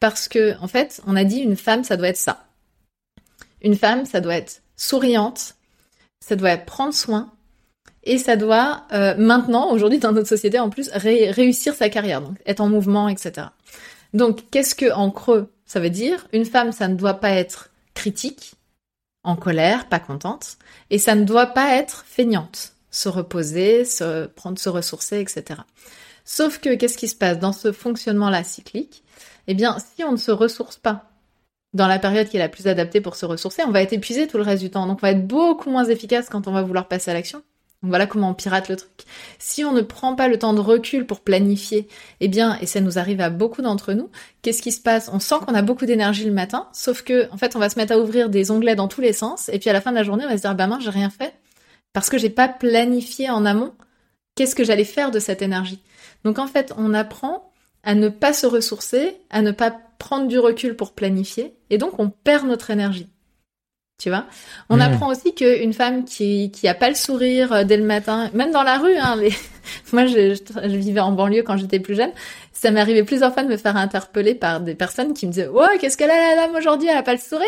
Parce 0.00 0.26
que, 0.26 0.58
en 0.60 0.66
fait, 0.66 1.00
on 1.06 1.14
a 1.14 1.22
dit 1.22 1.38
une 1.38 1.56
femme, 1.56 1.84
ça 1.84 1.96
doit 1.96 2.08
être 2.08 2.16
ça. 2.16 2.46
Une 3.60 3.76
femme, 3.76 4.06
ça 4.06 4.20
doit 4.20 4.34
être 4.34 4.62
souriante, 4.76 5.54
ça 6.22 6.36
doit 6.36 6.56
prendre 6.56 6.94
soin, 6.94 7.32
et 8.04 8.16
ça 8.16 8.36
doit 8.36 8.84
euh, 8.92 9.14
maintenant, 9.18 9.70
aujourd'hui 9.70 9.98
dans 9.98 10.12
notre 10.12 10.28
société 10.28 10.58
en 10.58 10.70
plus, 10.70 10.88
réussir 10.94 11.74
sa 11.74 11.88
carrière, 11.88 12.22
donc 12.22 12.36
être 12.46 12.60
en 12.60 12.68
mouvement, 12.68 13.08
etc. 13.08 13.48
Donc 14.14 14.50
qu'est-ce 14.50 14.74
que 14.74 14.92
en 14.92 15.10
creux 15.10 15.50
ça 15.66 15.80
veut 15.80 15.90
dire? 15.90 16.26
Une 16.32 16.44
femme, 16.44 16.70
ça 16.70 16.86
ne 16.86 16.96
doit 16.96 17.14
pas 17.14 17.30
être 17.30 17.70
critique, 17.94 18.54
en 19.24 19.36
colère, 19.36 19.88
pas 19.88 20.00
contente, 20.00 20.58
et 20.90 20.98
ça 20.98 21.14
ne 21.14 21.24
doit 21.24 21.46
pas 21.46 21.76
être 21.76 22.04
feignante, 22.06 22.74
se 22.90 23.08
reposer, 23.08 23.86
se 23.86 24.26
prendre, 24.26 24.58
se 24.58 24.68
ressourcer, 24.68 25.18
etc. 25.18 25.60
Sauf 26.26 26.58
que 26.58 26.74
qu'est-ce 26.74 26.98
qui 26.98 27.08
se 27.08 27.16
passe? 27.16 27.38
Dans 27.38 27.54
ce 27.54 27.72
fonctionnement-là 27.72 28.44
cyclique 28.44 29.02
Eh 29.46 29.54
bien, 29.54 29.78
si 29.78 30.04
on 30.04 30.12
ne 30.12 30.18
se 30.18 30.30
ressource 30.30 30.76
pas 30.76 31.11
dans 31.74 31.86
la 31.86 31.98
période 31.98 32.28
qui 32.28 32.36
est 32.36 32.40
la 32.40 32.48
plus 32.48 32.66
adaptée 32.68 33.00
pour 33.00 33.16
se 33.16 33.24
ressourcer, 33.24 33.62
on 33.66 33.70
va 33.70 33.82
être 33.82 33.92
épuisé 33.92 34.26
tout 34.26 34.36
le 34.36 34.42
reste 34.42 34.62
du 34.62 34.70
temps. 34.70 34.86
Donc 34.86 34.98
on 35.02 35.06
va 35.06 35.12
être 35.12 35.26
beaucoup 35.26 35.70
moins 35.70 35.84
efficace 35.84 36.28
quand 36.28 36.46
on 36.48 36.52
va 36.52 36.62
vouloir 36.62 36.88
passer 36.88 37.10
à 37.10 37.14
l'action. 37.14 37.42
Voilà 37.84 38.06
comment 38.06 38.30
on 38.30 38.34
pirate 38.34 38.68
le 38.68 38.76
truc. 38.76 38.92
Si 39.40 39.64
on 39.64 39.72
ne 39.72 39.80
prend 39.80 40.14
pas 40.14 40.28
le 40.28 40.38
temps 40.38 40.52
de 40.52 40.60
recul 40.60 41.04
pour 41.04 41.18
planifier, 41.20 41.88
eh 42.20 42.28
bien, 42.28 42.56
et 42.60 42.66
ça 42.66 42.80
nous 42.80 42.96
arrive 42.96 43.20
à 43.20 43.28
beaucoup 43.28 43.60
d'entre 43.60 43.92
nous, 43.92 44.08
qu'est-ce 44.42 44.62
qui 44.62 44.70
se 44.70 44.80
passe? 44.80 45.10
On 45.12 45.18
sent 45.18 45.34
qu'on 45.44 45.54
a 45.54 45.62
beaucoup 45.62 45.84
d'énergie 45.84 46.24
le 46.24 46.30
matin, 46.30 46.68
sauf 46.72 47.02
que, 47.02 47.28
en 47.32 47.36
fait, 47.36 47.56
on 47.56 47.58
va 47.58 47.68
se 47.68 47.76
mettre 47.76 47.92
à 47.92 47.98
ouvrir 47.98 48.28
des 48.28 48.52
onglets 48.52 48.76
dans 48.76 48.86
tous 48.86 49.00
les 49.00 49.12
sens, 49.12 49.48
et 49.48 49.58
puis 49.58 49.68
à 49.68 49.72
la 49.72 49.80
fin 49.80 49.90
de 49.90 49.96
la 49.96 50.04
journée, 50.04 50.24
on 50.24 50.28
va 50.28 50.36
se 50.36 50.42
dire, 50.42 50.54
bah 50.54 50.68
mince, 50.68 50.84
j'ai 50.84 50.90
rien 50.90 51.10
fait, 51.10 51.34
parce 51.92 52.08
que 52.08 52.18
j'ai 52.18 52.30
pas 52.30 52.46
planifié 52.46 53.30
en 53.30 53.44
amont 53.44 53.72
qu'est-ce 54.36 54.54
que 54.54 54.62
j'allais 54.62 54.84
faire 54.84 55.10
de 55.10 55.18
cette 55.18 55.42
énergie. 55.42 55.82
Donc 56.22 56.38
en 56.38 56.46
fait, 56.46 56.72
on 56.76 56.94
apprend 56.94 57.50
à 57.82 57.96
ne 57.96 58.08
pas 58.08 58.32
se 58.32 58.46
ressourcer, 58.46 59.16
à 59.30 59.42
ne 59.42 59.50
pas 59.50 59.76
prendre 60.02 60.26
du 60.26 60.38
recul 60.38 60.76
pour 60.76 60.92
planifier, 60.92 61.54
et 61.70 61.78
donc 61.78 61.98
on 61.98 62.10
perd 62.10 62.46
notre 62.46 62.70
énergie 62.70 63.08
tu 64.02 64.08
vois? 64.08 64.24
On 64.68 64.78
hmm. 64.78 64.80
apprend 64.80 65.08
aussi 65.10 65.32
qu'une 65.32 65.72
femme 65.72 66.04
qui 66.04 66.50
qui 66.50 66.66
a 66.66 66.74
pas 66.74 66.88
le 66.88 66.96
sourire 66.96 67.52
euh, 67.52 67.64
dès 67.64 67.76
le 67.76 67.84
matin, 67.84 68.30
même 68.34 68.50
dans 68.50 68.64
la 68.64 68.78
rue, 68.78 68.96
hein, 68.96 69.16
moi 69.92 70.06
je, 70.06 70.34
je, 70.34 70.76
vivais 70.76 71.00
en 71.00 71.12
banlieue 71.12 71.44
quand 71.44 71.56
j'étais 71.56 71.78
plus 71.78 71.94
jeune, 71.94 72.10
ça 72.52 72.72
m'est 72.72 72.80
arrivé 72.80 73.04
plusieurs 73.04 73.32
fois 73.32 73.44
de 73.44 73.48
me 73.48 73.56
faire 73.56 73.76
interpeller 73.76 74.34
par 74.34 74.60
des 74.60 74.74
personnes 74.74 75.14
qui 75.14 75.26
me 75.26 75.32
disaient 75.32 75.46
"Ouais, 75.46 75.78
qu'est-ce 75.80 75.96
qu'elle 75.96 76.10
a 76.10 76.34
la 76.34 76.46
dame 76.46 76.56
aujourd'hui, 76.56 76.88
elle 76.90 76.98
a 76.98 77.04
pas 77.04 77.12
le 77.12 77.20
sourire?" 77.20 77.46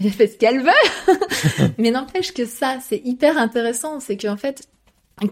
J'ai 0.00 0.10
fait 0.10 0.28
ce 0.28 0.36
qu'elle 0.36 0.62
veut. 0.62 1.68
Mais 1.78 1.90
n'empêche 1.90 2.32
que 2.32 2.46
ça, 2.46 2.76
c'est 2.80 3.02
hyper 3.04 3.36
intéressant, 3.36 3.98
c'est 3.98 4.16
qu'en 4.16 4.36
fait, 4.36 4.68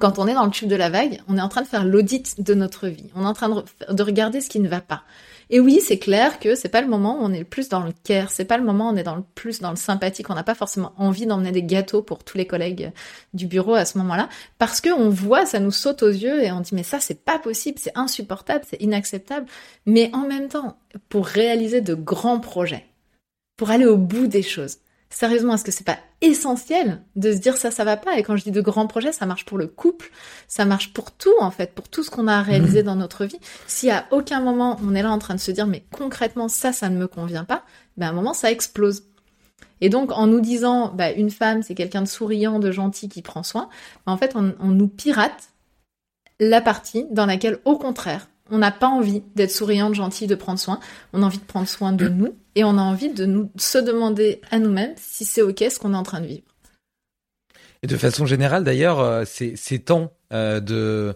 quand 0.00 0.18
on 0.18 0.26
est 0.26 0.34
dans 0.34 0.44
le 0.44 0.50
tube 0.50 0.68
de 0.68 0.74
la 0.74 0.90
vague, 0.90 1.20
on 1.28 1.38
est 1.38 1.40
en 1.40 1.48
train 1.48 1.62
de 1.62 1.68
faire 1.68 1.84
l'audit 1.84 2.42
de 2.42 2.54
notre 2.54 2.88
vie. 2.88 3.08
On 3.14 3.22
est 3.22 3.28
en 3.28 3.32
train 3.32 3.48
de, 3.48 3.62
de 3.94 4.02
regarder 4.02 4.40
ce 4.40 4.48
qui 4.48 4.58
ne 4.58 4.68
va 4.68 4.80
pas. 4.80 5.04
Et 5.48 5.60
oui, 5.60 5.80
c'est 5.80 5.98
clair 5.98 6.40
que 6.40 6.56
c'est 6.56 6.68
pas 6.68 6.80
le 6.80 6.88
moment 6.88 7.20
où 7.20 7.22
on 7.22 7.32
est 7.32 7.38
le 7.38 7.44
plus 7.44 7.68
dans 7.68 7.82
le 7.82 7.92
care, 8.04 8.32
c'est 8.32 8.44
pas 8.44 8.58
le 8.58 8.64
moment 8.64 8.88
où 8.88 8.92
on 8.92 8.96
est 8.96 9.04
dans 9.04 9.14
le 9.14 9.22
plus 9.34 9.60
dans 9.60 9.70
le 9.70 9.76
sympathique, 9.76 10.28
on 10.28 10.34
n'a 10.34 10.42
pas 10.42 10.56
forcément 10.56 10.92
envie 10.96 11.24
d'emmener 11.26 11.52
des 11.52 11.62
gâteaux 11.62 12.02
pour 12.02 12.24
tous 12.24 12.36
les 12.36 12.48
collègues 12.48 12.90
du 13.32 13.46
bureau 13.46 13.74
à 13.74 13.84
ce 13.84 13.96
moment-là, 13.98 14.28
parce 14.58 14.80
que 14.80 14.90
on 14.90 15.08
voit, 15.08 15.46
ça 15.46 15.60
nous 15.60 15.70
saute 15.70 16.02
aux 16.02 16.10
yeux 16.10 16.42
et 16.42 16.50
on 16.50 16.60
dit 16.60 16.74
mais 16.74 16.82
ça 16.82 16.98
c'est 16.98 17.24
pas 17.24 17.38
possible, 17.38 17.78
c'est 17.78 17.96
insupportable, 17.96 18.64
c'est 18.68 18.82
inacceptable. 18.82 19.46
Mais 19.86 20.10
en 20.12 20.26
même 20.26 20.48
temps, 20.48 20.78
pour 21.08 21.26
réaliser 21.26 21.80
de 21.80 21.94
grands 21.94 22.40
projets, 22.40 22.86
pour 23.56 23.70
aller 23.70 23.86
au 23.86 23.96
bout 23.96 24.26
des 24.26 24.42
choses, 24.42 24.78
Sérieusement, 25.08 25.54
est-ce 25.54 25.64
que 25.64 25.70
c'est 25.70 25.84
pas 25.84 25.98
essentiel 26.20 27.00
de 27.14 27.32
se 27.32 27.38
dire 27.38 27.56
ça, 27.56 27.70
ça 27.70 27.84
va 27.84 27.96
pas? 27.96 28.18
Et 28.18 28.22
quand 28.24 28.36
je 28.36 28.42
dis 28.42 28.50
de 28.50 28.60
grands 28.60 28.88
projets, 28.88 29.12
ça 29.12 29.24
marche 29.24 29.44
pour 29.44 29.56
le 29.56 29.68
couple, 29.68 30.10
ça 30.48 30.64
marche 30.64 30.92
pour 30.92 31.12
tout 31.12 31.34
en 31.40 31.50
fait, 31.50 31.74
pour 31.74 31.88
tout 31.88 32.02
ce 32.02 32.10
qu'on 32.10 32.26
a 32.26 32.42
réalisé 32.42 32.82
mmh. 32.82 32.86
dans 32.86 32.96
notre 32.96 33.24
vie. 33.24 33.38
Si 33.66 33.90
à 33.90 34.06
aucun 34.10 34.40
moment 34.40 34.78
on 34.82 34.94
est 34.94 35.02
là 35.02 35.12
en 35.12 35.18
train 35.18 35.34
de 35.34 35.40
se 35.40 35.52
dire 35.52 35.66
mais 35.66 35.84
concrètement 35.92 36.48
ça, 36.48 36.72
ça 36.72 36.88
ne 36.88 36.98
me 36.98 37.06
convient 37.06 37.44
pas, 37.44 37.64
ben 37.96 38.08
à 38.08 38.10
un 38.10 38.12
moment 38.12 38.34
ça 38.34 38.50
explose. 38.50 39.04
Et 39.80 39.90
donc 39.90 40.10
en 40.10 40.26
nous 40.26 40.40
disant 40.40 40.92
bah, 40.92 41.12
une 41.12 41.30
femme 41.30 41.62
c'est 41.62 41.76
quelqu'un 41.76 42.02
de 42.02 42.08
souriant, 42.08 42.58
de 42.58 42.72
gentil 42.72 43.08
qui 43.08 43.22
prend 43.22 43.44
soin, 43.44 43.68
ben, 44.06 44.12
en 44.12 44.16
fait 44.16 44.32
on, 44.34 44.54
on 44.58 44.68
nous 44.68 44.88
pirate 44.88 45.50
la 46.40 46.60
partie 46.60 47.06
dans 47.10 47.26
laquelle 47.26 47.60
au 47.64 47.78
contraire 47.78 48.28
on 48.50 48.58
n'a 48.58 48.70
pas 48.70 48.88
envie 48.88 49.22
d'être 49.34 49.50
souriante, 49.50 49.94
gentille, 49.94 50.26
de 50.26 50.34
prendre 50.34 50.58
soin. 50.58 50.80
On 51.12 51.22
a 51.22 51.26
envie 51.26 51.38
de 51.38 51.44
prendre 51.44 51.68
soin 51.68 51.92
de 51.92 52.08
nous 52.08 52.34
et 52.54 52.64
on 52.64 52.78
a 52.78 52.82
envie 52.82 53.12
de 53.12 53.26
nous 53.26 53.50
se 53.56 53.78
demander 53.78 54.40
à 54.50 54.58
nous-mêmes 54.58 54.94
si 54.96 55.24
c'est 55.24 55.42
ok 55.42 55.64
ce 55.70 55.78
qu'on 55.78 55.94
est 55.94 55.96
en 55.96 56.02
train 56.02 56.20
de 56.20 56.26
vivre. 56.26 56.42
Et 57.82 57.86
de 57.86 57.96
façon 57.96 58.26
générale, 58.26 58.64
d'ailleurs, 58.64 59.00
euh, 59.00 59.24
ces, 59.24 59.56
ces 59.56 59.78
temps 59.78 60.12
euh, 60.32 60.60
de 60.60 61.14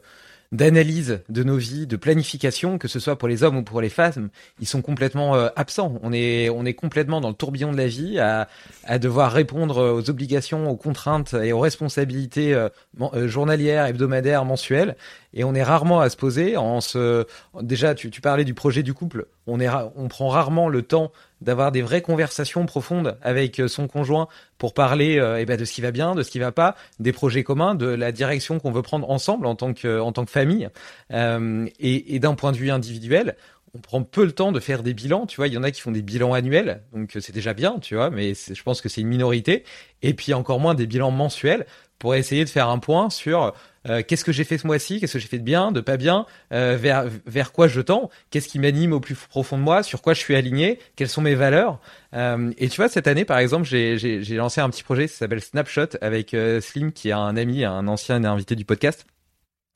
d'analyse 0.53 1.21
de 1.29 1.45
nos 1.45 1.57
vies, 1.57 1.87
de 1.87 1.97
planification, 1.97 2.77
que 2.79 2.89
ce 2.89 2.99
soit 2.99 3.17
pour 3.17 3.29
les 3.29 3.43
hommes 3.45 3.59
ou 3.59 3.63
pour 3.63 3.81
les 3.81 3.89
femmes, 3.89 4.31
ils 4.61 4.67
sont 4.67 4.83
complètement 4.83 5.37
euh, 5.37 5.49
absents. 5.55 5.99
On 6.03 6.13
est, 6.13 6.49
on 6.51 6.65
est 6.65 6.75
complètement 6.75 7.21
dans 7.21 7.29
le 7.29 7.35
tourbillon 7.35 7.71
de 7.71 7.77
la 7.77 7.87
vie, 7.87 8.19
à, 8.19 8.49
à 8.85 8.99
devoir 8.99 9.33
répondre 9.33 9.93
aux 9.93 10.11
obligations, 10.11 10.69
aux 10.69 10.77
contraintes 10.77 11.35
et 11.35 11.53
aux 11.53 11.61
responsabilités 11.61 12.53
euh, 12.53 12.69
euh, 13.01 13.29
journalières, 13.29 13.87
hebdomadaires, 13.87 14.45
mensuelles. 14.45 14.97
Et 15.35 15.45
on 15.45 15.55
est 15.55 15.63
rarement 15.63 16.01
à 16.01 16.11
se 16.11 16.17
poser. 16.17 16.57
En 16.57 16.81
se, 16.81 17.25
déjà, 17.61 17.95
tu, 17.95 18.11
tu 18.11 18.21
parlais 18.21 18.45
du 18.45 18.55
projet 18.55 18.83
du 18.83 18.95
couple. 18.95 19.27
On 19.51 20.09
prend 20.09 20.29
rarement 20.29 20.69
le 20.69 20.83
temps 20.83 21.13
d'avoir 21.41 21.73
des 21.73 21.83
vraies 21.83 22.03
conversations 22.03 22.67
profondes 22.67 23.17
avec 23.23 23.63
son 23.67 23.89
conjoint 23.89 24.29
pour 24.59 24.75
parler 24.75 25.21
eh 25.39 25.45
ben, 25.47 25.59
de 25.59 25.65
ce 25.65 25.73
qui 25.73 25.81
va 25.81 25.91
bien, 25.91 26.15
de 26.15 26.23
ce 26.23 26.31
qui 26.31 26.39
va 26.39 26.53
pas, 26.53 26.77
des 26.99 27.13
projets 27.13 27.43
communs, 27.45 27.75
de 27.75 27.87
la 27.87 28.13
direction 28.13 28.59
qu'on 28.59 28.73
veut 28.73 28.83
prendre 28.83 29.09
ensemble 29.11 29.47
en 29.47 29.55
tant 29.55 29.73
que, 29.73 30.01
en 30.01 30.13
tant 30.13 30.25
que 30.25 30.31
famille. 30.31 30.69
Euh, 31.13 31.67
et, 31.79 32.15
et 32.15 32.19
d'un 32.19 32.35
point 32.35 32.53
de 32.53 32.57
vue 32.57 32.71
individuel, 32.71 33.37
on 33.75 33.79
prend 33.79 34.03
peu 34.03 34.25
le 34.25 34.33
temps 34.33 34.53
de 34.53 34.61
faire 34.61 34.83
des 34.83 34.95
bilans, 34.95 35.27
tu 35.27 35.37
vois, 35.37 35.47
il 35.47 35.55
y 35.55 35.59
en 35.59 35.63
a 35.63 35.71
qui 35.71 35.81
font 35.81 35.93
des 35.93 36.03
bilans 36.03 36.33
annuels, 36.33 36.83
donc 36.93 37.17
c'est 37.21 37.33
déjà 37.33 37.55
bien, 37.55 37.79
tu 37.79 37.95
vois, 37.95 38.11
mais 38.11 38.35
je 38.35 38.63
pense 38.63 38.81
que 38.81 38.89
c'est 38.89 39.01
une 39.01 39.09
minorité, 39.09 39.65
et 40.03 40.15
puis 40.15 40.35
encore 40.35 40.59
moins 40.59 40.75
des 40.75 40.87
bilans 40.87 41.13
mensuels 41.13 41.67
pour 42.01 42.17
essayer 42.17 42.45
de 42.45 42.51
faire 42.51 42.69
un 42.69 42.79
point 42.79 43.11
sur 43.11 43.55
euh, 43.89 44.03
qu'est-ce 44.07 44.25
que 44.25 44.33
j'ai 44.33 44.43
fait 44.43 44.59
ce 44.59 44.67
mois-ci, 44.67 44.99
qu'est-ce 44.99 45.13
que 45.13 45.19
j'ai 45.21 45.29
fait 45.29 45.39
de 45.39 45.45
bien, 45.45 45.71
de 45.71 45.81
pas 45.81 45.97
bien, 45.97 46.27
euh, 46.53 46.77
vers 46.81 47.05
vers 47.27 47.53
quoi 47.53 47.69
je 47.69 47.81
tends, 47.81 48.11
qu'est-ce 48.31 48.49
qui 48.49 48.59
m'anime 48.59 48.93
au 48.93 49.01
plus 49.01 49.15
profond 49.15 49.57
de 49.57 49.63
moi, 49.63 49.85
sur 49.85 50.03
quoi 50.03 50.15
je 50.15 50.19
suis 50.19 50.35
aligné, 50.35 50.81
quelles 50.97 51.09
sont 51.09 51.23
mes 51.23 51.37
valeurs. 51.37 51.79
Euh, 52.15 52.53
et 52.59 52.69
tu 52.69 52.77
vois, 52.79 52.89
cette 52.89 53.07
année, 53.07 53.25
par 53.25 53.39
exemple, 53.39 53.67
j'ai 53.67 54.35
lancé 54.35 54.61
un 54.61 54.71
petit 54.71 54.83
projet, 54.83 55.07
ça 55.07 55.19
s'appelle 55.19 55.43
Snapshot 55.43 55.97
avec 56.01 56.35
Slim, 56.61 56.91
qui 56.91 57.11
est 57.11 57.13
un 57.13 57.37
ami, 57.37 57.65
un 57.65 57.87
ancien 57.87 58.25
invité 58.25 58.57
du 58.57 58.65
podcast. 58.65 59.07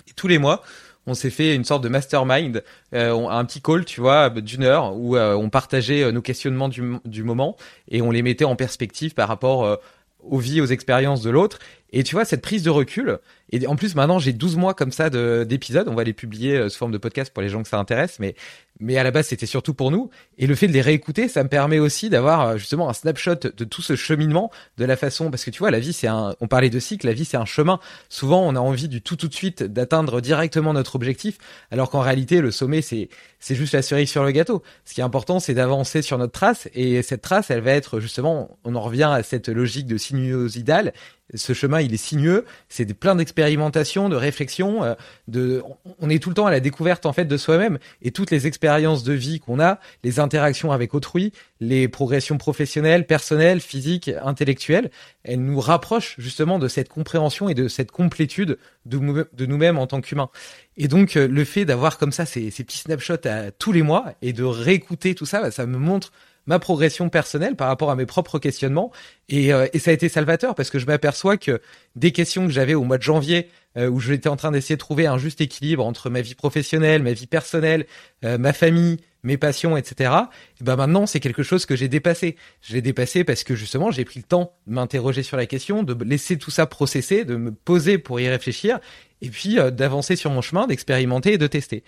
Et 0.08 0.12
tous 0.14 0.28
les 0.28 0.38
mois, 0.38 0.62
on 1.06 1.14
s'est 1.14 1.30
fait 1.30 1.54
une 1.54 1.64
sorte 1.64 1.84
de 1.84 1.88
mastermind, 1.88 2.62
euh, 2.94 3.28
un 3.28 3.44
petit 3.44 3.60
call, 3.60 3.84
tu 3.84 4.00
vois, 4.00 4.30
d'une 4.30 4.64
heure 4.64 4.96
où 4.96 5.16
euh, 5.16 5.34
on 5.34 5.50
partageait 5.50 6.02
euh, 6.02 6.12
nos 6.12 6.22
questionnements 6.22 6.68
du, 6.68 6.98
du, 7.04 7.22
moment 7.22 7.56
et 7.88 8.00
on 8.02 8.10
les 8.10 8.22
mettait 8.22 8.44
en 8.44 8.56
perspective 8.56 9.14
par 9.14 9.28
rapport 9.28 9.78
aux 10.24 10.38
vies, 10.38 10.60
aux 10.60 10.66
expériences 10.66 11.22
de 11.22 11.30
l'autre. 11.30 11.58
Et 11.92 12.02
tu 12.02 12.14
vois, 12.14 12.24
cette 12.24 12.42
prise 12.42 12.62
de 12.62 12.70
recul, 12.70 13.18
et 13.54 13.66
en 13.66 13.76
plus 13.76 13.94
maintenant 13.94 14.18
j'ai 14.18 14.32
12 14.32 14.56
mois 14.56 14.74
comme 14.74 14.92
ça 14.92 15.10
d'épisodes, 15.10 15.88
on 15.88 15.94
va 15.94 16.04
les 16.04 16.12
publier 16.12 16.68
sous 16.68 16.78
forme 16.78 16.92
de 16.92 16.98
podcast 16.98 17.32
pour 17.32 17.42
les 17.42 17.48
gens 17.48 17.62
que 17.62 17.68
ça 17.68 17.78
intéresse, 17.78 18.18
mais 18.18 18.34
mais 18.80 18.96
à 18.96 19.04
la 19.04 19.10
base 19.10 19.28
c'était 19.28 19.46
surtout 19.46 19.74
pour 19.74 19.90
nous. 19.90 20.10
Et 20.38 20.46
le 20.46 20.54
fait 20.54 20.66
de 20.66 20.72
les 20.72 20.80
réécouter, 20.80 21.28
ça 21.28 21.42
me 21.44 21.48
permet 21.48 21.78
aussi 21.78 22.10
d'avoir 22.10 22.40
euh, 22.48 22.56
justement 22.56 22.88
un 22.88 22.92
snapshot 22.92 23.36
de 23.56 23.64
tout 23.64 23.82
ce 23.82 23.96
cheminement, 23.96 24.50
de 24.78 24.84
la 24.84 24.96
façon, 24.96 25.30
parce 25.30 25.44
que 25.44 25.50
tu 25.50 25.60
vois, 25.60 25.70
la 25.70 25.78
vie 25.78 25.92
c'est 25.92 26.08
un, 26.08 26.34
on 26.40 26.48
parlait 26.48 26.70
de 26.70 26.78
cycle, 26.80 27.06
la 27.06 27.12
vie 27.12 27.24
c'est 27.24 27.36
un 27.36 27.44
chemin. 27.44 27.78
Souvent 28.08 28.42
on 28.42 28.56
a 28.56 28.60
envie 28.60 28.88
du 28.88 29.00
tout 29.00 29.16
tout 29.16 29.28
de 29.28 29.34
suite 29.34 29.62
d'atteindre 29.62 30.20
directement 30.20 30.72
notre 30.72 30.96
objectif, 30.96 31.38
alors 31.70 31.90
qu'en 31.90 32.00
réalité 32.00 32.40
le 32.40 32.50
sommet 32.50 32.82
c'est 32.82 33.08
c'est 33.38 33.54
juste 33.54 33.74
la 33.74 33.82
cerise 33.82 34.10
sur 34.10 34.24
le 34.24 34.30
gâteau. 34.32 34.62
Ce 34.84 34.94
qui 34.94 35.00
est 35.00 35.04
important 35.04 35.38
c'est 35.40 35.54
d'avancer 35.54 36.02
sur 36.02 36.18
notre 36.18 36.32
trace, 36.32 36.68
et 36.74 37.02
cette 37.02 37.22
trace 37.22 37.50
elle 37.50 37.60
va 37.60 37.72
être 37.72 38.00
justement, 38.00 38.58
on 38.64 38.74
en 38.74 38.80
revient 38.80 39.10
à 39.12 39.22
cette 39.22 39.48
logique 39.48 39.86
de 39.86 39.96
sinuosidale. 39.96 40.92
Ce 41.32 41.54
chemin, 41.54 41.80
il 41.80 41.94
est 41.94 41.96
sinueux. 41.96 42.44
C'est 42.68 42.92
plein 42.92 43.16
d'expérimentations, 43.16 44.10
de 44.10 44.16
réflexions. 44.16 44.84
Euh, 44.84 44.94
de, 45.26 45.62
on 45.98 46.10
est 46.10 46.22
tout 46.22 46.28
le 46.28 46.34
temps 46.34 46.46
à 46.46 46.50
la 46.50 46.60
découverte 46.60 47.06
en 47.06 47.14
fait 47.14 47.24
de 47.24 47.36
soi-même 47.38 47.78
et 48.02 48.10
toutes 48.10 48.30
les 48.30 48.46
expériences 48.46 49.04
de 49.04 49.14
vie 49.14 49.40
qu'on 49.40 49.58
a, 49.58 49.80
les 50.02 50.20
interactions 50.20 50.70
avec 50.70 50.92
autrui, 50.92 51.32
les 51.60 51.88
progressions 51.88 52.36
professionnelles, 52.36 53.06
personnelles, 53.06 53.60
physiques, 53.60 54.10
intellectuelles, 54.22 54.90
elles 55.22 55.40
nous 55.40 55.60
rapprochent 55.60 56.14
justement 56.18 56.58
de 56.58 56.68
cette 56.68 56.90
compréhension 56.90 57.48
et 57.48 57.54
de 57.54 57.68
cette 57.68 57.90
complétude 57.90 58.58
de, 58.84 59.46
nous-mêmes 59.46 59.78
en 59.78 59.86
tant 59.86 60.02
qu'humains. 60.02 60.28
Et 60.76 60.88
donc 60.88 61.16
euh, 61.16 61.26
le 61.26 61.44
fait 61.44 61.64
d'avoir 61.64 61.96
comme 61.96 62.12
ça 62.12 62.26
ces, 62.26 62.50
petits 62.50 62.78
snapshots 62.78 63.26
à 63.26 63.50
tous 63.50 63.72
les 63.72 63.82
mois 63.82 64.12
et 64.20 64.34
de 64.34 64.44
réécouter 64.44 65.14
tout 65.14 65.26
ça, 65.26 65.40
bah, 65.40 65.50
ça 65.50 65.64
me 65.64 65.78
montre 65.78 66.12
ma 66.46 66.58
progression 66.58 67.08
personnelle 67.08 67.56
par 67.56 67.68
rapport 67.68 67.90
à 67.90 67.96
mes 67.96 68.06
propres 68.06 68.38
questionnements. 68.38 68.92
Et, 69.28 69.52
euh, 69.52 69.66
et 69.72 69.78
ça 69.78 69.90
a 69.90 69.94
été 69.94 70.08
salvateur 70.08 70.54
parce 70.54 70.70
que 70.70 70.78
je 70.78 70.86
m'aperçois 70.86 71.36
que 71.36 71.60
des 71.96 72.12
questions 72.12 72.46
que 72.46 72.52
j'avais 72.52 72.74
au 72.74 72.84
mois 72.84 72.98
de 72.98 73.02
janvier, 73.02 73.48
euh, 73.76 73.88
où 73.88 73.98
j'étais 73.98 74.28
en 74.28 74.36
train 74.36 74.52
d'essayer 74.52 74.76
de 74.76 74.80
trouver 74.80 75.06
un 75.06 75.18
juste 75.18 75.40
équilibre 75.40 75.84
entre 75.84 76.10
ma 76.10 76.20
vie 76.20 76.34
professionnelle, 76.34 77.02
ma 77.02 77.12
vie 77.12 77.26
personnelle, 77.26 77.86
euh, 78.24 78.38
ma 78.38 78.52
famille, 78.52 78.98
mes 79.22 79.38
passions, 79.38 79.76
etc. 79.76 80.12
Et 80.60 80.64
ben 80.64 80.76
maintenant, 80.76 81.06
c'est 81.06 81.18
quelque 81.18 81.42
chose 81.42 81.64
que 81.64 81.74
j'ai 81.74 81.88
dépassé. 81.88 82.36
Je 82.60 82.74
l'ai 82.74 82.82
dépassé 82.82 83.24
parce 83.24 83.42
que 83.42 83.54
justement, 83.54 83.90
j'ai 83.90 84.04
pris 84.04 84.20
le 84.20 84.24
temps 84.24 84.52
de 84.66 84.74
m'interroger 84.74 85.22
sur 85.22 85.36
la 85.36 85.46
question, 85.46 85.82
de 85.82 86.04
laisser 86.04 86.36
tout 86.36 86.50
ça 86.50 86.66
processer, 86.66 87.24
de 87.24 87.36
me 87.36 87.50
poser 87.50 87.96
pour 87.98 88.20
y 88.20 88.28
réfléchir, 88.28 88.80
et 89.22 89.30
puis 89.30 89.56
d'avancer 89.72 90.14
sur 90.14 90.30
mon 90.30 90.42
chemin, 90.42 90.66
d'expérimenter 90.66 91.32
et 91.32 91.38
de 91.38 91.46
tester. 91.46 91.82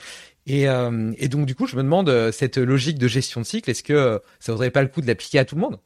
Et, 0.47 0.69
euh, 0.69 1.13
et, 1.19 1.29
donc 1.29 1.47
du 1.47 1.55
coup, 1.55 1.67
je 1.67 1.77
me 1.77 1.83
demande 1.83 2.09
euh, 2.09 2.31
cette 2.31 2.57
logique 2.57 2.99
de 2.99 3.09
gestion 3.09 3.41
de 3.41 3.47
cycle, 3.47 3.69
est-ce 3.71 3.83
que 3.83 3.93
euh, 3.93 4.19
ça 4.39 4.53
vaudrait 4.53 4.71
pas 4.71 4.83
le 4.83 4.89
coup 4.89 5.01
de 5.01 5.07
l'appliquer 5.07 5.41
à 5.41 5.45
tout 5.45 5.57
le 5.57 5.61
monde? 5.61 5.79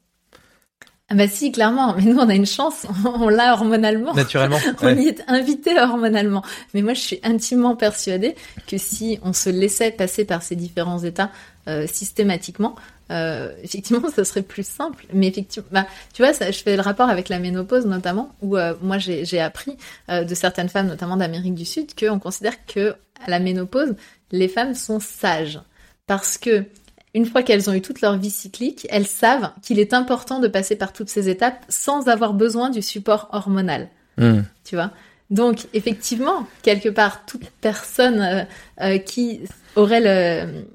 Ah 1.11 1.13
bah 1.13 1.27
si, 1.27 1.51
clairement. 1.51 1.93
Mais 1.97 2.03
nous, 2.03 2.17
on 2.17 2.29
a 2.29 2.35
une 2.35 2.45
chance, 2.45 2.87
on 3.05 3.27
l'a 3.27 3.53
hormonalement. 3.53 4.13
Naturellement. 4.13 4.59
on 4.81 4.95
y 4.95 5.09
est 5.09 5.21
invité 5.27 5.77
hormonalement. 5.77 6.41
Mais 6.73 6.81
moi, 6.81 6.93
je 6.93 7.01
suis 7.01 7.19
intimement 7.23 7.75
persuadée 7.75 8.35
que 8.65 8.77
si 8.77 9.19
on 9.21 9.33
se 9.33 9.49
laissait 9.49 9.91
passer 9.91 10.23
par 10.23 10.41
ces 10.41 10.55
différents 10.55 10.99
états 10.99 11.29
euh, 11.67 11.85
systématiquement, 11.85 12.75
euh, 13.11 13.51
effectivement, 13.63 14.09
ça 14.15 14.25
serait 14.25 14.41
plus 14.41 14.65
simple. 14.65 15.05
Mais 15.13 15.27
effectivement, 15.27 15.67
bah, 15.71 15.87
tu 16.13 16.23
vois, 16.23 16.33
ça, 16.33 16.51
je 16.51 16.59
fais 16.59 16.75
le 16.75 16.81
rapport 16.81 17.09
avec 17.09 17.29
la 17.29 17.39
ménopause 17.39 17.85
notamment, 17.85 18.33
où 18.41 18.57
euh, 18.57 18.73
moi, 18.81 18.97
j'ai 18.97 19.39
appris 19.39 19.77
de 20.09 20.35
certaines 20.35 20.69
femmes, 20.69 20.87
notamment 20.87 21.17
d'Amérique 21.17 21.55
du 21.55 21.65
Sud, 21.65 21.93
qu'on 21.95 22.19
considère 22.19 22.65
que 22.65 22.95
à 23.25 23.29
la 23.29 23.39
ménopause, 23.39 23.95
les 24.31 24.47
femmes 24.47 24.73
sont 24.73 24.99
sages 24.99 25.59
parce 26.07 26.37
que 26.37 26.65
une 27.13 27.25
fois 27.25 27.43
qu'elles 27.43 27.69
ont 27.69 27.73
eu 27.73 27.81
toute 27.81 28.01
leur 28.01 28.17
vie 28.17 28.29
cyclique, 28.29 28.87
elles 28.89 29.07
savent 29.07 29.51
qu'il 29.61 29.79
est 29.79 29.93
important 29.93 30.39
de 30.39 30.47
passer 30.47 30.75
par 30.75 30.93
toutes 30.93 31.09
ces 31.09 31.29
étapes 31.29 31.63
sans 31.67 32.07
avoir 32.07 32.33
besoin 32.33 32.69
du 32.69 32.81
support 32.81 33.27
hormonal. 33.31 33.89
Hmm. 34.17 34.41
Tu 34.63 34.75
vois? 34.75 34.91
Donc, 35.29 35.67
effectivement, 35.73 36.45
quelque 36.61 36.89
part, 36.89 37.25
toute 37.25 37.49
personne 37.61 38.19
euh, 38.21 38.43
euh, 38.81 38.97
qui 38.97 39.41
aurait 39.75 40.01
le, 40.01 40.65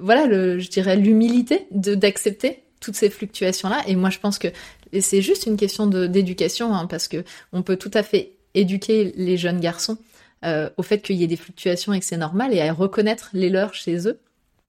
voilà, 0.00 0.26
le, 0.26 0.58
je 0.58 0.68
dirais, 0.68 0.96
l'humilité 0.96 1.66
de 1.70 1.94
d'accepter 1.94 2.62
toutes 2.80 2.94
ces 2.94 3.10
fluctuations-là. 3.10 3.82
Et 3.86 3.96
moi, 3.96 4.10
je 4.10 4.18
pense 4.18 4.38
que 4.38 4.48
c'est 5.00 5.22
juste 5.22 5.46
une 5.46 5.56
question 5.56 5.86
d'éducation, 5.86 6.74
hein, 6.74 6.86
parce 6.86 7.08
que 7.08 7.24
on 7.52 7.62
peut 7.62 7.76
tout 7.76 7.90
à 7.94 8.02
fait 8.02 8.32
éduquer 8.54 9.12
les 9.16 9.36
jeunes 9.36 9.60
garçons 9.60 9.98
euh, 10.44 10.70
au 10.76 10.82
fait 10.82 11.00
qu'il 11.00 11.16
y 11.16 11.24
ait 11.24 11.28
des 11.28 11.36
fluctuations 11.36 11.92
et 11.92 12.00
que 12.00 12.06
c'est 12.06 12.16
normal 12.16 12.54
et 12.54 12.60
à 12.60 12.72
reconnaître 12.72 13.30
les 13.32 13.50
leurs 13.50 13.74
chez 13.74 14.08
eux. 14.08 14.18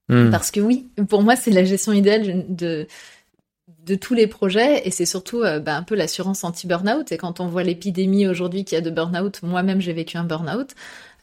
Hmm. 0.09 0.31
Parce 0.31 0.51
que 0.51 0.59
oui, 0.59 0.89
pour 1.07 1.21
moi, 1.21 1.35
c'est 1.35 1.51
la 1.51 1.63
gestion 1.63 1.93
idéale 1.93 2.45
de, 2.49 2.87
de 3.85 3.95
tous 3.95 4.15
les 4.15 4.27
projets 4.27 4.87
et 4.87 4.91
c'est 4.91 5.05
surtout 5.05 5.43
euh, 5.43 5.59
bah, 5.59 5.75
un 5.75 5.83
peu 5.83 5.95
l'assurance 5.95 6.43
anti-burnout. 6.43 7.11
Et 7.11 7.17
quand 7.17 7.39
on 7.39 7.47
voit 7.47 7.63
l'épidémie 7.63 8.27
aujourd'hui 8.27 8.65
qu'il 8.65 8.75
y 8.75 8.79
a 8.79 8.81
de 8.81 8.89
burnout, 8.89 9.41
moi-même 9.43 9.81
j'ai 9.81 9.93
vécu 9.93 10.17
un 10.17 10.23
burnout 10.23 10.73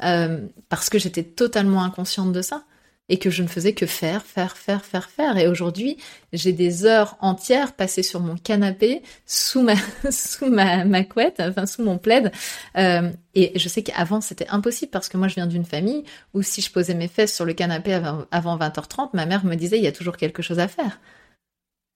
euh, 0.04 0.38
parce 0.68 0.88
que 0.88 0.98
j'étais 0.98 1.24
totalement 1.24 1.82
inconsciente 1.82 2.32
de 2.32 2.42
ça 2.42 2.64
et 3.08 3.18
que 3.18 3.30
je 3.30 3.42
ne 3.42 3.48
faisais 3.48 3.72
que 3.72 3.86
faire, 3.86 4.24
faire, 4.24 4.56
faire, 4.56 4.84
faire, 4.84 5.10
faire. 5.10 5.36
Et 5.36 5.46
aujourd'hui, 5.46 5.96
j'ai 6.32 6.52
des 6.52 6.84
heures 6.84 7.16
entières 7.20 7.72
passées 7.74 8.02
sur 8.02 8.20
mon 8.20 8.36
canapé, 8.36 9.02
sous 9.26 9.62
ma, 9.62 9.74
sous 10.10 10.46
ma, 10.46 10.84
ma 10.84 11.04
couette, 11.04 11.40
enfin 11.40 11.66
sous 11.66 11.82
mon 11.82 11.98
plaid. 11.98 12.32
Euh, 12.76 13.10
et 13.34 13.58
je 13.58 13.68
sais 13.68 13.82
qu'avant, 13.82 14.20
c'était 14.20 14.48
impossible 14.48 14.90
parce 14.90 15.08
que 15.08 15.16
moi, 15.16 15.28
je 15.28 15.34
viens 15.34 15.46
d'une 15.46 15.64
famille 15.64 16.04
où 16.34 16.42
si 16.42 16.60
je 16.60 16.70
posais 16.70 16.94
mes 16.94 17.08
fesses 17.08 17.34
sur 17.34 17.44
le 17.44 17.52
canapé 17.52 17.94
avant, 17.94 18.24
avant 18.30 18.58
20h30, 18.58 19.10
ma 19.14 19.26
mère 19.26 19.44
me 19.44 19.54
disait, 19.54 19.78
il 19.78 19.84
y 19.84 19.88
a 19.88 19.92
toujours 19.92 20.16
quelque 20.16 20.42
chose 20.42 20.58
à 20.58 20.68
faire. 20.68 20.98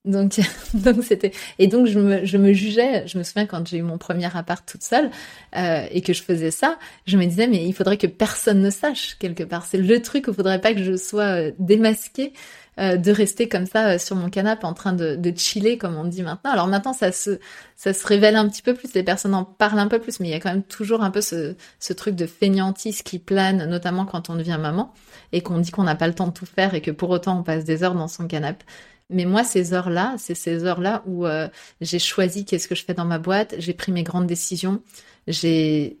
Donc, 0.03 0.39
donc 0.73 1.03
c'était 1.03 1.31
et 1.59 1.67
donc 1.67 1.85
je 1.85 1.99
me, 1.99 2.25
je 2.25 2.37
me 2.37 2.53
jugeais. 2.53 3.07
Je 3.07 3.17
me 3.17 3.23
souviens 3.23 3.45
quand 3.45 3.67
j'ai 3.67 3.77
eu 3.77 3.83
mon 3.83 3.97
premier 3.97 4.35
appart 4.35 4.67
toute 4.67 4.83
seule 4.83 5.11
euh, 5.55 5.85
et 5.91 6.01
que 6.01 6.13
je 6.13 6.23
faisais 6.23 6.51
ça, 6.51 6.79
je 7.05 7.17
me 7.17 7.25
disais 7.25 7.47
mais 7.47 7.65
il 7.65 7.73
faudrait 7.73 7.97
que 7.97 8.07
personne 8.07 8.61
ne 8.61 8.69
sache 8.69 9.15
quelque 9.19 9.43
part. 9.43 9.65
C'est 9.65 9.77
le 9.77 10.01
truc 10.01 10.27
où 10.27 10.31
il 10.31 10.35
faudrait 10.35 10.61
pas 10.61 10.73
que 10.73 10.83
je 10.83 10.97
sois 10.97 11.23
euh, 11.23 11.51
démasquée 11.59 12.33
euh, 12.79 12.95
de 12.95 13.11
rester 13.11 13.49
comme 13.49 13.65
ça 13.65 13.89
euh, 13.89 13.97
sur 13.99 14.15
mon 14.15 14.29
canapé 14.29 14.65
en 14.65 14.73
train 14.73 14.93
de, 14.93 15.15
de 15.15 15.37
chiller 15.37 15.77
comme 15.77 15.95
on 15.97 16.05
dit 16.05 16.23
maintenant. 16.23 16.51
Alors 16.51 16.67
maintenant 16.67 16.93
ça 16.93 17.11
se 17.11 17.37
ça 17.75 17.93
se 17.93 18.07
révèle 18.07 18.37
un 18.37 18.47
petit 18.47 18.61
peu 18.61 18.73
plus, 18.73 18.93
les 18.93 19.03
personnes 19.03 19.35
en 19.35 19.43
parlent 19.43 19.79
un 19.79 19.87
peu 19.87 19.99
plus, 19.99 20.21
mais 20.21 20.29
il 20.29 20.31
y 20.31 20.33
a 20.33 20.39
quand 20.39 20.49
même 20.51 20.63
toujours 20.63 21.03
un 21.03 21.11
peu 21.11 21.19
ce, 21.19 21.55
ce 21.79 21.93
truc 21.93 22.15
de 22.15 22.25
fainéantise 22.25 23.01
qui 23.03 23.19
plane, 23.19 23.65
notamment 23.65 24.05
quand 24.05 24.29
on 24.29 24.35
devient 24.35 24.57
maman 24.59 24.93
et 25.33 25.41
qu'on 25.41 25.59
dit 25.59 25.71
qu'on 25.71 25.83
n'a 25.83 25.95
pas 25.95 26.07
le 26.07 26.15
temps 26.15 26.27
de 26.27 26.33
tout 26.33 26.45
faire 26.45 26.73
et 26.73 26.81
que 26.81 26.91
pour 26.91 27.09
autant 27.09 27.39
on 27.39 27.43
passe 27.43 27.65
des 27.65 27.83
heures 27.83 27.95
dans 27.95 28.07
son 28.07 28.27
canapé. 28.27 28.65
Mais 29.11 29.25
moi, 29.25 29.43
ces 29.43 29.73
heures-là, 29.73 30.15
c'est 30.17 30.35
ces 30.35 30.63
heures-là 30.63 31.03
où 31.05 31.25
euh, 31.25 31.47
j'ai 31.81 31.99
choisi 31.99 32.45
qu'est-ce 32.45 32.67
que 32.67 32.75
je 32.75 32.83
fais 32.83 32.93
dans 32.93 33.05
ma 33.05 33.19
boîte, 33.19 33.55
j'ai 33.57 33.73
pris 33.73 33.91
mes 33.91 34.03
grandes 34.03 34.27
décisions, 34.27 34.81
j'ai 35.27 35.97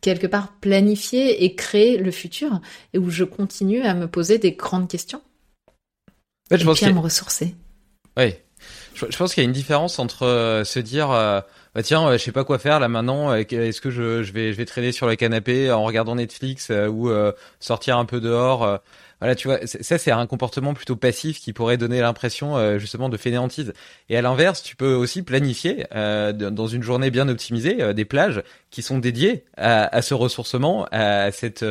quelque 0.00 0.26
part 0.26 0.52
planifié 0.60 1.44
et 1.44 1.54
créé 1.54 1.96
le 1.96 2.10
futur 2.10 2.60
et 2.92 2.98
où 2.98 3.10
je 3.10 3.24
continue 3.24 3.82
à 3.82 3.94
me 3.94 4.06
poser 4.06 4.38
des 4.38 4.52
grandes 4.52 4.88
questions. 4.88 5.22
je 6.50 6.56
et 6.56 6.74
puis 6.74 6.84
à 6.84 6.92
me 6.92 7.00
ressourcer. 7.00 7.54
Oui. 8.16 8.34
Je, 8.94 9.16
pense 9.16 9.32
qu'il 9.32 9.44
y 9.44 9.46
a 9.46 9.48
une 9.48 9.52
différence 9.54 10.00
entre 10.00 10.24
euh, 10.26 10.64
se 10.64 10.80
dire 10.80 11.12
euh, 11.12 11.40
bah 11.74 11.84
tiens, 11.84 12.12
je 12.12 12.18
sais 12.18 12.32
pas 12.32 12.44
quoi 12.44 12.58
faire 12.58 12.80
là 12.80 12.88
maintenant. 12.88 13.32
Est-ce 13.32 13.80
que 13.80 13.90
je, 13.90 14.24
je, 14.24 14.32
vais 14.32 14.52
je 14.52 14.56
vais 14.56 14.64
traîner 14.64 14.90
sur 14.90 15.06
le 15.06 15.14
canapé 15.14 15.70
en 15.70 15.84
regardant 15.84 16.16
Netflix 16.16 16.70
ou 16.70 17.10
sortir 17.60 17.96
un 17.96 18.04
peu 18.04 18.20
dehors 18.20 18.80
voilà, 19.20 19.34
tu 19.34 19.48
vois, 19.48 19.58
ça 19.66 19.98
c'est 19.98 20.10
un 20.10 20.26
comportement 20.26 20.74
plutôt 20.74 20.96
passif 20.96 21.40
qui 21.40 21.52
pourrait 21.52 21.76
donner 21.76 22.00
l'impression 22.00 22.56
euh, 22.56 22.78
justement 22.78 23.08
de 23.08 23.16
fainéantise. 23.16 23.72
Et 24.08 24.16
à 24.16 24.22
l'inverse, 24.22 24.62
tu 24.62 24.76
peux 24.76 24.94
aussi 24.94 25.22
planifier 25.22 25.86
euh, 25.94 26.32
dans 26.32 26.66
une 26.66 26.82
journée 26.82 27.10
bien 27.10 27.28
optimisée 27.28 27.82
euh, 27.82 27.92
des 27.92 28.04
plages 28.04 28.42
qui 28.70 28.82
sont 28.82 28.98
dédiées 28.98 29.44
à, 29.56 29.94
à 29.94 30.02
ce 30.02 30.14
ressourcement, 30.14 30.86
à 30.92 31.32
cette 31.32 31.64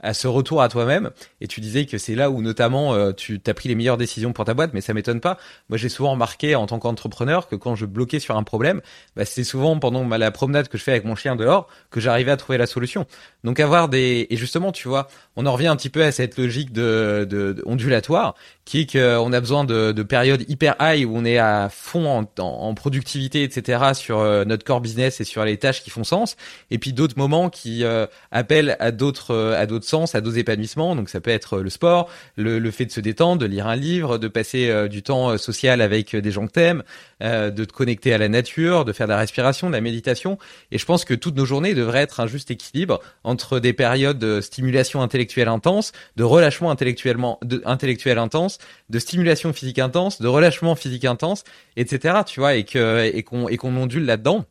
à 0.00 0.14
ce 0.14 0.28
retour 0.28 0.62
à 0.62 0.68
toi-même. 0.68 1.10
Et 1.40 1.46
tu 1.48 1.60
disais 1.60 1.86
que 1.86 1.98
c'est 1.98 2.14
là 2.14 2.30
où 2.30 2.42
notamment 2.42 2.94
euh, 2.94 3.12
tu 3.12 3.40
as 3.46 3.54
pris 3.54 3.68
les 3.68 3.74
meilleures 3.74 3.96
décisions 3.96 4.32
pour 4.32 4.44
ta 4.44 4.54
boîte, 4.54 4.72
mais 4.74 4.80
ça 4.80 4.94
m'étonne 4.94 5.20
pas. 5.20 5.38
Moi, 5.68 5.78
j'ai 5.78 5.88
souvent 5.88 6.12
remarqué 6.12 6.54
en 6.54 6.66
tant 6.66 6.78
qu'entrepreneur 6.78 7.48
que 7.48 7.56
quand 7.56 7.74
je 7.74 7.86
bloquais 7.86 8.20
sur 8.20 8.36
un 8.36 8.42
problème, 8.42 8.80
bah, 9.16 9.24
c'est 9.24 9.44
souvent 9.44 9.78
pendant 9.78 10.06
la 10.06 10.30
promenade 10.30 10.68
que 10.68 10.78
je 10.78 10.82
fais 10.82 10.92
avec 10.92 11.04
mon 11.04 11.16
chien 11.16 11.36
dehors 11.36 11.68
que 11.90 12.00
j'arrivais 12.00 12.30
à 12.30 12.36
trouver 12.36 12.58
la 12.58 12.66
solution. 12.66 13.06
Donc 13.44 13.60
avoir 13.60 13.88
des 13.88 14.26
et 14.30 14.36
justement, 14.36 14.72
tu 14.72 14.88
vois, 14.88 15.08
on 15.36 15.46
en 15.46 15.52
revient 15.52 15.68
un 15.68 15.76
petit 15.76 15.90
peu 15.90 16.02
à 16.02 16.12
cette 16.12 16.38
logique 16.38 16.72
de, 16.72 16.87
de, 16.88 17.62
ondulatoire 17.64 18.34
qui 18.68 18.80
est 18.80 18.92
qu'on 18.92 19.32
a 19.32 19.40
besoin 19.40 19.64
de, 19.64 19.92
de, 19.92 20.02
périodes 20.02 20.44
hyper 20.46 20.76
high 20.78 21.08
où 21.08 21.16
on 21.16 21.24
est 21.24 21.38
à 21.38 21.70
fond 21.70 22.06
en, 22.06 22.42
en, 22.42 22.74
productivité, 22.74 23.42
etc. 23.42 23.94
sur 23.94 24.18
euh, 24.18 24.44
notre 24.44 24.62
core 24.62 24.82
business 24.82 25.22
et 25.22 25.24
sur 25.24 25.42
les 25.42 25.56
tâches 25.56 25.82
qui 25.82 25.88
font 25.88 26.04
sens, 26.04 26.36
et 26.70 26.76
puis 26.76 26.92
d'autres 26.92 27.16
moments 27.16 27.48
qui 27.48 27.82
euh, 27.82 28.06
appellent 28.30 28.76
à 28.78 28.90
d'autres 28.90 29.54
à 29.56 29.64
d'autres 29.64 29.86
sens, 29.86 30.14
à 30.14 30.20
d'autres 30.20 30.36
épanouissements. 30.36 30.94
Donc 30.96 31.08
ça 31.08 31.22
peut 31.22 31.30
être 31.30 31.60
le 31.60 31.70
sport, 31.70 32.10
le, 32.36 32.58
le, 32.58 32.70
fait 32.70 32.84
de 32.84 32.92
se 32.92 33.00
détendre, 33.00 33.40
de 33.40 33.46
lire 33.46 33.66
un 33.68 33.76
livre, 33.76 34.18
de 34.18 34.28
passer 34.28 34.68
euh, 34.68 34.86
du 34.86 35.02
temps 35.02 35.30
euh, 35.30 35.38
social 35.38 35.80
avec 35.80 36.14
euh, 36.14 36.20
des 36.20 36.30
gens 36.30 36.46
que 36.46 36.52
t'aimes, 36.52 36.82
euh, 37.22 37.50
de 37.50 37.64
te 37.64 37.72
connecter 37.72 38.12
à 38.12 38.18
la 38.18 38.28
nature, 38.28 38.84
de 38.84 38.92
faire 38.92 39.06
de 39.06 39.12
la 39.12 39.18
respiration, 39.18 39.68
de 39.68 39.72
la 39.72 39.80
méditation. 39.80 40.38
Et 40.70 40.78
je 40.78 40.84
pense 40.84 41.04
que 41.04 41.14
toutes 41.14 41.36
nos 41.36 41.44
journées 41.44 41.74
devraient 41.74 42.02
être 42.02 42.20
un 42.20 42.26
juste 42.26 42.50
équilibre 42.50 43.00
entre 43.24 43.58
des 43.60 43.72
périodes 43.72 44.18
de 44.18 44.40
stimulation 44.40 45.02
intellectuelle 45.02 45.48
intense, 45.48 45.92
de 46.16 46.24
relâchement 46.24 46.70
intellectuellement 46.70 47.38
de, 47.42 47.62
intellectuel 47.64 48.18
intense, 48.18 48.57
de 48.88 48.98
stimulation 48.98 49.52
physique 49.52 49.78
intense, 49.78 50.20
de 50.20 50.28
relâchement 50.28 50.74
physique 50.74 51.04
intense, 51.04 51.44
etc. 51.76 52.18
Tu 52.26 52.40
vois, 52.40 52.54
et 52.54 52.64
qu'on 53.22 53.76
ondule 53.76 54.04
là-dedans 54.04 54.44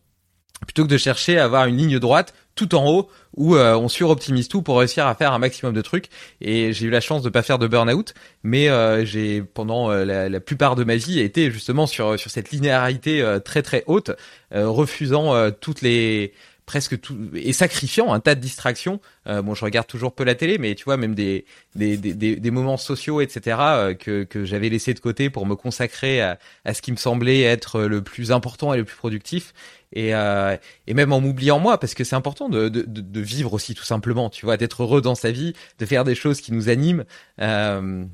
plutôt 0.66 0.84
que 0.84 0.89
de 0.89 0.97
chercher 0.97 1.38
à 1.38 1.45
avoir 1.45 1.66
une 1.66 1.78
ligne 1.78 1.99
droite 1.99 2.34
tout 2.55 2.74
en 2.74 2.89
haut 2.89 3.10
où 3.36 3.55
euh, 3.55 3.76
on 3.76 3.88
suroptimise 3.88 4.47
tout 4.47 4.64
pour 4.64 4.80
réussir 4.80 5.05
à 5.05 5.14
faire 5.14 5.32
un 5.32 5.38
maximum 5.38 5.74
de 5.74 5.82
trucs. 5.82 6.10
Et 6.41 6.74
j'ai 6.74 6.88
eu 6.88 6.89
la 6.89 7.01
chance 7.01 7.22
de 7.22 7.30
pas 7.30 7.43
faire 7.43 7.60
de 7.60 7.68
burn-out, 7.68 8.16
mais 8.41 8.70
euh, 8.70 9.05
j'ai 9.05 9.43
pendant 9.43 9.91
euh, 9.91 10.05
la, 10.28 10.39
plupart 10.39 10.76
de 10.76 10.84
ma 10.84 10.95
vie 10.95 11.20
été 11.20 11.51
justement 11.51 11.86
sur 11.86 12.18
sur 12.18 12.32
cette 12.32 12.51
linéarité 12.51 13.38
très 13.43 13.62
très 13.62 13.84
haute, 13.86 14.12
refusant 14.51 15.51
toutes 15.51 15.82
les 15.82 16.34
presque 16.68 17.01
tout 17.01 17.18
et 17.34 17.53
sacrifiant 17.53 18.13
un 18.13 18.20
tas 18.20 18.36
de 18.36 18.39
distractions. 18.39 18.99
bon, 19.26 19.55
je 19.55 19.65
regarde 19.65 19.88
toujours 19.88 20.13
peu 20.13 20.24
la 20.24 20.36
télé, 20.36 20.59
mais 20.59 20.76
tu 20.76 20.84
vois 20.84 20.97
même 20.97 21.15
des 21.15 21.45
des, 21.76 21.97
des, 21.97 22.36
des 22.36 22.51
moments 22.51 22.78
sociaux, 22.78 23.22
etc. 23.22 23.95
que 23.99 24.24
que 24.24 24.45
j'avais 24.45 24.70
laissé 24.70 24.93
de 24.93 24.99
côté 24.99 25.32
pour 25.32 25.45
me 25.45 25.55
consacrer 25.55 26.22
à, 26.22 26.38
à 26.65 26.74
ce 26.76 26.84
qui 26.84 26.91
me 26.91 26.97
semblait 26.97 27.41
être 27.41 27.82
le 27.82 28.03
plus 28.03 28.32
important 28.32 28.74
et 28.74 28.78
le 28.78 28.84
plus 28.84 28.97
productif 28.97 29.53
et, 29.93 30.13
euh, 30.13 30.57
et 30.86 30.93
même 30.93 31.13
en 31.13 31.22
m'oubliant 31.22 31.59
moi 31.59 31.80
parce 31.80 31.93
que 31.93 32.03
c'est 32.03 32.15
important 32.15 32.49
de, 32.49 32.70
de, 32.70 32.84
de, 32.84 33.22
vivre 33.22 33.53
aussi 33.53 33.74
tout 33.74 33.84
simplement 33.84 34.30
tu 34.30 34.45
vois 34.45 34.57
d'être 34.57 34.84
heureux 34.84 35.01
dans 35.01 35.15
sa 35.15 35.32
vie 35.32 35.53
de 35.80 35.86
faire 35.86 36.03
des 36.03 36.15
choses 36.15 36.41
qui 36.41 36.51
nous 36.51 36.70
animent 36.70 37.05
euh, 37.39 38.05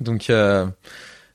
donc 0.00 0.28
euh, 0.28 0.66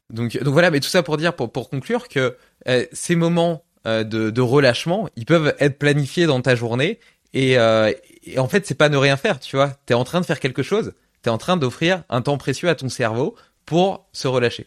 donc 0.09 0.37
donc 0.37 0.53
voilà 0.53 0.71
mais 0.71 0.79
tout 0.79 0.89
ça 0.89 1.03
pour 1.03 1.17
dire 1.17 1.35
pour 1.35 1.51
pour 1.51 1.69
conclure 1.69 2.07
que 2.07 2.37
euh, 2.67 2.85
ces 2.91 3.15
moments 3.15 3.63
euh, 3.63 3.68
de, 3.85 4.29
de 4.29 4.41
relâchement 4.41 5.09
ils 5.15 5.25
peuvent 5.25 5.55
être 5.59 5.79
planifiés 5.79 6.25
dans 6.25 6.41
ta 6.41 6.55
journée 6.55 6.99
et, 7.33 7.57
euh, 7.57 7.91
et 8.23 8.39
en 8.39 8.47
fait 8.47 8.65
c'est 8.65 8.75
pas 8.75 8.89
ne 8.89 8.97
rien 8.97 9.17
faire 9.17 9.39
tu 9.39 9.55
vois 9.55 9.69
t'es 9.85 9.93
en 9.93 10.03
train 10.03 10.21
de 10.21 10.25
faire 10.25 10.39
quelque 10.39 10.63
chose 10.63 10.93
t'es 11.21 11.29
en 11.29 11.37
train 11.37 11.57
d'offrir 11.57 12.03
un 12.09 12.21
temps 12.21 12.37
précieux 12.37 12.69
à 12.69 12.75
ton 12.75 12.89
cerveau 12.89 13.35
pour 13.65 14.07
se 14.13 14.27
relâcher 14.27 14.65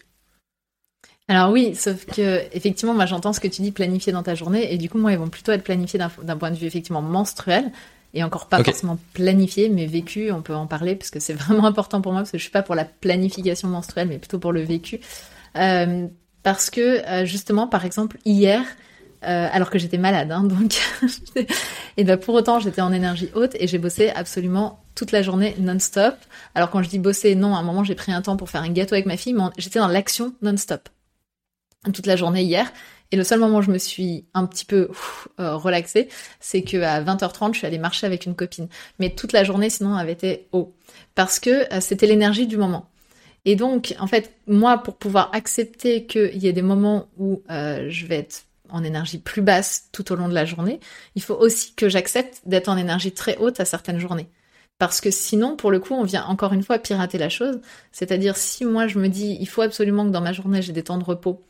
Alors 1.29 1.51
oui, 1.51 1.75
sauf 1.75 2.05
que 2.05 2.43
effectivement, 2.53 2.95
moi 2.95 3.07
j'entends 3.07 3.33
ce 3.33 3.41
que 3.41 3.49
tu 3.49 3.63
dis 3.63 3.73
planifier 3.73 4.13
dans 4.13 4.23
ta 4.23 4.35
journée, 4.35 4.73
et 4.73 4.79
du 4.79 4.89
coup 4.89 4.99
moi 4.99 5.13
ils 5.13 5.19
vont 5.19 5.29
plutôt 5.29 5.51
être 5.51 5.65
planifiés 5.65 5.99
d'un 5.99 6.37
point 6.37 6.51
de 6.53 6.57
vue 6.57 6.67
effectivement 6.67 7.03
menstruel, 7.03 7.73
et 8.15 8.23
encore 8.23 8.47
pas 8.47 8.63
forcément 8.63 8.99
planifié, 9.15 9.69
mais 9.69 9.87
vécu. 9.87 10.31
On 10.33 10.43
peut 10.43 10.55
en 10.55 10.67
parler 10.67 10.97
parce 10.97 11.11
que 11.11 11.21
c'est 11.21 11.33
vraiment 11.35 11.67
important 11.67 12.01
pour 12.01 12.13
moi 12.13 12.23
parce 12.23 12.31
que 12.31 12.39
je 12.39 12.43
suis 12.43 12.53
pas 12.53 12.63
pour 12.63 12.75
la 12.75 12.85
planification 12.85 13.69
menstruelle, 13.69 14.09
mais 14.09 14.19
plutôt 14.19 14.39
pour 14.39 14.53
le 14.53 14.63
vécu. 14.63 15.01
Euh, 15.57 16.07
parce 16.43 16.71
que 16.71 17.07
euh, 17.09 17.25
justement, 17.25 17.67
par 17.67 17.85
exemple, 17.85 18.19
hier, 18.25 18.65
euh, 19.25 19.49
alors 19.53 19.71
que 19.71 19.79
j'étais 19.79 19.99
malade, 19.99 20.33
hein, 20.33 20.45
donc 20.45 20.81
et 21.97 22.05
ben 22.05 22.17
pour 22.17 22.35
autant 22.35 22.61
j'étais 22.61 22.81
en 22.81 22.93
énergie 22.93 23.31
haute 23.35 23.55
et 23.59 23.67
j'ai 23.67 23.79
bossé 23.79 24.11
absolument 24.11 24.85
toute 24.95 25.13
la 25.13 25.23
journée 25.23 25.55
non-stop. 25.59 26.17
Alors 26.55 26.71
quand 26.71 26.83
je 26.83 26.89
dis 26.89 26.99
bosser, 26.99 27.35
non, 27.35 27.55
à 27.55 27.59
un 27.59 27.63
moment 27.63 27.85
j'ai 27.85 27.95
pris 27.95 28.13
un 28.13 28.23
temps 28.23 28.37
pour 28.37 28.51
faire 28.51 28.63
un 28.63 28.71
gâteau 28.71 28.95
avec 28.95 29.07
ma 29.07 29.17
fille, 29.17 29.35
mais 29.35 29.45
j'étais 29.59 29.79
dans 29.79 29.89
l'action 29.89 30.35
non-stop 30.43 30.89
toute 31.91 32.07
la 32.07 32.17
journée 32.17 32.43
hier. 32.43 32.73
Et 33.11 33.17
le 33.17 33.25
seul 33.25 33.41
moment 33.41 33.59
où 33.59 33.63
je 33.63 33.71
me 33.71 33.79
suis 33.79 34.25
un 34.33 34.47
petit 34.47 34.65
peu 34.65 34.89
euh, 35.39 35.57
relaxée, 35.57 36.09
c'est 36.41 36.63
que 36.63 36.79
à 36.79 37.03
20h30, 37.03 37.53
je 37.53 37.59
suis 37.59 37.67
allée 37.67 37.79
marcher 37.79 38.07
avec 38.07 38.25
une 38.25 38.35
copine. 38.35 38.69
Mais 38.99 39.11
toute 39.11 39.33
la 39.33 39.45
journée, 39.45 39.69
sinon, 39.69 39.95
avait 39.95 40.13
été 40.13 40.49
haut. 40.53 40.75
Parce 41.15 41.39
que 41.39 41.71
euh, 41.75 41.81
c'était 41.81 42.07
l'énergie 42.07 42.47
du 42.47 42.57
moment. 42.57 42.89
Et 43.45 43.55
donc, 43.55 43.95
en 43.99 44.07
fait, 44.07 44.33
moi, 44.47 44.79
pour 44.79 44.97
pouvoir 44.97 45.29
accepter 45.35 46.07
qu'il 46.07 46.39
y 46.39 46.47
ait 46.47 46.53
des 46.53 46.63
moments 46.63 47.09
où 47.19 47.43
je 47.49 48.07
vais 48.07 48.19
être 48.19 48.45
en 48.73 48.83
énergie 48.83 49.19
plus 49.19 49.43
basse 49.43 49.89
tout 49.93 50.11
au 50.13 50.17
long 50.17 50.29
de 50.29 50.35
la 50.35 50.45
journée, 50.45 50.81
il 51.15 51.23
faut 51.23 51.35
aussi 51.35 51.75
que 51.75 51.89
j'accepte 51.89 52.41
d'être 52.47 52.69
en 52.69 52.77
énergie 52.77 53.13
très 53.13 53.37
haute 53.37 53.61
à 53.61 53.65
certaines 53.65 54.01
journées. 54.01 54.29
Parce 54.79 55.01
que 55.01 55.13
sinon, 55.13 55.55
pour 55.55 55.71
le 55.71 55.79
coup, 55.79 55.95
on 55.95 56.03
vient 56.03 56.25
encore 56.25 56.53
une 56.53 56.65
fois 56.65 56.79
pirater 56.79 57.17
la 57.17 57.29
chose. 57.29 57.61
C'est-à-dire, 57.93 58.37
si 58.37 58.65
moi 58.65 58.89
je 58.89 58.99
me 58.99 59.09
dis, 59.09 59.37
il 59.39 59.47
faut 59.47 59.63
absolument 59.63 60.05
que 60.05 60.11
dans 60.11 60.21
ma 60.21 60.33
journée 60.33 60.61
j'ai 60.63 60.73
des 60.73 60.83
temps 60.83 60.99
de 60.99 61.05
repos, 61.05 61.41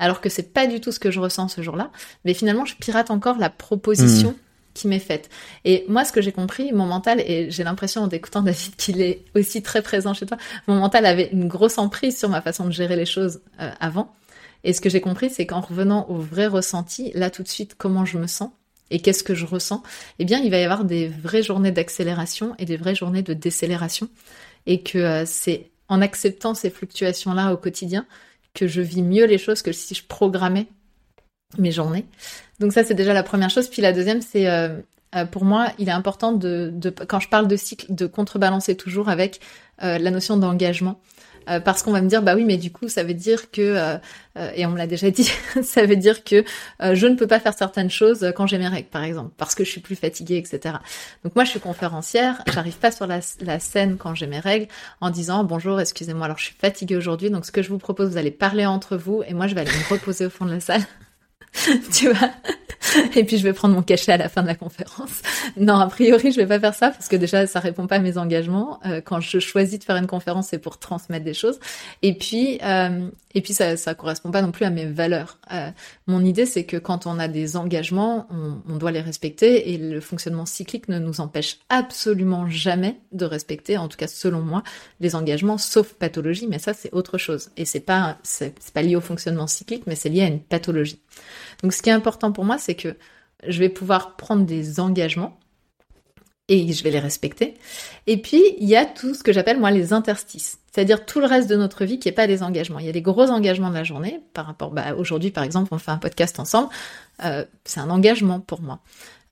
alors 0.00 0.20
que 0.20 0.28
c'est 0.28 0.52
pas 0.52 0.66
du 0.66 0.80
tout 0.80 0.90
ce 0.90 0.98
que 0.98 1.10
je 1.10 1.20
ressens 1.20 1.48
ce 1.48 1.62
jour-là, 1.62 1.90
mais 2.24 2.34
finalement, 2.34 2.64
je 2.64 2.74
pirate 2.74 3.10
encore 3.10 3.38
la 3.38 3.50
proposition. 3.50 4.30
Hmm. 4.30 4.36
qui 4.72 4.86
m'est 4.86 5.00
faite. 5.00 5.28
Et 5.64 5.84
moi, 5.88 6.04
ce 6.04 6.12
que 6.12 6.22
j'ai 6.22 6.30
compris, 6.30 6.72
mon 6.72 6.86
mental, 6.86 7.20
et 7.20 7.50
j'ai 7.50 7.64
l'impression 7.64 8.02
en 8.02 8.08
écoutant 8.08 8.40
David 8.40 8.76
qu'il 8.76 9.02
est 9.02 9.24
aussi 9.34 9.62
très 9.62 9.82
présent 9.82 10.14
chez 10.14 10.26
toi, 10.26 10.36
mon 10.68 10.76
mental 10.76 11.06
avait 11.06 11.28
une 11.32 11.48
grosse 11.48 11.76
emprise 11.76 12.16
sur 12.16 12.28
ma 12.28 12.40
façon 12.40 12.64
de 12.66 12.70
gérer 12.70 12.94
les 12.94 13.04
choses 13.04 13.40
euh, 13.60 13.70
avant. 13.80 14.14
Et 14.64 14.72
ce 14.72 14.80
que 14.80 14.90
j'ai 14.90 15.00
compris, 15.00 15.30
c'est 15.30 15.46
qu'en 15.46 15.60
revenant 15.60 16.06
au 16.08 16.16
vrai 16.16 16.46
ressenti, 16.46 17.12
là 17.14 17.30
tout 17.30 17.42
de 17.42 17.48
suite, 17.48 17.74
comment 17.76 18.04
je 18.04 18.18
me 18.18 18.26
sens 18.26 18.50
et 18.90 19.00
qu'est-ce 19.00 19.22
que 19.22 19.34
je 19.34 19.46
ressens, 19.46 19.82
eh 20.18 20.24
bien, 20.24 20.40
il 20.40 20.50
va 20.50 20.58
y 20.58 20.64
avoir 20.64 20.84
des 20.84 21.08
vraies 21.08 21.42
journées 21.42 21.70
d'accélération 21.70 22.54
et 22.58 22.64
des 22.64 22.76
vraies 22.76 22.94
journées 22.94 23.22
de 23.22 23.34
décélération. 23.34 24.08
Et 24.66 24.82
que 24.82 24.98
euh, 24.98 25.24
c'est 25.26 25.70
en 25.88 26.00
acceptant 26.02 26.54
ces 26.54 26.70
fluctuations-là 26.70 27.52
au 27.52 27.56
quotidien 27.56 28.06
que 28.52 28.66
je 28.66 28.80
vis 28.80 29.02
mieux 29.02 29.26
les 29.26 29.38
choses 29.38 29.62
que 29.62 29.72
si 29.72 29.94
je 29.94 30.04
programmais 30.04 30.66
mes 31.56 31.72
journées. 31.72 32.04
Donc 32.58 32.72
ça, 32.72 32.84
c'est 32.84 32.94
déjà 32.94 33.12
la 33.12 33.22
première 33.22 33.50
chose. 33.50 33.68
Puis 33.68 33.80
la 33.80 33.92
deuxième, 33.92 34.22
c'est 34.22 34.48
euh, 34.48 34.80
euh, 35.14 35.24
pour 35.24 35.44
moi, 35.44 35.68
il 35.78 35.88
est 35.88 35.92
important 35.92 36.32
de, 36.32 36.72
quand 37.08 37.20
je 37.20 37.28
parle 37.28 37.48
de 37.48 37.56
cycle, 37.56 37.86
de 37.88 38.06
contrebalancer 38.06 38.76
toujours 38.76 39.08
avec 39.08 39.40
la 39.82 40.10
notion 40.10 40.36
d'engagement. 40.36 41.00
Euh, 41.48 41.58
parce 41.58 41.82
qu'on 41.82 41.92
va 41.92 42.02
me 42.02 42.08
dire 42.08 42.22
bah 42.22 42.34
oui 42.34 42.44
mais 42.44 42.58
du 42.58 42.70
coup 42.70 42.88
ça 42.88 43.02
veut 43.02 43.14
dire 43.14 43.50
que 43.50 43.62
euh, 43.62 43.96
euh, 44.36 44.50
et 44.54 44.66
on 44.66 44.70
me 44.70 44.78
l'a 44.78 44.86
déjà 44.86 45.10
dit 45.10 45.30
ça 45.62 45.86
veut 45.86 45.96
dire 45.96 46.22
que 46.22 46.44
je 46.80 47.06
ne 47.06 47.14
peux 47.14 47.26
pas 47.26 47.40
faire 47.40 47.54
certaines 47.54 47.90
choses 47.90 48.32
quand 48.36 48.46
j'ai 48.46 48.58
mes 48.58 48.68
règles 48.68 48.88
par 48.88 49.04
exemple 49.04 49.30
parce 49.38 49.54
que 49.54 49.64
je 49.64 49.70
suis 49.70 49.80
plus 49.80 49.96
fatiguée 49.96 50.36
etc 50.36 50.76
donc 51.24 51.34
moi 51.34 51.44
je 51.44 51.50
suis 51.50 51.60
conférencière 51.60 52.42
j'arrive 52.52 52.76
pas 52.76 52.90
sur 52.90 53.06
la, 53.06 53.20
la 53.40 53.58
scène 53.58 53.96
quand 53.96 54.14
j'ai 54.14 54.26
mes 54.26 54.38
règles 54.38 54.68
en 55.00 55.10
disant 55.10 55.42
bonjour 55.44 55.80
excusez-moi 55.80 56.26
alors 56.26 56.38
je 56.38 56.44
suis 56.44 56.56
fatiguée 56.56 56.96
aujourd'hui 56.96 57.30
donc 57.30 57.46
ce 57.46 57.52
que 57.52 57.62
je 57.62 57.70
vous 57.70 57.78
propose 57.78 58.10
vous 58.10 58.18
allez 58.18 58.30
parler 58.30 58.66
entre 58.66 58.96
vous 58.96 59.22
et 59.26 59.32
moi 59.32 59.46
je 59.46 59.54
vais 59.54 59.62
aller 59.62 59.70
me 59.70 59.94
reposer 59.94 60.26
au 60.26 60.30
fond 60.30 60.44
de 60.44 60.52
la 60.52 60.60
salle 60.60 60.82
tu 61.92 62.12
vois 62.12 62.30
et 63.16 63.24
puis 63.24 63.38
je 63.38 63.42
vais 63.42 63.52
prendre 63.52 63.74
mon 63.74 63.82
cachet 63.82 64.12
à 64.12 64.16
la 64.16 64.28
fin 64.28 64.42
de 64.42 64.46
la 64.46 64.54
conférence. 64.54 65.22
Non, 65.56 65.78
a 65.78 65.86
priori, 65.88 66.32
je 66.32 66.36
vais 66.36 66.46
pas 66.46 66.58
faire 66.58 66.74
ça 66.74 66.90
parce 66.90 67.08
que 67.08 67.16
déjà, 67.16 67.46
ça 67.46 67.60
répond 67.60 67.86
pas 67.86 67.96
à 67.96 67.98
mes 67.98 68.18
engagements. 68.18 68.80
Euh, 68.86 69.00
quand 69.00 69.20
je 69.20 69.38
choisis 69.38 69.78
de 69.78 69.84
faire 69.84 69.96
une 69.96 70.06
conférence, 70.06 70.48
c'est 70.48 70.58
pour 70.58 70.78
transmettre 70.78 71.24
des 71.24 71.34
choses. 71.34 71.60
Et 72.02 72.14
puis, 72.14 72.58
euh, 72.62 73.08
et 73.34 73.42
puis 73.42 73.52
ça, 73.52 73.76
ça 73.76 73.94
correspond 73.94 74.30
pas 74.30 74.42
non 74.42 74.50
plus 74.50 74.64
à 74.64 74.70
mes 74.70 74.86
valeurs. 74.86 75.38
Euh, 75.52 75.70
mon 76.10 76.24
idée, 76.24 76.44
c'est 76.44 76.64
que 76.64 76.76
quand 76.76 77.06
on 77.06 77.18
a 77.18 77.28
des 77.28 77.56
engagements, 77.56 78.28
on, 78.68 78.76
doit 78.76 78.90
les 78.90 79.00
respecter 79.00 79.72
et 79.72 79.78
le 79.78 80.00
fonctionnement 80.00 80.44
cyclique 80.44 80.88
ne 80.88 80.98
nous 80.98 81.20
empêche 81.20 81.60
absolument 81.68 82.48
jamais 82.48 83.00
de 83.12 83.24
respecter, 83.24 83.78
en 83.78 83.88
tout 83.88 83.96
cas 83.96 84.06
selon 84.06 84.40
moi, 84.40 84.62
les 85.00 85.14
engagements, 85.14 85.56
sauf 85.56 85.94
pathologie. 85.94 86.46
Mais 86.46 86.58
ça, 86.58 86.74
c'est 86.74 86.92
autre 86.92 87.16
chose. 87.16 87.50
Et 87.56 87.64
c'est 87.64 87.80
pas, 87.80 88.18
c'est 88.22 88.54
pas 88.74 88.82
lié 88.82 88.96
au 88.96 89.00
fonctionnement 89.00 89.46
cyclique, 89.46 89.84
mais 89.86 89.94
c'est 89.94 90.08
lié 90.08 90.22
à 90.22 90.26
une 90.26 90.40
pathologie. 90.40 91.00
Donc 91.62 91.72
ce 91.72 91.80
qui 91.82 91.88
est 91.88 91.94
important 91.94 92.32
pour 92.32 92.44
moi, 92.44 92.58
c'est 92.58 92.74
que 92.74 92.96
je 93.46 93.58
vais 93.58 93.68
pouvoir 93.70 94.16
prendre 94.16 94.44
des 94.44 94.80
engagements 94.80 95.38
et 96.50 96.72
je 96.72 96.84
vais 96.84 96.90
les 96.90 96.98
respecter. 96.98 97.54
Et 98.06 98.20
puis, 98.20 98.42
il 98.58 98.68
y 98.68 98.76
a 98.76 98.84
tout 98.84 99.14
ce 99.14 99.22
que 99.22 99.32
j'appelle 99.32 99.58
moi 99.58 99.70
les 99.70 99.94
interstices, 99.94 100.58
c'est-à-dire 100.70 101.06
tout 101.06 101.20
le 101.20 101.26
reste 101.26 101.48
de 101.48 101.56
notre 101.56 101.84
vie 101.84 101.98
qui 101.98 102.08
n'est 102.08 102.14
pas 102.14 102.26
des 102.26 102.42
engagements. 102.42 102.80
Il 102.80 102.86
y 102.86 102.90
a 102.90 102.92
des 102.92 103.00
gros 103.00 103.30
engagements 103.30 103.70
de 103.70 103.74
la 103.74 103.84
journée, 103.84 104.20
par 104.34 104.46
rapport, 104.46 104.72
bah, 104.72 104.94
aujourd'hui 104.96 105.30
par 105.30 105.44
exemple, 105.44 105.72
on 105.72 105.78
fait 105.78 105.92
un 105.92 105.98
podcast 105.98 106.38
ensemble, 106.38 106.68
euh, 107.24 107.44
c'est 107.64 107.80
un 107.80 107.88
engagement 107.88 108.40
pour 108.40 108.60
moi. 108.60 108.80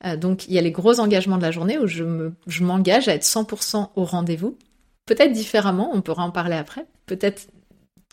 Euh, 0.06 0.16
donc, 0.16 0.46
il 0.46 0.54
y 0.54 0.58
a 0.58 0.62
les 0.62 0.70
gros 0.70 1.00
engagements 1.00 1.36
de 1.36 1.42
la 1.42 1.50
journée 1.50 1.76
où 1.76 1.88
je, 1.88 2.04
me, 2.04 2.32
je 2.46 2.62
m'engage 2.62 3.08
à 3.08 3.14
être 3.14 3.24
100% 3.24 3.88
au 3.96 4.04
rendez-vous. 4.04 4.56
Peut-être 5.06 5.32
différemment, 5.32 5.90
on 5.92 6.02
pourra 6.02 6.22
en 6.22 6.30
parler 6.30 6.54
après. 6.54 6.86
Peut-être 7.06 7.48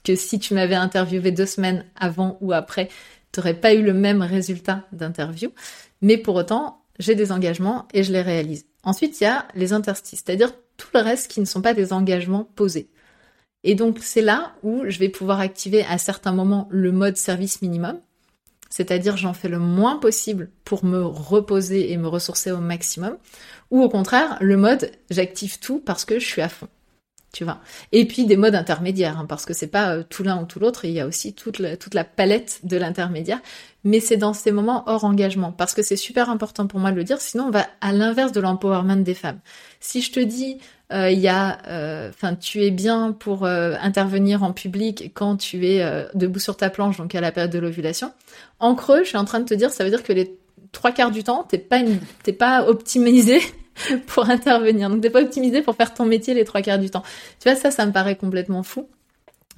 que 0.04 0.16
si 0.16 0.40
tu 0.40 0.56
m'avais 0.56 0.76
interviewé 0.76 1.32
deux 1.32 1.46
semaines 1.46 1.86
avant 1.96 2.38
ou 2.42 2.54
après, 2.54 2.90
n'aurais 3.38 3.54
pas 3.54 3.74
eu 3.74 3.84
le 3.84 3.94
même 3.94 4.22
résultat 4.22 4.84
d'interview, 4.92 5.52
mais 6.02 6.18
pour 6.18 6.36
autant, 6.36 6.82
j'ai 7.00 7.16
des 7.16 7.32
engagements 7.32 7.88
et 7.94 8.04
je 8.04 8.12
les 8.12 8.22
réalise. 8.22 8.66
Ensuite, 8.86 9.20
il 9.20 9.26
y 9.26 9.28
a 9.28 9.48
les 9.56 9.74
interstices, 9.74 10.24
c'est-à-dire 10.26 10.54
tout 10.78 10.88
le 10.94 11.02
reste 11.02 11.30
qui 11.30 11.40
ne 11.40 11.46
sont 11.46 11.62
pas 11.62 11.74
des 11.74 11.92
engagements 11.92 12.44
posés. 12.56 12.90
Et 13.64 13.76
donc, 13.76 13.98
c'est 14.02 14.22
là 14.22 14.54
où 14.62 14.84
je 14.88 15.00
vais 15.00 15.10
pouvoir 15.10 15.40
activer 15.40 15.84
à 15.86 15.98
certains 15.98 16.34
moments 16.34 16.68
le 16.70 16.92
mode 16.92 17.18
service 17.18 17.64
minimum, 17.64 18.00
c'est-à-dire 18.70 19.18
j'en 19.18 19.34
fais 19.34 19.48
le 19.48 19.58
moins 19.58 19.98
possible 19.98 20.52
pour 20.64 20.86
me 20.86 21.04
reposer 21.04 21.92
et 21.92 21.98
me 21.98 22.08
ressourcer 22.08 22.52
au 22.52 22.60
maximum, 22.60 23.18
ou 23.72 23.82
au 23.82 23.90
contraire, 23.90 24.38
le 24.40 24.56
mode 24.56 24.92
j'active 25.10 25.60
tout 25.60 25.80
parce 25.80 26.06
que 26.06 26.20
je 26.20 26.26
suis 26.26 26.42
à 26.42 26.50
fond 26.50 26.68
Et 27.92 28.06
puis 28.06 28.26
des 28.26 28.38
modes 28.38 28.56
intermédiaires, 28.56 29.20
hein, 29.20 29.26
parce 29.28 29.46
que 29.46 29.54
c'est 29.54 29.68
pas 29.68 29.92
euh, 29.92 30.04
tout 30.08 30.24
l'un 30.24 30.42
ou 30.42 30.46
tout 30.46 30.60
l'autre, 30.60 30.86
il 30.86 30.92
y 30.92 31.00
a 31.00 31.08
aussi 31.08 31.34
toute 31.34 31.60
la, 31.60 32.04
palette 32.04 32.60
de 32.64 32.78
l'intermédiaire. 32.78 33.40
Mais 33.84 34.00
c'est 34.00 34.18
dans 34.18 34.34
ces 34.34 34.52
moments 34.52 34.84
hors 34.88 35.04
engagement, 35.04 35.52
parce 35.52 35.74
que 35.74 35.84
c'est 35.84 35.96
super 35.96 36.30
important 36.30 36.66
pour 36.66 36.80
moi 36.80 36.92
de 36.92 36.96
le 36.96 37.04
dire, 37.04 37.22
sinon 37.22 37.46
on 37.46 37.52
va 37.52 37.68
à 37.82 37.92
l'inverse 37.92 38.32
de 38.32 38.40
l'empowerment 38.40 39.04
des 39.04 39.14
femmes. 39.14 39.40
Si 39.80 40.02
je 40.02 40.12
te 40.12 40.20
dis, 40.20 40.58
euh, 40.92 41.12
y 41.12 41.28
a, 41.28 41.60
euh, 41.68 42.12
tu 42.40 42.64
es 42.64 42.72
bien 42.72 43.12
pour 43.12 43.46
intervenir 43.46 44.42
en 44.44 44.54
public 44.54 45.12
quand 45.14 45.38
tu 45.38 45.68
es 45.68 46.08
debout 46.16 46.40
sur 46.40 46.58
ta 46.58 46.70
planche, 46.70 46.98
donc 46.98 47.14
à 47.14 47.22
la 47.22 47.32
période 47.32 47.52
de 47.52 47.60
l'ovulation. 47.60 48.12
En 48.60 48.74
creux, 48.74 49.04
je 49.04 49.10
suis 49.10 49.18
en 49.18 49.26
train 49.26 49.40
de 49.40 49.46
te 49.46 49.54
dire, 49.54 49.72
ça 49.72 49.84
veut 49.84 49.92
dire 49.92 50.04
que 50.04 50.14
les 50.14 50.36
trois 50.72 50.92
quarts 50.92 51.12
du 51.12 51.24
temps, 51.24 51.44
t'es 51.44 51.60
pas, 51.60 51.82
t'es 52.24 52.34
pas 52.34 52.68
optimisé 52.68 53.40
pour 54.08 54.30
intervenir. 54.30 54.90
Donc 54.90 55.02
t'es 55.02 55.10
pas 55.10 55.22
optimisé 55.22 55.62
pour 55.62 55.76
faire 55.76 55.94
ton 55.94 56.06
métier 56.06 56.34
les 56.34 56.46
trois 56.46 56.62
quarts 56.62 56.80
du 56.80 56.90
temps. 56.90 57.04
Tu 57.40 57.50
vois, 57.50 57.58
ça, 57.58 57.72
ça 57.72 57.86
me 57.86 57.92
paraît 57.92 58.16
complètement 58.16 58.64
fou. 58.64 58.88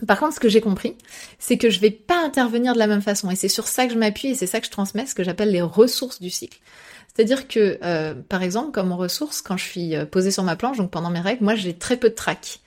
Par 0.06 0.20
contre, 0.20 0.36
ce 0.36 0.40
que 0.40 0.50
j'ai 0.50 0.62
compris, 0.62 0.96
c'est 1.40 1.58
que 1.58 1.70
je 1.70 1.80
vais 1.80 1.90
pas 1.90 2.24
intervenir 2.24 2.74
de 2.74 2.80
la 2.80 2.88
même 2.88 3.02
façon. 3.02 3.32
Et 3.32 3.36
c'est 3.36 3.48
sur 3.48 3.68
ça 3.68 3.88
que 3.88 3.94
je 3.94 3.98
m'appuie 3.98 4.30
et 4.30 4.36
c'est 4.36 4.46
ça 4.46 4.60
que 4.60 4.68
je 4.68 4.72
transmets, 4.72 5.08
ce 5.08 5.16
que 5.16 5.24
j'appelle 5.24 5.52
les 5.52 5.62
ressources 5.62 6.22
du 6.22 6.30
cycle. 6.30 6.60
C'est-à-dire 7.16 7.48
que, 7.48 7.80
euh, 7.84 8.14
par 8.14 8.44
exemple, 8.44 8.72
comme 8.72 8.92
ressource, 8.92 9.42
quand 9.42 9.58
je 9.58 9.64
suis 9.64 9.96
euh, 9.96 10.06
posée 10.06 10.30
sur 10.30 10.44
ma 10.44 10.56
planche, 10.56 10.78
donc 10.78 10.92
pendant 10.92 11.10
mes 11.10 11.20
règles, 11.20 11.44
moi 11.44 11.56
j'ai 11.56 11.74
très 11.74 11.98
peu 11.98 12.10
de 12.10 12.14
trac. 12.14 12.60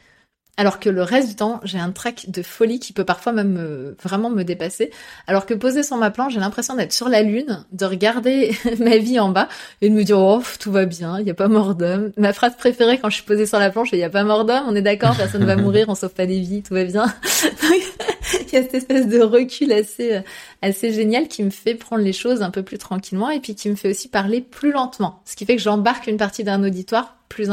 Alors 0.56 0.78
que 0.78 0.90
le 0.90 1.02
reste 1.02 1.28
du 1.28 1.36
temps, 1.36 1.60
j'ai 1.64 1.78
un 1.78 1.90
trac 1.90 2.26
de 2.28 2.42
folie 2.42 2.80
qui 2.80 2.92
peut 2.92 3.04
parfois 3.04 3.32
même 3.32 3.94
vraiment 4.02 4.28
me 4.28 4.42
dépasser. 4.42 4.90
Alors 5.26 5.46
que 5.46 5.54
posé 5.54 5.82
sur 5.82 5.96
ma 5.96 6.10
planche, 6.10 6.34
j'ai 6.34 6.40
l'impression 6.40 6.74
d'être 6.74 6.92
sur 6.92 7.08
la 7.08 7.22
lune, 7.22 7.64
de 7.72 7.84
regarder 7.86 8.54
ma 8.78 8.98
vie 8.98 9.18
en 9.18 9.30
bas 9.30 9.48
et 9.80 9.88
de 9.88 9.94
me 9.94 10.04
dire 10.04 10.18
oh 10.18 10.42
tout 10.58 10.70
va 10.70 10.84
bien, 10.84 11.18
il 11.18 11.26
y 11.26 11.30
a 11.30 11.34
pas 11.34 11.48
mort 11.48 11.74
d'homme. 11.74 12.12
Ma 12.16 12.32
phrase 12.32 12.56
préférée 12.56 12.98
quand 12.98 13.08
je 13.08 13.16
suis 13.16 13.24
posée 13.24 13.46
sur 13.46 13.58
la 13.58 13.70
planche, 13.70 13.88
il 13.92 13.98
y 13.98 14.04
a 14.04 14.10
pas 14.10 14.24
mort 14.24 14.44
d'homme, 14.44 14.64
on 14.66 14.74
est 14.74 14.82
d'accord, 14.82 15.16
personne 15.16 15.40
ne 15.40 15.46
va 15.46 15.56
mourir, 15.60 15.86
on 15.88 15.94
sauve 15.94 16.12
pas 16.12 16.26
des 16.26 16.40
vies, 16.40 16.62
tout 16.62 16.74
va 16.74 16.84
bien. 16.84 17.06
il 17.72 18.52
y 18.52 18.56
a 18.56 18.62
cette 18.62 18.74
espèce 18.74 19.06
de 19.06 19.20
recul 19.20 19.72
assez 19.72 20.20
assez 20.62 20.92
génial 20.92 21.28
qui 21.28 21.42
me 21.42 21.50
fait 21.50 21.74
prendre 21.74 22.02
les 22.02 22.12
choses 22.12 22.42
un 22.42 22.50
peu 22.50 22.62
plus 22.62 22.78
tranquillement 22.78 23.30
et 23.30 23.40
puis 23.40 23.54
qui 23.54 23.70
me 23.70 23.76
fait 23.76 23.90
aussi 23.90 24.08
parler 24.08 24.40
plus 24.40 24.72
lentement, 24.72 25.22
ce 25.24 25.36
qui 25.36 25.46
fait 25.46 25.56
que 25.56 25.62
j'embarque 25.62 26.06
une 26.06 26.18
partie 26.18 26.44
d'un 26.44 26.62
auditoire 26.62 27.16
plus 27.28 27.48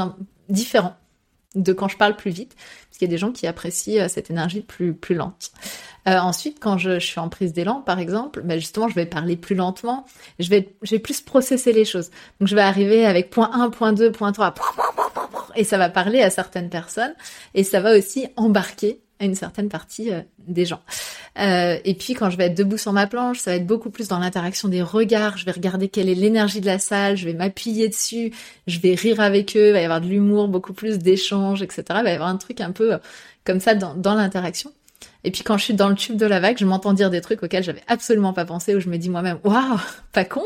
différent 0.50 0.95
de 1.58 1.74
quand 1.74 1.88
je 1.88 1.97
parle 1.97 2.16
plus 2.16 2.32
vite, 2.32 2.55
parce 2.55 2.97
qu'il 2.97 3.08
y 3.08 3.12
a 3.12 3.14
des 3.14 3.18
gens 3.18 3.32
qui 3.32 3.47
apprécient 3.47 4.03
euh, 4.03 4.08
cette 4.08 4.30
énergie 4.30 4.62
plus, 4.62 4.93
plus 4.93 5.16
lente. 5.16 5.51
Euh, 6.08 6.18
ensuite, 6.18 6.60
quand 6.60 6.78
je, 6.78 6.99
suis 6.99 7.20
en 7.20 7.30
prise 7.30 7.53
d'élan, 7.53 7.82
par 7.82 7.99
exemple, 7.99 8.41
ben 8.43 8.60
justement, 8.60 8.88
je 8.88 8.95
vais 8.95 9.05
parler 9.05 9.36
plus 9.36 9.55
lentement, 9.55 10.05
je 10.39 10.49
vais, 10.49 10.74
je 10.82 10.91
vais 10.91 10.99
plus 10.99 11.20
processer 11.22 11.74
les 11.74 11.86
choses. 11.86 12.12
Donc, 12.39 12.47
je 12.47 12.55
vais 12.55 12.62
arriver 12.62 13.05
avec 13.05 13.30
point 13.30 13.51
1, 13.53 13.70
point 13.72 13.93
2, 13.93 14.12
point 14.12 14.32
3, 14.32 14.53
et 15.55 15.64
ça 15.64 15.78
va 15.78 15.89
parler 15.89 16.22
à 16.22 16.30
certaines 16.30 16.70
personnes, 16.70 17.14
et 17.53 17.64
ça 17.64 17.82
va 17.82 17.97
aussi 17.97 18.28
embarquer 18.38 19.01
à 19.20 19.26
une 19.26 19.36
certaine 19.36 19.70
partie 19.70 20.11
euh, 20.11 20.22
des 20.47 20.65
gens. 20.65 20.82
Euh, 21.39 21.78
et 21.86 21.93
puis 21.93 22.13
quand 22.13 22.30
je 22.30 22.38
vais 22.38 22.45
être 22.45 22.57
debout 22.57 22.78
sur 22.78 22.93
ma 22.93 23.07
planche, 23.07 23.39
ça 23.39 23.51
va 23.51 23.57
être 23.57 23.65
beaucoup 23.65 23.89
plus 23.89 24.07
dans 24.07 24.20
l'interaction 24.20 24.68
des 24.68 24.82
regards. 24.82 25.38
Je 25.38 25.45
vais 25.45 25.51
regarder 25.51 25.88
quelle 25.88 26.09
est 26.09 26.15
l'énergie 26.15 26.61
de 26.61 26.65
la 26.65 26.80
salle, 26.80 27.18
je 27.18 27.26
vais 27.26 27.34
m'appuyer 27.34 27.89
dessus, 27.89 28.34
je 28.65 28.80
vais 28.80 28.95
rire 28.95 29.20
avec 29.20 29.55
eux, 29.55 29.68
il 29.68 29.74
va 29.74 29.82
y 29.82 29.84
avoir 29.84 30.01
de 30.01 30.07
l'humour, 30.07 30.47
beaucoup 30.47 30.74
plus 30.74 30.97
d'échanges, 30.97 31.61
etc. 31.61 31.84
Il 31.89 32.03
va 32.03 32.11
y 32.11 32.13
avoir 32.13 32.30
un 32.30 32.38
truc 32.38 32.61
un 32.61 32.72
peu 32.72 32.93
euh, 32.93 32.97
comme 33.43 33.59
ça 33.59 33.76
dans, 33.76 34.15
l'interaction. 34.15 34.72
Et 35.24 35.32
puis 35.32 35.43
quand 35.43 35.57
je 35.57 35.63
suis 35.63 35.74
dans 35.74 35.89
le 35.89 35.95
tube 35.95 36.18
de 36.18 36.26
la 36.26 36.39
vague, 36.39 36.57
je 36.57 36.65
m'entends 36.65 36.93
dire 36.93 37.09
des 37.09 37.22
trucs 37.22 37.43
auxquels 37.43 37.63
j'avais 37.63 37.84
absolument 37.88 38.34
pas 38.34 38.45
pensé, 38.45 38.76
où 38.76 38.80
je 38.80 38.89
me 38.89 38.97
dis 38.97 39.09
moi-même, 39.09 39.39
waouh, 39.43 39.80
pas 40.13 40.26
con, 40.26 40.43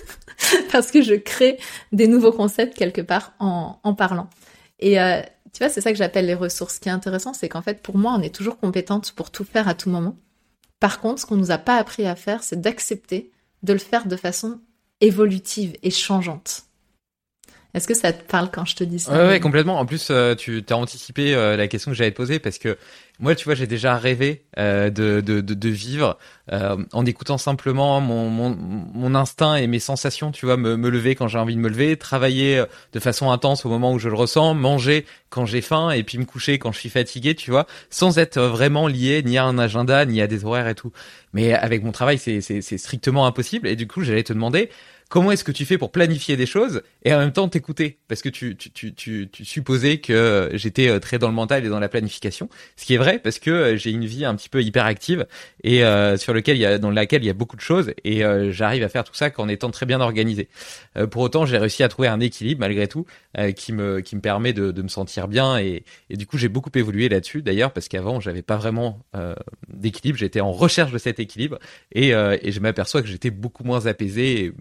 parce 0.72 0.90
que 0.90 1.02
je 1.02 1.14
crée 1.14 1.58
des 1.92 2.06
nouveaux 2.06 2.32
concepts 2.32 2.76
quelque 2.76 3.00
part 3.00 3.32
en, 3.38 3.78
en 3.82 3.94
parlant. 3.94 4.28
Et 4.78 5.00
euh, 5.00 5.20
tu 5.52 5.58
vois, 5.58 5.68
c'est 5.68 5.80
ça 5.80 5.92
que 5.92 5.98
j'appelle 5.98 6.26
les 6.26 6.34
ressources. 6.34 6.76
Ce 6.76 6.80
qui 6.80 6.88
est 6.88 6.92
intéressant, 6.92 7.34
c'est 7.34 7.48
qu'en 7.48 7.62
fait, 7.62 7.82
pour 7.82 7.98
moi, 7.98 8.14
on 8.16 8.22
est 8.22 8.34
toujours 8.34 8.58
compétente 8.58 9.12
pour 9.12 9.30
tout 9.30 9.44
faire 9.44 9.68
à 9.68 9.74
tout 9.74 9.90
moment. 9.90 10.16
Par 10.80 11.00
contre, 11.00 11.20
ce 11.20 11.26
qu'on 11.26 11.36
nous 11.36 11.50
a 11.50 11.58
pas 11.58 11.76
appris 11.76 12.06
à 12.06 12.16
faire, 12.16 12.42
c'est 12.42 12.60
d'accepter 12.60 13.30
de 13.62 13.72
le 13.72 13.78
faire 13.78 14.06
de 14.06 14.16
façon 14.16 14.60
évolutive 15.00 15.76
et 15.82 15.90
changeante. 15.90 16.64
Est-ce 17.74 17.88
que 17.88 17.94
ça 17.94 18.12
te 18.12 18.22
parle 18.24 18.50
quand 18.50 18.64
je 18.64 18.76
te 18.76 18.84
dis 18.84 18.98
ça? 18.98 19.26
Ouais 19.26 19.40
complètement. 19.40 19.78
En 19.78 19.86
plus, 19.86 20.08
euh, 20.10 20.34
tu 20.34 20.64
as 20.68 20.76
anticipé 20.76 21.34
euh, 21.34 21.56
la 21.56 21.68
question 21.68 21.90
que 21.90 21.96
j'allais 21.96 22.10
te 22.10 22.16
poser 22.16 22.38
parce 22.38 22.58
que 22.58 22.76
moi, 23.20 23.34
tu 23.34 23.44
vois, 23.44 23.54
j'ai 23.54 23.66
déjà 23.66 23.96
rêvé 23.96 24.42
euh, 24.58 24.90
de, 24.90 25.20
de, 25.20 25.40
de, 25.40 25.54
de, 25.54 25.68
vivre 25.68 26.18
euh, 26.50 26.76
en 26.92 27.06
écoutant 27.06 27.38
simplement 27.38 28.00
mon, 28.00 28.28
mon, 28.28 28.50
mon, 28.50 29.14
instinct 29.14 29.54
et 29.56 29.66
mes 29.66 29.78
sensations, 29.78 30.32
tu 30.32 30.46
vois, 30.46 30.56
me, 30.56 30.76
me 30.76 30.88
lever 30.88 31.14
quand 31.14 31.28
j'ai 31.28 31.38
envie 31.38 31.54
de 31.54 31.60
me 31.60 31.68
lever, 31.68 31.96
travailler 31.96 32.58
euh, 32.58 32.66
de 32.92 33.00
façon 33.00 33.30
intense 33.30 33.64
au 33.64 33.68
moment 33.68 33.92
où 33.92 33.98
je 33.98 34.08
le 34.08 34.16
ressens, 34.16 34.54
manger 34.54 35.06
quand 35.30 35.46
j'ai 35.46 35.60
faim 35.60 35.90
et 35.90 36.02
puis 36.02 36.18
me 36.18 36.24
coucher 36.24 36.58
quand 36.58 36.72
je 36.72 36.78
suis 36.78 36.88
fatigué, 36.88 37.34
tu 37.34 37.50
vois, 37.50 37.66
sans 37.90 38.18
être 38.18 38.40
vraiment 38.40 38.88
lié 38.88 39.22
ni 39.22 39.38
à 39.38 39.44
un 39.44 39.58
agenda, 39.58 40.04
ni 40.04 40.20
à 40.20 40.26
des 40.26 40.44
horaires 40.44 40.68
et 40.68 40.74
tout. 40.74 40.92
Mais 41.32 41.52
avec 41.52 41.84
mon 41.84 41.92
travail, 41.92 42.18
c'est 42.18 42.40
strictement 42.78 43.26
impossible. 43.26 43.68
Et 43.68 43.76
du 43.76 43.86
coup, 43.86 44.02
j'allais 44.02 44.24
te 44.24 44.32
demander, 44.32 44.68
comment 45.12 45.30
est-ce 45.30 45.44
que 45.44 45.52
tu 45.52 45.66
fais 45.66 45.76
pour 45.76 45.92
planifier 45.92 46.38
des 46.38 46.46
choses 46.46 46.80
et 47.04 47.12
en 47.12 47.18
même 47.18 47.32
temps 47.32 47.46
t'écouter? 47.46 47.98
Parce 48.08 48.22
que 48.22 48.30
tu, 48.30 48.56
supposais 49.42 49.98
que 49.98 50.48
j'étais 50.54 50.88
euh, 50.88 51.00
très 51.00 51.18
dans 51.18 51.28
le 51.28 51.34
mental 51.34 51.66
et 51.66 51.68
dans 51.68 51.80
la 51.80 51.90
planification, 51.90 52.48
ce 52.76 52.86
qui 52.86 52.94
est 52.94 52.96
vrai 52.96 53.18
parce 53.18 53.38
que 53.38 53.50
euh, 53.50 53.76
j'ai 53.76 53.90
une 53.90 54.06
vie 54.06 54.24
un 54.24 54.34
petit 54.34 54.48
peu 54.48 54.62
hyperactive 54.62 55.26
et 55.64 55.84
euh, 55.84 56.16
sur 56.16 56.32
dans 56.32 56.90
laquelle 56.90 57.22
il 57.22 57.26
y 57.26 57.30
a 57.30 57.34
beaucoup 57.34 57.56
de 57.56 57.60
choses 57.60 57.92
et 58.04 58.22
j'arrive 58.52 58.82
à 58.84 58.88
faire 58.88 59.04
tout 59.04 59.12
ça 59.12 59.28
qu'en 59.28 59.48
étant 59.48 59.70
très 59.70 59.84
bien 59.84 60.00
organisé. 60.00 60.48
pour 61.10 61.20
autant, 61.20 61.44
j'ai 61.44 61.58
réussi 61.58 61.82
à 61.82 61.88
trouver 61.88 62.08
un 62.08 62.20
équilibre 62.20 62.60
malgré 62.60 62.88
tout 62.88 63.04
qui 63.54 63.72
me 63.72 64.20
permet 64.22 64.54
de, 64.54 64.80
me 64.80 64.88
sentir 64.88 65.28
bien 65.28 65.58
et, 65.58 65.84
du 66.08 66.26
coup 66.26 66.38
j'ai 66.38 66.48
beaucoup 66.48 66.70
évolué 66.74 67.10
là-dessus 67.10 67.42
d'ailleurs 67.42 67.72
parce 67.72 67.88
qu'avant 67.88 68.18
j'avais 68.18 68.40
pas 68.40 68.56
vraiment 68.56 68.98
d'équilibre, 69.68 70.18
j'étais 70.18 70.40
en 70.40 70.52
recherche 70.52 70.90
de 70.90 70.98
cet 70.98 71.20
équilibre 71.20 71.58
et, 71.94 72.12
je 72.12 72.60
m'aperçois 72.60 73.02
que 73.02 73.08
j'étais 73.08 73.30
beaucoup 73.30 73.64
moins 73.64 73.84
apaisé. 73.86 74.54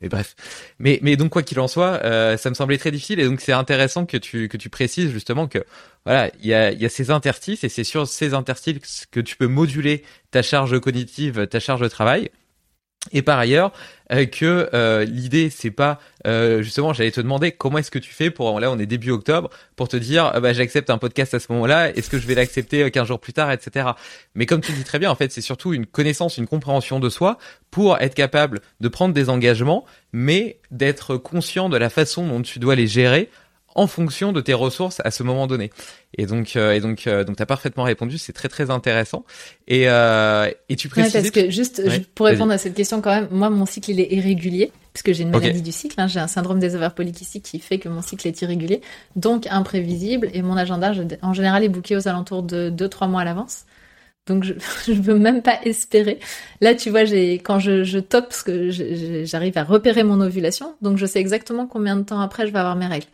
Et 0.00 0.08
bref. 0.08 0.34
Mais, 0.78 0.98
mais 1.02 1.16
donc 1.16 1.30
quoi 1.30 1.42
qu'il 1.42 1.60
en 1.60 1.68
soit, 1.68 2.00
euh, 2.04 2.36
ça 2.36 2.50
me 2.50 2.54
semblait 2.54 2.78
très 2.78 2.90
difficile 2.90 3.20
et 3.20 3.24
donc 3.24 3.40
c'est 3.40 3.52
intéressant 3.52 4.06
que 4.06 4.16
tu 4.16 4.48
que 4.48 4.56
tu 4.56 4.68
précises 4.68 5.10
justement 5.10 5.46
que 5.46 5.64
voilà 6.04 6.30
il 6.40 6.46
y 6.46 6.54
a 6.54 6.72
y 6.72 6.84
a 6.84 6.88
ces 6.88 7.10
interstices 7.10 7.64
et 7.64 7.68
c'est 7.68 7.84
sur 7.84 8.06
ces 8.08 8.34
interstices 8.34 9.06
que 9.10 9.20
tu 9.20 9.36
peux 9.36 9.46
moduler 9.46 10.02
ta 10.30 10.42
charge 10.42 10.78
cognitive, 10.80 11.46
ta 11.46 11.60
charge 11.60 11.80
de 11.80 11.88
travail. 11.88 12.30
Et 13.12 13.22
par 13.22 13.38
ailleurs, 13.38 13.72
euh, 14.12 14.26
que 14.26 14.68
euh, 14.74 15.04
l'idée 15.04 15.50
c'est 15.50 15.70
pas 15.70 15.98
euh, 16.26 16.62
justement, 16.62 16.92
j'allais 16.92 17.10
te 17.10 17.20
demander 17.20 17.52
comment 17.52 17.78
est-ce 17.78 17.90
que 17.90 17.98
tu 17.98 18.12
fais 18.12 18.30
pour 18.30 18.60
là 18.60 18.70
on 18.70 18.78
est 18.78 18.86
début 18.86 19.10
octobre 19.10 19.50
pour 19.76 19.88
te 19.88 19.96
dire 19.96 20.32
bah 20.40 20.52
j'accepte 20.52 20.90
un 20.90 20.98
podcast 20.98 21.34
à 21.34 21.40
ce 21.40 21.52
moment-là, 21.52 21.90
est-ce 21.90 22.10
que 22.10 22.18
je 22.18 22.26
vais 22.26 22.34
l'accepter 22.34 22.90
15 22.90 23.08
jours 23.08 23.20
plus 23.20 23.32
tard, 23.32 23.50
etc. 23.50 23.90
Mais 24.34 24.46
comme 24.46 24.60
tu 24.60 24.72
dis 24.72 24.84
très 24.84 24.98
bien, 24.98 25.10
en 25.10 25.14
fait 25.14 25.32
c'est 25.32 25.40
surtout 25.40 25.72
une 25.72 25.86
connaissance, 25.86 26.38
une 26.38 26.46
compréhension 26.46 27.00
de 27.00 27.08
soi 27.08 27.38
pour 27.70 27.98
être 27.98 28.14
capable 28.14 28.60
de 28.80 28.88
prendre 28.88 29.14
des 29.14 29.28
engagements, 29.28 29.84
mais 30.12 30.58
d'être 30.70 31.16
conscient 31.16 31.68
de 31.68 31.76
la 31.76 31.90
façon 31.90 32.26
dont 32.26 32.42
tu 32.42 32.58
dois 32.58 32.74
les 32.74 32.86
gérer 32.86 33.30
en 33.74 33.86
fonction 33.86 34.32
de 34.32 34.40
tes 34.40 34.54
ressources 34.54 35.00
à 35.04 35.10
ce 35.10 35.22
moment 35.22 35.46
donné. 35.46 35.70
Et 36.16 36.26
donc, 36.26 36.56
euh, 36.56 36.72
et 36.72 36.80
donc, 36.80 37.06
euh, 37.06 37.24
donc, 37.24 37.36
t'as 37.36 37.46
parfaitement 37.46 37.82
répondu. 37.82 38.18
C'est 38.18 38.32
très, 38.32 38.48
très 38.48 38.70
intéressant. 38.70 39.24
Et 39.66 39.88
euh, 39.88 40.50
et 40.68 40.76
tu 40.76 40.88
précises. 40.88 41.12
parce 41.12 41.30
que 41.30 41.50
juste 41.50 41.82
pour 42.14 42.26
répondre 42.26 42.52
à 42.52 42.58
cette 42.58 42.74
question, 42.74 43.00
quand 43.00 43.14
même, 43.14 43.28
moi, 43.30 43.50
mon 43.50 43.66
cycle 43.66 43.90
il 43.90 44.00
est 44.00 44.12
irrégulier 44.12 44.72
puisque 44.92 45.12
j'ai 45.12 45.24
une 45.24 45.30
maladie 45.30 45.62
du 45.62 45.72
cycle. 45.72 46.00
Hein, 46.00 46.06
j'ai 46.06 46.20
un 46.20 46.28
syndrome 46.28 46.60
des 46.60 46.76
ovaires 46.76 46.94
polykystiques 46.94 47.44
qui 47.44 47.58
fait 47.58 47.78
que 47.78 47.88
mon 47.88 48.00
cycle 48.00 48.28
est 48.28 48.42
irrégulier, 48.42 48.80
donc 49.16 49.48
imprévisible. 49.50 50.30
Et 50.32 50.42
mon 50.42 50.56
agenda, 50.56 50.92
en 51.22 51.32
général, 51.32 51.64
est 51.64 51.68
booké 51.68 51.96
aux 51.96 52.06
alentours 52.06 52.44
de 52.44 52.70
2-3 52.70 53.08
mois 53.08 53.22
à 53.22 53.24
l'avance. 53.24 53.64
Donc 54.26 54.44
je, 54.44 54.54
je 54.86 54.92
veux 54.92 55.18
même 55.18 55.42
pas 55.42 55.58
espérer. 55.64 56.20
Là, 56.60 56.76
tu 56.76 56.90
vois, 56.90 57.04
j'ai 57.04 57.34
quand 57.34 57.58
je, 57.58 57.82
je 57.82 57.98
top, 57.98 58.28
parce 58.28 58.44
que 58.44 58.70
j'arrive 59.24 59.58
à 59.58 59.64
repérer 59.64 60.04
mon 60.04 60.20
ovulation, 60.20 60.74
donc 60.80 60.96
je 60.96 61.06
sais 61.06 61.18
exactement 61.18 61.66
combien 61.66 61.96
de 61.96 62.02
temps 62.02 62.20
après 62.20 62.46
je 62.46 62.52
vais 62.52 62.60
avoir 62.60 62.76
mes 62.76 62.86
règles. 62.86 63.06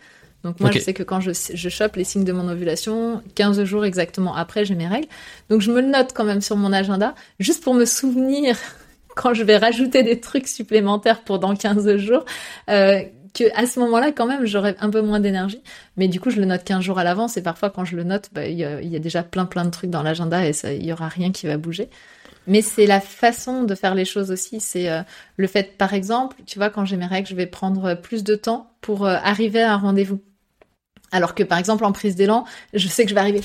Donc 0.44 0.58
moi, 0.60 0.70
je 0.70 0.78
sais 0.78 0.94
que 0.94 1.02
quand 1.02 1.20
je, 1.20 1.32
je 1.32 1.68
chope 1.68 1.96
les 1.96 2.04
signes 2.04 2.24
de 2.24 2.32
mon 2.32 2.48
ovulation, 2.48 3.22
15 3.34 3.62
jours 3.64 3.84
exactement 3.84 4.34
après, 4.34 4.64
j'ai 4.64 4.74
mes 4.74 4.88
règles. 4.88 5.08
Donc 5.50 5.60
je 5.60 5.70
me 5.70 5.80
le 5.80 5.88
note 5.88 6.12
quand 6.14 6.24
même 6.24 6.40
sur 6.40 6.56
mon 6.56 6.72
agenda, 6.72 7.14
juste 7.38 7.62
pour 7.62 7.74
me 7.74 7.84
souvenir 7.84 8.56
quand 9.16 9.34
je 9.34 9.42
vais 9.44 9.58
rajouter 9.58 10.02
des 10.02 10.20
trucs 10.20 10.48
supplémentaires 10.48 11.22
pour 11.22 11.38
dans 11.38 11.54
15 11.54 11.96
jours, 11.96 12.24
euh, 12.70 13.02
que 13.34 13.44
à 13.54 13.66
ce 13.66 13.78
moment-là, 13.80 14.12
quand 14.12 14.26
même, 14.26 14.46
j'aurai 14.46 14.74
un 14.80 14.90
peu 14.90 15.02
moins 15.02 15.20
d'énergie. 15.20 15.62
Mais 15.96 16.08
du 16.08 16.20
coup, 16.20 16.30
je 16.30 16.40
le 16.40 16.46
note 16.46 16.64
15 16.64 16.82
jours 16.82 16.98
à 16.98 17.04
l'avance 17.04 17.36
et 17.36 17.42
parfois, 17.42 17.70
quand 17.70 17.84
je 17.84 17.96
le 17.96 18.04
note, 18.04 18.30
bah, 18.32 18.46
il 18.46 18.56
y, 18.56 18.64
a, 18.64 18.80
y, 18.80 18.96
a, 18.96 18.98
déjà 18.98 19.22
plein 19.22 19.44
plein 19.44 19.64
de 19.64 19.70
trucs 19.70 19.90
dans 19.90 20.02
l'agenda 20.02 20.46
et 20.46 20.52
il 20.64 20.84
y 20.84 20.92
aura 20.92 21.08
rien 21.08 21.30
qui 21.32 21.46
va 21.46 21.56
bouger. 21.58 21.90
Mais 22.46 22.62
c'est 22.62 22.86
la 22.86 23.00
façon 23.00 23.64
de 23.64 23.74
faire 23.74 23.94
les 23.94 24.04
choses 24.06 24.30
aussi. 24.30 24.58
C'est 24.60 24.90
euh, 24.90 25.02
le 25.36 25.46
fait, 25.46 25.76
par 25.76 25.94
exemple, 25.94 26.36
tu 26.46 26.58
vois, 26.58 26.70
quand 26.70 26.84
j'ai 26.84 26.96
mes 26.96 27.06
règles, 27.06 27.28
je 27.28 27.34
vais 27.34 27.46
prendre 27.46 27.94
plus 27.94 28.24
de 28.24 28.34
temps 28.34 28.72
pour 28.80 29.06
euh, 29.06 29.16
arriver 29.22 29.60
à 29.60 29.74
un 29.74 29.76
rendez-vous. 29.76 30.20
Alors 31.12 31.34
que 31.34 31.42
par 31.42 31.58
exemple 31.58 31.84
en 31.84 31.92
prise 31.92 32.14
d'élan, 32.14 32.44
je 32.72 32.86
sais 32.86 33.04
que 33.04 33.10
je 33.10 33.14
vais 33.14 33.20
arriver. 33.20 33.40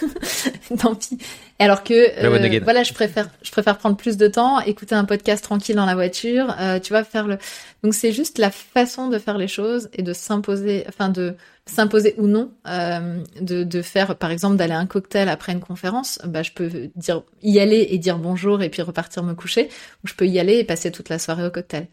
Tant 0.78 0.94
pis. 0.94 1.18
Alors 1.58 1.82
que 1.82 1.94
euh, 1.94 2.60
voilà, 2.62 2.82
je 2.82 2.92
préfère 2.92 3.28
je 3.42 3.50
préfère 3.50 3.78
prendre 3.78 3.96
plus 3.96 4.16
de 4.16 4.28
temps, 4.28 4.60
écouter 4.60 4.94
un 4.94 5.04
podcast 5.04 5.42
tranquille 5.42 5.74
dans 5.74 5.86
la 5.86 5.94
voiture, 5.94 6.54
euh, 6.60 6.78
tu 6.78 6.92
vois 6.92 7.02
faire 7.02 7.26
le. 7.26 7.38
Donc 7.82 7.94
c'est 7.94 8.12
juste 8.12 8.38
la 8.38 8.50
façon 8.50 9.08
de 9.08 9.18
faire 9.18 9.38
les 9.38 9.48
choses 9.48 9.88
et 9.94 10.02
de 10.02 10.12
s'imposer, 10.12 10.84
enfin 10.88 11.08
de 11.08 11.34
s'imposer 11.64 12.14
ou 12.18 12.26
non, 12.26 12.52
euh, 12.68 13.20
de 13.40 13.64
de 13.64 13.82
faire 13.82 14.16
par 14.16 14.30
exemple 14.30 14.56
d'aller 14.56 14.74
à 14.74 14.78
un 14.78 14.86
cocktail 14.86 15.28
après 15.28 15.52
une 15.52 15.60
conférence. 15.60 16.20
Bah 16.24 16.42
je 16.42 16.52
peux 16.52 16.90
dire 16.94 17.22
y 17.42 17.58
aller 17.58 17.88
et 17.90 17.98
dire 17.98 18.18
bonjour 18.18 18.62
et 18.62 18.68
puis 18.68 18.82
repartir 18.82 19.22
me 19.22 19.34
coucher, 19.34 19.68
ou 20.04 20.08
je 20.08 20.14
peux 20.14 20.26
y 20.26 20.38
aller 20.38 20.58
et 20.58 20.64
passer 20.64 20.92
toute 20.92 21.08
la 21.08 21.18
soirée 21.18 21.46
au 21.46 21.50
cocktail. 21.50 21.88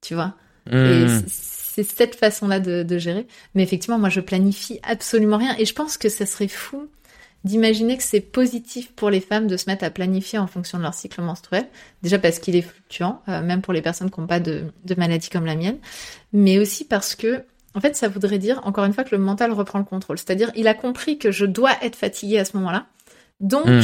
Tu 0.00 0.14
vois. 0.14 0.34
Et 0.70 0.74
hmm 0.74 1.22
c'est 1.84 1.96
cette 1.96 2.14
façon-là 2.16 2.58
de, 2.58 2.98
gérer. 2.98 3.26
Mais 3.54 3.62
effectivement, 3.62 3.98
moi, 3.98 4.08
je 4.08 4.20
planifie 4.20 4.80
absolument 4.82 5.36
rien. 5.36 5.54
Et 5.58 5.64
je 5.64 5.74
pense 5.74 5.96
que 5.96 6.08
ça 6.08 6.26
serait 6.26 6.48
fou 6.48 6.88
d'imaginer 7.44 7.96
que 7.96 8.02
c'est 8.02 8.20
positif 8.20 8.90
pour 8.92 9.10
les 9.10 9.20
femmes 9.20 9.46
de 9.46 9.56
se 9.56 9.70
mettre 9.70 9.84
à 9.84 9.90
planifier 9.90 10.40
en 10.40 10.48
fonction 10.48 10.78
de 10.78 10.82
leur 10.82 10.94
cycle 10.94 11.22
menstruel. 11.22 11.68
Déjà 12.02 12.18
parce 12.18 12.40
qu'il 12.40 12.56
est 12.56 12.62
fluctuant, 12.62 13.22
euh, 13.28 13.42
même 13.42 13.62
pour 13.62 13.72
les 13.72 13.80
personnes 13.80 14.10
qui 14.10 14.20
n'ont 14.20 14.26
pas 14.26 14.40
de, 14.40 14.64
maladie 14.96 15.28
comme 15.28 15.46
la 15.46 15.54
mienne. 15.54 15.78
Mais 16.32 16.58
aussi 16.58 16.84
parce 16.84 17.14
que, 17.14 17.44
en 17.74 17.80
fait, 17.80 17.94
ça 17.94 18.08
voudrait 18.08 18.38
dire, 18.38 18.60
encore 18.64 18.84
une 18.84 18.92
fois, 18.92 19.04
que 19.04 19.14
le 19.14 19.22
mental 19.22 19.52
reprend 19.52 19.78
le 19.78 19.84
contrôle. 19.84 20.18
C'est-à-dire, 20.18 20.50
il 20.56 20.66
a 20.66 20.74
compris 20.74 21.16
que 21.18 21.30
je 21.30 21.46
dois 21.46 21.72
être 21.80 21.96
fatiguée 21.96 22.40
à 22.40 22.44
ce 22.44 22.56
moment-là. 22.56 22.86
Donc, 23.38 23.66
hmm. 23.66 23.82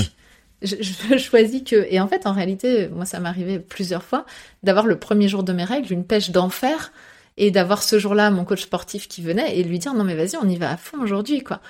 je, 0.62 0.74
je, 0.80 1.16
choisis 1.16 1.62
que... 1.62 1.86
Et 1.90 2.00
en 2.00 2.08
fait, 2.08 2.26
en 2.26 2.32
réalité, 2.32 2.88
moi, 2.88 3.04
ça 3.04 3.20
m'arrivait 3.20 3.60
plusieurs 3.60 4.02
fois 4.02 4.26
d'avoir 4.64 4.84
le 4.84 4.98
premier 4.98 5.28
jour 5.28 5.44
de 5.44 5.52
mes 5.52 5.64
règles 5.64 5.92
une 5.92 6.04
pêche 6.04 6.30
d'enfer 6.30 6.90
et 7.36 7.50
d'avoir 7.50 7.82
ce 7.82 7.98
jour-là 7.98 8.30
mon 8.30 8.44
coach 8.44 8.62
sportif 8.62 9.08
qui 9.08 9.22
venait 9.22 9.58
et 9.58 9.64
lui 9.64 9.78
dire 9.78 9.94
non 9.94 10.04
mais 10.04 10.14
vas-y 10.14 10.36
on 10.36 10.48
y 10.48 10.56
va 10.56 10.72
à 10.72 10.76
fond 10.76 11.00
aujourd'hui 11.00 11.42
quoi. 11.42 11.60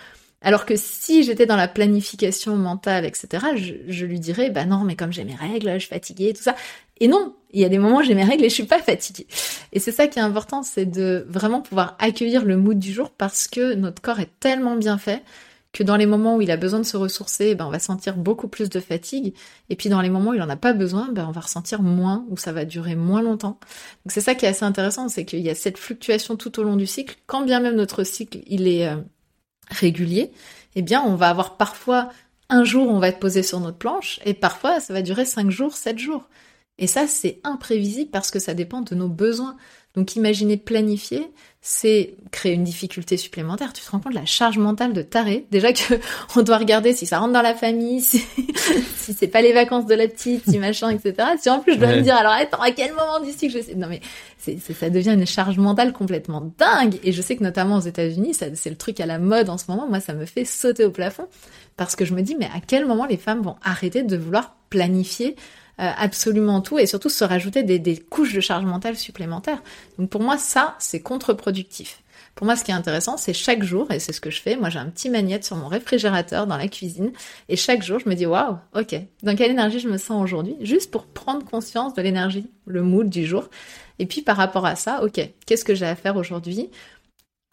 Alors 0.44 0.66
que 0.66 0.76
si 0.76 1.24
j'étais 1.24 1.46
dans 1.46 1.56
la 1.56 1.68
planification 1.68 2.54
mentale, 2.56 3.06
etc., 3.06 3.46
je, 3.88 4.04
lui 4.04 4.20
dirais, 4.20 4.50
bah 4.50 4.66
non, 4.66 4.84
mais 4.84 4.94
comme 4.94 5.10
j'ai 5.10 5.24
mes 5.24 5.34
règles, 5.34 5.72
je 5.72 5.78
suis 5.78 5.88
fatiguée, 5.88 6.34
tout 6.34 6.42
ça. 6.42 6.54
Et 7.00 7.08
non, 7.08 7.34
il 7.50 7.62
y 7.62 7.64
a 7.64 7.70
des 7.70 7.78
moments 7.78 7.98
où 7.98 8.02
j'ai 8.02 8.14
mes 8.14 8.24
règles 8.24 8.44
et 8.44 8.50
je 8.50 8.54
suis 8.54 8.64
pas 8.64 8.78
fatiguée. 8.78 9.26
Et 9.72 9.80
c'est 9.80 9.90
ça 9.90 10.06
qui 10.06 10.18
est 10.18 10.22
important, 10.22 10.62
c'est 10.62 10.84
de 10.84 11.24
vraiment 11.30 11.62
pouvoir 11.62 11.96
accueillir 11.98 12.44
le 12.44 12.58
mood 12.58 12.78
du 12.78 12.92
jour 12.92 13.10
parce 13.10 13.48
que 13.48 13.72
notre 13.72 14.02
corps 14.02 14.20
est 14.20 14.38
tellement 14.38 14.76
bien 14.76 14.98
fait 14.98 15.22
que 15.74 15.82
dans 15.82 15.96
les 15.96 16.06
moments 16.06 16.36
où 16.36 16.40
il 16.40 16.52
a 16.52 16.56
besoin 16.56 16.78
de 16.78 16.84
se 16.84 16.96
ressourcer, 16.96 17.56
ben, 17.56 17.66
on 17.66 17.70
va 17.70 17.80
sentir 17.80 18.16
beaucoup 18.16 18.46
plus 18.46 18.70
de 18.70 18.78
fatigue. 18.78 19.34
Et 19.68 19.76
puis 19.76 19.88
dans 19.88 20.00
les 20.00 20.08
moments 20.08 20.30
où 20.30 20.34
il 20.34 20.40
n'en 20.40 20.48
a 20.48 20.56
pas 20.56 20.72
besoin, 20.72 21.08
ben, 21.12 21.26
on 21.28 21.32
va 21.32 21.40
ressentir 21.40 21.82
moins, 21.82 22.24
ou 22.30 22.36
ça 22.36 22.52
va 22.52 22.64
durer 22.64 22.94
moins 22.94 23.20
longtemps. 23.20 23.58
Donc 24.04 24.12
c'est 24.12 24.20
ça 24.20 24.36
qui 24.36 24.46
est 24.46 24.48
assez 24.48 24.64
intéressant, 24.64 25.08
c'est 25.08 25.24
qu'il 25.24 25.40
y 25.40 25.50
a 25.50 25.54
cette 25.56 25.76
fluctuation 25.76 26.36
tout 26.36 26.60
au 26.60 26.62
long 26.62 26.76
du 26.76 26.86
cycle. 26.86 27.16
Quand 27.26 27.42
bien 27.42 27.58
même 27.58 27.74
notre 27.74 28.04
cycle, 28.04 28.38
il 28.46 28.68
est 28.68 28.88
euh, 28.88 28.96
régulier, 29.68 30.30
eh 30.76 30.82
bien 30.82 31.02
on 31.02 31.16
va 31.16 31.28
avoir 31.28 31.56
parfois 31.56 32.08
un 32.48 32.62
jour, 32.62 32.88
on 32.88 33.00
va 33.00 33.08
être 33.08 33.18
posé 33.18 33.42
sur 33.42 33.58
notre 33.58 33.78
planche, 33.78 34.20
et 34.24 34.32
parfois 34.32 34.78
ça 34.78 34.94
va 34.94 35.02
durer 35.02 35.24
cinq 35.24 35.50
jours, 35.50 35.74
sept 35.74 35.98
jours. 35.98 36.28
Et 36.78 36.86
ça, 36.86 37.06
c'est 37.06 37.40
imprévisible 37.44 38.10
parce 38.10 38.30
que 38.30 38.38
ça 38.38 38.54
dépend 38.54 38.80
de 38.80 38.94
nos 38.94 39.08
besoins. 39.08 39.56
Donc 39.94 40.16
imaginer 40.16 40.56
planifier, 40.56 41.30
c'est 41.66 42.16
créer 42.30 42.52
une 42.52 42.62
difficulté 42.62 43.16
supplémentaire. 43.16 43.72
Tu 43.72 43.82
te 43.82 43.90
rends 43.90 43.98
compte 43.98 44.12
de 44.12 44.18
la 44.18 44.26
charge 44.26 44.58
mentale 44.58 44.92
de 44.92 45.00
taré. 45.00 45.46
Déjà 45.50 45.72
que 45.72 45.94
on 46.36 46.42
doit 46.42 46.58
regarder 46.58 46.92
si 46.92 47.06
ça 47.06 47.18
rentre 47.18 47.32
dans 47.32 47.40
la 47.40 47.54
famille, 47.54 48.02
si, 48.02 48.18
si 48.96 49.14
c'est 49.14 49.28
pas 49.28 49.40
les 49.40 49.54
vacances 49.54 49.86
de 49.86 49.94
la 49.94 50.06
petite, 50.06 50.44
si 50.44 50.58
machin, 50.58 50.90
etc. 50.90 51.26
Si 51.40 51.48
en 51.48 51.60
plus 51.60 51.72
je 51.72 51.78
dois 51.78 51.88
me 51.88 52.02
dire 52.02 52.16
alors 52.16 52.34
attends 52.34 52.60
à 52.60 52.70
quel 52.70 52.90
moment 52.92 53.18
du 53.24 53.32
cycle 53.32 53.56
je 53.56 53.62
sais? 53.64 53.74
Non 53.76 53.86
mais 53.88 54.00
c'est, 54.36 54.58
ça 54.58 54.90
devient 54.90 55.14
une 55.14 55.26
charge 55.26 55.56
mentale 55.56 55.94
complètement 55.94 56.52
dingue. 56.58 57.00
Et 57.02 57.12
je 57.12 57.22
sais 57.22 57.34
que 57.34 57.42
notamment 57.42 57.76
aux 57.76 57.80
États-Unis, 57.80 58.34
c'est 58.34 58.70
le 58.70 58.76
truc 58.76 59.00
à 59.00 59.06
la 59.06 59.18
mode 59.18 59.48
en 59.48 59.56
ce 59.56 59.64
moment. 59.68 59.88
Moi, 59.88 60.00
ça 60.00 60.12
me 60.12 60.26
fait 60.26 60.44
sauter 60.44 60.84
au 60.84 60.90
plafond 60.90 61.28
parce 61.78 61.96
que 61.96 62.04
je 62.04 62.12
me 62.12 62.20
dis 62.20 62.36
mais 62.38 62.46
à 62.54 62.60
quel 62.66 62.84
moment 62.84 63.06
les 63.06 63.16
femmes 63.16 63.40
vont 63.40 63.56
arrêter 63.62 64.02
de 64.02 64.18
vouloir 64.18 64.54
planifier 64.74 65.36
euh, 65.80 65.90
absolument 65.96 66.60
tout 66.60 66.78
et 66.80 66.86
surtout 66.86 67.08
se 67.08 67.24
rajouter 67.24 67.62
des, 67.62 67.78
des 67.78 67.96
couches 67.96 68.34
de 68.34 68.40
charge 68.40 68.64
mentale 68.64 68.96
supplémentaires. 68.96 69.62
Donc 69.98 70.10
pour 70.10 70.20
moi, 70.20 70.36
ça, 70.36 70.74
c'est 70.78 71.00
contre-productif. 71.00 72.00
Pour 72.34 72.46
moi, 72.46 72.56
ce 72.56 72.64
qui 72.64 72.72
est 72.72 72.74
intéressant, 72.74 73.16
c'est 73.16 73.32
chaque 73.32 73.62
jour, 73.62 73.92
et 73.92 74.00
c'est 74.00 74.12
ce 74.12 74.20
que 74.20 74.30
je 74.30 74.40
fais. 74.40 74.56
Moi, 74.56 74.68
j'ai 74.68 74.80
un 74.80 74.90
petit 74.90 75.08
magnète 75.08 75.44
sur 75.44 75.56
mon 75.56 75.68
réfrigérateur 75.68 76.48
dans 76.48 76.56
la 76.56 76.66
cuisine, 76.66 77.12
et 77.48 77.54
chaque 77.54 77.84
jour, 77.84 78.00
je 78.00 78.08
me 78.08 78.16
dis, 78.16 78.26
waouh, 78.26 78.58
ok, 78.74 78.96
dans 79.22 79.36
quelle 79.36 79.52
énergie 79.52 79.78
je 79.78 79.88
me 79.88 79.98
sens 79.98 80.20
aujourd'hui, 80.20 80.56
juste 80.60 80.90
pour 80.90 81.06
prendre 81.06 81.44
conscience 81.44 81.94
de 81.94 82.02
l'énergie, 82.02 82.50
le 82.66 82.82
mood 82.82 83.08
du 83.08 83.24
jour. 83.24 83.48
Et 84.00 84.06
puis, 84.06 84.22
par 84.22 84.36
rapport 84.36 84.66
à 84.66 84.74
ça, 84.74 85.04
ok, 85.04 85.20
qu'est-ce 85.46 85.64
que 85.64 85.76
j'ai 85.76 85.86
à 85.86 85.94
faire 85.94 86.16
aujourd'hui? 86.16 86.70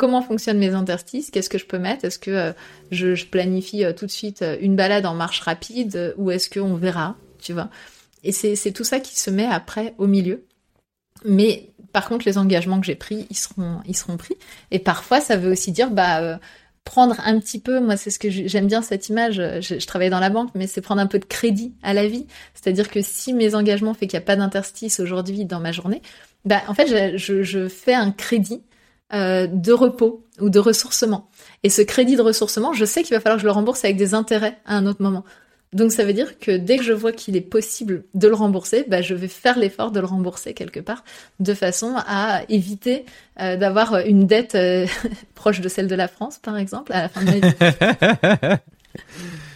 Comment 0.01 0.23
fonctionnent 0.23 0.57
mes 0.57 0.73
interstices 0.73 1.29
Qu'est-ce 1.29 1.47
que 1.47 1.59
je 1.59 1.65
peux 1.67 1.77
mettre 1.77 2.05
Est-ce 2.05 2.17
que 2.17 2.31
euh, 2.31 2.53
je, 2.89 3.23
planifie 3.23 3.85
euh, 3.85 3.93
tout 3.93 4.07
de 4.07 4.11
suite 4.11 4.43
une 4.59 4.75
balade 4.75 5.05
en 5.05 5.13
marche 5.13 5.41
rapide, 5.41 6.15
ou 6.17 6.31
est-ce 6.31 6.49
qu'on 6.49 6.73
verra 6.73 7.15
Tu 7.39 7.53
vois 7.53 7.69
et 8.23 8.31
c'est 8.31 8.71
tout 8.71 8.83
ça 8.83 8.99
qui 8.99 9.19
se 9.19 9.29
met 9.29 9.45
après 9.45 9.93
au 9.99 10.07
milieu. 10.07 10.43
Mais 11.23 11.69
par 11.93 12.07
contre, 12.07 12.25
les 12.25 12.39
engagements 12.39 12.79
que 12.79 12.87
j'ai 12.87 12.95
pris, 12.95 13.27
ils 13.29 13.37
seront, 13.37 13.77
ils 13.85 13.95
seront 13.95 14.17
pris. 14.17 14.35
Et 14.71 14.79
parfois, 14.79 15.21
ça 15.21 15.37
veut 15.37 15.51
aussi 15.51 15.71
dire, 15.71 15.91
bah, 15.91 16.21
euh, 16.21 16.37
prendre 16.83 17.15
un 17.23 17.39
petit 17.39 17.59
peu, 17.59 17.79
moi, 17.79 17.95
c'est 17.95 18.09
ce 18.09 18.17
que 18.17 18.31
j'aime 18.31 18.65
bien 18.65 18.81
cette 18.81 19.09
image. 19.09 19.35
Je, 19.35 19.85
travaille 19.85 20.09
dans 20.09 20.19
la 20.19 20.31
banque, 20.31 20.49
mais 20.55 20.65
c'est 20.65 20.81
prendre 20.81 21.01
un 21.01 21.07
peu 21.07 21.19
de 21.19 21.25
crédit 21.25 21.75
à 21.83 21.93
la 21.93 22.07
vie. 22.07 22.25
C'est-à-dire 22.55 22.89
que 22.89 23.03
si 23.03 23.33
mes 23.33 23.53
engagements 23.53 23.93
font 23.93 23.99
qu'il 23.99 24.17
n'y 24.17 24.17
a 24.17 24.21
pas 24.21 24.35
d'interstice 24.35 24.99
aujourd'hui 24.99 25.45
dans 25.45 25.59
ma 25.59 25.71
journée, 25.71 26.01
bah, 26.43 26.63
en 26.67 26.73
fait, 26.73 27.17
je 27.17 27.67
fais 27.67 27.93
un 27.93 28.11
crédit 28.11 28.63
euh, 29.13 29.47
de 29.47 29.71
repos 29.71 30.25
ou 30.39 30.49
de 30.49 30.59
ressourcement. 30.59 31.29
Et 31.63 31.69
ce 31.69 31.81
crédit 31.81 32.15
de 32.15 32.21
ressourcement, 32.21 32.73
je 32.73 32.85
sais 32.85 33.03
qu'il 33.03 33.15
va 33.15 33.19
falloir 33.19 33.37
que 33.37 33.41
je 33.41 33.47
le 33.47 33.51
rembourse 33.51 33.83
avec 33.83 33.97
des 33.97 34.13
intérêts 34.13 34.57
à 34.65 34.75
un 34.75 34.85
autre 34.85 35.01
moment. 35.01 35.23
Donc 35.73 35.93
ça 35.93 36.03
veut 36.03 36.13
dire 36.13 36.37
que 36.39 36.57
dès 36.57 36.77
que 36.77 36.83
je 36.83 36.91
vois 36.91 37.13
qu'il 37.13 37.37
est 37.37 37.41
possible 37.41 38.03
de 38.13 38.27
le 38.27 38.35
rembourser, 38.35 38.83
bah, 38.87 39.01
je 39.01 39.15
vais 39.15 39.29
faire 39.29 39.57
l'effort 39.57 39.91
de 39.91 40.01
le 40.01 40.05
rembourser 40.05 40.53
quelque 40.53 40.81
part, 40.81 41.03
de 41.39 41.53
façon 41.53 41.95
à 41.95 42.41
éviter 42.49 43.05
euh, 43.39 43.55
d'avoir 43.55 43.99
une 43.99 44.27
dette 44.27 44.55
euh, 44.55 44.85
proche 45.35 45.61
de 45.61 45.69
celle 45.69 45.87
de 45.87 45.95
la 45.95 46.09
France, 46.09 46.39
par 46.39 46.57
exemple, 46.57 46.91
à 46.91 47.03
la 47.03 47.09
fin 47.09 47.21
de 47.23 47.31
ma 47.31 48.55
vie. 48.55 48.57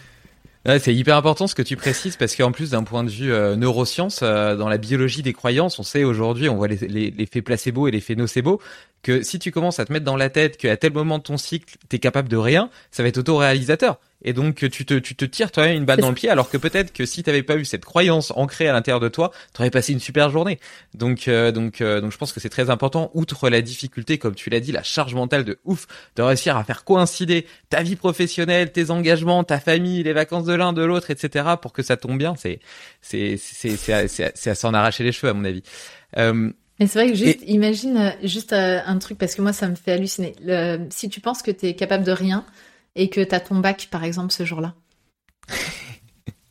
c'est 0.78 0.94
hyper 0.94 1.16
important 1.16 1.46
ce 1.46 1.54
que 1.54 1.62
tu 1.62 1.76
précises 1.76 2.16
parce 2.16 2.34
qu'en 2.34 2.52
plus 2.52 2.70
d'un 2.70 2.82
point 2.82 3.04
de 3.04 3.10
vue 3.10 3.32
euh, 3.32 3.56
neurosciences, 3.56 4.20
dans 4.20 4.68
la 4.68 4.78
biologie 4.78 5.22
des 5.22 5.32
croyances, 5.32 5.78
on 5.78 5.82
sait 5.82 6.04
aujourd'hui, 6.04 6.48
on 6.48 6.56
voit 6.56 6.68
l'effet 6.68 7.42
placebo 7.42 7.88
et 7.88 7.90
l'effet 7.90 8.14
nocebo, 8.14 8.60
que 9.02 9.22
si 9.22 9.38
tu 9.38 9.52
commences 9.52 9.78
à 9.78 9.84
te 9.84 9.92
mettre 9.92 10.04
dans 10.04 10.16
la 10.16 10.30
tête 10.30 10.56
qu'à 10.56 10.76
tel 10.76 10.92
moment 10.92 11.18
de 11.18 11.22
ton 11.22 11.36
cycle, 11.36 11.76
tu 11.88 11.96
es 11.96 11.98
capable 11.98 12.28
de 12.28 12.36
rien, 12.36 12.70
ça 12.90 13.02
va 13.02 13.08
être 13.08 13.18
auto-réalisateur 13.18 13.98
et 14.22 14.32
donc 14.32 14.56
tu 14.70 14.84
te, 14.84 14.94
tu 14.94 15.14
te 15.14 15.24
tires 15.24 15.52
toi-même 15.52 15.76
une 15.76 15.84
balle 15.84 16.00
dans 16.00 16.08
le 16.08 16.14
pied 16.14 16.30
alors 16.30 16.50
que 16.50 16.56
peut-être 16.56 16.92
que 16.92 17.04
si 17.06 17.22
tu 17.22 17.30
n'avais 17.30 17.42
pas 17.42 17.56
eu 17.56 17.64
cette 17.64 17.84
croyance 17.84 18.32
ancrée 18.34 18.68
à 18.68 18.72
l'intérieur 18.72 19.00
de 19.00 19.08
toi, 19.08 19.30
tu 19.54 19.60
aurais 19.60 19.70
passé 19.70 19.92
une 19.92 20.00
super 20.00 20.30
journée. 20.30 20.58
Donc 20.94 21.28
euh, 21.28 21.52
donc 21.52 21.80
euh, 21.80 22.00
donc 22.00 22.12
je 22.12 22.18
pense 22.18 22.32
que 22.32 22.40
c'est 22.40 22.48
très 22.48 22.70
important 22.70 23.10
outre 23.14 23.48
la 23.48 23.60
difficulté 23.62 24.18
comme 24.18 24.34
tu 24.34 24.50
l'as 24.50 24.60
dit, 24.60 24.72
la 24.72 24.82
charge 24.82 25.14
mentale 25.14 25.44
de 25.44 25.58
ouf 25.64 25.86
de 26.16 26.22
réussir 26.22 26.56
à 26.56 26.64
faire 26.64 26.84
coïncider 26.84 27.46
ta 27.70 27.82
vie 27.82 27.96
professionnelle, 27.96 28.72
tes 28.72 28.90
engagements, 28.90 29.44
ta 29.44 29.60
famille, 29.60 30.02
les 30.02 30.12
vacances 30.12 30.44
de 30.44 30.54
l'un 30.54 30.72
de 30.72 30.82
l'autre, 30.82 31.10
etc. 31.10 31.44
pour 31.60 31.72
que 31.72 31.82
ça 31.82 31.96
tombe 31.96 32.18
bien, 32.18 32.34
c'est 32.36 32.60
c'est 33.02 33.36
c'est 33.36 33.76
c'est 33.76 34.32
c'est 34.34 34.50
à 34.50 34.54
s'en 34.54 34.74
arracher 34.74 35.04
les 35.04 35.12
cheveux 35.12 35.30
à 35.30 35.34
mon 35.34 35.44
avis. 35.44 35.62
Euh, 36.16 36.50
mais 36.78 36.86
c'est 36.86 36.98
vrai 36.98 37.10
que 37.10 37.16
juste, 37.16 37.40
imagine 37.46 38.14
juste 38.22 38.52
un 38.52 38.98
truc, 38.98 39.16
parce 39.16 39.34
que 39.34 39.40
moi, 39.40 39.54
ça 39.54 39.66
me 39.66 39.76
fait 39.76 39.92
halluciner. 39.92 40.34
Le, 40.44 40.86
si 40.90 41.08
tu 41.08 41.20
penses 41.20 41.40
que 41.40 41.50
tu 41.50 41.66
es 41.66 41.74
capable 41.74 42.04
de 42.04 42.12
rien, 42.12 42.44
et 42.96 43.08
que 43.08 43.20
tu 43.20 43.34
as 43.34 43.40
ton 43.40 43.56
bac, 43.56 43.88
par 43.90 44.02
exemple, 44.02 44.32
ce 44.32 44.44
jour-là. 44.44 44.74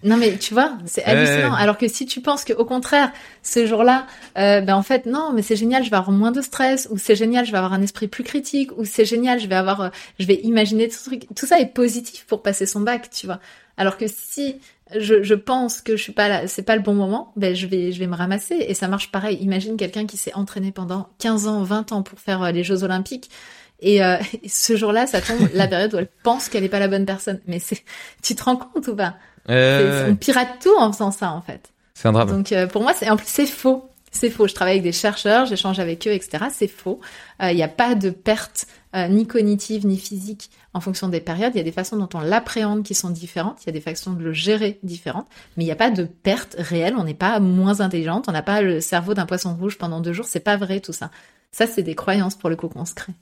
Non 0.06 0.18
mais 0.18 0.38
tu 0.38 0.54
vois, 0.54 0.78
c'est 0.86 1.04
hallucinant. 1.04 1.56
Alors 1.56 1.80
que 1.80 1.88
si 1.88 2.06
tu 2.06 2.22
penses 2.22 2.44
que 2.44 2.54
au 2.54 2.64
contraire, 2.64 3.12
ce 3.42 3.66
jour-là, 3.66 4.06
euh, 4.38 4.62
ben 4.62 4.76
en 4.76 4.84
fait 4.84 5.08
non, 5.08 5.32
mais 5.34 5.42
c'est 5.42 5.56
génial, 5.56 5.84
je 5.84 5.90
vais 5.90 5.96
avoir 5.96 6.16
moins 6.16 6.32
de 6.32 6.42
stress, 6.42 6.88
ou 6.92 7.00
c'est 7.00 7.16
génial, 7.16 7.44
je 7.44 7.52
vais 7.52 7.58
avoir 7.58 7.74
un 7.74 7.82
esprit 7.82 8.08
plus 8.08 8.24
critique, 8.24 8.70
ou 8.78 8.86
c'est 8.86 9.04
génial, 9.04 9.40
je 9.40 9.48
vais 9.48 9.56
avoir, 9.56 9.82
euh, 9.82 9.90
je 10.20 10.28
vais 10.28 10.36
imaginer 10.44 10.90
tout 10.90 11.04
truc. 11.04 11.26
Tout 11.36 11.48
ça 11.48 11.60
est 11.60 11.74
positif 11.74 12.26
pour 12.28 12.44
passer 12.44 12.68
son 12.68 12.82
bac, 12.82 13.10
tu 13.10 13.26
vois. 13.26 13.40
Alors 13.78 13.98
que 13.98 14.06
si 14.08 14.58
je, 14.96 15.24
je 15.24 15.34
pense 15.34 15.82
que 15.82 15.98
je 15.98 16.04
suis 16.04 16.14
pas 16.14 16.28
là, 16.28 16.48
c'est 16.48 16.62
pas 16.62 16.76
le 16.76 16.84
bon 16.84 16.94
moment, 16.94 17.34
ben 17.36 17.56
je 17.56 17.66
vais, 17.66 17.92
je 17.92 18.00
vais 18.00 18.08
me 18.08 18.16
ramasser. 18.16 18.56
Et 18.68 18.76
ça 18.76 18.88
marche 18.88 19.12
pareil. 19.12 19.38
Imagine 19.42 19.76
quelqu'un 19.76 20.06
qui 20.06 20.18
s'est 20.18 20.36
entraîné 20.36 20.72
pendant 20.72 21.10
15 21.18 21.48
ans, 21.48 21.64
20 21.64 21.92
ans 21.94 22.04
pour 22.04 22.20
faire 22.20 22.44
euh, 22.44 22.52
les 22.52 22.64
Jeux 22.64 22.84
Olympiques 22.84 23.32
et 23.80 24.04
euh, 24.04 24.18
ce 24.48 24.76
jour-là, 24.76 25.08
ça 25.08 25.22
tombe 25.22 25.50
la 25.54 25.68
période 25.68 25.94
où 25.94 25.98
elle 25.98 26.10
pense 26.24 26.50
qu'elle 26.50 26.64
n'est 26.64 26.70
pas 26.70 26.80
la 26.80 26.88
bonne 26.88 27.06
personne. 27.06 27.40
Mais 27.48 27.60
c'est, 27.60 27.84
tu 28.22 28.36
te 28.36 28.44
rends 28.44 28.58
compte 28.58 28.88
ou 28.88 28.96
pas? 28.96 29.16
Euh... 29.50 30.10
On 30.12 30.16
pirate 30.16 30.60
tout 30.62 30.76
en 30.78 30.92
faisant 30.92 31.12
ça, 31.12 31.32
en 31.32 31.42
fait. 31.42 31.72
C'est 31.94 32.08
un 32.08 32.12
drame. 32.12 32.30
Donc 32.30 32.52
euh, 32.52 32.68
pour 32.68 32.82
moi, 32.82 32.94
c'est 32.94 33.10
en 33.10 33.16
plus 33.16 33.28
c'est 33.28 33.46
faux. 33.46 33.90
C'est 34.12 34.30
faux. 34.30 34.48
Je 34.48 34.54
travaille 34.54 34.76
avec 34.76 34.84
des 34.84 34.94
chercheurs, 34.94 35.46
j'échange 35.46 35.80
avec 35.80 36.08
eux, 36.08 36.12
etc. 36.12 36.46
C'est 36.50 36.68
faux. 36.68 37.00
Il 37.42 37.48
euh, 37.48 37.54
n'y 37.54 37.64
a 37.64 37.68
pas 37.68 37.96
de 37.96 38.10
perte 38.10 38.68
ni 39.10 39.28
cognitive 39.28 39.86
ni 39.86 39.98
physique 39.98 40.50
en 40.74 40.80
fonction 40.80 41.10
des 41.10 41.20
périodes. 41.20 41.52
Il 41.54 41.58
y 41.58 41.60
a 41.60 41.66
des 41.66 41.74
façons 41.74 41.98
dont 41.98 42.08
on 42.14 42.22
l'appréhende 42.22 42.82
qui 42.82 42.94
sont 42.94 43.10
différentes. 43.10 43.58
Il 43.64 43.66
y 43.66 43.70
a 43.70 43.74
des 43.74 43.82
façons 43.82 44.14
de 44.14 44.24
le 44.24 44.32
gérer 44.32 44.80
différentes. 44.84 45.28
Mais 45.58 45.66
il 45.66 45.68
n'y 45.68 45.74
a 45.74 45.76
pas 45.76 45.90
de 45.90 46.06
perte 46.06 46.56
réelle. 46.58 46.96
On 46.98 47.04
n'est 47.04 47.14
pas 47.14 47.42
moins 47.42 47.82
intelligente. 47.82 48.30
On 48.30 48.32
n'a 48.32 48.42
pas 48.42 48.62
le 48.62 48.80
cerveau 48.80 49.14
d'un 49.14 49.26
poisson 49.26 49.54
rouge 49.54 49.78
pendant 49.78 50.00
deux 50.00 50.14
jours. 50.14 50.28
C'est 50.30 50.40
pas 50.40 50.56
vrai 50.56 50.80
tout 50.80 50.94
ça. 50.94 51.12
Ça, 51.52 51.68
c'est 51.68 51.84
des 51.84 51.96
croyances 51.96 52.36
pour 52.36 52.50
le 52.50 52.56
coup 52.56 52.70
qu'on 52.70 52.86
se 52.86 52.94
crée. 52.94 53.14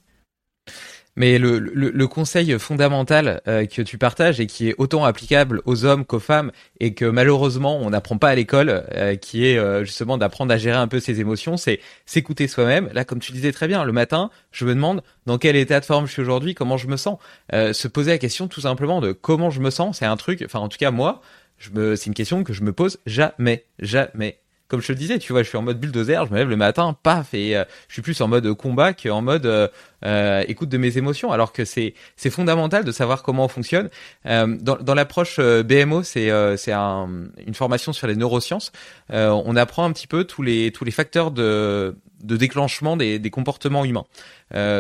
Mais 1.16 1.38
le, 1.38 1.60
le, 1.60 2.08
conseil 2.08 2.58
fondamental 2.58 3.42
euh, 3.48 3.66
que 3.68 3.84
tu 3.84 4.00
partages 4.00 4.40
et 4.40 4.48
qui 4.48 4.70
est 4.70 4.76
autant 4.80 5.06
applicable 5.06 5.62
aux 5.66 5.86
hommes 5.86 6.06
qu'aux 6.06 6.20
femmes 6.20 6.52
et 6.80 6.96
que 6.96 7.06
malheureusement 7.06 7.78
on 7.78 7.92
n'apprend 7.92 8.18
pas 8.18 8.30
à 8.30 8.36
l'école, 8.36 8.84
euh, 8.94 9.16
qui 9.16 9.46
est 9.46 9.58
euh, 9.58 9.84
justement 9.84 10.18
d'apprendre 10.18 10.52
à 10.52 10.58
gérer 10.58 10.78
un 10.78 10.88
peu 10.88 11.00
ses 11.00 11.20
émotions, 11.20 11.56
c'est 11.56 11.80
s'écouter 12.06 12.48
soi-même. 12.48 12.90
Là, 12.94 13.06
comme 13.06 13.20
tu 13.20 13.32
disais 13.32 13.52
très 13.52 13.68
bien, 13.68 13.84
le 13.84 13.92
matin, 13.92 14.32
je 14.52 14.66
me 14.66 14.74
demande 14.74 15.04
dans 15.28 15.38
quel 15.38 15.56
état 15.56 15.80
de 15.80 15.86
forme 15.86 16.08
je 16.08 16.14
suis 16.14 16.22
aujourd'hui, 16.22 16.56
comment 16.56 16.78
je 16.78 16.88
me 16.88 16.98
sens. 16.98 17.20
se 17.52 17.88
poser 17.88 18.12
la 18.12 18.18
question 18.18 18.48
tout 18.48 18.62
simplement 18.62 19.00
de 19.00 19.12
comment 19.12 19.52
je 19.52 19.60
me 19.60 19.70
sens, 19.70 20.00
c'est 20.00 20.06
un 20.06 20.18
truc, 20.18 20.44
enfin 20.46 20.60
en 20.60 20.68
tout 20.68 20.78
cas 20.78 20.92
moi, 20.92 21.22
c'est 21.60 22.06
une 22.08 22.14
question 22.14 22.44
que 22.44 22.54
je 22.54 22.64
me 22.64 22.74
pose 22.74 23.00
jamais, 23.06 23.66
jamais, 23.80 24.40
comme 24.68 24.82
je 24.82 24.88
te 24.88 24.92
le 24.94 24.98
disais, 24.98 25.20
tu 25.20 25.34
vois, 25.34 25.44
je 25.44 25.50
suis 25.50 25.58
en 25.58 25.62
mode 25.62 25.80
bulldozer, 25.80 26.26
je 26.26 26.32
me 26.32 26.38
lève 26.38 26.50
le 26.50 26.56
matin, 26.56 26.96
paf, 27.04 27.34
et 27.34 27.56
euh, 27.56 27.64
je 27.88 27.94
suis 27.94 28.02
plus 28.02 28.20
en 28.22 28.28
mode 28.28 28.52
combat 28.54 28.94
qu'en 28.94 29.22
mode 29.22 29.46
euh, 29.46 29.68
euh, 30.06 30.44
écoute 30.48 30.70
de 30.70 30.78
mes 30.78 30.98
émotions. 30.98 31.32
Alors 31.32 31.54
que 31.54 31.66
c'est 31.66 31.94
c'est 32.16 32.30
fondamental 32.30 32.84
de 32.84 32.92
savoir 32.92 33.24
comment 33.24 33.46
on 33.46 33.48
fonctionne. 33.48 33.90
dans 34.26 34.58
dans 34.58 34.94
l'approche 34.96 35.40
BMO, 35.40 36.04
c'est 36.04 36.32
c'est 36.58 36.72
un, 36.72 37.10
une 37.46 37.54
formation 37.54 37.94
sur 37.94 38.08
les 38.08 38.16
neurosciences. 38.16 38.72
on 39.10 39.56
apprend 39.56 39.86
un 39.86 39.92
petit 39.92 40.08
peu 40.08 40.24
tous 40.24 40.42
les 40.42 40.72
tous 40.72 40.86
les 40.86 40.92
facteurs 40.92 41.32
de 41.32 41.96
de 42.24 42.38
déclenchement 42.38 42.98
des, 42.98 43.20
des 43.20 43.30
comportements 43.30 43.86
humains. 43.86 44.06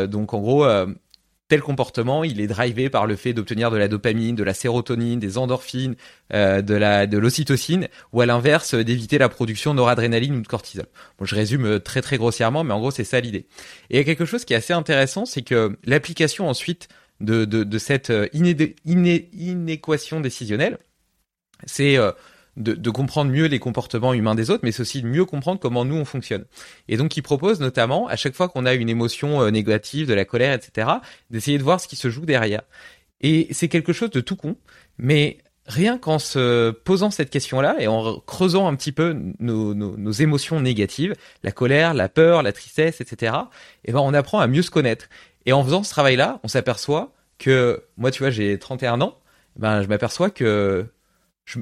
donc 0.07 0.33
en 0.33 0.39
gros, 0.39 0.65
tel 1.47 1.61
comportement, 1.61 2.23
il 2.23 2.39
est 2.39 2.47
drivé 2.47 2.89
par 2.89 3.05
le 3.05 3.15
fait 3.15 3.33
d'obtenir 3.33 3.69
de 3.69 3.77
la 3.77 3.87
dopamine, 3.87 4.35
de 4.35 4.43
la 4.43 4.53
sérotonine, 4.53 5.19
des 5.19 5.37
endorphines, 5.37 5.95
euh, 6.33 6.61
de 6.61 6.73
la 6.73 7.05
de 7.05 7.17
l'ocytocine, 7.17 7.87
ou 8.11 8.21
à 8.21 8.25
l'inverse 8.25 8.75
d'éviter 8.75 9.17
la 9.17 9.29
production 9.29 9.75
d'oradrénaline 9.75 10.35
ou 10.35 10.41
de 10.41 10.47
cortisol. 10.47 10.85
Bon, 11.19 11.25
je 11.25 11.35
résume 11.35 11.65
euh, 11.65 11.79
très 11.79 12.01
très 12.01 12.17
grossièrement, 12.17 12.63
mais 12.63 12.73
en 12.73 12.79
gros 12.79 12.91
c'est 12.91 13.03
ça 13.03 13.19
l'idée. 13.19 13.45
Et 13.89 13.95
il 13.95 13.97
y 13.97 13.99
a 13.99 14.03
quelque 14.03 14.25
chose 14.25 14.45
qui 14.45 14.53
est 14.53 14.57
assez 14.57 14.73
intéressant, 14.73 15.25
c'est 15.25 15.43
que 15.43 15.77
l'application 15.83 16.49
ensuite 16.49 16.87
de, 17.19 17.45
de, 17.45 17.63
de 17.63 17.77
cette 17.77 18.09
euh, 18.09 18.27
inéquation 18.33 20.21
décisionnelle, 20.21 20.77
c'est 21.65 21.97
de, 22.57 22.89
comprendre 22.89 23.31
mieux 23.31 23.45
les 23.45 23.59
comportements 23.59 24.13
humains 24.13 24.35
des 24.35 24.49
autres, 24.49 24.61
mais 24.63 24.71
c'est 24.71 24.81
aussi 24.81 25.01
de 25.01 25.07
mieux 25.07 25.25
comprendre 25.25 25.59
comment 25.59 25.85
nous 25.85 25.95
on 25.95 26.05
fonctionne. 26.05 26.45
Et 26.87 26.97
donc 26.97 27.17
il 27.17 27.21
propose 27.21 27.59
notamment, 27.59 28.07
à 28.07 28.15
chaque 28.15 28.35
fois 28.35 28.47
qu'on 28.47 28.65
a 28.65 28.73
une 28.73 28.89
émotion 28.89 29.41
euh, 29.41 29.49
négative, 29.49 30.07
de 30.07 30.13
la 30.13 30.25
colère, 30.25 30.53
etc., 30.53 30.87
d'essayer 31.31 31.57
de 31.57 31.63
voir 31.63 31.79
ce 31.79 31.87
qui 31.87 31.95
se 31.95 32.09
joue 32.09 32.25
derrière. 32.25 32.61
Et 33.21 33.47
c'est 33.51 33.69
quelque 33.69 33.93
chose 33.93 34.11
de 34.11 34.19
tout 34.19 34.35
con, 34.35 34.55
mais 34.97 35.39
rien 35.65 35.97
qu'en 35.97 36.19
se 36.19 36.71
posant 36.71 37.09
cette 37.09 37.29
question-là 37.29 37.77
et 37.79 37.87
en 37.87 38.19
creusant 38.19 38.67
un 38.67 38.75
petit 38.75 38.91
peu 38.91 39.15
nos, 39.39 39.73
nos, 39.73 40.11
émotions 40.11 40.59
négatives, 40.59 41.15
la 41.41 41.51
colère, 41.51 41.93
la 41.93 42.09
peur, 42.09 42.43
la 42.43 42.51
tristesse, 42.51 43.01
etc., 43.01 43.33
et 43.85 43.89
eh 43.89 43.91
ben 43.93 43.99
on 43.99 44.13
apprend 44.13 44.39
à 44.39 44.47
mieux 44.47 44.61
se 44.61 44.71
connaître. 44.71 45.07
Et 45.45 45.53
en 45.53 45.63
faisant 45.63 45.83
ce 45.83 45.89
travail-là, 45.89 46.39
on 46.43 46.47
s'aperçoit 46.47 47.13
que 47.39 47.83
moi, 47.97 48.11
tu 48.11 48.19
vois, 48.23 48.29
j'ai 48.29 48.59
31 48.59 49.01
ans, 49.01 49.17
ben 49.55 49.81
je 49.81 49.87
m'aperçois 49.87 50.29
que 50.29 50.85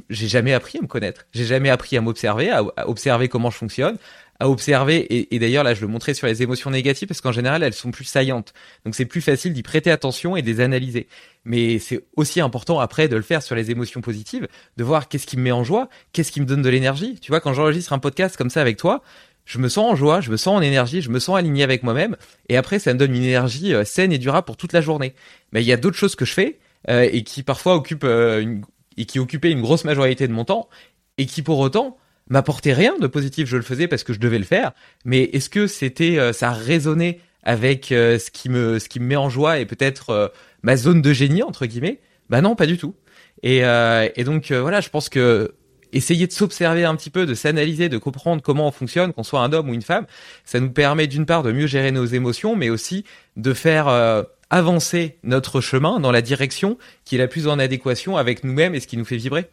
j'ai 0.10 0.28
jamais 0.28 0.54
appris 0.54 0.78
à 0.78 0.82
me 0.82 0.88
connaître. 0.88 1.26
J'ai 1.34 1.46
jamais 1.46 1.70
appris 1.70 1.98
à 1.98 2.02
m'observer, 2.02 2.50
à, 2.50 2.64
observer 2.88 3.30
comment 3.30 3.50
je 3.50 3.58
fonctionne, 3.58 3.98
à 4.40 4.50
observer. 4.50 5.34
Et, 5.34 5.40
d'ailleurs, 5.40 5.64
là, 5.64 5.74
je 5.74 5.82
le 5.82 5.88
montrais 5.88 6.14
sur 6.14 6.28
les 6.28 6.44
émotions 6.44 6.70
négatives 6.70 7.08
parce 7.08 7.22
qu'en 7.22 7.32
général, 7.32 7.64
elles 7.64 7.74
sont 7.74 7.92
plus 7.92 8.06
saillantes. 8.06 8.54
Donc, 8.86 8.96
c'est 8.96 9.06
plus 9.06 9.22
facile 9.22 9.54
d'y 9.54 9.64
prêter 9.64 9.92
attention 9.92 10.36
et 10.36 10.42
de 10.42 10.48
les 10.48 10.60
analyser. 10.60 11.08
Mais 11.46 11.80
c'est 11.80 12.06
aussi 12.16 12.42
important 12.42 12.80
après 12.80 13.08
de 13.08 13.16
le 13.16 13.22
faire 13.22 13.42
sur 13.42 13.56
les 13.56 13.72
émotions 13.72 14.02
positives, 14.02 14.48
de 14.78 14.84
voir 14.84 15.08
qu'est-ce 15.08 15.26
qui 15.26 15.38
me 15.38 15.44
met 15.44 15.52
en 15.52 15.64
joie, 15.64 15.90
qu'est-ce 16.14 16.32
qui 16.32 16.42
me 16.42 16.46
donne 16.46 16.62
de 16.62 16.70
l'énergie. 16.70 17.20
Tu 17.20 17.32
vois, 17.32 17.42
quand 17.42 17.54
j'enregistre 17.54 17.94
un 17.94 18.00
podcast 18.00 18.38
comme 18.38 18.50
ça 18.50 18.62
avec 18.62 18.78
toi, 18.78 19.02
je 19.46 19.58
me 19.58 19.68
sens 19.68 19.92
en 19.92 19.96
joie, 19.96 20.22
je 20.22 20.32
me 20.32 20.38
sens 20.38 20.56
en 20.56 20.62
énergie, 20.62 21.02
je 21.02 21.10
me 21.10 21.20
sens 21.20 21.38
aligné 21.38 21.64
avec 21.64 21.84
moi-même. 21.84 22.16
Et 22.50 22.58
après, 22.58 22.80
ça 22.80 22.94
me 22.94 23.00
donne 23.00 23.16
une 23.16 23.24
énergie 23.24 23.74
euh, 23.74 23.84
saine 23.84 24.14
et 24.14 24.18
durable 24.18 24.46
pour 24.46 24.58
toute 24.58 24.74
la 24.74 24.82
journée. 24.82 25.14
Mais 25.52 25.62
il 25.62 25.68
y 25.68 25.74
a 25.74 25.78
d'autres 25.78 25.98
choses 25.98 26.16
que 26.16 26.26
je 26.26 26.34
fais 26.34 26.60
euh, 26.90 27.08
et 27.12 27.24
qui 27.24 27.44
parfois 27.44 27.76
occupent 27.76 28.04
euh, 28.04 28.42
une, 28.42 28.62
et 28.98 29.06
qui 29.06 29.20
occupaient 29.20 29.52
une 29.52 29.62
grosse 29.62 29.84
majorité 29.84 30.28
de 30.28 30.34
mon 30.34 30.46
temps 30.46 30.70
et 31.18 31.26
qui 31.26 31.42
pour 31.42 31.60
autant 31.60 31.98
m'apportaient 32.30 32.74
rien 32.74 32.98
de 32.98 33.08
positif. 33.08 33.48
Je 33.48 33.58
le 33.58 33.64
faisais 33.64 33.88
parce 33.88 34.04
que 34.04 34.14
je 34.14 34.20
devais 34.20 34.40
le 34.40 34.46
faire. 34.46 34.72
Mais 35.06 35.24
est-ce 35.24 35.50
que 35.50 35.68
c'était, 35.68 36.34
ça 36.34 36.52
résonnait 36.52 37.20
avec 37.44 37.88
ce 37.90 38.32
qui 38.32 38.50
me, 38.50 38.80
ce 38.80 38.88
qui 38.88 39.00
me 39.00 39.06
met 39.06 39.16
en 39.16 39.30
joie 39.30 39.60
et 39.60 39.66
peut-être 39.66 40.32
ma 40.64 40.78
zone 40.78 41.02
de 41.02 41.14
génie 41.14 41.44
entre 41.44 41.66
guillemets? 41.66 42.00
Bah 42.30 42.42
non, 42.42 42.56
pas 42.56 42.68
du 42.68 42.78
tout. 42.78 42.96
Et, 43.44 43.58
et 43.60 44.24
donc 44.24 44.52
voilà, 44.52 44.82
je 44.82 44.90
pense 44.90 45.10
que 45.10 45.54
essayer 45.94 46.28
de 46.28 46.32
s'observer 46.32 46.86
un 46.86 46.96
petit 46.96 47.10
peu, 47.10 47.26
de 47.26 47.34
s'analyser, 47.34 47.90
de 47.90 47.98
comprendre 47.98 48.42
comment 48.42 48.68
on 48.68 48.72
fonctionne, 48.72 49.14
qu'on 49.14 49.24
soit 49.24 49.42
un 49.42 49.54
homme 49.54 49.70
ou 49.70 49.74
une 49.74 49.82
femme, 49.82 50.06
ça 50.46 50.60
nous 50.60 50.72
permet 50.72 51.08
d'une 51.08 51.26
part 51.26 51.44
de 51.44 51.52
mieux 51.52 51.68
gérer 51.68 51.92
nos 51.92 52.06
émotions, 52.06 52.56
mais 52.56 52.70
aussi 52.70 53.04
de 53.38 53.54
faire 53.54 53.88
euh, 53.88 54.24
avancer 54.52 55.18
notre 55.24 55.62
chemin 55.62 56.00
dans 56.00 56.12
la 56.12 56.22
direction 56.22 56.78
qui 57.06 57.16
est 57.16 57.18
la 57.18 57.28
plus 57.28 57.48
en 57.48 57.58
adéquation 57.58 58.18
avec 58.18 58.44
nous-mêmes 58.44 58.76
et 58.76 58.80
ce 58.80 58.88
qui 58.88 58.98
nous 58.98 59.06
fait 59.06 59.18
vibrer. 59.18 59.50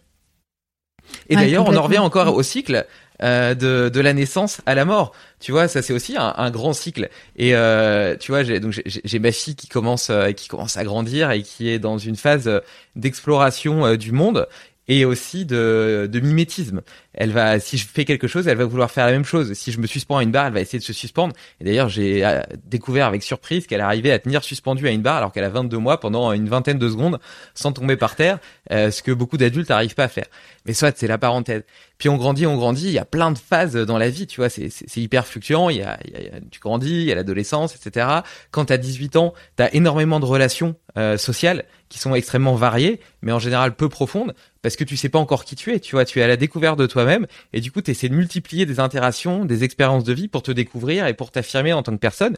Et 1.31 1.37
d'ailleurs, 1.37 1.67
on 1.67 1.77
en 1.77 1.83
revient 1.83 1.99
encore 1.99 2.35
au 2.35 2.43
cycle 2.43 2.87
euh, 3.23 3.55
de, 3.55 3.89
de 3.89 4.01
la 4.01 4.13
naissance 4.13 4.61
à 4.67 4.75
la 4.75 4.85
mort. 4.85 5.13
Tu 5.41 5.53
vois, 5.53 5.67
ça 5.69 5.81
c'est 5.81 5.95
aussi 5.95 6.17
un, 6.17 6.35
un, 6.37 6.51
grand 6.51 6.73
cycle. 6.73 7.09
Et 7.37 7.55
euh, 7.55 8.17
tu 8.17 8.31
vois, 8.31 8.43
j'ai 8.43 8.61
donc 8.61 8.79
j'ai 8.85 9.19
ma 9.19 9.33
fille 9.33 9.57
qui 9.57 9.69
commence 9.69 10.11
euh, 10.11 10.33
qui 10.33 10.49
commence 10.49 10.77
à 10.77 10.85
grandir 10.85 11.31
et 11.31 11.43
qui 11.43 11.71
est 11.71 11.79
dans 11.79 11.97
une 11.97 12.17
phase 12.17 12.51
d'exploration 12.95 13.95
du 13.97 14.13
monde 14.13 14.47
et 14.89 15.05
aussi 15.05 15.45
de, 15.45 16.09
de 16.11 16.21
mimétisme. 16.21 16.81
Elle 17.13 17.33
va, 17.33 17.61
si 17.61 17.77
je 17.77 17.87
fais 17.87 18.05
quelque 18.05 18.27
chose, 18.27 18.49
elle 18.49 18.57
va 18.57 18.65
vouloir 18.65 18.91
faire 18.91 19.05
la 19.05 19.13
même 19.13 19.25
chose. 19.25 19.53
Si 19.53 19.71
je 19.71 19.81
me 19.81 19.87
suspends 19.87 20.19
à 20.19 20.23
une 20.23 20.31
barre, 20.31 20.47
elle 20.47 20.53
va 20.53 20.61
essayer 20.61 20.79
de 20.79 20.85
se 20.85 20.93
suspendre. 20.93 21.35
Et 21.61 21.65
d'ailleurs, 21.65 21.89
j'ai 21.89 22.25
euh, 22.25 22.41
découvert 22.65 23.07
avec 23.07 23.23
surprise 23.23 23.67
qu'elle 23.67 23.81
arrivait 23.81 24.13
à 24.13 24.19
tenir 24.19 24.43
suspendue 24.43 24.89
à 24.89 24.91
une 24.91 25.03
barre 25.03 25.17
alors 25.17 25.33
qu'elle 25.33 25.45
a 25.45 25.51
22 25.51 25.77
mois 25.79 26.01
pendant 26.01 26.33
une 26.33 26.49
vingtaine 26.49 26.79
de 26.79 26.89
secondes 26.89 27.19
sans 27.55 27.73
tomber 27.73 27.97
par 27.97 28.17
terre, 28.17 28.39
euh, 28.73 28.91
ce 28.91 29.03
que 29.03 29.13
beaucoup 29.13 29.37
d'adultes 29.37 29.69
n'arrivent 29.69 29.95
pas 29.95 30.05
à 30.05 30.09
faire. 30.09 30.27
Mais 30.65 30.73
soit, 30.73 30.97
c'est 30.97 31.07
la 31.07 31.19
parenthèse. 31.19 31.65
Puis 31.99 32.09
on 32.09 32.17
grandit, 32.17 32.47
on 32.47 32.57
grandit. 32.57 32.87
Il 32.87 32.93
y 32.93 32.99
a 32.99 33.05
plein 33.05 33.33
de 33.33 33.39
phases 33.39 33.75
dans 33.75 33.99
la 33.99 34.09
vie, 34.09 34.27
tu 34.27 34.41
vois. 34.41 34.49
C'est 34.49 34.97
hyper 34.97 35.27
fluctuant. 35.27 35.69
Il 35.69 35.79
y, 35.79 35.83
a, 35.83 35.99
tu 36.51 36.61
grandis, 36.61 36.91
il 36.91 37.05
y 37.05 37.13
a 37.13 37.15
l'adolescence, 37.15 37.75
etc. 37.75 38.07
Quand 38.53 38.67
tu 38.67 38.73
as 38.73 38.79
18 38.79 39.17
ans, 39.17 39.35
tu 39.57 39.63
as 39.63 39.75
énormément 39.75 40.21
de 40.21 40.25
relations 40.25 40.77
euh, 40.97 41.17
sociales 41.17 41.65
qui 41.89 41.99
sont 41.99 42.15
extrêmement 42.15 42.55
variées, 42.55 43.01
mais 43.23 43.33
en 43.33 43.39
général 43.39 43.75
peu 43.75 43.89
profondes 43.89 44.35
parce 44.63 44.77
que 44.77 44.85
tu 44.85 44.97
sais 44.97 45.09
pas 45.09 45.19
encore 45.19 45.45
qui 45.45 45.57
tu 45.57 45.73
es, 45.73 45.81
tu 45.81 45.95
vois, 45.95 46.05
tu 46.05 46.21
es 46.21 46.23
à 46.23 46.27
la 46.27 46.37
découverte 46.37 46.79
de 46.79 46.87
toi-même 46.87 47.27
et 47.53 47.61
du 47.61 47.71
coup 47.71 47.83
tu 47.83 47.91
essaies 47.91 48.09
de 48.09 48.15
multiplier 48.15 48.67
des 48.67 48.81
interactions, 48.81 49.45
des 49.45 49.65
expériences 49.65 50.05
de 50.05 50.13
vie 50.13 50.29
pour 50.29 50.43
te 50.43 50.51
découvrir 50.51 51.07
et 51.07 51.15
pour 51.15 51.31
t'affirmer 51.31 51.73
en 51.73 51.83
tant 51.83 51.93
que 51.93 51.99
personne. 51.99 52.37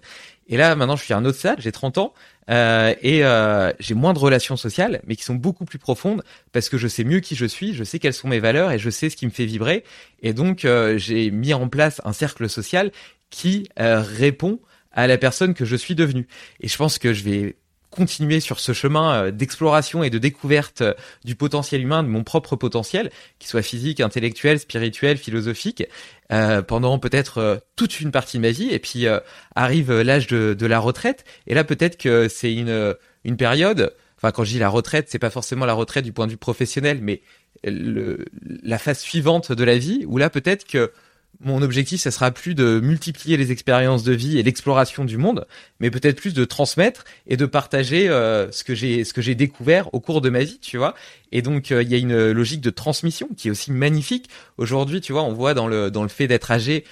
Et 0.48 0.56
là 0.56 0.74
maintenant 0.76 0.96
je 0.96 1.04
suis 1.04 1.14
un 1.14 1.24
autre 1.24 1.38
stade, 1.38 1.60
j'ai 1.60 1.72
30 1.72 1.98
ans 1.98 2.14
euh, 2.50 2.94
et 3.02 3.24
euh, 3.24 3.72
j'ai 3.78 3.94
moins 3.94 4.12
de 4.12 4.18
relations 4.18 4.56
sociales 4.56 5.00
mais 5.06 5.16
qui 5.16 5.24
sont 5.24 5.34
beaucoup 5.34 5.64
plus 5.64 5.78
profondes 5.78 6.22
parce 6.52 6.68
que 6.68 6.78
je 6.78 6.88
sais 6.88 7.04
mieux 7.04 7.20
qui 7.20 7.36
je 7.36 7.46
suis, 7.46 7.74
je 7.74 7.84
sais 7.84 7.98
quelles 7.98 8.14
sont 8.14 8.28
mes 8.28 8.40
valeurs 8.40 8.70
et 8.72 8.78
je 8.78 8.90
sais 8.90 9.10
ce 9.10 9.16
qui 9.16 9.26
me 9.26 9.30
fait 9.30 9.46
vibrer 9.46 9.84
et 10.22 10.32
donc 10.32 10.64
euh, 10.64 10.98
j'ai 10.98 11.30
mis 11.30 11.54
en 11.54 11.68
place 11.68 12.00
un 12.04 12.12
cercle 12.12 12.48
social 12.48 12.90
qui 13.30 13.68
répond 13.76 14.58
à 14.92 15.06
la 15.06 15.18
personne 15.18 15.54
que 15.54 15.64
je 15.64 15.76
suis 15.76 15.94
devenue. 15.94 16.26
Et 16.60 16.68
je 16.68 16.76
pense 16.76 16.98
que 16.98 17.12
je 17.12 17.22
vais 17.22 17.56
continuer 17.90 18.40
sur 18.40 18.60
ce 18.60 18.72
chemin 18.72 19.12
euh, 19.12 19.30
d'exploration 19.30 20.02
et 20.02 20.10
de 20.10 20.18
découverte 20.18 20.80
euh, 20.80 20.94
du 21.24 21.34
potentiel 21.34 21.82
humain, 21.82 22.02
de 22.02 22.08
mon 22.08 22.24
propre 22.24 22.56
potentiel, 22.56 23.10
qu'il 23.38 23.48
soit 23.48 23.62
physique, 23.62 24.00
intellectuel, 24.00 24.58
spirituel, 24.58 25.16
philosophique, 25.16 25.84
euh, 26.32 26.62
pendant 26.62 26.98
peut-être 26.98 27.62
toute 27.76 28.00
une 28.00 28.12
partie 28.12 28.36
de 28.36 28.42
ma 28.42 28.50
vie. 28.50 28.70
Et 28.70 28.78
puis 28.78 29.06
arrive 29.54 30.00
l'âge 30.00 30.28
de, 30.28 30.66
la 30.66 30.78
retraite. 30.78 31.24
Et 31.46 31.54
là, 31.54 31.64
peut-être 31.64 31.96
que 31.96 32.28
c'est 32.28 32.52
une, 32.52 32.94
une 33.24 33.36
période. 33.36 33.94
Enfin, 34.16 34.30
quand 34.30 34.44
je 34.44 34.52
dis 34.52 34.58
la 34.58 34.68
retraite, 34.68 35.06
c'est 35.08 35.18
pas 35.18 35.30
forcément 35.30 35.66
la 35.66 35.72
retraite 35.72 36.04
du 36.04 36.12
point 36.12 36.26
de 36.26 36.32
vue 36.32 36.36
professionnel, 36.36 37.00
mais 37.02 37.22
la 37.64 38.78
phase 38.78 39.00
suivante 39.00 39.52
de 39.52 39.64
la 39.64 39.76
vie, 39.76 40.04
où 40.06 40.18
là, 40.18 40.30
peut-être 40.30 40.66
que 40.66 40.92
mon 41.40 41.62
objectif, 41.62 42.00
ça 42.00 42.10
sera 42.10 42.30
plus 42.30 42.54
de 42.54 42.80
multiplier 42.80 43.36
les 43.36 43.50
expériences 43.50 44.02
de 44.02 44.12
vie 44.12 44.38
et 44.38 44.42
l'exploration 44.42 45.04
du 45.04 45.16
monde, 45.16 45.46
mais 45.80 45.90
peut-être 45.90 46.16
plus 46.16 46.34
de 46.34 46.44
transmettre 46.44 47.04
et 47.26 47.36
de 47.36 47.46
partager 47.46 48.08
euh, 48.08 48.50
ce 48.52 48.62
que 48.64 48.74
j'ai 48.74 49.34
découvert 49.34 49.92
au 49.94 50.00
cours 50.00 50.20
de 50.20 50.28
ma 50.28 50.40
vie, 50.40 50.58
tu 50.60 50.76
vois. 50.76 50.94
Et 51.32 51.42
donc 51.42 51.72
euh, 51.72 51.82
il 51.82 51.90
y 51.90 51.94
a 51.94 51.98
une 51.98 52.30
logique 52.30 52.60
de 52.60 52.70
transmission 52.70 53.28
qui 53.36 53.48
est 53.48 53.50
aussi 53.50 53.72
magnifique. 53.72 54.28
Aujourd'hui, 54.58 55.00
tu 55.00 55.12
vois, 55.12 55.22
on 55.22 55.32
voit 55.32 55.54
dans 55.54 55.66
le 55.66 56.08
fait 56.08 56.26
d'être 56.26 56.50
âgé 56.50 56.84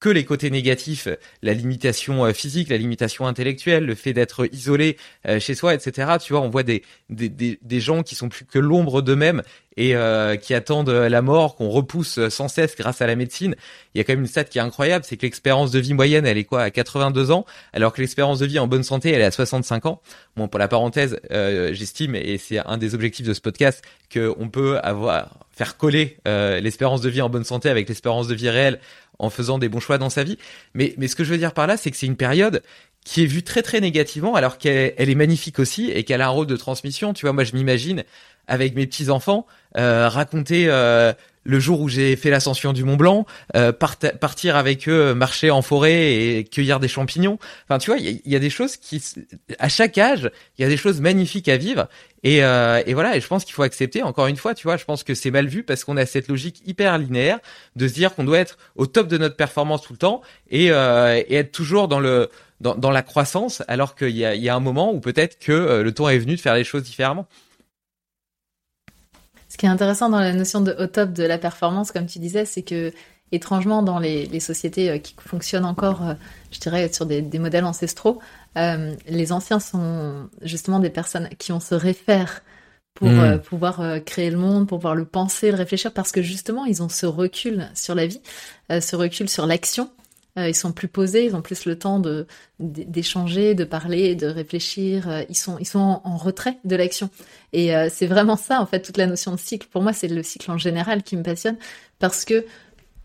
que 0.00 0.08
les 0.08 0.24
côtés 0.24 0.50
négatifs, 0.50 1.08
la 1.42 1.54
limitation 1.54 2.24
euh, 2.24 2.32
physique, 2.32 2.68
la 2.68 2.76
limitation 2.76 3.26
intellectuelle, 3.26 3.84
le 3.84 3.94
fait 3.94 4.12
d'être 4.12 4.48
isolé 4.52 4.96
euh, 5.26 5.40
chez 5.40 5.54
soi, 5.54 5.74
etc. 5.74 6.16
Tu 6.22 6.32
vois, 6.32 6.42
on 6.42 6.48
voit 6.48 6.62
des, 6.62 6.82
des, 7.10 7.28
des, 7.28 7.80
gens 7.80 8.02
qui 8.02 8.14
sont 8.14 8.28
plus 8.28 8.44
que 8.44 8.58
l'ombre 8.58 9.02
d'eux-mêmes 9.02 9.42
et 9.76 9.96
euh, 9.96 10.36
qui 10.36 10.54
attendent 10.54 10.90
la 10.90 11.22
mort, 11.22 11.56
qu'on 11.56 11.68
repousse 11.68 12.28
sans 12.28 12.48
cesse 12.48 12.76
grâce 12.76 13.00
à 13.00 13.06
la 13.06 13.16
médecine. 13.16 13.54
Il 13.94 13.98
y 13.98 14.00
a 14.00 14.04
quand 14.04 14.12
même 14.12 14.20
une 14.20 14.26
stat 14.26 14.44
qui 14.44 14.58
est 14.58 14.62
incroyable, 14.62 15.04
c'est 15.04 15.16
que 15.16 15.22
l'expérience 15.22 15.70
de 15.70 15.78
vie 15.78 15.94
moyenne, 15.94 16.26
elle 16.26 16.38
est 16.38 16.44
quoi 16.44 16.62
à 16.62 16.70
82 16.70 17.30
ans, 17.30 17.44
alors 17.72 17.92
que 17.92 18.00
l'expérience 18.00 18.40
de 18.40 18.46
vie 18.46 18.58
en 18.58 18.66
bonne 18.66 18.82
santé, 18.82 19.10
elle 19.10 19.20
est 19.20 19.24
à 19.24 19.30
65 19.30 19.86
ans. 19.86 20.00
Bon, 20.36 20.48
pour 20.48 20.58
la 20.58 20.66
parenthèse, 20.66 21.20
j'estime, 21.30 22.16
et 22.16 22.38
c'est 22.38 22.58
un 22.58 22.76
des 22.76 22.94
objectifs 22.96 23.26
de 23.26 23.34
ce 23.34 23.40
podcast, 23.40 23.84
qu'on 24.12 24.48
peut 24.48 24.78
avoir 24.78 25.46
faire 25.52 25.76
coller 25.76 26.18
l'espérance 26.24 27.00
de 27.00 27.08
vie 27.08 27.20
en 27.20 27.28
bonne 27.28 27.44
santé 27.44 27.68
avec 27.68 27.88
l'espérance 27.88 28.26
de 28.26 28.34
vie 28.34 28.50
réelle 28.50 28.80
en 29.18 29.30
faisant 29.30 29.58
des 29.58 29.68
bons 29.68 29.80
choix 29.80 29.98
dans 29.98 30.10
sa 30.10 30.24
vie. 30.24 30.38
Mais, 30.74 30.94
mais 30.96 31.08
ce 31.08 31.16
que 31.16 31.24
je 31.24 31.30
veux 31.30 31.38
dire 31.38 31.52
par 31.52 31.66
là, 31.66 31.76
c'est 31.76 31.90
que 31.90 31.96
c'est 31.96 32.06
une 32.06 32.16
période 32.16 32.62
qui 33.04 33.22
est 33.22 33.26
vue 33.26 33.42
très 33.42 33.62
très 33.62 33.80
négativement, 33.80 34.34
alors 34.34 34.58
qu'elle 34.58 34.92
elle 34.96 35.08
est 35.08 35.14
magnifique 35.14 35.58
aussi 35.58 35.90
et 35.90 36.04
qu'elle 36.04 36.20
a 36.20 36.26
un 36.26 36.30
rôle 36.30 36.46
de 36.46 36.56
transmission. 36.56 37.12
Tu 37.14 37.24
vois, 37.24 37.32
moi 37.32 37.44
je 37.44 37.54
m'imagine 37.54 38.04
avec 38.46 38.74
mes 38.74 38.86
petits 38.86 39.10
enfants 39.10 39.46
euh, 39.76 40.08
raconter 40.08 40.66
euh, 40.68 41.12
le 41.48 41.58
jour 41.58 41.80
où 41.80 41.88
j'ai 41.88 42.14
fait 42.14 42.28
l'ascension 42.28 42.74
du 42.74 42.84
Mont 42.84 42.96
Blanc, 42.96 43.24
euh, 43.56 43.72
partir 43.72 44.54
avec 44.54 44.86
eux, 44.86 45.14
marcher 45.14 45.50
en 45.50 45.62
forêt 45.62 46.12
et 46.12 46.44
cueillir 46.44 46.78
des 46.78 46.88
champignons. 46.88 47.38
Enfin, 47.64 47.78
tu 47.78 47.90
vois, 47.90 47.98
il 47.98 48.20
y, 48.26 48.36
a 48.36 48.38
des 48.38 48.50
choses 48.50 48.76
qui, 48.76 49.02
à 49.58 49.70
chaque 49.70 49.96
âge, 49.96 50.30
il 50.58 50.62
y 50.62 50.64
a 50.66 50.68
des 50.68 50.76
choses 50.76 51.00
magnifiques 51.00 51.48
à 51.48 51.56
vivre. 51.56 51.88
Et, 52.22 52.44
euh, 52.44 52.82
et 52.84 52.92
voilà, 52.92 53.16
et 53.16 53.20
je 53.20 53.26
pense 53.26 53.46
qu'il 53.46 53.54
faut 53.54 53.62
accepter. 53.62 54.02
Encore 54.02 54.26
une 54.26 54.36
fois, 54.36 54.54
tu 54.54 54.64
vois, 54.64 54.76
je 54.76 54.84
pense 54.84 55.04
que 55.04 55.14
c'est 55.14 55.30
mal 55.30 55.46
vu 55.46 55.62
parce 55.62 55.84
qu'on 55.84 55.96
a 55.96 56.04
cette 56.04 56.28
logique 56.28 56.60
hyper 56.66 56.98
linéaire 56.98 57.38
de 57.76 57.88
se 57.88 57.94
dire 57.94 58.14
qu'on 58.14 58.24
doit 58.24 58.38
être 58.38 58.58
au 58.76 58.86
top 58.86 59.08
de 59.08 59.16
notre 59.16 59.36
performance 59.36 59.80
tout 59.80 59.94
le 59.94 59.98
temps 59.98 60.20
et, 60.50 60.70
euh, 60.70 61.16
et 61.16 61.36
être 61.36 61.52
toujours 61.52 61.88
dans 61.88 62.00
le 62.00 62.28
dans, 62.60 62.90
la 62.90 63.02
croissance, 63.02 63.62
alors 63.68 63.94
qu'il 63.94 64.16
y 64.16 64.24
a, 64.24 64.34
y 64.34 64.48
a 64.48 64.54
un 64.54 64.60
moment 64.60 64.92
où 64.92 64.98
peut-être 64.98 65.38
que 65.38 65.52
euh, 65.52 65.82
le 65.84 65.92
temps 65.92 66.08
est 66.08 66.18
venu 66.18 66.34
de 66.34 66.40
faire 66.40 66.56
les 66.56 66.64
choses 66.64 66.82
différemment. 66.82 67.28
Ce 69.58 69.62
qui 69.62 69.66
est 69.66 69.70
intéressant 69.70 70.08
dans 70.08 70.20
la 70.20 70.32
notion 70.32 70.60
de 70.60 70.70
au 70.78 70.86
top 70.86 71.12
de 71.12 71.24
la 71.24 71.36
performance, 71.36 71.90
comme 71.90 72.06
tu 72.06 72.20
disais, 72.20 72.44
c'est 72.44 72.62
que 72.62 72.92
étrangement 73.32 73.82
dans 73.82 73.98
les, 73.98 74.24
les, 74.26 74.38
sociétés 74.38 74.88
euh, 74.88 74.98
qui 74.98 75.16
fonctionnent 75.18 75.64
encore, 75.64 76.06
euh, 76.06 76.14
je 76.52 76.60
dirais, 76.60 76.88
sur 76.92 77.06
des, 77.06 77.22
des 77.22 77.40
modèles 77.40 77.64
ancestraux, 77.64 78.20
euh, 78.56 78.94
les 79.08 79.32
anciens 79.32 79.58
sont 79.58 80.28
justement 80.42 80.78
des 80.78 80.90
personnes 80.90 81.28
qui 81.40 81.50
on 81.50 81.58
se 81.58 81.74
réfère 81.74 82.42
pour 82.94 83.08
euh, 83.08 83.38
pouvoir 83.38 83.80
euh, 83.80 83.98
créer 83.98 84.30
le 84.30 84.38
monde, 84.38 84.68
pour 84.68 84.78
pouvoir 84.78 84.94
le 84.94 85.04
penser, 85.04 85.50
le 85.50 85.56
réfléchir, 85.56 85.92
parce 85.92 86.12
que 86.12 86.22
justement 86.22 86.64
ils 86.64 86.80
ont 86.80 86.88
ce 86.88 87.06
recul 87.06 87.68
sur 87.74 87.96
la 87.96 88.06
vie, 88.06 88.20
ce 88.70 88.94
recul 88.94 89.28
sur 89.28 89.44
l'action 89.46 89.90
ils 90.46 90.54
sont 90.54 90.72
plus 90.72 90.88
posés, 90.88 91.24
ils 91.24 91.34
ont 91.34 91.42
plus 91.42 91.64
le 91.64 91.78
temps 91.78 91.98
de 91.98 92.26
d'échanger, 92.60 93.54
de 93.54 93.64
parler, 93.64 94.14
de 94.14 94.26
réfléchir. 94.26 95.08
Euh, 95.08 95.22
ils 95.28 95.36
sont 95.36 95.58
ils 95.58 95.66
sont 95.66 96.00
en, 96.04 96.16
retrait 96.16 96.58
de 96.64 96.76
l'action. 96.76 97.10
Et 97.52 97.74
euh, 97.74 97.88
c'est 97.90 98.06
vraiment 98.06 98.36
ça 98.36 98.60
en 98.60 98.66
fait 98.66 98.80
toute 98.80 98.96
la 98.96 99.06
notion 99.06 99.32
de 99.32 99.38
cycle. 99.38 99.68
Pour 99.70 99.82
moi, 99.82 99.92
c'est 99.92 100.08
le 100.08 100.22
cycle 100.22 100.50
en 100.50 100.58
général 100.58 101.02
qui 101.02 101.16
me 101.16 101.22
passionne 101.22 101.56
parce 101.98 102.24
que 102.24 102.44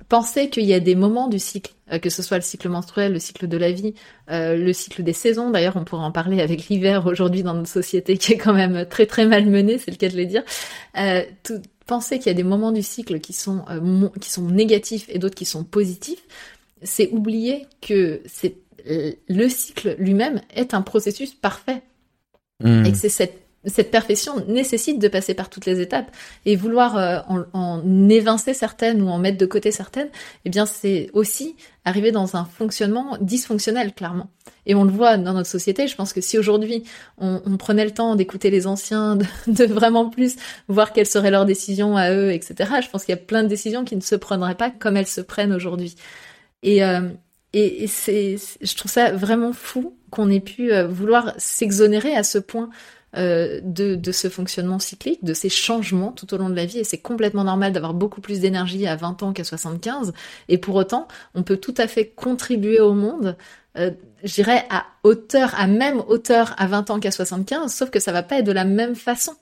penser 0.09 0.49
qu'il 0.49 0.65
y 0.65 0.73
a 0.73 0.79
des 0.79 0.95
moments 0.95 1.27
du 1.27 1.39
cycle, 1.39 1.73
que 2.01 2.09
ce 2.09 2.21
soit 2.21 2.38
le 2.38 2.43
cycle 2.43 2.69
menstruel, 2.69 3.13
le 3.13 3.19
cycle 3.19 3.47
de 3.47 3.57
la 3.57 3.71
vie, 3.71 3.95
le 4.27 4.71
cycle 4.73 5.01
des 5.01 5.13
saisons. 5.13 5.49
D'ailleurs, 5.49 5.75
on 5.75 5.86
pourrait 5.86 6.03
en 6.03 6.11
parler 6.11 6.41
avec 6.41 6.67
l'hiver 6.67 7.07
aujourd'hui 7.07 7.41
dans 7.41 7.55
notre 7.55 7.69
société 7.69 8.17
qui 8.17 8.34
est 8.34 8.38
quand 8.38 8.53
même 8.53 8.86
très 8.86 9.07
très 9.07 9.25
mal 9.25 9.45
menée, 9.47 9.79
c'est 9.79 9.89
le 9.89 9.97
cas 9.97 10.09
de 10.09 10.17
le 10.17 10.25
dire. 10.25 10.43
Penser 11.86 12.17
qu'il 12.17 12.27
y 12.27 12.29
a 12.29 12.34
des 12.34 12.43
moments 12.43 12.71
du 12.71 12.84
cycle 12.84 13.19
qui 13.19 13.34
sont 13.34 13.65
qui 14.21 14.29
sont 14.29 14.43
négatifs 14.49 15.05
et 15.09 15.19
d'autres 15.19 15.36
qui 15.36 15.45
sont 15.45 15.63
positifs, 15.63 16.23
c'est 16.84 17.09
oublier 17.11 17.67
que 17.81 18.21
c'est 18.25 18.57
le 18.86 19.47
cycle 19.47 19.95
lui-même 19.97 20.41
est 20.53 20.73
un 20.73 20.81
processus 20.81 21.34
parfait. 21.34 21.81
Hmm. 22.63 22.86
Et 22.86 22.91
que 22.91 22.97
c'est 22.97 23.09
cette 23.09 23.43
cette 23.65 23.91
perfection 23.91 24.43
nécessite 24.47 24.99
de 24.99 25.07
passer 25.07 25.34
par 25.34 25.49
toutes 25.49 25.65
les 25.65 25.79
étapes 25.79 26.11
et 26.45 26.55
vouloir 26.55 26.97
euh, 26.97 27.19
en, 27.27 27.43
en, 27.53 28.09
évincer 28.09 28.53
certaines 28.53 29.01
ou 29.01 29.07
en 29.07 29.17
mettre 29.17 29.38
de 29.38 29.45
côté 29.45 29.71
certaines, 29.71 30.09
eh 30.45 30.49
bien 30.49 30.65
c'est 30.65 31.09
aussi 31.13 31.55
arriver 31.86 32.11
dans 32.11 32.36
un 32.36 32.45
fonctionnement 32.45 33.17
dysfonctionnel 33.21 33.93
clairement. 33.93 34.29
Et 34.65 34.75
on 34.75 34.84
le 34.84 34.91
voit 34.91 35.17
dans 35.17 35.34
notre 35.34 35.49
société. 35.49 35.88
Je 35.88 35.95
pense 35.95 36.13
que 36.13 36.21
si 36.21 36.38
aujourd'hui 36.38 36.84
on, 37.17 37.41
on, 37.45 37.57
prenait 37.57 37.86
le 37.86 37.91
temps 37.91 38.15
d'écouter 38.15 38.49
les 38.49 38.67
anciens, 38.67 39.15
de, 39.15 39.25
de, 39.47 39.65
vraiment 39.65 40.09
plus 40.09 40.36
voir 40.67 40.93
quelles 40.93 41.07
seraient 41.07 41.31
leurs 41.31 41.45
décisions 41.45 41.95
à 41.97 42.11
eux, 42.11 42.31
etc. 42.31 42.69
Je 42.81 42.89
pense 42.89 43.05
qu'il 43.05 43.13
y 43.13 43.17
a 43.17 43.21
plein 43.21 43.43
de 43.43 43.49
décisions 43.49 43.86
qui 43.86 43.95
ne 43.95 44.01
se 44.01 44.15
prendraient 44.15 44.55
pas 44.55 44.71
comme 44.71 44.97
elles 44.97 45.07
se 45.07 45.21
prennent 45.21 45.53
aujourd'hui. 45.53 45.95
Et, 46.64 46.84
euh, 46.84 47.09
et, 47.53 47.84
et 47.84 47.88
c'est, 47.88 48.38
je 48.61 48.76
trouve 48.76 48.91
ça 48.91 49.11
vraiment 49.11 49.53
fou 49.53 49.95
qu'on 50.09 50.30
ait 50.30 50.39
pu 50.39 50.74
euh, 50.74 50.88
vouloir 50.88 51.34
s'exonérer 51.38 52.16
à 52.16 52.24
ce 52.24 52.39
point 52.39 52.70
euh, 53.16 53.59
de, 53.64 53.93
de, 53.93 54.11
ce 54.11 54.28
fonctionnement 54.28 54.80
cyclique, 54.80 55.24
de 55.24 55.36
ces 55.36 55.49
changements 55.49 56.11
tout 56.11 56.34
au 56.34 56.38
long 56.38 56.49
de 56.49 56.55
la 56.55 56.66
vie. 56.66 56.80
Et 56.80 56.84
c'est 56.84 56.97
complètement 56.97 57.43
normal 57.43 57.72
d'avoir 57.72 57.93
beaucoup 57.93 58.22
plus 58.22 58.39
d'énergie 58.39 58.88
à 58.88 58.95
20 58.95 59.22
ans 59.22 59.34
qu'à 59.34 59.43
75. 59.43 60.14
Et 60.49 60.57
pour 60.57 60.74
autant, 60.74 61.07
on 61.36 61.43
peut 61.43 61.57
tout 61.57 61.76
à 61.78 61.88
fait 61.88 62.07
contribuer 62.07 62.80
au 62.80 62.93
monde, 62.93 63.38
euh, 63.78 63.91
je 64.24 64.34
dirais, 64.34 64.66
à 64.72 64.86
hauteur, 65.03 65.53
à 65.59 65.68
même 65.68 66.01
hauteur 66.07 66.55
à 66.57 66.66
20 66.66 66.89
ans 66.89 66.99
qu'à 66.99 67.11
75, 67.11 67.72
sauf 67.72 67.91
que 67.91 67.99
ça 67.99 68.11
va 68.11 68.24
pas 68.24 68.39
être 68.39 68.45
de 68.45 68.51
la 68.51 68.66
même 68.66 68.95
façon. 68.95 69.34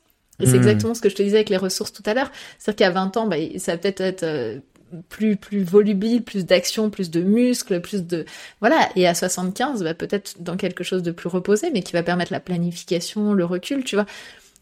Et 0.42 0.48
c'est 0.48 0.54
mmh. 0.54 0.56
exactement 0.56 0.94
ce 0.94 1.02
que 1.02 1.10
je 1.10 1.16
te 1.16 1.24
disais 1.24 1.38
avec 1.38 1.50
les 1.50 1.56
ressources 1.56 1.94
tout 1.94 2.04
à 2.06 2.14
l'heure. 2.14 2.30
C'est-à-dire 2.60 2.88
qu'à 2.88 2.92
20 2.92 3.16
ans, 3.16 3.28
bah, 3.28 3.38
ça 3.58 3.74
va 3.74 3.78
peut-être 3.78 4.02
être, 4.02 4.24
euh, 4.24 4.60
plus 5.10 5.36
plus 5.38 5.64
volubile, 5.64 6.24
plus 6.24 6.46
d'action, 6.46 6.90
plus 6.90 7.10
de 7.12 7.22
muscles, 7.22 7.82
plus 7.82 8.06
de 8.06 8.26
voilà. 8.60 8.90
Et 8.96 9.08
à 9.08 9.14
75, 9.14 9.84
bah, 9.84 9.94
peut-être 9.94 10.42
dans 10.42 10.58
quelque 10.58 10.84
chose 10.84 11.04
de 11.04 11.12
plus 11.12 11.30
reposé, 11.30 11.72
mais 11.72 11.82
qui 11.82 11.94
va 11.94 12.04
permettre 12.04 12.32
la 12.32 12.40
planification, 12.40 13.34
le 13.34 13.46
recul, 13.46 13.84
tu 13.84 13.96
vois. 13.96 14.06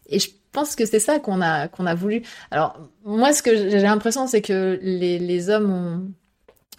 Et 0.08 0.18
je 0.18 0.30
pense 0.52 0.76
que 0.76 0.86
c'est 0.86 0.98
ça 0.98 1.18
qu'on 1.20 1.40
a 1.40 1.68
qu'on 1.68 1.86
a 1.86 1.94
voulu. 1.94 2.22
Alors 2.50 2.78
moi, 3.04 3.32
ce 3.32 3.42
que 3.42 3.56
j'ai 3.56 3.80
l'impression, 3.80 4.26
c'est 4.26 4.42
que 4.42 4.78
les 4.82 5.18
les 5.18 5.50
hommes 5.50 5.70
ont 5.70 6.12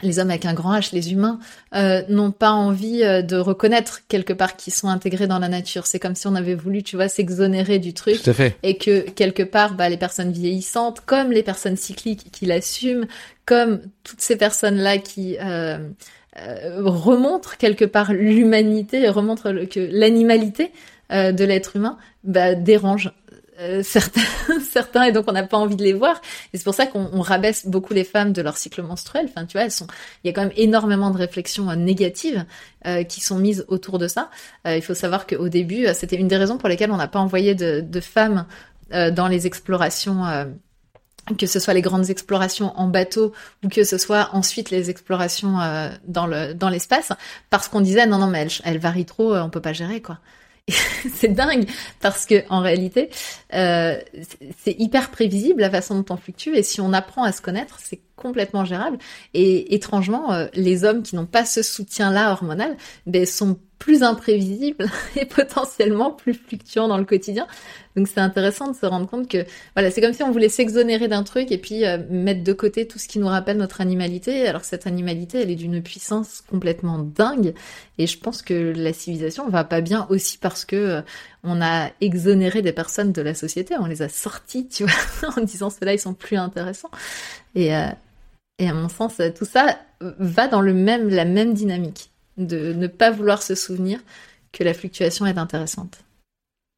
les 0.02 0.20
hommes 0.20 0.30
avec 0.30 0.46
un 0.46 0.54
grand 0.54 0.78
H, 0.78 0.94
les 0.94 1.12
humains, 1.12 1.40
euh, 1.76 2.02
n'ont 2.10 2.32
pas 2.32 2.52
envie 2.52 3.04
euh, 3.04 3.22
de 3.22 3.38
reconnaître 3.38 4.02
quelque 4.08 4.34
part 4.34 4.56
qu'ils 4.56 4.74
sont 4.74 4.88
intégrés 4.88 5.28
dans 5.28 5.40
la 5.40 5.48
nature. 5.48 5.86
C'est 5.86 6.00
comme 6.00 6.16
si 6.16 6.28
on 6.28 6.36
avait 6.36 6.56
voulu, 6.56 6.84
tu 6.84 6.96
vois, 6.96 7.08
s'exonérer 7.08 7.80
du 7.80 7.94
truc. 7.94 8.20
Et 8.64 8.78
que 8.78 9.02
quelque 9.10 9.44
part, 9.44 9.76
bah, 9.76 9.90
les 9.90 9.98
personnes 9.98 10.32
vieillissantes, 10.32 11.02
comme 11.06 11.32
les 11.32 11.44
personnes 11.44 11.78
cycliques 11.78 12.32
qui 12.32 12.46
l'assument, 12.46 13.06
comme 13.46 13.82
toutes 14.04 14.22
ces 14.22 14.38
personnes-là 14.38 14.98
qui 14.98 15.38
euh, 15.40 15.78
euh, 16.40 16.82
remontrent 16.84 17.58
quelque 17.58 17.86
part 17.86 18.14
l'humanité, 18.14 19.10
remontrent 19.10 19.66
que 19.66 19.80
l'animalité 19.92 20.72
euh, 21.12 21.34
de 21.34 21.44
l'être 21.44 21.76
humain, 21.76 21.98
bah, 22.24 22.56
dérangent 22.56 23.12
euh, 23.62 23.84
certains, 23.84 24.22
certains, 24.72 25.04
et 25.04 25.12
donc 25.12 25.26
on 25.28 25.34
n'a 25.34 25.44
pas 25.44 25.58
envie 25.58 25.76
de 25.76 25.84
les 25.84 25.94
voir. 25.94 26.20
Et 26.52 26.58
c'est 26.58 26.64
pour 26.64 26.74
ça 26.74 26.88
qu'on 26.88 27.22
rabaisse 27.22 27.68
beaucoup 27.68 27.94
les 27.94 28.04
femmes 28.04 28.34
de 28.34 28.42
leur 28.42 28.58
cycle 28.58 28.82
menstruel. 28.82 29.28
Enfin, 29.30 29.46
tu 29.46 29.54
vois, 29.54 29.66
elles 29.66 29.72
sont, 29.72 29.88
il 30.24 30.28
y 30.28 30.30
a 30.30 30.34
quand 30.34 30.42
même 30.42 30.54
énormément 30.56 31.12
de 31.12 31.18
réflexions 31.18 31.70
euh, 31.70 31.76
négatives 31.76 32.46
euh, 32.88 33.04
qui 33.04 33.22
sont 33.22 33.38
mises 33.38 33.66
autour 33.68 34.00
de 34.00 34.08
ça. 34.08 34.32
il 34.66 34.82
faut 34.82 34.96
savoir 34.96 35.28
qu'au 35.28 35.50
début, 35.50 35.86
c'était 35.94 36.16
une 36.16 36.28
des 36.28 36.38
raisons 36.38 36.58
pour 36.58 36.70
lesquelles 36.70 36.92
on 36.92 36.98
n'a 36.98 37.08
pas 37.08 37.20
envoyé 37.20 37.54
de, 37.54 38.00
femmes 38.02 38.46
dans 38.92 39.28
les 39.28 39.46
explorations 39.46 40.26
que 41.38 41.46
ce 41.46 41.60
soit 41.60 41.74
les 41.76 41.82
grandes 41.82 42.10
explorations 42.10 42.74
en 42.78 42.88
bateau 42.88 43.32
ou 43.64 43.70
que 43.70 43.84
ce 43.84 43.98
soit 44.00 44.30
ensuite 44.34 44.72
les 44.72 44.90
explorations 44.90 45.60
dans 46.08 46.70
l'espace, 46.70 47.12
parce 47.52 47.68
qu'on 47.68 47.82
disait 47.82 48.08
non 48.08 48.18
non 48.18 48.28
mais 48.28 48.40
elle, 48.40 48.50
elle 48.64 48.80
varie 48.80 49.06
trop, 49.06 49.36
on 49.36 49.50
peut 49.50 49.62
pas 49.62 49.74
gérer 49.74 50.02
quoi. 50.02 50.18
c'est 51.16 51.30
dingue 51.30 51.68
parce 52.02 52.26
que 52.26 52.44
en 52.50 52.60
réalité, 52.60 53.10
euh, 53.54 54.00
c'est 54.64 54.76
hyper 54.80 55.12
prévisible 55.12 55.62
la 55.62 55.70
façon 55.70 56.00
dont 56.00 56.14
on 56.14 56.18
fluctue 56.18 56.56
et 56.56 56.64
si 56.64 56.82
on 56.82 56.94
apprend 56.94 57.24
à 57.24 57.32
se 57.32 57.42
connaître, 57.42 57.80
c'est 57.80 58.02
complètement 58.16 58.66
gérable. 58.66 58.98
Et 59.34 59.74
étrangement, 59.74 60.32
euh, 60.34 60.48
les 60.54 60.84
hommes 60.84 61.04
qui 61.04 61.16
n'ont 61.16 61.26
pas 61.26 61.46
ce 61.46 61.64
soutien-là 61.64 62.32
hormonal, 62.32 62.78
ben, 63.06 63.26
sont 63.26 63.58
plus 63.82 64.04
imprévisibles 64.04 64.86
et 65.16 65.26
potentiellement 65.26 66.12
plus 66.12 66.36
fluctuants 66.36 66.88
dans 66.88 67.00
le 67.00 67.04
quotidien. 67.04 67.48
Donc 67.96 68.08
c'est 68.08 68.20
intéressant 68.20 68.70
de 68.70 68.76
se 68.76 68.86
rendre 68.86 69.10
compte 69.10 69.28
que 69.28 69.44
voilà, 69.76 69.90
c'est 69.90 70.02
comme 70.02 70.14
si 70.14 70.22
on 70.22 70.30
voulait 70.30 70.50
s'exonérer 70.50 71.08
d'un 71.08 71.24
truc 71.24 71.52
et 71.52 71.58
puis 71.58 71.84
euh, 71.84 71.98
mettre 72.12 72.44
de 72.44 72.54
côté 72.54 72.88
tout 72.88 73.00
ce 73.00 73.08
qui 73.08 73.18
nous 73.18 73.28
rappelle 73.28 73.58
notre 73.58 73.82
animalité, 73.82 74.48
alors 74.48 74.66
cette 74.66 74.86
animalité, 74.86 75.42
elle 75.42 75.50
est 75.50 75.56
d'une 75.56 75.82
puissance 75.82 76.44
complètement 76.48 77.00
dingue. 77.00 77.56
Et 77.98 78.06
je 78.06 78.20
pense 78.20 78.44
que 78.44 78.72
la 78.76 78.94
civilisation 78.94 79.50
va 79.50 79.64
pas 79.64 79.82
bien 79.82 80.06
aussi 80.12 80.38
parce 80.38 80.64
que 80.64 80.76
euh, 80.76 81.02
on 81.44 81.60
a 81.60 81.90
exonéré 82.02 82.62
des 82.62 82.74
personnes 82.74 83.12
de 83.12 83.22
la 83.24 83.34
société, 83.34 83.76
on 83.80 83.88
les 83.88 84.04
a 84.04 84.10
sortis, 84.10 84.68
tu 84.68 84.86
vois, 84.86 85.34
en 85.36 85.42
disant 85.42 85.72
ceux-là 85.72 85.94
ils 85.94 86.00
sont 86.00 86.14
plus 86.14 86.38
intéressants. 86.38 86.92
Et 87.56 87.76
euh, 87.76 87.88
et 88.60 88.70
à 88.70 88.76
mon 88.76 88.90
sens, 88.90 89.20
tout 89.36 89.46
ça 89.46 89.80
va 90.00 90.48
dans 90.48 90.62
le 90.62 90.74
même 90.74 91.10
la 91.10 91.26
même 91.26 91.56
dynamique 91.56 92.11
de 92.38 92.74
ne 92.74 92.88
pas 92.88 93.12
vouloir 93.12 93.44
se 93.44 93.56
souvenir 93.56 94.00
que 94.52 94.64
la 94.64 94.74
fluctuation 94.74 95.26
est 95.26 95.38
intéressante. 95.38 96.04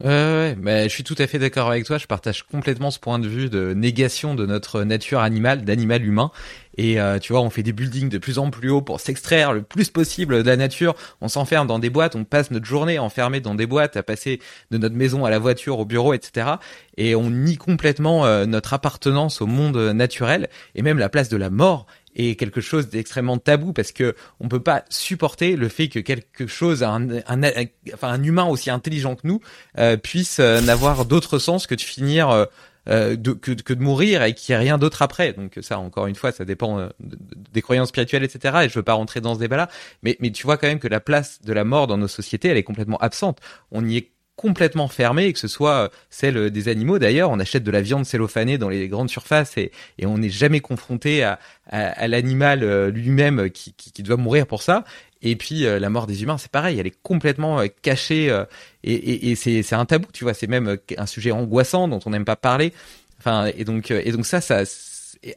Euh, 0.03 0.53
ouais, 0.55 0.83
je 0.83 0.89
suis 0.89 1.03
tout 1.03 1.15
à 1.17 1.27
fait 1.27 1.39
d'accord 1.39 1.69
avec 1.69 1.85
toi. 1.85 1.97
Je 1.97 2.07
partage 2.07 2.43
complètement 2.43 2.91
ce 2.91 2.99
point 2.99 3.19
de 3.19 3.27
vue 3.27 3.49
de 3.49 3.73
négation 3.73 4.35
de 4.35 4.45
notre 4.45 4.83
nature 4.83 5.19
animale, 5.19 5.63
d'animal 5.63 6.03
humain. 6.03 6.31
Et 6.77 6.99
euh, 6.99 7.19
tu 7.19 7.31
vois, 7.31 7.41
on 7.41 7.49
fait 7.49 7.63
des 7.63 7.71
buildings 7.71 8.09
de 8.09 8.17
plus 8.17 8.37
en 8.37 8.49
plus 8.49 8.69
haut 8.69 8.81
pour 8.81 8.99
s'extraire 8.99 9.53
le 9.53 9.61
plus 9.61 9.89
possible 9.89 10.43
de 10.43 10.49
la 10.49 10.57
nature. 10.57 10.95
On 11.21 11.29
s'enferme 11.29 11.67
dans 11.67 11.79
des 11.79 11.89
boîtes, 11.89 12.15
on 12.15 12.25
passe 12.25 12.51
notre 12.51 12.65
journée 12.65 12.99
enfermé 12.99 13.39
dans 13.39 13.55
des 13.55 13.67
boîtes, 13.67 13.95
à 13.95 14.03
passer 14.03 14.41
de 14.71 14.77
notre 14.77 14.95
maison 14.95 15.23
à 15.23 15.29
la 15.29 15.39
voiture, 15.39 15.79
au 15.79 15.85
bureau, 15.85 16.13
etc. 16.13 16.47
Et 16.97 17.15
on 17.15 17.29
nie 17.29 17.57
complètement 17.57 18.25
euh, 18.25 18.45
notre 18.45 18.73
appartenance 18.73 19.41
au 19.41 19.45
monde 19.45 19.77
naturel 19.77 20.49
et 20.75 20.81
même 20.81 20.97
la 20.97 21.09
place 21.09 21.29
de 21.29 21.37
la 21.37 21.49
mort 21.49 21.85
est 22.15 22.35
quelque 22.35 22.61
chose 22.61 22.89
d'extrêmement 22.89 23.37
tabou 23.37 23.73
parce 23.73 23.91
que 23.91 24.15
on 24.39 24.47
peut 24.47 24.61
pas 24.61 24.83
supporter 24.89 25.55
le 25.55 25.69
fait 25.69 25.87
que 25.89 25.99
quelque 25.99 26.47
chose, 26.47 26.83
un, 26.83 27.09
un, 27.27 27.41
enfin 27.93 28.09
un 28.09 28.23
humain 28.23 28.45
aussi 28.45 28.69
intelligent 28.69 29.15
que 29.15 29.27
nous, 29.27 29.39
euh, 29.77 29.97
puisse 29.97 30.39
euh, 30.39 30.61
n'avoir 30.61 31.05
d'autre 31.05 31.39
sens 31.39 31.67
que 31.67 31.75
de 31.75 31.81
finir 31.81 32.29
euh, 32.29 32.45
euh, 32.89 33.15
de, 33.15 33.31
que, 33.31 33.51
que, 33.51 33.73
de 33.73 33.81
mourir 33.81 34.23
et 34.23 34.33
qu'il 34.33 34.53
n'y 34.53 34.61
ait 34.61 34.63
rien 34.63 34.77
d'autre 34.77 35.01
après. 35.01 35.33
Donc 35.33 35.57
ça, 35.61 35.79
encore 35.79 36.07
une 36.07 36.15
fois, 36.15 36.31
ça 36.31 36.43
dépend 36.43 36.89
des 36.99 37.61
croyances 37.61 37.89
spirituelles, 37.89 38.23
etc. 38.23 38.59
Et 38.63 38.69
je 38.69 38.73
veux 38.73 38.83
pas 38.83 38.93
rentrer 38.93 39.21
dans 39.21 39.35
ce 39.35 39.39
débat-là, 39.39 39.69
mais, 40.01 40.17
mais 40.19 40.31
tu 40.31 40.43
vois 40.43 40.57
quand 40.57 40.67
même 40.67 40.79
que 40.79 40.89
la 40.89 40.99
place 40.99 41.41
de 41.41 41.53
la 41.53 41.63
mort 41.63 41.87
dans 41.87 41.97
nos 41.97 42.09
sociétés, 42.09 42.49
elle 42.49 42.57
est 42.57 42.63
complètement 42.63 42.97
absente. 42.97 43.39
On 43.71 43.87
y 43.87 43.97
est 43.97 44.12
complètement 44.35 44.87
fermée, 44.87 45.31
que 45.31 45.39
ce 45.39 45.47
soit 45.47 45.91
celle 46.09 46.49
des 46.49 46.67
animaux 46.67 46.99
d'ailleurs. 46.99 47.29
On 47.29 47.39
achète 47.39 47.63
de 47.63 47.71
la 47.71 47.81
viande 47.81 48.05
cellophanée 48.05 48.57
dans 48.57 48.69
les 48.69 48.87
grandes 48.87 49.09
surfaces 49.09 49.57
et, 49.57 49.71
et 49.99 50.05
on 50.05 50.17
n'est 50.17 50.29
jamais 50.29 50.59
confronté 50.59 51.23
à, 51.23 51.39
à, 51.67 52.07
l'animal 52.07 52.63
euh, 52.63 52.89
lui-même 52.89 53.49
qui, 53.49 53.73
qui, 53.73 54.03
doit 54.03 54.17
mourir 54.17 54.47
pour 54.47 54.61
ça. 54.61 54.83
Et 55.21 55.35
puis 55.35 55.65
euh, 55.65 55.79
la 55.79 55.89
mort 55.89 56.07
des 56.07 56.23
humains, 56.23 56.37
c'est 56.37 56.51
pareil, 56.51 56.79
elle 56.79 56.87
est 56.87 57.01
complètement 57.03 57.59
euh, 57.59 57.67
cachée 57.81 58.27
et, 58.83 58.93
et, 58.93 59.31
et 59.31 59.35
c'est 59.35 59.75
un 59.75 59.85
tabou, 59.85 60.07
tu 60.11 60.23
vois. 60.23 60.33
C'est 60.33 60.47
même 60.47 60.77
un 60.97 61.05
sujet 61.05 61.31
angoissant 61.31 61.87
dont 61.87 61.99
on 62.05 62.09
n'aime 62.09 62.25
pas 62.25 62.35
parler. 62.35 62.73
Enfin, 63.19 63.49
et 63.55 63.63
donc, 63.63 63.91
et 63.91 64.11
donc 64.11 64.25
ça, 64.25 64.41
ça, 64.41 64.65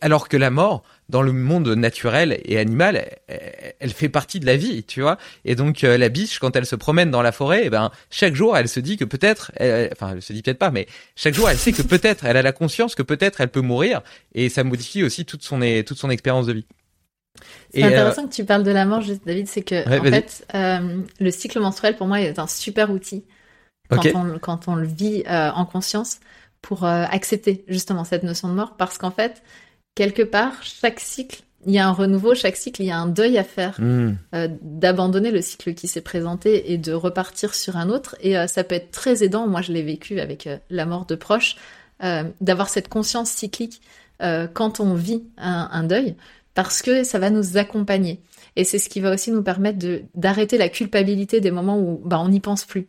alors 0.01 0.29
que 0.29 0.37
la 0.37 0.51
mort, 0.51 0.83
dans 1.09 1.23
le 1.23 1.33
monde 1.33 1.69
naturel 1.69 2.41
et 2.45 2.59
animal, 2.59 3.09
elle, 3.29 3.91
fait 3.91 4.09
partie 4.09 4.41
de 4.41 4.47
la 4.47 4.57
vie, 4.57 4.83
tu 4.85 5.03
vois. 5.03 5.19
Et 5.45 5.55
donc 5.55 5.85
euh, 5.85 5.97
la 5.97 6.09
biche, 6.09 6.39
quand 6.39 6.57
elle 6.57 6.67
se 6.67 6.77
promène 6.77 7.11
dans 7.11 7.23
la 7.23 7.33
forêt, 7.33 7.63
eh 7.65 7.71
ben 7.71 7.91
chaque 8.11 8.35
jour, 8.35 8.57
elle 8.57 8.69
se 8.69 8.81
dit 8.81 8.97
que 8.97 9.05
peut-être, 9.05 9.53
enfin, 9.93 10.13
elle 10.15 10.23
se 10.23 10.33
dit 10.33 10.43
peut-être 10.43 10.59
pas, 10.59 10.71
mais 10.71 10.87
chaque 11.15 11.35
jour, 11.35 11.49
elle 11.49 11.59
sait 11.59 11.73
que 11.73 11.83
peut-être, 11.83 12.25
elle 12.25 12.37
a 12.37 12.43
la 12.43 12.53
conscience 12.53 12.95
que 12.95 13.03
peut-être 13.03 13.41
elle 13.41 13.49
peut 13.49 13.61
mourir, 13.61 14.03
et 14.35 14.49
ça 14.49 14.65
modifie 14.65 15.05
aussi 15.05 15.25
toute 15.25 15.43
son 15.43 15.61
toute 15.87 15.99
son 15.99 16.11
expérience 16.11 16.47
de 16.47 16.55
vie. 16.55 16.67
C'est 17.73 17.85
euh, 17.85 17.89
intéressant 17.89 18.27
que 18.27 18.33
tu 18.33 18.45
parles 18.45 18.65
de 18.65 18.71
la 18.71 18.85
mort, 18.85 19.03
David, 19.25 19.47
c'est 19.47 19.63
que 19.63 19.87
en 19.87 20.03
fait, 20.03 20.47
euh, 20.55 21.03
le 21.21 21.31
cycle 21.31 21.61
menstruel 21.61 21.97
pour 21.97 22.07
moi 22.07 22.21
est 22.21 22.39
un 22.39 22.47
super 22.47 22.91
outil 22.91 23.25
quand, 23.91 24.05
on, 24.15 24.39
quand 24.39 24.69
on 24.69 24.75
le 24.75 24.87
vit 24.87 25.23
en 25.29 25.65
conscience 25.65 26.19
pour 26.63 26.83
accepter 26.83 27.65
justement 27.69 28.03
cette 28.03 28.25
notion 28.25 28.49
de 28.49 28.55
mort, 28.55 28.77
parce 28.77 28.99
qu'en 28.99 29.13
fait 29.13 29.43
quelque 29.97 30.23
part, 30.23 30.63
chaque 30.63 31.01
cycle, 31.01 31.43
il 31.67 31.73
y 31.73 31.79
a 31.79 31.89
un 31.89 31.93
renouveau, 31.93 32.37
chaque 32.37 32.57
cycle, 32.57 32.83
il 32.83 32.87
y 32.87 32.91
a 32.93 32.99
un 32.99 33.09
deuil 33.09 33.37
à 33.39 33.43
faire, 33.43 33.81
hmm. 33.81 34.15
euh, 34.35 34.49
d'abandonner 34.63 35.33
le 35.33 35.43
cycle 35.43 35.75
qui 35.75 35.89
s'est 35.89 36.01
présenté 36.01 36.73
et 36.73 36.79
de 36.79 36.93
repartir 36.93 37.55
sur 37.55 37.77
un 37.77 37.89
autre. 37.91 38.15
Et 38.21 38.39
euh, 38.39 38.47
ça 38.47 38.63
peut 38.63 38.77
être 38.77 38.93
très 38.93 39.25
aidant, 39.25 39.49
moi 39.49 39.63
je 39.63 39.73
l'ai 39.73 39.83
vécu 39.83 40.21
avec 40.21 40.47
euh, 40.47 40.59
la 40.71 40.87
mort 40.87 41.07
de 41.07 41.17
proches, 41.17 41.57
d'avoir 42.43 42.69
cette 42.69 42.89
conscience 42.91 43.31
cyclique 43.31 43.81
quand 44.21 44.81
on 44.81 44.93
vit 44.93 45.25
un, 45.39 45.71
un, 45.73 45.83
deuil, 45.83 46.15
parce 46.53 46.83
que 46.83 47.05
ça 47.05 47.19
va 47.19 47.31
nous 47.31 47.57
accompagner. 47.57 48.21
Et 48.55 48.65
c'est 48.65 48.79
ce 48.79 48.91
qui 48.91 49.01
va 49.01 49.15
aussi 49.15 49.31
nous 49.31 49.43
permettre 49.43 49.79
d'arrêter 50.15 50.59
la 50.59 50.69
culpabilité 50.69 51.41
des 51.41 51.51
moments 51.51 51.81
où 51.81 52.03
bah, 52.05 52.21
on 52.21 52.29
n'y 52.29 52.41
pense 52.41 52.67
plus 52.67 52.89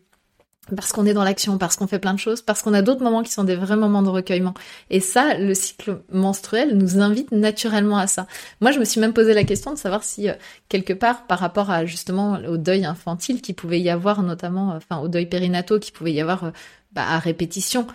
parce 0.76 0.92
qu'on 0.92 1.06
est 1.06 1.14
dans 1.14 1.24
l'action, 1.24 1.58
parce 1.58 1.76
qu'on 1.76 1.88
fait 1.88 2.00
plein 2.00 2.14
de 2.14 2.20
choses, 2.20 2.42
parce 2.42 2.62
qu'on 2.62 2.74
a 2.74 2.82
d'autres 2.82 3.04
moments 3.04 3.24
qui 3.24 3.32
sont 3.32 3.44
des 3.44 3.56
vrais 3.56 3.76
moments 3.76 4.02
de 4.02 4.10
recueillement. 4.10 4.54
Et 4.90 5.00
ça, 5.00 5.38
le 5.38 5.54
cycle 5.54 6.00
menstruel 6.12 6.78
nous 6.78 7.00
invite 7.00 7.32
naturellement 7.32 7.98
à 7.98 8.08
ça. 8.08 8.28
Moi, 8.62 8.72
je 8.72 8.80
me 8.80 8.86
suis 8.86 9.00
même 9.00 9.14
posé 9.14 9.34
la 9.34 9.44
question 9.44 9.72
de 9.72 9.78
savoir 9.78 10.04
si, 10.04 10.30
euh, 10.30 10.34
quelque 10.70 10.94
part, 10.94 11.26
par 11.28 11.40
rapport 11.40 11.72
à 11.72 11.86
justement 11.86 12.40
au 12.48 12.58
deuil 12.58 12.86
infantile 12.86 13.42
qui 13.42 13.54
pouvait 13.54 13.80
y 13.80 13.90
avoir, 13.90 14.24
notamment, 14.24 14.72
euh, 14.72 14.78
enfin, 14.78 15.02
au 15.02 15.08
deuil 15.08 15.28
périnato 15.28 15.80
qui 15.80 15.92
pouvait 15.92 16.14
y 16.14 16.22
avoir 16.22 16.46
euh, 16.46 16.52
bah, 16.92 17.06
à 17.08 17.20
répétition, 17.20 17.88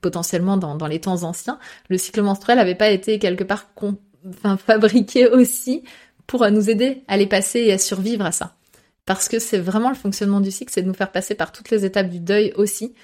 potentiellement 0.00 0.56
dans, 0.56 0.74
dans, 0.74 0.88
les 0.88 1.00
temps 1.00 1.22
anciens, 1.22 1.60
le 1.88 1.98
cycle 1.98 2.20
menstruel 2.20 2.58
n'avait 2.58 2.74
pas 2.74 2.90
été 2.90 3.20
quelque 3.20 3.44
part 3.44 3.66
enfin, 4.28 4.56
fabriqué 4.66 5.28
aussi 5.28 5.84
pour 6.26 6.50
nous 6.50 6.68
aider 6.68 7.04
à 7.06 7.16
les 7.16 7.28
passer 7.28 7.60
et 7.60 7.72
à 7.72 7.78
survivre 7.78 8.26
à 8.26 8.32
ça. 8.32 8.56
Parce 9.10 9.28
que 9.28 9.40
c'est 9.40 9.58
vraiment 9.58 9.88
le 9.88 9.96
fonctionnement 9.96 10.40
du 10.40 10.52
cycle, 10.52 10.70
c'est 10.72 10.82
de 10.82 10.86
nous 10.86 10.94
faire 10.94 11.10
passer 11.10 11.34
par 11.34 11.50
toutes 11.50 11.70
les 11.70 11.84
étapes 11.84 12.08
du 12.08 12.20
deuil 12.20 12.52
aussi, 12.54 12.94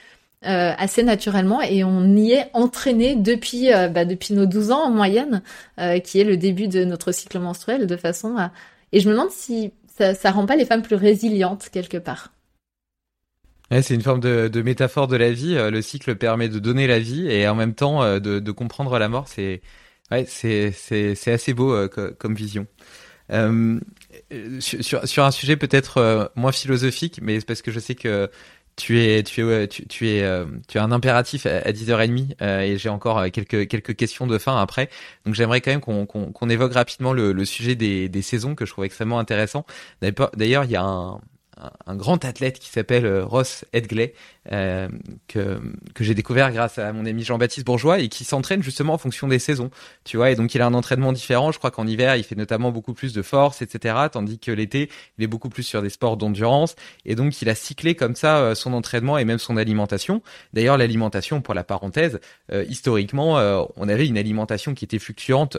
euh, 0.45 0.73
assez 0.79 1.03
naturellement, 1.03 1.61
et 1.61 1.83
on 1.83 2.15
y 2.15 2.31
est 2.31 2.49
entraîné 2.53 3.17
depuis, 3.17 3.73
euh, 3.73 3.89
bah, 3.89 4.05
depuis 4.05 4.33
nos 4.33 4.47
12 4.47 4.71
ans 4.71 4.85
en 4.85 4.91
moyenne, 4.93 5.43
euh, 5.81 5.99
qui 5.99 6.21
est 6.21 6.25
le 6.25 6.37
début 6.37 6.69
de 6.69 6.85
notre 6.85 7.11
cycle 7.11 7.41
menstruel, 7.41 7.89
de 7.89 7.97
façon 7.97 8.37
à... 8.37 8.53
Et 8.93 9.01
je 9.01 9.09
me 9.09 9.15
demande 9.15 9.33
si 9.33 9.73
ça, 9.99 10.15
ça 10.15 10.31
rend 10.31 10.47
pas 10.47 10.55
les 10.55 10.65
femmes 10.65 10.83
plus 10.83 10.95
résilientes 10.95 11.71
quelque 11.73 11.97
part. 11.97 12.33
Ouais, 13.73 13.83
c'est 13.83 13.97
une 13.97 14.03
forme 14.03 14.21
de, 14.21 14.63
métaphore 14.63 15.09
de 15.09 15.17
la 15.17 15.33
vie. 15.33 15.57
Le 15.57 15.83
cycle 15.83 16.15
permet 16.15 16.49
de 16.49 16.61
donner 16.61 16.87
la 16.87 17.01
vie 17.01 17.27
et 17.27 17.49
en 17.49 17.57
même 17.57 17.75
temps 17.75 18.21
de, 18.21 18.51
comprendre 18.53 18.97
la 19.01 19.09
mort. 19.09 19.27
C'est 19.27 19.61
ouais, 20.13 20.25
c'est 20.25 20.73
assez 21.33 21.53
beau 21.53 21.75
comme 21.89 22.37
vision. 22.37 22.69
Euh, 23.33 23.81
sur, 24.61 25.07
sur 25.07 25.25
un 25.25 25.31
sujet 25.31 25.57
peut-être 25.57 25.99
euh, 25.99 26.27
moins 26.37 26.53
philosophique, 26.53 27.21
mais 27.23 27.41
parce 27.41 27.63
que 27.63 27.71
je 27.71 27.81
sais 27.81 27.95
que 27.95 28.31
tu 28.77 29.01
es 29.01 29.23
tu 29.23 29.51
es 29.51 29.69
tu, 29.69 29.87
tu 29.87 30.09
es 30.09 30.23
euh, 30.23 30.45
tu 30.69 30.79
as 30.79 30.85
un 30.85 30.93
impératif 30.93 31.47
à, 31.47 31.73
10h30 31.73 32.37
et 32.63 32.79
j'ai 32.79 32.89
encore 32.89 33.25
quelques 33.31 33.69
quelques 33.69 33.97
questions 33.97 34.27
de 34.27 34.39
fin 34.39 34.61
après. 34.61 34.91
Donc 35.25 35.35
j'aimerais 35.35 35.61
quand 35.61 35.71
même 35.71 35.81
qu'on 35.81 36.07
qu'on 36.07 36.51
évoque 36.51 36.75
rapidement 36.75 37.13
le, 37.13 37.33
le 37.33 37.45
sujet 37.45 37.75
des, 37.75 38.09
des 38.09 38.23
saisons 38.23 38.55
que 38.55 38.67
je 38.67 38.73
trouve 38.73 38.85
extrêmement 38.85 39.19
intéressant. 39.19 39.67
D'ailleurs, 40.03 40.65
il 40.65 40.71
y 40.71 40.77
a 40.77 40.83
un 40.83 41.21
un 41.87 41.97
grand 41.97 42.25
athlète 42.25 42.59
qui 42.59 42.69
s'appelle 42.69 43.07
euh, 43.07 43.25
Ross 43.25 43.65
Edgley, 43.73 44.13
euh, 44.53 44.89
que, 45.27 45.61
que 45.95 46.05
j'ai 46.05 46.15
découvert 46.15 46.53
grâce 46.53 46.79
à 46.79 46.93
mon 46.93 47.07
ami 47.07 47.23
Jean-Baptiste 47.23 47.65
Bourgeois 47.65 48.01
et 48.01 48.09
qui 48.09 48.25
s'entraîne 48.25 48.63
justement 48.63 48.95
en 48.95 48.99
fonction 48.99 49.27
des 49.27 49.39
saisons. 49.39 49.71
Tu 50.05 50.19
vois, 50.19 50.31
et 50.31 50.37
donc 50.37 50.55
il 50.55 50.61
a 50.61 50.67
un 50.67 50.75
entraînement 50.75 51.13
différent. 51.13 51.53
Je 51.53 51.59
crois 51.59 51.71
qu'en 51.71 51.87
hiver, 51.87 52.17
il 52.17 52.25
fait 52.25 52.35
notamment 52.35 52.73
beaucoup 52.73 52.93
plus 52.93 53.13
de 53.15 53.23
force, 53.23 53.63
etc. 53.63 53.95
Tandis 54.13 54.39
que 54.39 54.53
l'été, 54.53 54.91
il 55.19 55.25
est 55.25 55.29
beaucoup 55.29 55.49
plus 55.49 55.63
sur 55.63 55.83
des 55.83 55.89
sports 55.89 56.17
d'endurance. 56.17 56.77
Et 57.05 57.15
donc 57.15 57.41
il 57.41 57.49
a 57.49 57.55
cyclé 57.55 57.95
comme 57.95 58.15
ça 58.15 58.39
euh, 58.39 58.55
son 58.55 58.73
entraînement 58.75 59.17
et 59.17 59.25
même 59.25 59.39
son 59.39 59.57
alimentation. 59.57 60.23
D'ailleurs, 60.53 60.77
l'alimentation, 60.77 61.41
pour 61.41 61.55
la 61.55 61.65
parenthèse, 61.65 62.21
historiquement, 62.69 63.35
on 63.77 63.89
avait 63.89 64.07
une 64.07 64.19
alimentation 64.19 64.75
qui 64.75 64.85
était 64.85 64.99
fluctuante 64.99 65.59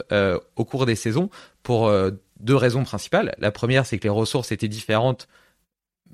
au 0.56 0.64
cours 0.64 0.86
des 0.86 0.94
saisons 0.94 1.30
pour 1.62 1.90
deux 2.40 2.56
raisons 2.56 2.84
principales. 2.84 3.34
La 3.38 3.50
première, 3.50 3.86
c'est 3.86 3.98
que 3.98 4.04
les 4.04 4.08
ressources 4.08 4.52
étaient 4.52 4.68
différentes 4.68 5.28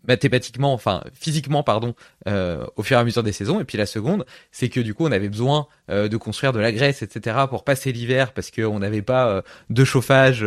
mathématiquement, 0.07 0.73
enfin 0.73 1.03
physiquement, 1.13 1.63
pardon, 1.63 1.95
euh, 2.29 2.67
au 2.77 2.83
fur 2.83 2.97
et 2.97 3.01
à 3.01 3.05
mesure 3.05 3.23
des 3.23 3.33
saisons. 3.33 3.61
Et 3.61 3.65
puis 3.65 3.79
la 3.79 3.87
seconde, 3.87 4.25
c'est 4.53 4.69
que 4.69 4.81
du 4.81 4.95
coup, 4.95 5.05
on 5.07 5.13
avait 5.13 5.29
besoin 5.29 5.67
euh, 5.91 6.09
de 6.09 6.17
construire 6.17 6.53
de 6.53 6.61
la 6.61 6.73
graisse, 6.73 7.03
etc., 7.03 7.37
pour 7.49 7.65
passer 7.65 7.93
l'hiver, 7.93 8.33
parce 8.33 8.51
qu'on 8.51 8.79
n'avait 8.79 9.03
pas 9.03 9.29
euh, 9.29 9.43
de 9.71 9.85
chauffage 9.85 10.47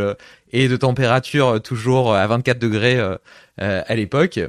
et 0.51 0.67
de 0.67 0.77
température 0.77 1.61
toujours 1.61 2.13
à 2.15 2.25
24 2.27 2.59
degrés 2.59 2.99
à 3.57 3.95
l'époque. 3.95 4.39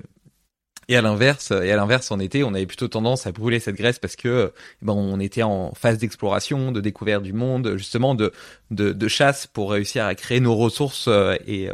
Et 0.89 0.97
à 0.97 1.03
l'inverse, 1.03 1.51
et 1.51 1.70
à 1.70 1.76
l'inverse, 1.76 2.11
en 2.11 2.18
été, 2.18 2.45
on 2.45 2.55
avait 2.55 2.66
plutôt 2.66 2.89
tendance 2.89 3.26
à 3.26 3.32
brûler 3.32 3.61
cette 3.61 3.76
graisse 3.76 3.99
parce 3.99 4.16
que 4.16 4.53
ben, 4.80 4.95
on 4.95 5.20
était 5.20 5.43
en 5.43 5.74
phase 5.74 5.99
d'exploration, 5.99 6.72
de 6.72 6.80
découverte 6.80 7.22
du 7.22 7.34
monde, 7.34 7.74
justement 7.76 8.14
de, 8.14 8.32
de, 8.70 8.93
de 8.93 9.09
chasse 9.09 9.47
pour 9.47 9.70
réussir 9.72 10.07
à 10.07 10.14
créer 10.14 10.41
nos 10.41 10.57
ressources 10.57 11.09
et 11.47 11.68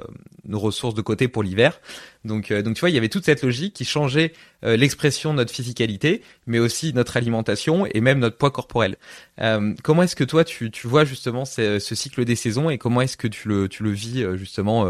nos 0.47 0.59
ressources 0.59 0.95
de 0.95 1.03
côté 1.03 1.29
pour 1.29 1.43
l'hiver. 1.43 1.81
Donc, 2.25 2.51
euh, 2.51 2.63
donc 2.63 2.75
tu 2.75 2.81
vois, 2.81 2.91
il 2.91 2.95
y 2.95 2.99
avait 2.99 3.09
toute 3.09 3.25
cette 3.25 3.43
logique 3.43 3.75
qui 3.75 3.85
changeait 3.85 4.33
euh, 4.65 4.77
l'expression 4.77 5.33
de 5.33 5.39
notre 5.39 5.53
physicalité, 5.53 6.23
mais 6.47 6.59
aussi 6.59 6.93
notre 6.95 7.17
alimentation 7.17 7.87
et 7.87 8.01
même 8.01 8.19
notre 8.19 8.37
poids 8.37 8.51
corporel. 8.51 8.97
Euh, 9.41 9.75
comment 9.83 10.03
est-ce 10.03 10.17
que 10.17 10.25
toi, 10.25 10.45
tu, 10.45 10.71
tu 10.71 10.87
vois 10.87 11.05
justement 11.05 11.45
ce, 11.45 11.79
ce, 11.79 11.95
cycle 11.95 12.25
des 12.25 12.37
saisons 12.37 12.71
et 12.71 12.79
comment 12.79 13.01
est-ce 13.01 13.17
que 13.17 13.29
tu 13.29 13.49
le, 13.49 13.69
tu 13.69 13.83
le 13.83 13.91
vis 13.91 14.25
justement 14.37 14.87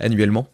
annuellement? 0.00 0.48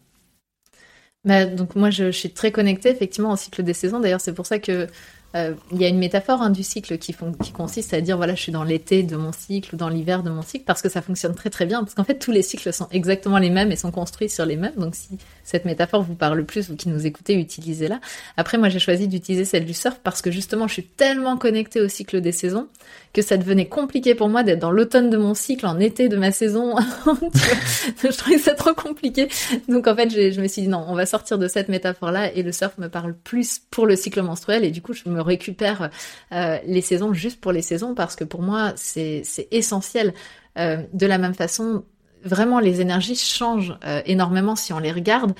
Bah, 1.25 1.45
donc 1.45 1.75
moi 1.75 1.89
je, 1.89 2.11
suis 2.11 2.31
très 2.31 2.51
connectée 2.51 2.89
effectivement 2.89 3.31
au 3.31 3.37
cycle 3.37 3.63
des 3.63 3.73
saisons. 3.73 3.99
D'ailleurs 3.99 4.21
c'est 4.21 4.33
pour 4.33 4.45
ça 4.45 4.59
que 4.59 4.87
euh, 5.35 5.53
il 5.71 5.81
y 5.81 5.85
a 5.85 5.87
une 5.87 5.97
métaphore 5.97 6.43
hein, 6.43 6.51
du 6.51 6.61
cycle 6.61 6.97
qui, 6.99 7.15
consiste 7.53 7.93
à 7.93 8.01
dire 8.01 8.17
voilà, 8.17 8.35
je 8.35 8.41
suis 8.41 8.51
dans 8.51 8.63
l'été 8.63 9.01
de 9.01 9.15
mon 9.15 9.31
cycle 9.31 9.73
ou 9.73 9.77
dans 9.77 9.89
l'hiver 9.89 10.21
de 10.21 10.29
mon 10.29 10.43
cycle 10.43 10.63
parce 10.65 10.81
que 10.81 10.89
ça 10.89 11.01
fonctionne 11.01 11.33
très 11.33 11.49
très 11.49 11.65
bien. 11.65 11.83
Parce 11.83 11.95
qu'en 11.95 12.03
fait, 12.03 12.19
tous 12.19 12.31
les 12.31 12.43
cycles 12.43 12.71
sont 12.71 12.87
exactement 12.91 13.39
les 13.39 13.49
mêmes 13.49 13.71
et 13.71 13.75
sont 13.75 13.91
construits 13.91 14.29
sur 14.29 14.45
les 14.45 14.57
mêmes. 14.57 14.75
Donc, 14.77 14.93
si 14.95 15.17
cette 15.43 15.65
métaphore 15.65 16.03
vous 16.03 16.13
parle 16.13 16.45
plus, 16.45 16.69
vous 16.69 16.75
qui 16.75 16.87
nous 16.89 17.05
écoutez, 17.07 17.33
utilisez-la. 17.33 17.99
Après, 18.37 18.57
moi, 18.59 18.69
j'ai 18.69 18.79
choisi 18.79 19.07
d'utiliser 19.07 19.45
celle 19.45 19.65
du 19.65 19.73
surf 19.73 19.99
parce 20.03 20.21
que 20.21 20.29
justement, 20.29 20.67
je 20.67 20.73
suis 20.73 20.83
tellement 20.83 21.37
connectée 21.37 21.81
au 21.81 21.87
cycle 21.87 22.21
des 22.21 22.31
saisons 22.31 22.67
que 23.13 23.21
ça 23.21 23.37
devenait 23.37 23.67
compliqué 23.67 24.15
pour 24.15 24.29
moi 24.29 24.43
d'être 24.43 24.59
dans 24.59 24.71
l'automne 24.71 25.09
de 25.09 25.17
mon 25.17 25.33
cycle, 25.33 25.65
en 25.65 25.79
été 25.79 26.09
de 26.09 26.17
ma 26.17 26.31
saison. 26.31 26.75
je 28.03 28.17
trouvais 28.17 28.37
ça 28.37 28.53
trop 28.53 28.73
compliqué. 28.73 29.29
Donc, 29.67 29.87
en 29.87 29.95
fait, 29.95 30.09
je 30.11 30.39
me 30.41 30.47
suis 30.47 30.63
dit 30.63 30.67
non, 30.67 30.85
on 30.87 30.95
va 30.95 31.07
sortir 31.07 31.39
de 31.39 31.47
cette 31.47 31.69
métaphore-là 31.69 32.33
et 32.33 32.43
le 32.43 32.51
surf 32.51 32.77
me 32.77 32.87
parle 32.87 33.15
plus 33.15 33.61
pour 33.71 33.87
le 33.87 33.95
cycle 33.95 34.21
menstruel 34.21 34.63
et 34.63 34.69
du 34.69 34.81
coup, 34.81 34.93
je 34.93 35.09
me 35.09 35.22
récupère 35.23 35.89
euh, 36.31 36.57
les 36.65 36.81
saisons 36.81 37.13
juste 37.13 37.41
pour 37.41 37.51
les 37.51 37.61
saisons 37.61 37.95
parce 37.95 38.15
que 38.15 38.23
pour 38.23 38.41
moi, 38.41 38.73
c'est 38.75 39.23
essentiel. 39.51 40.13
Euh, 40.59 40.83
de 40.93 41.05
la 41.07 41.17
même 41.17 41.33
façon, 41.33 41.83
vraiment, 42.23 42.59
les 42.59 42.81
énergies 42.81 43.15
changent 43.15 43.75
euh, 43.85 44.01
énormément 44.05 44.55
si 44.55 44.73
on 44.73 44.79
les 44.79 44.91
regarde. 44.91 45.33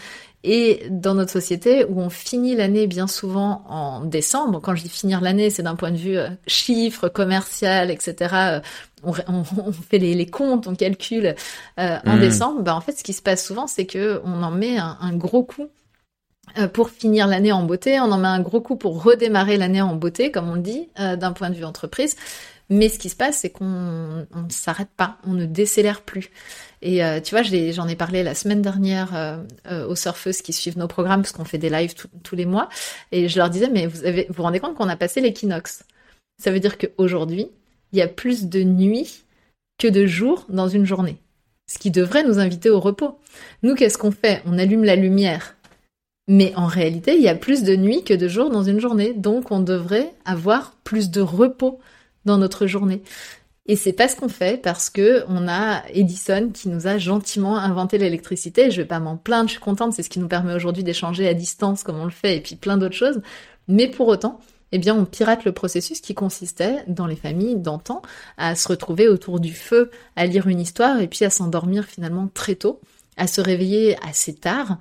Et 0.46 0.84
dans 0.90 1.14
notre 1.14 1.32
société 1.32 1.86
où 1.86 2.02
on 2.02 2.10
finit 2.10 2.56
l'année 2.56 2.86
bien 2.86 3.08
souvent 3.08 3.64
en 3.70 4.02
décembre, 4.02 4.60
quand 4.60 4.76
je 4.76 4.84
dis 4.84 4.90
finir 4.90 5.22
l'année, 5.22 5.50
c'est 5.50 5.64
d'un 5.64 5.76
point 5.76 5.92
de 5.92 5.98
vue 5.98 6.18
chiffre, 6.48 7.08
commercial, 7.08 7.90
etc. 7.90 8.60
on, 9.04 9.14
on, 9.30 9.72
fait 9.72 10.00
les, 10.00 10.16
les, 10.16 10.26
comptes, 10.26 10.68
on 10.68 10.76
calcule 10.76 11.36
en 11.78 12.16
mmh. 12.18 12.20
décembre. 12.20 12.62
Bah, 12.62 12.76
en 12.76 12.82
fait, 12.82 12.92
ce 12.92 13.06
qui 13.06 13.14
se 13.14 13.22
passe 13.22 13.46
souvent, 13.46 13.68
c'est 13.68 13.86
que 13.86 14.22
on 14.26 14.44
en 14.44 14.52
met 14.52 14.78
un, 14.78 14.98
un 15.00 15.16
gros 15.16 15.44
coup 15.44 15.70
pour 16.74 16.90
finir 16.90 17.28
l'année 17.28 17.52
en 17.52 17.64
beauté. 17.64 18.00
On 18.00 18.12
en 18.12 18.18
met 18.18 18.28
un 18.28 18.40
gros 18.40 18.62
coup 18.62 18.76
pour 18.76 19.04
redémarrer 19.04 19.58
l'année 19.58 19.82
en 19.82 19.96
beauté, 19.96 20.32
comme 20.32 20.50
on 20.50 20.56
le 20.56 20.62
dit, 20.62 20.90
euh, 21.00 21.16
d'un 21.16 21.32
point 21.32 21.50
de 21.50 21.56
vue 21.56 21.66
entreprise. 21.66 22.16
Mais 22.70 22.90
ce 22.90 22.98
qui 22.98 23.10
se 23.10 23.16
passe, 23.16 23.40
c'est 23.40 23.50
qu'on 23.50 23.66
ne 23.66 24.50
s'arrête 24.50 24.90
pas, 24.96 25.18
on 25.28 25.34
ne 25.34 25.46
décélère 25.46 26.02
plus. 26.02 26.32
Et 26.82 27.04
euh, 27.04 27.20
tu 27.20 27.36
vois, 27.36 27.44
j'en 27.44 27.88
ai, 27.88 27.96
parlé 27.96 28.24
la 28.24 28.36
semaine 28.36 28.62
dernière 28.62 29.42
aux 29.70 29.96
surfeuses 29.96 30.42
qui 30.42 30.54
suivent 30.54 30.78
nos 30.78 30.88
programmes, 30.88 31.22
parce 31.22 31.34
qu'on 31.34 31.46
fait 31.46 31.58
des 31.58 31.70
lives 31.70 31.94
tous 32.24 32.36
les 32.36 32.46
mois. 32.46 32.70
Et 33.12 33.28
je 33.28 33.38
leur 33.38 33.50
disais, 33.50 33.70
mais 33.70 33.86
vous 33.86 34.06
avez, 34.06 34.26
vous, 34.30 34.36
vous 34.36 34.44
rendez 34.44 34.60
compte 34.60 34.76
qu'on 34.76 34.90
a 34.90 34.96
passé 34.96 35.22
l'équinoxe 35.22 35.84
Ça 36.42 36.52
veut 36.52 36.60
dire 36.60 36.78
qu'aujourd'hui, 36.78 37.50
il 37.92 38.00
y 38.00 38.02
a 38.02 38.08
plus 38.08 38.46
de 38.46 38.64
nuits 38.64 39.24
que 39.78 39.88
de 39.88 40.06
jours 40.06 40.46
dans 40.50 40.68
une 40.68 40.86
journée. 40.86 41.18
Ce 41.72 41.78
qui 41.78 41.92
devrait 41.92 42.24
nous 42.24 42.40
inviter 42.40 42.70
au 42.70 42.80
repos. 42.80 43.20
Nous, 43.62 43.76
qu'est-ce 43.76 43.98
qu'on 43.98 44.12
fait? 44.12 44.42
On 44.46 44.58
allume 44.58 44.84
la 44.84 44.96
lumière 44.96 45.56
mais 46.28 46.54
en 46.56 46.68
réalité, 46.68 47.16
il 47.16 47.22
y 47.22 47.28
a 47.28 47.36
plus 47.36 47.64
de 47.64 47.76
nuits 47.76 48.04
que 48.04 48.14
de 48.14 48.28
jours 48.28 48.50
dans 48.50 48.64
une 48.64 48.80
journée, 48.80 49.14
donc 49.14 49.52
on 49.52 49.60
devrait 49.60 50.14
avoir 50.26 50.74
plus 50.84 51.12
de 51.12 51.22
repos 51.22 51.80
dans 52.26 52.38
notre 52.38 52.66
journée. 52.66 53.04
Et 53.66 53.76
c'est 53.78 53.94
pas 53.94 54.10
ce 54.10 54.16
qu'on 54.16 54.30
fait 54.30 54.62
parce 54.62 54.90
que 54.90 55.24
on 55.30 55.48
a 55.48 55.84
Edison 55.94 56.50
qui 56.54 56.68
nous 56.68 56.88
a 56.88 56.98
gentiment 56.98 57.58
inventé 57.58 57.98
l'électricité. 57.98 58.72
Je 58.72 58.82
vais 58.82 58.88
pas 58.88 59.00
m'en 59.00 59.16
plaindre, 59.16 59.48
je 59.48 59.54
suis 59.54 59.62
contente, 59.62 59.94
c'est 59.94 60.04
ce 60.04 60.10
qui 60.10 60.20
nous 60.20 60.28
permet 60.28 60.54
aujourd'hui 60.54 60.84
d'échanger 60.84 61.28
à 61.28 61.34
distance 61.34 61.84
comme 61.84 62.00
on 62.00 62.06
le 62.06 62.12
fait 62.12 62.38
et 62.38 62.42
puis 62.42 62.56
plein 62.56 62.78
d'autres 62.78 62.96
choses. 62.96 63.22
Mais 63.70 63.88
pour 63.88 64.10
autant, 64.10 64.40
eh 64.74 64.80
bien, 64.80 64.96
on 64.96 65.06
pirate 65.06 65.46
le 65.46 65.54
processus 65.54 66.02
qui 66.02 66.14
consistait, 66.14 66.84
dans 66.88 67.06
les 67.06 67.16
familles 67.16 67.56
d'antan, 67.56 68.02
à 68.38 68.56
se 68.56 68.68
retrouver 68.68 69.08
autour 69.08 69.40
du 69.40 69.54
feu, 69.54 69.92
à 70.18 70.26
lire 70.26 70.48
une 70.48 70.60
histoire 70.60 71.00
et 71.00 71.08
puis 71.08 71.24
à 71.24 71.30
s'endormir 71.30 71.86
finalement 71.86 72.28
très 72.34 72.56
tôt 72.56 72.82
à 73.18 73.28
se 73.28 73.42
réveiller 73.42 73.96
assez 74.08 74.34
tard 74.34 74.78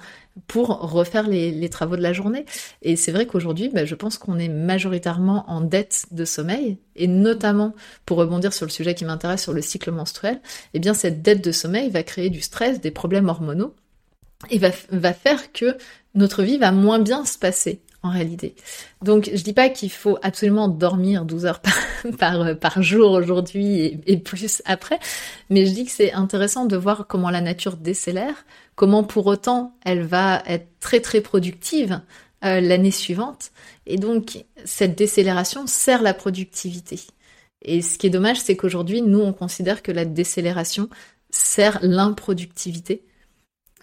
pour 0.47 0.69
refaire 0.69 1.29
les, 1.29 1.69
travaux 1.69 1.97
de 1.97 2.03
la 2.03 2.13
journée. 2.13 2.45
Et 2.83 2.97
c'est 2.97 3.13
vrai 3.13 3.27
qu'aujourd'hui, 3.27 3.69
bah, 3.69 3.85
je 3.85 3.95
pense 3.95 4.19
qu'on 4.19 4.39
est 4.39 4.49
majoritairement 4.49 5.45
en 5.49 5.61
dette 5.61 6.07
de 6.11 6.25
sommeil, 6.25 6.79
et 6.97 7.07
notamment 7.07 7.75
pour 8.07 8.19
rebondir 8.19 8.53
sur 8.53 8.67
le 8.67 8.71
sujet 8.71 8.95
qui 8.95 9.05
m'intéresse 9.05 9.43
sur 9.43 9.53
le 9.53 9.63
cycle 9.63 9.91
menstruel, 9.91 10.41
eh 10.75 10.79
bien 10.79 10.95
cette 10.95 11.23
dette 11.23 11.45
de 11.45 11.53
sommeil 11.53 11.91
va 11.91 12.03
créer 12.03 12.31
du 12.31 12.41
stress, 12.41 12.81
des 12.81 12.91
problèmes 12.91 13.29
hormonaux, 13.29 13.75
et 14.51 14.59
va, 14.59 15.13
faire 15.13 15.53
que 15.53 15.77
notre 16.15 16.43
vie 16.43 16.59
va 16.59 16.73
moins 16.73 16.99
bien 16.99 17.25
se 17.25 17.39
passer 17.39 17.81
en 18.03 18.11
réalité. 18.11 18.57
Donc 19.03 19.31
je 19.33 19.43
dis 19.43 19.53
pas 19.53 19.69
qu'il 19.69 19.91
faut 19.91 20.19
absolument 20.23 20.67
dormir 20.67 21.25
12 21.25 21.47
heures 21.47 21.61
par, 22.19 22.59
par, 22.59 22.83
jour 22.83 23.13
aujourd'hui 23.13 24.01
et, 24.07 24.17
plus 24.17 24.61
après, 24.65 24.99
mais 25.51 25.67
je 25.67 25.73
dis 25.73 25.85
que 25.85 25.93
c'est 25.93 26.13
intéressant 26.13 26.65
de 26.65 26.77
voir 26.77 27.07
comment 27.07 27.31
la 27.31 27.41
nature 27.41 27.77
décélère, 27.77 28.45
comment 28.83 29.05
pour 29.05 29.27
autant 29.27 29.77
elle 29.85 30.03
va 30.03 30.43
être 30.45 30.67
très 30.81 30.99
très 30.99 31.21
productive 31.21 32.01
euh, 32.45 32.61
l'année 32.61 32.91
suivante, 32.91 33.53
et 33.87 33.97
donc 33.97 34.45
cette 34.65 34.99
décélération 34.99 35.69
sert 35.69 36.03
la 36.03 36.15
productivité. 36.15 36.99
Et 37.65 37.81
ce 37.81 37.97
qui 37.97 38.09
est 38.09 38.11
dommage, 38.11 38.41
c'est 38.41 38.57
qu'aujourd'hui, 38.57 39.01
nous, 39.01 39.21
on 39.21 39.33
considère 39.33 39.85
que 39.85 39.93
la 39.93 40.05
décélération 40.05 40.89
sert 41.31 41.79
l'improductivité 41.83 43.05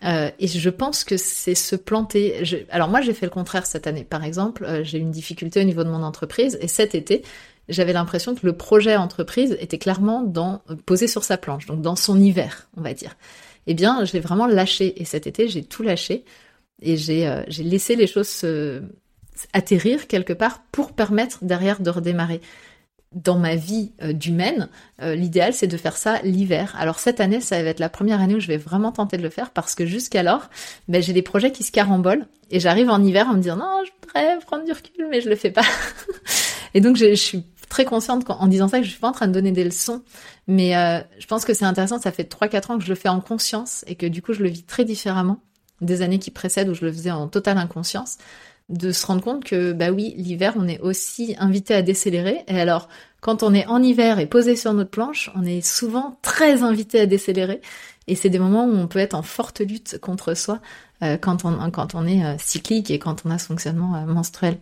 Euh, 0.03 0.31
et 0.39 0.47
je 0.47 0.69
pense 0.69 1.03
que 1.03 1.17
c'est 1.17 1.55
se 1.55 1.75
planter. 1.77 2.41
Alors 2.69 2.89
moi, 2.89 3.01
j'ai 3.01 3.13
fait 3.13 3.25
le 3.25 3.31
contraire 3.31 3.65
cette 3.65 3.87
année. 3.87 4.05
Par 4.05 4.23
exemple, 4.23 4.63
euh, 4.65 4.83
j'ai 4.83 4.97
eu 4.97 5.01
une 5.01 5.11
difficulté 5.11 5.59
au 5.61 5.65
niveau 5.65 5.83
de 5.83 5.89
mon 5.89 6.03
entreprise 6.03 6.57
et 6.61 6.67
cet 6.67 6.95
été, 6.95 7.23
j'avais 7.67 7.93
l'impression 7.93 8.33
que 8.35 8.45
le 8.45 8.53
projet 8.53 8.95
entreprise 8.95 9.57
était 9.59 9.77
clairement 9.77 10.25
posé 10.85 11.07
sur 11.07 11.23
sa 11.23 11.37
planche, 11.37 11.65
donc 11.67 11.81
dans 11.81 11.95
son 11.95 12.19
hiver, 12.19 12.69
on 12.77 12.81
va 12.81 12.93
dire. 12.93 13.15
Eh 13.69 13.73
bien, 13.75 14.03
je 14.03 14.13
l'ai 14.13 14.19
vraiment 14.19 14.47
lâché 14.47 14.99
et 15.01 15.05
cet 15.05 15.27
été, 15.27 15.47
j'ai 15.47 15.63
tout 15.63 15.83
lâché 15.83 16.25
et 16.81 16.97
j'ai 16.97 17.27
euh, 17.27 17.43
j'ai 17.47 17.63
laissé 17.63 17.95
les 17.95 18.07
choses 18.07 18.45
atterrir 19.53 20.07
quelque 20.07 20.33
part 20.33 20.61
pour 20.71 20.91
permettre 20.93 21.43
derrière 21.43 21.79
de 21.79 21.89
redémarrer 21.89 22.41
dans 23.13 23.39
ma 23.39 23.55
vie 23.55 23.91
euh, 24.03 24.13
d'humaine, 24.13 24.69
euh, 25.01 25.15
l'idéal 25.15 25.53
c'est 25.53 25.67
de 25.67 25.77
faire 25.77 25.97
ça 25.97 26.21
l'hiver. 26.21 26.75
Alors 26.77 26.99
cette 26.99 27.19
année, 27.19 27.41
ça 27.41 27.61
va 27.63 27.69
être 27.69 27.79
la 27.79 27.89
première 27.89 28.21
année 28.21 28.35
où 28.35 28.39
je 28.39 28.47
vais 28.47 28.57
vraiment 28.57 28.91
tenter 28.91 29.17
de 29.17 29.23
le 29.23 29.29
faire 29.29 29.49
parce 29.49 29.73
que 29.73 29.85
jusqu'alors, 29.85 30.49
ben, 30.87 31.01
j'ai 31.01 31.13
des 31.13 31.23
projets 31.23 31.51
qui 31.51 31.63
se 31.63 31.71
carambolent 31.71 32.27
et 32.51 32.59
j'arrive 32.59 32.89
en 32.89 33.03
hiver 33.03 33.27
en 33.27 33.33
me 33.33 33.41
disant 33.41 33.57
non, 33.57 33.83
je 33.85 33.91
voudrais 34.01 34.37
prendre 34.45 34.63
du 34.63 34.71
recul, 34.71 35.07
mais 35.09 35.21
je 35.21 35.29
le 35.29 35.35
fais 35.35 35.49
pas. 35.49 35.63
et 36.75 36.81
donc 36.81 36.97
je, 36.97 37.15
suis 37.15 37.43
très 37.69 37.85
consciente 37.85 38.25
en, 38.29 38.47
disant 38.47 38.67
ça 38.67 38.79
que 38.79 38.85
je 38.85 38.89
suis 38.89 38.99
pas 38.99 39.09
en 39.09 39.13
train 39.13 39.27
de 39.27 39.33
donner 39.33 39.51
des 39.51 39.63
leçons, 39.63 40.01
mais 40.47 40.75
euh, 40.75 40.99
je 41.19 41.27
pense 41.27 41.45
que 41.45 41.53
c'est 41.53 41.65
intéressant. 41.65 41.99
Ça 41.99 42.11
fait 42.11 42.29
3-4 42.29 42.71
ans 42.71 42.77
que 42.77 42.83
je 42.83 42.89
le 42.89 42.95
fais 42.95 43.09
en 43.09 43.21
conscience 43.21 43.85
et 43.87 43.95
que 43.95 44.07
du 44.07 44.21
coup 44.21 44.33
je 44.33 44.41
le 44.41 44.49
vis 44.49 44.63
très 44.63 44.85
différemment 44.85 45.39
des 45.79 46.01
années 46.01 46.19
qui 46.19 46.31
précèdent 46.31 46.69
où 46.69 46.73
je 46.73 46.83
le 46.83 46.91
faisais 46.91 47.11
en 47.11 47.27
totale 47.27 47.57
inconscience 47.57 48.17
de 48.69 48.91
se 48.91 49.05
rendre 49.05 49.23
compte 49.23 49.43
que 49.43 49.71
bah 49.73 49.91
oui, 49.91 50.13
l'hiver, 50.17 50.53
on 50.55 50.67
est 50.67 50.79
aussi 50.79 51.35
invité 51.39 51.73
à 51.73 51.81
décélérer. 51.81 52.43
Et 52.47 52.59
alors, 52.59 52.87
quand 53.19 53.41
on 53.41 53.53
est 53.53 53.65
en 53.65 53.81
hiver 53.81 54.19
et 54.19 54.27
posé 54.27 54.55
sur 54.55 54.73
notre 54.73 54.91
planche, 54.91 55.31
on 55.35 55.43
est 55.43 55.65
souvent 55.65 56.19
très 56.21 56.61
invité 56.61 56.99
à 56.99 57.05
décélérer. 57.07 57.61
Et 58.07 58.15
c'est 58.15 58.29
des 58.29 58.39
moments 58.39 58.65
où 58.65 58.75
on 58.75 58.87
peut 58.87 58.99
être 58.99 59.15
en 59.15 59.23
forte 59.23 59.61
lutte 59.61 59.97
contre 59.99 60.35
soi 60.35 60.59
euh, 61.03 61.17
quand 61.17 61.45
on 61.45 61.71
quand 61.71 61.95
on 61.95 62.05
est 62.05 62.23
euh, 62.23 62.35
cyclique 62.37 62.91
et 62.91 62.99
quand 62.99 63.25
on 63.25 63.31
a 63.31 63.39
ce 63.39 63.47
fonctionnement 63.47 64.05
menstruel. 64.05 64.57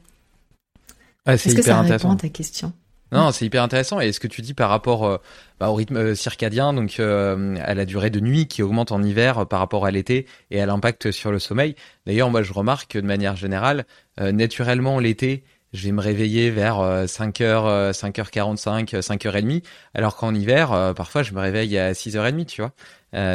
Ah, 1.26 1.38
c'est 1.38 1.50
Est-ce 1.50 1.56
que 1.58 1.62
ça 1.62 1.82
répond 1.82 2.12
à 2.12 2.16
ta 2.16 2.30
question? 2.30 2.72
Non, 3.12 3.32
c'est 3.32 3.46
hyper 3.46 3.64
intéressant. 3.64 4.00
Et 4.00 4.12
ce 4.12 4.20
que 4.20 4.28
tu 4.28 4.42
dis 4.42 4.54
par 4.54 4.70
rapport 4.70 5.06
euh, 5.06 5.18
bah, 5.60 5.70
au 5.70 5.76
rythme 5.76 5.98
euh, 5.98 6.16
circadien, 6.16 6.74
donc 6.74 7.00
euh, 7.00 7.56
à 7.64 7.74
la 7.74 7.86
durée 7.86 8.10
de 8.10 8.20
nuit 8.20 8.48
qui 8.48 8.62
augmente 8.62 8.92
en 8.92 9.02
hiver 9.02 9.46
par 9.48 9.60
rapport 9.60 9.86
à 9.86 9.92
l'été 9.92 10.28
et 10.52 10.62
à 10.62 10.66
l'impact 10.66 11.12
sur 11.12 11.32
le 11.32 11.40
sommeil. 11.40 11.76
D'ailleurs, 12.06 12.30
moi, 12.30 12.44
je 12.44 12.52
remarque 12.52 12.92
que 12.92 13.00
de 13.00 13.06
manière 13.06 13.36
générale, 13.36 13.86
naturellement, 14.20 15.00
l'été, 15.00 15.44
je 15.74 15.86
vais 15.86 15.92
me 15.92 16.02
réveiller 16.02 16.50
vers 16.50 16.78
5h, 17.06 17.92
5h45, 17.92 19.00
5h30, 19.00 19.64
alors 19.94 20.16
qu'en 20.16 20.34
hiver, 20.34 20.94
parfois, 20.96 21.24
je 21.24 21.34
me 21.34 21.40
réveille 21.40 21.78
à 21.78 21.92
6h30, 21.92 22.46
tu 22.46 22.62
vois. 22.62 22.72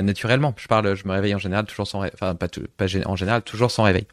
naturellement, 0.03 0.55
je 0.57 0.67
parle, 0.67 0.95
je 0.97 1.07
me 1.07 1.13
réveille 1.13 1.35
en 1.35 1.39
général 1.39 1.67
toujours 1.67 1.87
sans, 1.87 2.05
enfin 2.05 2.35
pas, 2.35 2.49
pas 2.49 2.87
en 3.07 3.17
général 3.17 3.43
toujours 3.43 3.71
sans 3.71 3.85
réveil. 3.85 4.07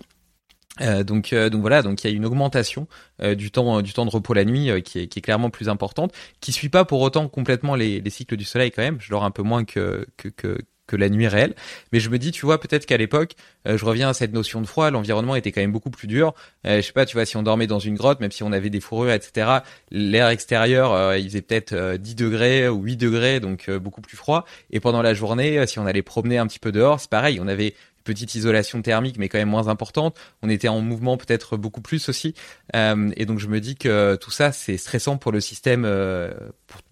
Euh, 0.82 1.04
donc, 1.04 1.34
euh, 1.34 1.50
donc 1.50 1.62
voilà, 1.62 1.82
donc 1.82 2.04
il 2.04 2.10
y 2.10 2.14
a 2.14 2.16
une 2.16 2.26
augmentation 2.26 2.88
euh, 3.22 3.36
du 3.36 3.52
temps 3.52 3.82
du 3.82 3.94
temps 3.94 4.06
de 4.06 4.12
repos 4.12 4.34
la 4.34 4.46
nuit 4.46 4.70
qui 4.84 5.00
est, 5.00 5.08
qui, 5.08 5.20
est, 5.20 5.22
clairement 5.22 5.50
plus 5.50 5.70
importante, 5.70 6.14
qui 6.40 6.52
suit 6.52 6.70
pas 6.70 6.86
pour 6.86 7.02
autant 7.02 7.28
complètement 7.28 7.76
les, 7.76 8.02
les, 8.02 8.10
cycles 8.10 8.38
du 8.38 8.46
soleil 8.46 8.72
quand 8.72 8.82
même. 8.82 8.98
Je 9.00 9.10
dors 9.10 9.24
un 9.24 9.32
peu 9.32 9.44
moins 9.44 9.66
que 9.66 10.08
que, 10.18 10.30
que 10.30 10.58
que 10.88 10.96
la 10.96 11.10
nuit 11.10 11.28
réelle. 11.28 11.54
Mais 11.94 12.00
je 12.00 12.10
me 12.10 12.18
dis, 12.18 12.32
tu 12.32 12.48
vois, 12.48 12.60
peut-être 12.60 12.88
qu'à 12.88 12.98
l'époque, 12.98 13.36
je 13.68 13.86
reviens 13.86 14.10
à 14.10 14.14
cette 14.16 14.34
notion 14.34 14.60
de 14.60 14.66
froid, 14.66 14.90
l'environnement 14.90 15.36
était 15.36 15.52
quand 15.52 15.62
même 15.62 15.72
beaucoup 15.72 15.92
plus 15.92 16.08
dur. 16.08 16.34
je 16.66 16.82
sais 16.82 16.94
pas, 16.94 17.06
tu 17.06 17.16
vois, 17.16 17.28
si 17.28 17.38
on 17.38 17.44
dormait 17.44 17.68
dans 17.68 17.78
une 17.78 17.94
grotte, 17.94 18.20
même 18.22 18.32
si 18.32 18.42
on 18.42 18.52
avait 18.52 18.72
des 18.72 18.80
fourrures, 18.80 19.12
etc., 19.12 19.60
l'air 19.92 20.30
extérieur, 20.30 21.16
il 21.16 21.26
faisait 21.26 21.44
peut-être 21.44 21.98
10 21.98 22.16
degrés 22.16 22.68
ou 22.70 22.82
8 22.82 22.98
degrés, 22.98 23.40
donc 23.40 23.70
beaucoup 23.70 24.02
plus 24.02 24.18
froid. 24.18 24.46
Et 24.72 24.80
pendant 24.80 25.04
la 25.04 25.14
journée, 25.14 25.64
si 25.68 25.78
on 25.78 25.86
allait 25.86 26.02
promener 26.02 26.40
un 26.40 26.48
petit 26.48 26.58
peu 26.58 26.72
dehors, 26.72 27.00
c'est 27.00 27.12
pareil, 27.12 27.40
on 27.40 27.48
avait 27.48 27.76
petite 28.10 28.34
isolation 28.34 28.82
thermique, 28.82 29.20
mais 29.20 29.30
quand 29.30 29.38
même 29.38 29.50
moins 29.50 29.68
importante. 29.68 30.18
On 30.42 30.50
était 30.50 30.68
en 30.68 30.82
mouvement 30.82 31.16
peut-être 31.16 31.58
beaucoup 31.58 31.82
plus 31.82 32.10
aussi. 32.10 32.34
Euh, 32.76 33.12
et 33.16 33.26
donc 33.28 33.38
je 33.38 33.48
me 33.48 33.60
dis 33.60 33.76
que 33.76 34.16
tout 34.16 34.32
ça, 34.32 34.52
c'est 34.52 34.78
stressant 34.78 35.18
pour 35.18 35.32
le 35.32 35.40
système, 35.40 35.84
euh, 35.86 36.34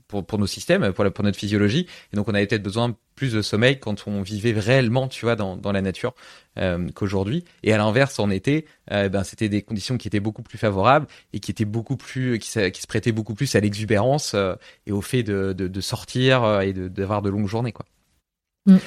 pour, 0.08 0.38
nos 0.38 0.46
systèmes, 0.46 0.94
pour, 0.94 1.04
notre 1.06 1.38
physiologie. 1.38 1.88
Et 2.14 2.16
donc 2.16 2.28
on 2.28 2.36
avait 2.36 2.46
peut-être 2.46 2.62
besoin 2.62 2.96
plus 3.16 3.34
de 3.34 3.42
sommeil 3.42 3.80
quand 3.80 4.08
on 4.08 4.22
vivait 4.22 4.52
réellement, 4.52 5.08
tu 5.08 5.26
vois, 5.26 5.36
dans, 5.36 5.72
la 5.72 5.82
nature 5.82 6.14
euh, 6.60 6.88
qu'aujourd'hui. 6.94 7.44
Et 7.64 7.74
à 7.74 7.78
l'inverse, 7.78 8.20
en 8.20 8.30
été, 8.30 8.68
euh, 8.92 9.10
ben 9.10 9.24
c'était 9.24 9.50
des 9.50 9.64
conditions 9.64 9.98
qui 9.98 10.08
étaient 10.08 10.20
beaucoup 10.20 10.44
plus 10.44 10.60
favorables 10.60 11.08
et 11.34 11.40
qui 11.40 11.50
étaient 11.50 11.66
beaucoup 11.66 11.98
plus, 11.98 12.38
qui, 12.38 12.52
se 12.52 12.88
prêtaient 12.88 13.12
beaucoup 13.12 13.34
plus 13.34 13.56
à 13.56 13.60
l'exubérance 13.60 14.36
et 14.86 14.92
au 14.92 15.02
fait 15.02 15.24
de 15.24 15.82
sortir 15.82 16.62
et 16.62 16.74
d'avoir 16.74 17.24
de, 17.24 17.30
longues 17.30 17.48
journées, 17.48 17.72
quoi. 17.72 17.88
Mm. 18.68 18.78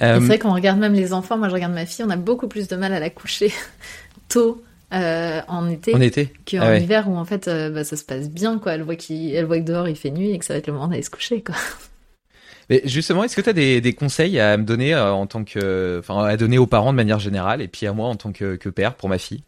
Euh, 0.00 0.20
c'est 0.20 0.26
vrai 0.26 0.38
qu'on 0.38 0.54
regarde 0.54 0.78
même 0.78 0.94
les 0.94 1.12
enfants, 1.12 1.36
moi 1.36 1.48
je 1.48 1.54
regarde 1.54 1.72
ma 1.72 1.86
fille, 1.86 2.04
on 2.04 2.10
a 2.10 2.16
beaucoup 2.16 2.48
plus 2.48 2.68
de 2.68 2.76
mal 2.76 2.92
à 2.92 3.00
la 3.00 3.10
coucher 3.10 3.52
tôt 4.28 4.62
euh, 4.92 5.40
en 5.48 5.68
été, 5.68 5.94
en 5.94 6.00
été 6.00 6.32
qu'en 6.50 6.60
ah 6.60 6.76
hiver 6.76 7.08
où 7.08 7.16
en 7.16 7.24
fait 7.24 7.48
euh, 7.48 7.70
bah, 7.70 7.84
ça 7.84 7.96
se 7.96 8.04
passe 8.04 8.30
bien 8.30 8.58
quoi. 8.58 8.72
Elle 8.72 8.82
voit 8.82 8.96
qu'il, 8.96 9.34
elle 9.34 9.46
voit 9.46 9.58
que 9.58 9.64
dehors 9.64 9.88
il 9.88 9.96
fait 9.96 10.10
nuit 10.10 10.30
et 10.30 10.38
que 10.38 10.44
ça 10.44 10.54
va 10.54 10.58
être 10.58 10.66
le 10.66 10.74
moment 10.74 10.88
d'aller 10.88 11.02
se 11.02 11.10
coucher 11.10 11.42
quoi. 11.42 11.54
Mais 12.70 12.80
justement, 12.84 13.24
est-ce 13.24 13.34
que 13.34 13.40
tu 13.40 13.50
as 13.50 13.54
des, 13.54 13.80
des, 13.80 13.92
conseils 13.92 14.38
à 14.38 14.56
me 14.56 14.62
donner 14.62 14.94
en 14.96 15.26
tant 15.26 15.44
que, 15.44 15.96
enfin 15.98 16.24
à 16.24 16.36
donner 16.36 16.58
aux 16.58 16.66
parents 16.66 16.92
de 16.92 16.96
manière 16.96 17.18
générale 17.18 17.60
et 17.60 17.68
puis 17.68 17.86
à 17.86 17.92
moi 17.92 18.08
en 18.08 18.14
tant 18.14 18.32
que, 18.32 18.54
que 18.56 18.68
père 18.68 18.94
pour 18.94 19.08
ma 19.08 19.18
fille? 19.18 19.42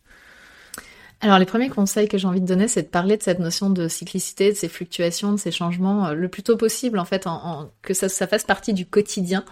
Alors 1.20 1.38
les 1.38 1.46
premiers 1.46 1.70
conseils 1.70 2.08
que 2.08 2.18
j'ai 2.18 2.26
envie 2.26 2.40
de 2.40 2.46
donner, 2.46 2.68
c'est 2.68 2.82
de 2.82 2.88
parler 2.88 3.16
de 3.16 3.22
cette 3.22 3.38
notion 3.38 3.70
de 3.70 3.88
cyclicité, 3.88 4.50
de 4.50 4.56
ces 4.56 4.68
fluctuations, 4.68 5.32
de 5.32 5.38
ces 5.38 5.52
changements, 5.52 6.10
le 6.12 6.28
plus 6.28 6.42
tôt 6.42 6.56
possible 6.56 6.98
en 6.98 7.04
fait, 7.04 7.26
en, 7.26 7.70
que 7.82 7.94
ça, 7.94 8.08
ça, 8.08 8.26
fasse 8.26 8.44
partie 8.44 8.74
du 8.74 8.84
quotidien. 8.84 9.44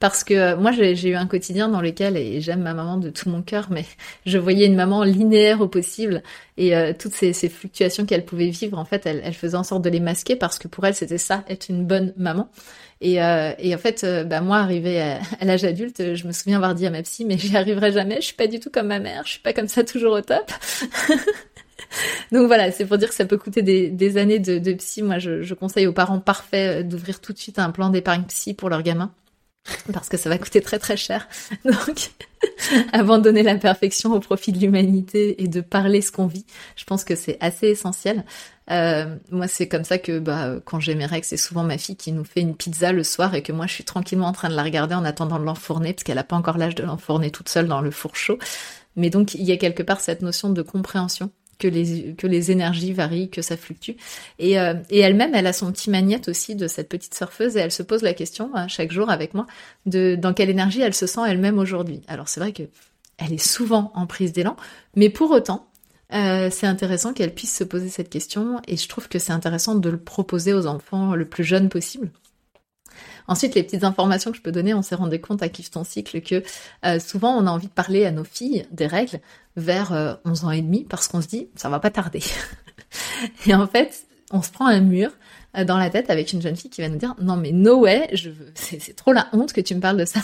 Parce 0.00 0.24
que 0.24 0.34
euh, 0.34 0.56
moi, 0.56 0.72
j'ai 0.72 1.08
eu 1.08 1.14
un 1.14 1.26
quotidien 1.26 1.68
dans 1.68 1.80
lequel, 1.80 2.16
et 2.16 2.40
j'aime 2.40 2.62
ma 2.62 2.74
maman 2.74 2.98
de 2.98 3.10
tout 3.10 3.28
mon 3.28 3.42
cœur, 3.42 3.68
mais 3.70 3.84
je 4.26 4.38
voyais 4.38 4.66
une 4.66 4.74
maman 4.74 5.02
linéaire 5.02 5.60
au 5.60 5.68
possible. 5.68 6.22
Et 6.56 6.76
euh, 6.76 6.92
toutes 6.98 7.14
ces, 7.14 7.32
ces 7.32 7.48
fluctuations 7.48 8.04
qu'elle 8.04 8.24
pouvait 8.24 8.50
vivre, 8.50 8.78
en 8.78 8.84
fait, 8.84 9.06
elle, 9.06 9.34
faisait 9.34 9.56
en 9.56 9.62
sorte 9.62 9.82
de 9.82 9.90
les 9.90 10.00
masquer 10.00 10.36
parce 10.36 10.58
que 10.58 10.68
pour 10.68 10.84
elle, 10.84 10.94
c'était 10.94 11.18
ça, 11.18 11.44
être 11.48 11.68
une 11.68 11.86
bonne 11.86 12.12
maman. 12.16 12.48
Et, 13.00 13.22
euh, 13.22 13.52
et 13.58 13.74
en 13.74 13.78
fait, 13.78 14.04
bah, 14.26 14.40
moi, 14.40 14.58
arrivée 14.58 15.00
à, 15.40 15.44
l'âge 15.44 15.64
adulte, 15.64 16.14
je 16.14 16.26
me 16.26 16.32
souviens 16.32 16.56
avoir 16.56 16.74
dit 16.74 16.86
à 16.86 16.90
ma 16.90 17.02
psy, 17.02 17.24
mais 17.24 17.38
j'y 17.38 17.56
arriverai 17.56 17.92
jamais, 17.92 18.16
je 18.16 18.26
suis 18.26 18.36
pas 18.36 18.46
du 18.46 18.60
tout 18.60 18.70
comme 18.70 18.88
ma 18.88 18.98
mère, 18.98 19.22
je 19.24 19.32
suis 19.32 19.40
pas 19.40 19.52
comme 19.52 19.68
ça 19.68 19.84
toujours 19.84 20.14
au 20.14 20.20
top. 20.20 20.50
Donc 22.32 22.46
voilà, 22.46 22.72
c'est 22.72 22.86
pour 22.86 22.98
dire 22.98 23.08
que 23.08 23.14
ça 23.14 23.24
peut 23.24 23.38
coûter 23.38 23.62
des, 23.62 24.16
années 24.18 24.38
de, 24.38 24.58
de, 24.58 24.72
psy. 24.74 25.02
Moi, 25.02 25.18
je, 25.18 25.42
je 25.42 25.54
conseille 25.54 25.86
aux 25.86 25.92
parents 25.92 26.18
parfaits 26.18 26.86
d'ouvrir 26.86 27.20
tout 27.20 27.32
de 27.32 27.38
suite 27.38 27.58
un 27.58 27.70
plan 27.70 27.90
d'épargne 27.90 28.24
psy 28.24 28.54
pour 28.54 28.68
leur 28.68 28.82
gamin 28.82 29.12
parce 29.92 30.08
que 30.08 30.16
ça 30.16 30.28
va 30.28 30.38
coûter 30.38 30.60
très 30.60 30.78
très 30.78 30.96
cher. 30.96 31.28
Donc, 31.64 32.10
abandonner 32.92 33.42
la 33.42 33.56
perfection 33.56 34.12
au 34.12 34.20
profit 34.20 34.52
de 34.52 34.58
l'humanité 34.58 35.42
et 35.42 35.48
de 35.48 35.60
parler 35.60 36.00
ce 36.00 36.12
qu'on 36.12 36.26
vit, 36.26 36.46
je 36.76 36.84
pense 36.84 37.04
que 37.04 37.14
c'est 37.14 37.38
assez 37.40 37.68
essentiel. 37.68 38.24
Euh, 38.70 39.16
moi, 39.30 39.46
c'est 39.46 39.68
comme 39.68 39.84
ça 39.84 39.98
que 39.98 40.18
bah, 40.18 40.56
quand 40.64 40.80
j'ai 40.80 40.94
mes 40.94 41.06
règles, 41.06 41.26
c'est 41.26 41.36
souvent 41.36 41.64
ma 41.64 41.78
fille 41.78 41.96
qui 41.96 42.12
nous 42.12 42.24
fait 42.24 42.40
une 42.40 42.56
pizza 42.56 42.92
le 42.92 43.04
soir 43.04 43.34
et 43.34 43.42
que 43.42 43.52
moi, 43.52 43.66
je 43.66 43.74
suis 43.74 43.84
tranquillement 43.84 44.26
en 44.26 44.32
train 44.32 44.48
de 44.48 44.54
la 44.54 44.62
regarder 44.62 44.94
en 44.94 45.04
attendant 45.04 45.38
de 45.38 45.44
l'enfourner, 45.44 45.92
parce 45.92 46.04
qu'elle 46.04 46.16
n'a 46.16 46.24
pas 46.24 46.36
encore 46.36 46.58
l'âge 46.58 46.74
de 46.74 46.82
l'enfourner 46.82 47.30
toute 47.30 47.48
seule 47.48 47.68
dans 47.68 47.80
le 47.80 47.90
four 47.90 48.16
chaud. 48.16 48.38
Mais 48.96 49.10
donc, 49.10 49.34
il 49.34 49.42
y 49.42 49.52
a 49.52 49.56
quelque 49.56 49.82
part 49.82 50.00
cette 50.00 50.22
notion 50.22 50.50
de 50.50 50.62
compréhension 50.62 51.30
que 51.58 51.68
les, 51.68 52.50
énergies 52.50 52.92
varient, 52.92 53.30
que 53.30 53.42
ça 53.42 53.56
fluctue. 53.56 53.92
Et, 54.38 54.58
euh, 54.58 54.74
et 54.90 55.00
elle-même, 55.00 55.34
elle 55.34 55.46
a 55.46 55.52
son 55.52 55.70
petit 55.72 55.90
magnète 55.90 56.28
aussi 56.28 56.54
de 56.54 56.66
cette 56.66 56.88
petite 56.88 57.14
surfeuse 57.14 57.56
et 57.56 57.60
elle 57.60 57.72
se 57.72 57.82
pose 57.82 58.02
la 58.02 58.14
question 58.14 58.50
hein, 58.54 58.68
chaque 58.68 58.92
jour 58.92 59.10
avec 59.10 59.34
moi 59.34 59.46
de 59.86 60.16
dans 60.16 60.34
quelle 60.34 60.50
énergie 60.50 60.80
elle 60.80 60.94
se 60.94 61.06
sent 61.06 61.20
elle-même 61.26 61.58
aujourd'hui. 61.58 62.02
Alors 62.08 62.28
c'est 62.28 62.40
vrai 62.40 62.52
que 62.52 62.64
elle 63.18 63.32
est 63.32 63.46
souvent 63.46 63.92
en 63.94 64.06
prise 64.06 64.32
d'élan, 64.32 64.56
mais 64.96 65.08
pour 65.08 65.30
autant, 65.30 65.68
euh, 66.12 66.48
c'est 66.50 66.66
intéressant 66.66 67.12
qu'elle 67.12 67.34
puisse 67.34 67.54
se 67.54 67.64
poser 67.64 67.88
cette 67.88 68.10
question 68.10 68.60
et 68.68 68.76
je 68.76 68.88
trouve 68.88 69.08
que 69.08 69.18
c'est 69.18 69.32
intéressant 69.32 69.74
de 69.74 69.88
le 69.88 69.98
proposer 69.98 70.52
aux 70.52 70.66
enfants 70.66 71.14
le 71.14 71.24
plus 71.24 71.44
jeune 71.44 71.68
possible. 71.68 72.10
Ensuite, 73.26 73.54
les 73.54 73.62
petites 73.62 73.84
informations 73.84 74.30
que 74.30 74.36
je 74.36 74.42
peux 74.42 74.52
donner, 74.52 74.74
on 74.74 74.82
s'est 74.82 74.94
rendu 74.94 75.20
compte 75.20 75.42
à 75.42 75.48
Kiffe 75.48 75.70
ton 75.70 75.84
cycle 75.84 76.20
que 76.20 76.42
euh, 76.84 76.98
souvent 77.00 77.34
on 77.36 77.46
a 77.46 77.50
envie 77.50 77.68
de 77.68 77.72
parler 77.72 78.04
à 78.04 78.10
nos 78.10 78.24
filles 78.24 78.66
des 78.70 78.86
règles 78.86 79.20
vers 79.56 80.18
11 80.24 80.44
euh, 80.44 80.46
ans 80.46 80.50
et 80.50 80.62
demi 80.62 80.84
parce 80.84 81.08
qu'on 81.08 81.22
se 81.22 81.28
dit 81.28 81.48
ça 81.56 81.68
va 81.68 81.80
pas 81.80 81.90
tarder. 81.90 82.22
et 83.46 83.54
en 83.54 83.66
fait, 83.66 84.06
on 84.30 84.42
se 84.42 84.50
prend 84.50 84.66
un 84.66 84.80
mur 84.80 85.10
dans 85.62 85.78
la 85.78 85.90
tête 85.90 86.10
avec 86.10 86.32
une 86.32 86.42
jeune 86.42 86.56
fille 86.56 86.70
qui 86.70 86.80
va 86.80 86.88
nous 86.88 86.96
dire 86.96 87.14
non 87.20 87.36
mais 87.36 87.52
no 87.52 87.80
way, 87.80 88.08
je 88.12 88.30
veux, 88.30 88.50
c'est 88.54 88.96
trop 88.96 89.12
la 89.12 89.28
honte 89.32 89.52
que 89.52 89.60
tu 89.60 89.74
me 89.74 89.80
parles 89.80 89.96
de 89.96 90.04
ça. 90.04 90.20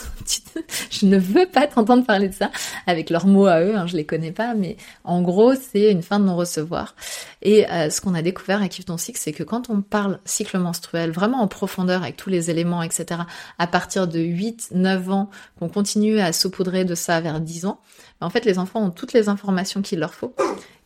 je 0.90 1.06
ne 1.06 1.18
veux 1.18 1.46
pas 1.46 1.66
t'entendre 1.66 2.04
parler 2.04 2.28
de 2.28 2.34
ça 2.34 2.50
avec 2.86 3.10
leurs 3.10 3.26
mots 3.26 3.46
à 3.46 3.60
eux. 3.60 3.76
Hein, 3.76 3.86
je 3.86 3.96
les 3.96 4.04
connais 4.04 4.32
pas, 4.32 4.54
mais 4.54 4.76
en 5.04 5.22
gros 5.22 5.54
c'est 5.54 5.92
une 5.92 6.02
fin 6.02 6.18
de 6.18 6.24
non 6.24 6.36
recevoir. 6.36 6.94
Et 7.42 7.70
euh, 7.70 7.90
ce 7.90 8.00
qu'on 8.00 8.14
a 8.14 8.22
découvert 8.22 8.62
à 8.62 8.68
Kif 8.68 8.86
ton 8.86 8.96
cycle, 8.96 9.18
c'est 9.18 9.32
que 9.32 9.42
quand 9.42 9.70
on 9.70 9.82
parle 9.82 10.18
cycle 10.24 10.58
menstruel 10.58 11.10
vraiment 11.10 11.40
en 11.40 11.48
profondeur 11.48 12.02
avec 12.02 12.16
tous 12.16 12.30
les 12.30 12.50
éléments, 12.50 12.82
etc. 12.82 13.22
À 13.58 13.66
partir 13.66 14.08
de 14.08 14.18
8, 14.18 14.70
9 14.72 15.10
ans, 15.10 15.30
qu'on 15.58 15.68
continue 15.68 16.20
à 16.20 16.32
saupoudrer 16.32 16.84
de 16.84 16.94
ça 16.94 17.20
vers 17.20 17.40
10 17.40 17.66
ans, 17.66 17.80
en 18.20 18.30
fait 18.30 18.44
les 18.44 18.58
enfants 18.58 18.84
ont 18.84 18.90
toutes 18.90 19.12
les 19.12 19.28
informations 19.28 19.82
qu'il 19.82 19.98
leur 19.98 20.14
faut 20.14 20.34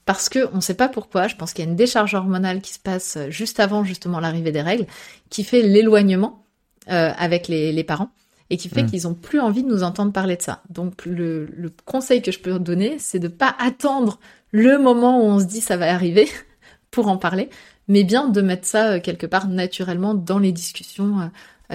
parce 0.06 0.28
que 0.28 0.48
on 0.52 0.56
ne 0.56 0.60
sait 0.60 0.74
pas 0.74 0.88
pourquoi, 0.88 1.28
je 1.28 1.36
pense 1.36 1.52
qu'il 1.52 1.64
y 1.64 1.68
a 1.68 1.70
une 1.70 1.76
décharge 1.76 2.14
hormonale 2.14 2.60
qui 2.60 2.72
se 2.72 2.78
passe 2.78 3.16
euh, 3.16 3.30
juste 3.30 3.60
avant 3.60 3.84
justement 3.84 4.20
l'arrivée 4.20 4.52
des 4.52 4.62
règles, 4.62 4.86
qui 5.30 5.44
fait 5.44 5.62
l'éloignement 5.62 6.44
euh, 6.90 7.12
avec 7.16 7.48
les, 7.48 7.72
les, 7.72 7.84
parents. 7.84 8.10
et 8.50 8.56
qui 8.56 8.68
fait 8.68 8.82
mm. 8.82 8.90
qu'ils 8.90 9.08
ont 9.08 9.14
plus 9.14 9.40
envie 9.40 9.62
de 9.62 9.68
nous 9.68 9.82
entendre 9.82 10.12
parler 10.12 10.36
de 10.36 10.42
ça. 10.42 10.62
Donc 10.68 11.06
le, 11.06 11.46
le 11.46 11.72
conseil 11.86 12.20
que 12.20 12.32
je 12.32 12.38
peux 12.38 12.58
donner, 12.58 12.96
c'est 12.98 13.18
de 13.18 13.28
pas 13.28 13.54
attendre 13.58 14.20
le 14.50 14.78
moment 14.78 15.20
où 15.20 15.24
on 15.24 15.40
se 15.40 15.46
dit 15.46 15.60
ça 15.60 15.76
va 15.76 15.92
arriver 15.92 16.28
pour 16.90 17.08
en 17.08 17.16
parler, 17.16 17.48
mais 17.88 18.04
bien 18.04 18.28
de 18.28 18.40
mettre 18.42 18.66
ça 18.66 18.92
euh, 18.92 19.00
quelque 19.00 19.26
part 19.26 19.48
naturellement 19.48 20.14
dans 20.14 20.38
les 20.38 20.52
discussions 20.52 21.30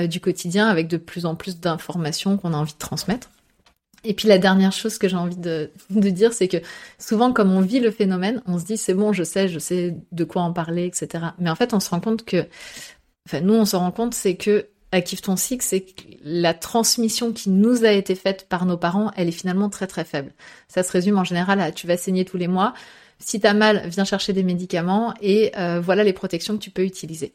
du 0.08 0.22
quotidien 0.22 0.68
avec 0.68 0.88
de 0.88 0.98
plus 0.98 1.26
en 1.26 1.34
plus 1.34 1.60
d'informations 1.60 2.38
qu'on 2.38 2.54
a 2.54 2.58
envie 2.58 2.74
de 2.74 2.78
transmettre. 2.78 3.28
Et 4.04 4.14
puis 4.14 4.28
la 4.28 4.38
dernière 4.38 4.72
chose 4.72 4.98
que 4.98 5.08
j'ai 5.08 5.18
envie 5.18 5.38
de, 5.38 5.70
dire, 5.90 6.34
c'est 6.34 6.48
que 6.48 6.58
souvent, 6.98 7.34
comme 7.34 7.52
on 7.52 7.62
vit 7.62 7.80
le 7.80 7.92
phénomène, 7.92 8.42
on 8.46 8.58
se 8.58 8.66
dit 8.66 8.78
c'est 8.78 8.94
bon, 8.94 9.14
je 9.14 9.24
sais, 9.24 9.48
je 9.48 9.60
sais 9.60 9.96
de 10.12 10.24
quoi 10.24 10.42
en 10.42 10.54
parler, 10.54 10.86
etc. 10.86 11.26
Mais 11.40 11.50
en 11.50 11.56
fait, 11.56 11.74
on 11.74 11.80
se 11.80 11.90
rend 11.90 12.00
compte 12.00 12.24
que, 12.24 12.48
enfin, 13.28 13.42
nous, 13.42 13.56
on 13.56 13.66
se 13.66 13.76
rend 13.76 13.92
compte, 13.92 14.14
c'est 14.14 14.36
que 14.36 14.68
Active 14.92 15.22
ton 15.22 15.36
cycle, 15.36 15.64
c'est 15.64 15.82
que 15.82 16.02
la 16.24 16.56
transmission 16.56 17.32
qui 17.32 17.52
nous 17.52 17.86
a 17.86 17.92
été 17.92 18.16
faite 18.16 18.48
par 18.50 18.66
nos 18.66 18.76
parents, 18.76 19.12
elle 19.16 19.28
est 19.28 19.32
finalement 19.32 19.70
très 19.70 19.86
très 19.86 20.04
faible. 20.04 20.32
Ça 20.68 20.82
se 20.82 20.92
résume 20.92 21.20
en 21.20 21.24
général 21.24 21.62
à 21.62 21.72
tu 21.72 21.86
vas 21.86 21.96
saigner 21.96 22.26
tous 22.26 22.38
les 22.38 22.48
mois. 22.48 22.74
Si 23.20 23.40
t'as 23.40 23.54
mal, 23.54 23.88
viens 23.88 24.04
chercher 24.04 24.34
des 24.34 24.42
médicaments 24.42 25.14
et 25.22 25.52
euh, 25.58 25.80
voilà 25.80 26.04
les 26.04 26.14
protections 26.14 26.58
que 26.58 26.64
tu 26.64 26.72
peux 26.72 26.84
utiliser. 26.84 27.34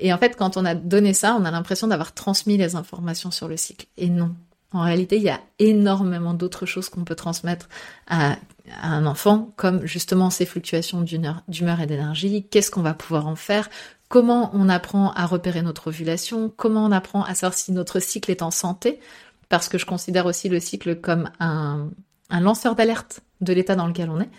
Et 0.00 0.12
en 0.12 0.18
fait, 0.18 0.34
quand 0.34 0.56
on 0.56 0.64
a 0.64 0.74
donné 0.74 1.14
ça, 1.14 1.36
on 1.38 1.44
a 1.44 1.52
l'impression 1.52 1.86
d'avoir 1.86 2.12
transmis 2.12 2.56
les 2.56 2.74
informations 2.74 3.30
sur 3.30 3.46
le 3.46 3.56
cycle. 3.56 3.86
Et 3.96 4.08
non. 4.08 4.34
En 4.72 4.82
réalité, 4.82 5.16
il 5.16 5.22
y 5.22 5.30
a 5.30 5.40
énormément 5.58 6.32
d'autres 6.32 6.64
choses 6.64 6.88
qu'on 6.88 7.04
peut 7.04 7.16
transmettre 7.16 7.68
à, 8.06 8.36
un 8.82 9.04
enfant, 9.06 9.52
comme 9.56 9.84
justement 9.84 10.30
ces 10.30 10.46
fluctuations 10.46 11.02
d'humeur 11.02 11.80
et 11.80 11.86
d'énergie, 11.86 12.46
qu'est-ce 12.50 12.70
qu'on 12.70 12.82
va 12.82 12.94
pouvoir 12.94 13.26
en 13.26 13.34
faire, 13.34 13.68
comment 14.08 14.50
on 14.54 14.68
apprend 14.68 15.12
à 15.12 15.26
repérer 15.26 15.62
notre 15.62 15.88
ovulation, 15.88 16.52
comment 16.56 16.84
on 16.84 16.92
apprend 16.92 17.24
à 17.24 17.34
savoir 17.34 17.56
si 17.58 17.72
notre 17.72 17.98
cycle 18.00 18.30
est 18.30 18.42
en 18.42 18.50
santé, 18.50 19.00
parce 19.48 19.68
que 19.68 19.78
je 19.78 19.86
considère 19.86 20.26
aussi 20.26 20.48
le 20.48 20.60
cycle 20.60 21.00
comme 21.00 21.30
un, 21.40 21.90
lanceur 22.30 22.76
d'alerte 22.76 23.20
de 23.40 23.52
l'état 23.52 23.74
dans 23.74 23.86
lequel 23.86 24.08
on 24.10 24.20
est. 24.20 24.30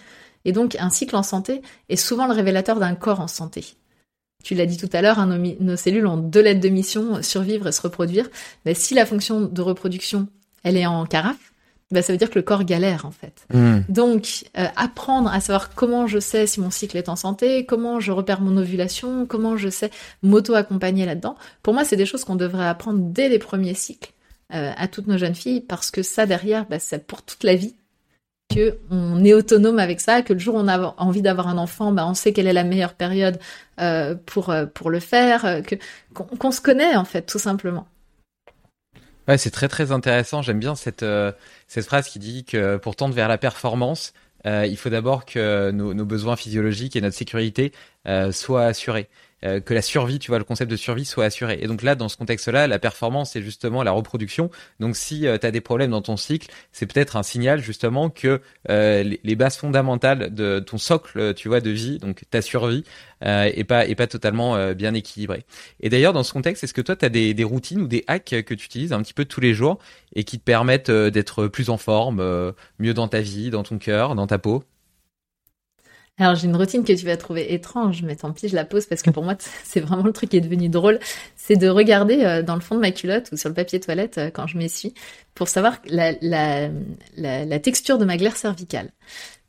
Et 0.45 0.53
donc, 0.53 0.75
un 0.79 0.89
cycle 0.89 1.15
en 1.15 1.23
santé 1.23 1.61
est 1.89 1.97
souvent 1.97 2.25
le 2.25 2.33
révélateur 2.33 2.79
d'un 2.79 2.95
corps 2.95 3.19
en 3.19 3.27
santé. 3.27 3.75
Tu 4.43 4.55
l'as 4.55 4.65
dit 4.65 4.77
tout 4.77 4.89
à 4.93 5.01
l'heure, 5.01 5.19
hein, 5.19 5.39
nos, 5.59 5.75
cellules 5.75 6.07
ont 6.07 6.17
deux 6.17 6.41
lettres 6.41 6.61
de 6.61 6.69
mission, 6.69 7.21
survivre 7.21 7.67
et 7.67 7.71
se 7.71 7.81
reproduire. 7.81 8.29
Mais 8.65 8.73
si 8.73 8.93
la 8.93 9.05
fonction 9.05 9.41
de 9.41 9.61
reproduction, 9.61 10.27
elle 10.63 10.77
est 10.77 10.85
en 10.85 11.05
carafe, 11.05 11.51
bah, 11.91 12.01
ça 12.01 12.13
veut 12.13 12.17
dire 12.17 12.29
que 12.29 12.39
le 12.39 12.43
corps 12.43 12.63
galère 12.63 13.05
en 13.05 13.11
fait. 13.11 13.45
Hmm. 13.53 13.81
Donc, 13.89 14.45
euh, 14.57 14.65
apprendre 14.75 15.31
à 15.31 15.41
savoir 15.41 15.73
comment 15.75 16.07
je 16.07 16.19
sais 16.19 16.47
si 16.47 16.61
mon 16.61 16.71
cycle 16.71 16.97
est 16.97 17.09
en 17.09 17.17
santé, 17.17 17.65
comment 17.65 17.99
je 17.99 18.11
repère 18.11 18.41
mon 18.41 18.55
ovulation, 18.57 19.25
comment 19.25 19.57
je 19.57 19.69
sais 19.69 19.91
m'auto-accompagner 20.23 21.05
là-dedans, 21.05 21.35
pour 21.63 21.73
moi, 21.73 21.83
c'est 21.83 21.97
des 21.97 22.05
choses 22.05 22.23
qu'on 22.23 22.35
devrait 22.35 22.67
apprendre 22.67 22.99
dès 23.01 23.27
les 23.27 23.39
premiers 23.39 23.73
cycles 23.73 24.13
euh, 24.53 24.71
à 24.75 24.87
toutes 24.87 25.07
nos 25.07 25.17
jeunes 25.17 25.35
filles, 25.35 25.61
parce 25.61 25.91
que 25.91 26.01
ça, 26.01 26.25
derrière, 26.25 26.65
bah, 26.65 26.79
c'est 26.79 27.05
pour 27.05 27.23
toute 27.23 27.43
la 27.43 27.55
vie 27.55 27.75
que 28.53 28.77
on 28.89 29.23
est 29.23 29.33
autonome 29.33 29.79
avec 29.79 30.01
ça, 30.01 30.21
que 30.21 30.33
le 30.33 30.39
jour 30.39 30.55
où 30.55 30.59
on 30.59 30.67
a 30.67 30.93
envie 30.97 31.21
d'avoir 31.21 31.47
un 31.47 31.57
enfant, 31.57 31.91
bah, 31.91 32.05
on 32.05 32.13
sait 32.13 32.33
quelle 32.33 32.47
est 32.47 32.53
la 32.53 32.63
meilleure 32.63 32.93
période 32.93 33.39
euh, 33.79 34.15
pour, 34.25 34.49
euh, 34.49 34.65
pour 34.65 34.89
le 34.89 34.99
faire, 34.99 35.45
euh, 35.45 35.61
qu'on, 36.13 36.51
se 36.51 36.61
connaît 36.61 36.95
en 36.95 37.05
fait, 37.05 37.23
tout 37.23 37.39
simplement. 37.39 37.87
Ouais, 39.27 39.37
c'est 39.37 39.51
très 39.51 39.67
très 39.67 39.91
intéressant. 39.91 40.41
J'aime 40.41 40.59
bien 40.59 40.75
cette, 40.75 41.05
phrase 41.85 42.07
qui 42.07 42.19
dit 42.19 42.43
que 42.43 42.77
pour 42.77 42.95
tendre 42.95 43.13
vers 43.13 43.27
la 43.27 43.37
performance, 43.37 44.13
il 44.45 44.75
faut 44.77 44.89
d'abord 44.89 45.25
que 45.25 45.71
nos, 45.71 46.05
besoins 46.05 46.35
physiologiques 46.35 46.95
et 46.95 47.01
notre 47.01 47.15
sécurité 47.15 47.71
soient 48.31 48.65
assurés. 48.65 49.07
Euh, 49.43 49.59
que 49.59 49.73
la 49.73 49.81
survie, 49.81 50.19
tu 50.19 50.29
vois, 50.29 50.37
le 50.37 50.43
concept 50.43 50.69
de 50.69 50.75
survie 50.75 51.05
soit 51.05 51.25
assuré. 51.25 51.57
Et 51.61 51.67
donc 51.67 51.81
là, 51.81 51.95
dans 51.95 52.09
ce 52.09 52.17
contexte-là, 52.17 52.67
la 52.67 52.77
performance, 52.77 53.31
c'est 53.31 53.41
justement 53.41 53.81
la 53.81 53.91
reproduction. 53.91 54.51
Donc 54.79 54.95
si 54.95 55.25
euh, 55.25 55.37
tu 55.39 55.47
as 55.47 55.51
des 55.51 55.61
problèmes 55.61 55.91
dans 55.91 56.01
ton 56.01 56.15
cycle, 56.15 56.51
c'est 56.71 56.85
peut-être 56.85 57.15
un 57.15 57.23
signal 57.23 57.59
justement 57.59 58.09
que 58.09 58.41
euh, 58.69 59.03
les, 59.23 59.35
bases 59.35 59.57
fondamentales 59.57 60.33
de 60.33 60.59
ton 60.59 60.77
socle, 60.77 61.33
tu 61.33 61.47
vois, 61.47 61.59
de 61.59 61.71
vie, 61.71 61.97
donc 61.97 62.21
ta 62.29 62.41
survie, 62.41 62.83
est 63.23 63.63
pas 63.63 63.87
est 63.87 63.95
pas 63.95 64.07
totalement 64.07 64.73
bien 64.73 64.93
équilibrée. 64.93 65.45
Et 65.79 65.89
d'ailleurs, 65.89 66.13
dans 66.13 66.23
ce 66.23 66.33
contexte, 66.33 66.63
est-ce 66.63 66.73
que 66.73 66.81
toi, 66.81 66.95
tu 66.95 67.05
as 67.05 67.09
des, 67.09 67.33
des 67.33 67.43
routines 67.43 67.81
ou 67.81 67.87
des 67.87 68.03
hacks 68.07 68.35
que 68.45 68.53
tu 68.53 68.65
utilises 68.65 68.93
un 68.93 69.01
petit 69.01 69.13
peu 69.13 69.25
tous 69.25 69.41
les 69.41 69.53
jours 69.53 69.77
et 70.15 70.23
qui 70.23 70.39
te 70.39 70.43
permettent 70.43 70.91
d'être 70.91 71.47
plus 71.47 71.69
en 71.69 71.77
forme, 71.77 72.53
mieux 72.79 72.93
dans 72.93 73.07
ta 73.07 73.21
vie, 73.21 73.49
dans 73.49 73.63
ton 73.63 73.77
cœur, 73.77 74.15
dans 74.15 74.27
ta 74.27 74.39
peau? 74.39 74.63
Alors 76.21 76.35
j'ai 76.35 76.47
une 76.47 76.55
routine 76.55 76.83
que 76.83 76.93
tu 76.93 77.05
vas 77.05 77.17
trouver 77.17 77.53
étrange, 77.53 78.03
mais 78.03 78.15
tant 78.15 78.31
pis, 78.31 78.47
je 78.47 78.55
la 78.55 78.65
pose 78.65 78.85
parce 78.85 79.01
que 79.01 79.09
pour 79.09 79.23
moi 79.23 79.35
c'est 79.63 79.79
vraiment 79.79 80.03
le 80.03 80.13
truc 80.13 80.29
qui 80.29 80.37
est 80.37 80.41
devenu 80.41 80.69
drôle, 80.69 80.99
c'est 81.35 81.55
de 81.55 81.67
regarder 81.67 82.23
euh, 82.23 82.43
dans 82.43 82.55
le 82.55 82.61
fond 82.61 82.75
de 82.75 82.81
ma 82.81 82.91
culotte 82.91 83.29
ou 83.31 83.37
sur 83.37 83.49
le 83.49 83.55
papier 83.55 83.79
toilette 83.79 84.17
euh, 84.17 84.29
quand 84.31 84.47
je 84.47 84.57
m'essuie 84.57 84.93
pour 85.35 85.47
savoir 85.47 85.77
la, 85.85 86.13
la, 86.21 86.69
la, 87.17 87.45
la 87.45 87.59
texture 87.59 87.97
de 87.97 88.05
ma 88.05 88.17
glaire 88.17 88.37
cervicale 88.37 88.91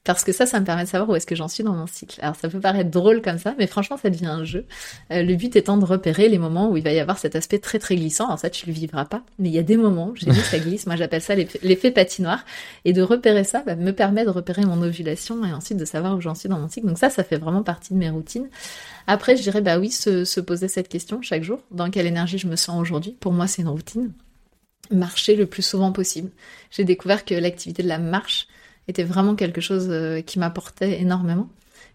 parce 0.05 0.25
que 0.25 0.33
ça, 0.33 0.47
ça 0.47 0.59
me 0.59 0.67
permet 0.67 0.83
de 0.83 0.89
savoir 0.89 1.09
où 1.11 1.15
est-ce 1.15 1.27
que 1.27 1.37
j'en 1.37 1.47
suis 1.47 1.63
dans 1.63 1.75
mon 1.75 1.87
cycle. 1.87 2.19
Alors 2.23 2.35
ça 2.35 2.49
peut 2.49 2.59
paraître 2.59 2.91
drôle 2.91 3.23
comme 3.23 3.39
ça, 3.39 3.55
mais 3.57 3.69
franchement, 3.69 3.97
ça 3.97 4.11
devient 4.11 4.27
un 4.27 4.45
jeu. 4.45 4.67
Euh, 5.13 5.23
le 5.23 5.37
but 5.37 5.55
étant 5.55 5.77
de 5.77 5.85
repérer 5.85 6.29
les 6.29 6.39
moments 6.39 6.71
où 6.71 6.77
il 6.77 6.83
va 6.83 6.93
y 6.93 6.99
avoir 6.99 7.19
cet 7.19 7.37
aspect 7.37 7.61
très 7.61 7.79
très 7.79 7.95
glissant. 7.95 8.27
Alors 8.27 8.39
ça, 8.39 8.51
tu 8.51 8.67
le 8.67 8.73
vivras 8.73 9.05
pas, 9.05 9.23
mais 9.39 9.49
il 9.49 9.55
y 9.55 9.61
a 9.61 9.63
des 9.63 9.77
moments, 9.77 10.13
j'ai 10.17 10.31
vu 10.31 10.41
ça 10.41 10.59
glisse. 10.59 10.87
Moi, 10.87 10.97
j'appelle 10.97 11.23
ça 11.23 11.35
l'effet 11.37 11.93
patinoire. 11.93 12.45
Et 12.85 12.93
de 12.93 13.03
repérer 13.03 13.45
ça 13.45 13.63
bah, 13.65 13.77
me 13.77 13.93
permet 13.93 14.25
de 14.25 14.31
repérer 14.31 14.63
mon 14.63 14.83
ovulation 14.83 15.45
et 15.45 15.53
ensuite 15.53 15.79
de 15.79 15.85
savoir 15.85 16.17
où 16.17 16.21
j'en 16.21 16.35
suis 16.35 16.49
dans 16.49 16.59
mon 16.59 16.69
cycle. 16.69 16.89
Donc 16.89 16.99
ça, 16.99 17.09
ça 17.09 17.23
fait 17.23 17.39
vraiment 17.39 17.63
partie 17.63 17.95
de 17.95 17.99
mes 17.99 18.11
routines. 18.11 18.49
Après, 19.07 19.37
je 19.37 19.43
dirais 19.43 19.61
bah 19.61 19.79
oui, 19.79 19.91
se, 19.91 20.25
se 20.25 20.41
poser 20.41 20.67
cette 20.67 20.89
question 20.89 21.23
chaque 21.23 21.45
jour. 21.45 21.61
Dans 21.71 21.91
quelle 21.91 22.07
énergie 22.07 22.39
je 22.39 22.49
me 22.49 22.57
sens 22.57 22.81
aujourd'hui? 22.81 23.17
Pour 23.21 23.33
moi, 23.33 23.47
c'est 23.47 23.63
une 23.63 23.69
routine. 23.69 24.13
Marcher 24.91 25.37
le 25.37 25.47
plus 25.47 25.63
souvent 25.63 25.93
possible. 25.93 26.31
J'ai 26.73 26.85
découvert 26.85 27.25
que 27.25 27.35
l'activité 27.35 27.85
de 27.85 27.89
la 27.89 27.99
marche 27.99 28.49
était 28.89 29.05
vraiment 29.05 29.35
quelque 29.35 29.61
chose 29.61 29.89
euh, 29.91 30.21
qui 30.21 30.39
m'apportait 30.39 31.01
énormément. 31.01 31.49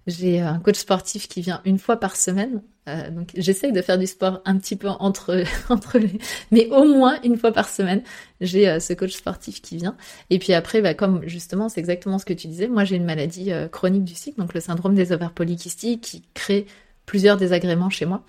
J'ai 0.06 0.40
un 0.40 0.60
coach 0.60 0.78
sportif 0.78 1.28
qui 1.28 1.42
vient 1.42 1.62
une 1.66 1.80
fois 1.80 1.98
par 1.98 2.16
semaine, 2.16 2.62
euh, 2.88 3.10
donc 3.10 3.32
j'essaye 3.36 3.74
de 3.74 3.82
faire 3.82 3.98
du 3.98 4.08
sport 4.08 4.42
un 4.46 4.58
petit 4.58 4.78
peu 4.78 4.88
entre 4.88 5.44
entre 5.70 5.98
les, 6.00 6.18
mais 6.52 6.68
au 6.70 6.86
moins 6.86 7.20
une 7.24 7.38
fois 7.38 7.52
par 7.52 7.68
semaine, 7.68 8.04
j'ai 8.40 8.70
euh, 8.70 8.80
ce 8.80 8.94
coach 8.94 9.14
sportif 9.14 9.62
qui 9.62 9.76
vient. 9.76 9.98
Et 10.30 10.40
puis 10.40 10.54
après, 10.54 10.82
bah, 10.82 10.94
comme 10.94 11.28
justement, 11.28 11.68
c'est 11.68 11.82
exactement 11.82 12.20
ce 12.20 12.26
que 12.26 12.34
tu 12.34 12.48
disais, 12.48 12.70
moi 12.70 12.86
j'ai 12.86 12.96
une 12.96 13.06
maladie 13.06 13.52
chronique 13.72 14.06
du 14.06 14.16
cycle, 14.16 14.40
donc 14.40 14.54
le 14.54 14.62
syndrome 14.62 14.96
des 14.96 15.12
ovaires 15.12 15.34
polykystiques, 15.34 16.02
qui 16.02 16.24
crée 16.34 16.68
plusieurs 17.06 17.38
désagréments 17.38 17.90
chez 17.90 18.06
moi. 18.06 18.24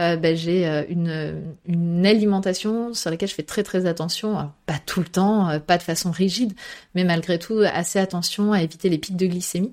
Euh, 0.00 0.16
ben, 0.16 0.36
j'ai 0.36 0.66
euh, 0.66 0.82
une, 0.88 1.54
une, 1.66 2.04
alimentation 2.04 2.94
sur 2.94 3.10
laquelle 3.10 3.28
je 3.28 3.34
fais 3.34 3.44
très 3.44 3.62
très 3.62 3.86
attention, 3.86 4.50
pas 4.66 4.80
tout 4.84 5.00
le 5.00 5.06
temps, 5.06 5.48
euh, 5.48 5.60
pas 5.60 5.78
de 5.78 5.84
façon 5.84 6.10
rigide, 6.10 6.52
mais 6.96 7.04
malgré 7.04 7.38
tout 7.38 7.60
assez 7.60 8.00
attention 8.00 8.52
à 8.52 8.62
éviter 8.62 8.88
les 8.88 8.98
pics 8.98 9.16
de 9.16 9.26
glycémie, 9.26 9.72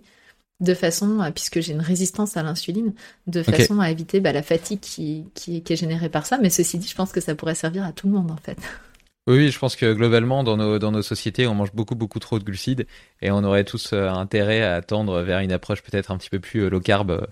de 0.60 0.76
façon, 0.76 1.32
puisque 1.34 1.60
j'ai 1.60 1.74
une 1.74 1.82
résistance 1.82 2.38
à 2.38 2.44
l'insuline, 2.44 2.94
de 3.26 3.42
façon 3.42 3.80
à 3.80 3.90
éviter 3.90 4.20
bah, 4.20 4.32
la 4.32 4.44
fatigue 4.44 4.80
qui, 4.80 5.26
qui, 5.34 5.64
qui, 5.64 5.74
est 5.74 5.76
générée 5.76 6.10
par 6.10 6.28
ça. 6.28 6.38
Mais 6.38 6.52
ceci 6.52 6.78
dit, 6.78 6.88
je 6.88 6.94
pense 6.94 7.12
que 7.12 7.20
ça 7.20 7.34
pourrait 7.34 7.56
servir 7.56 7.84
à 7.84 7.92
tout 7.92 8.06
le 8.06 8.14
monde 8.14 8.30
en 8.30 8.38
fait. 8.38 8.58
Oui, 9.26 9.50
je 9.50 9.58
pense 9.58 9.76
que 9.76 9.92
globalement, 9.92 10.44
dans 10.44 10.58
nos, 10.58 10.78
dans 10.78 10.92
nos 10.92 11.02
sociétés, 11.02 11.48
on 11.48 11.56
mange 11.56 11.74
beaucoup, 11.74 11.96
beaucoup 11.96 12.20
trop 12.20 12.38
de 12.38 12.44
glucides 12.44 12.86
et 13.24 13.32
on 13.32 13.44
aurait 13.44 13.64
tous 13.64 13.94
intérêt 13.94 14.62
à 14.62 14.84
tendre 14.84 15.22
vers 15.22 15.40
une 15.40 15.52
approche 15.52 15.82
peut-être 15.82 16.12
un 16.12 16.18
petit 16.18 16.30
peu 16.30 16.40
plus 16.40 16.70
low 16.70 16.80
carb 16.80 17.28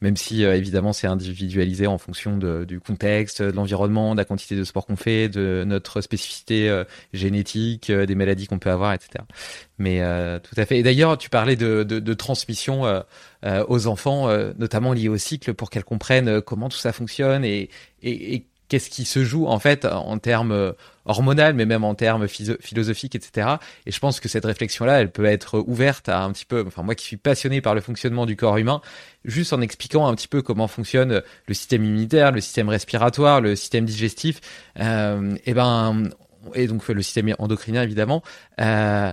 même 0.00 0.16
si 0.16 0.44
euh, 0.44 0.56
évidemment 0.56 0.92
c'est 0.92 1.06
individualisé 1.06 1.86
en 1.86 1.98
fonction 1.98 2.36
de, 2.36 2.64
du 2.64 2.80
contexte, 2.80 3.42
de 3.42 3.50
l'environnement, 3.50 4.12
de 4.12 4.18
la 4.18 4.24
quantité 4.24 4.56
de 4.56 4.64
sport 4.64 4.86
qu'on 4.86 4.96
fait, 4.96 5.28
de 5.28 5.64
notre 5.66 6.00
spécificité 6.00 6.68
euh, 6.68 6.84
génétique, 7.12 7.90
euh, 7.90 8.06
des 8.06 8.14
maladies 8.14 8.46
qu'on 8.46 8.58
peut 8.58 8.70
avoir, 8.70 8.92
etc. 8.92 9.24
Mais 9.78 9.98
tout 10.40 10.60
à 10.60 10.66
fait. 10.66 10.78
Et 10.78 10.82
d'ailleurs, 10.82 11.16
tu 11.18 11.30
parlais 11.30 11.54
de, 11.54 11.84
de, 11.84 12.14
transmission 12.14 12.82
aux 13.44 13.86
enfants, 13.86 14.28
notamment 14.58 14.92
liés 14.92 15.08
au 15.08 15.16
cycle, 15.16 15.54
pour 15.54 15.70
qu'elles 15.70 15.84
comprennent 15.84 16.40
comment 16.40 16.68
tout 16.68 16.78
ça 16.78 16.92
fonctionne 16.92 17.44
et, 17.44 17.70
et, 18.02 18.34
et 18.34 18.46
qu'est-ce 18.68 18.90
qui 18.90 19.04
se 19.04 19.24
joue 19.24 19.46
en 19.46 19.58
fait 19.58 19.84
en 19.84 20.18
termes 20.18 20.52
euh, 20.52 20.72
hormonal, 21.04 21.54
mais 21.54 21.66
même 21.66 21.84
en 21.84 21.94
termes 21.94 22.28
philosophiques, 22.28 23.14
etc. 23.14 23.56
Et 23.86 23.90
je 23.90 23.98
pense 23.98 24.20
que 24.20 24.28
cette 24.28 24.44
réflexion-là, 24.44 25.00
elle 25.00 25.10
peut 25.10 25.24
être 25.24 25.58
ouverte 25.66 26.08
à 26.08 26.22
un 26.22 26.32
petit 26.32 26.44
peu, 26.44 26.64
enfin 26.66 26.82
moi 26.82 26.94
qui 26.94 27.04
suis 27.04 27.16
passionné 27.16 27.60
par 27.60 27.74
le 27.74 27.80
fonctionnement 27.80 28.26
du 28.26 28.36
corps 28.36 28.58
humain, 28.58 28.80
juste 29.24 29.52
en 29.52 29.60
expliquant 29.60 30.06
un 30.06 30.14
petit 30.14 30.28
peu 30.28 30.42
comment 30.42 30.68
fonctionne 30.68 31.22
le 31.46 31.54
système 31.54 31.84
immunitaire, 31.84 32.30
le 32.32 32.40
système 32.40 32.68
respiratoire, 32.68 33.40
le 33.40 33.56
système 33.56 33.84
digestif, 33.84 34.40
euh, 34.78 35.34
et 35.44 35.54
ben 35.54 36.10
et 36.54 36.66
donc 36.66 36.86
le 36.88 37.02
système 37.02 37.34
endocrinien 37.38 37.82
évidemment. 37.82 38.22
Euh, 38.60 39.12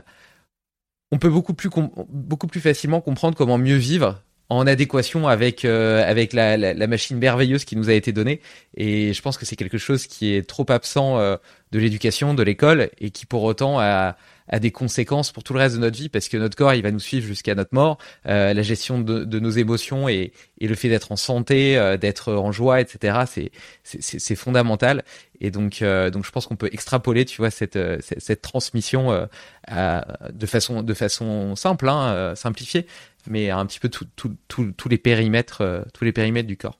on 1.11 1.17
peut 1.17 1.29
beaucoup 1.29 1.53
plus 1.53 1.69
beaucoup 2.09 2.47
plus 2.47 2.59
facilement 2.59 2.99
comprendre 2.99 3.37
comment 3.37 3.57
mieux 3.57 3.77
vivre 3.77 4.21
en 4.49 4.67
adéquation 4.67 5.27
avec 5.27 5.65
euh, 5.65 6.07
avec 6.07 6.33
la, 6.33 6.57
la, 6.57 6.73
la, 6.73 6.87
machine 6.87 7.17
merveilleuse 7.17 7.65
qui 7.65 7.75
nous 7.75 7.89
a 7.89 7.93
été 7.93 8.11
donnée 8.11 8.41
et 8.77 9.13
je 9.13 9.21
pense 9.21 9.37
que 9.37 9.45
c'est 9.45 9.55
quelque 9.55 9.77
chose 9.77 10.05
qui 10.07 10.33
est 10.33 10.47
trop 10.47 10.65
absent 10.69 11.17
euh, 11.17 11.37
de 11.71 11.79
l'éducation 11.79 12.33
de 12.33 12.43
l'école 12.43 12.89
et 12.99 13.09
qui 13.09 13.25
pour 13.25 13.43
autant 13.43 13.79
a, 13.79 14.15
a 14.47 14.59
des 14.59 14.71
conséquences 14.71 15.31
pour 15.31 15.43
tout 15.43 15.53
le 15.53 15.59
reste 15.59 15.75
de 15.75 15.81
notre 15.81 15.97
vie 15.97 16.09
parce 16.09 16.27
que 16.27 16.37
notre 16.37 16.55
corps, 16.55 16.73
il 16.73 16.83
va 16.83 16.91
nous 16.91 16.99
suivre 16.99 17.25
jusqu'à 17.25 17.55
notre 17.55 17.73
mort. 17.73 17.97
Euh, 18.27 18.53
la 18.53 18.61
gestion 18.61 18.99
de, 18.99 19.23
de, 19.23 19.39
nos 19.39 19.49
émotions 19.49 20.07
et, 20.07 20.31
et 20.59 20.67
le 20.67 20.75
fait 20.75 20.89
d'être 20.89 21.11
en 21.11 21.15
santé, 21.15 21.77
euh, 21.77 21.97
d'être 21.97 22.33
en 22.33 22.51
joie, 22.51 22.81
etc. 22.81 23.23
C'est 23.25 23.51
c'est 23.83 24.35
fondamental. 24.35 25.03
Et 25.41 25.51
donc 25.51 25.81
euh, 25.81 26.09
donc 26.09 26.25
je 26.25 26.31
pense 26.31 26.47
qu'on 26.47 26.55
peut 26.55 26.69
extrapoler, 26.71 27.25
tu 27.25 27.37
vois, 27.37 27.49
cette 27.49 27.79
cette, 28.01 28.21
cette 28.21 28.41
transmission 28.41 29.27
de 29.69 30.45
façon 30.45 30.83
de 30.83 30.93
façon 30.93 31.55
simple, 31.55 31.89
hein, 31.89 32.33
simplifiée, 32.35 32.85
mais 33.27 33.49
un 33.49 33.65
petit 33.65 33.79
peu 33.79 33.89
tous 33.89 34.89
les 34.89 34.97
périmètres 34.97 35.85
tous 35.93 36.03
les 36.03 36.11
périmètres 36.11 36.47
du 36.47 36.57
corps. 36.57 36.79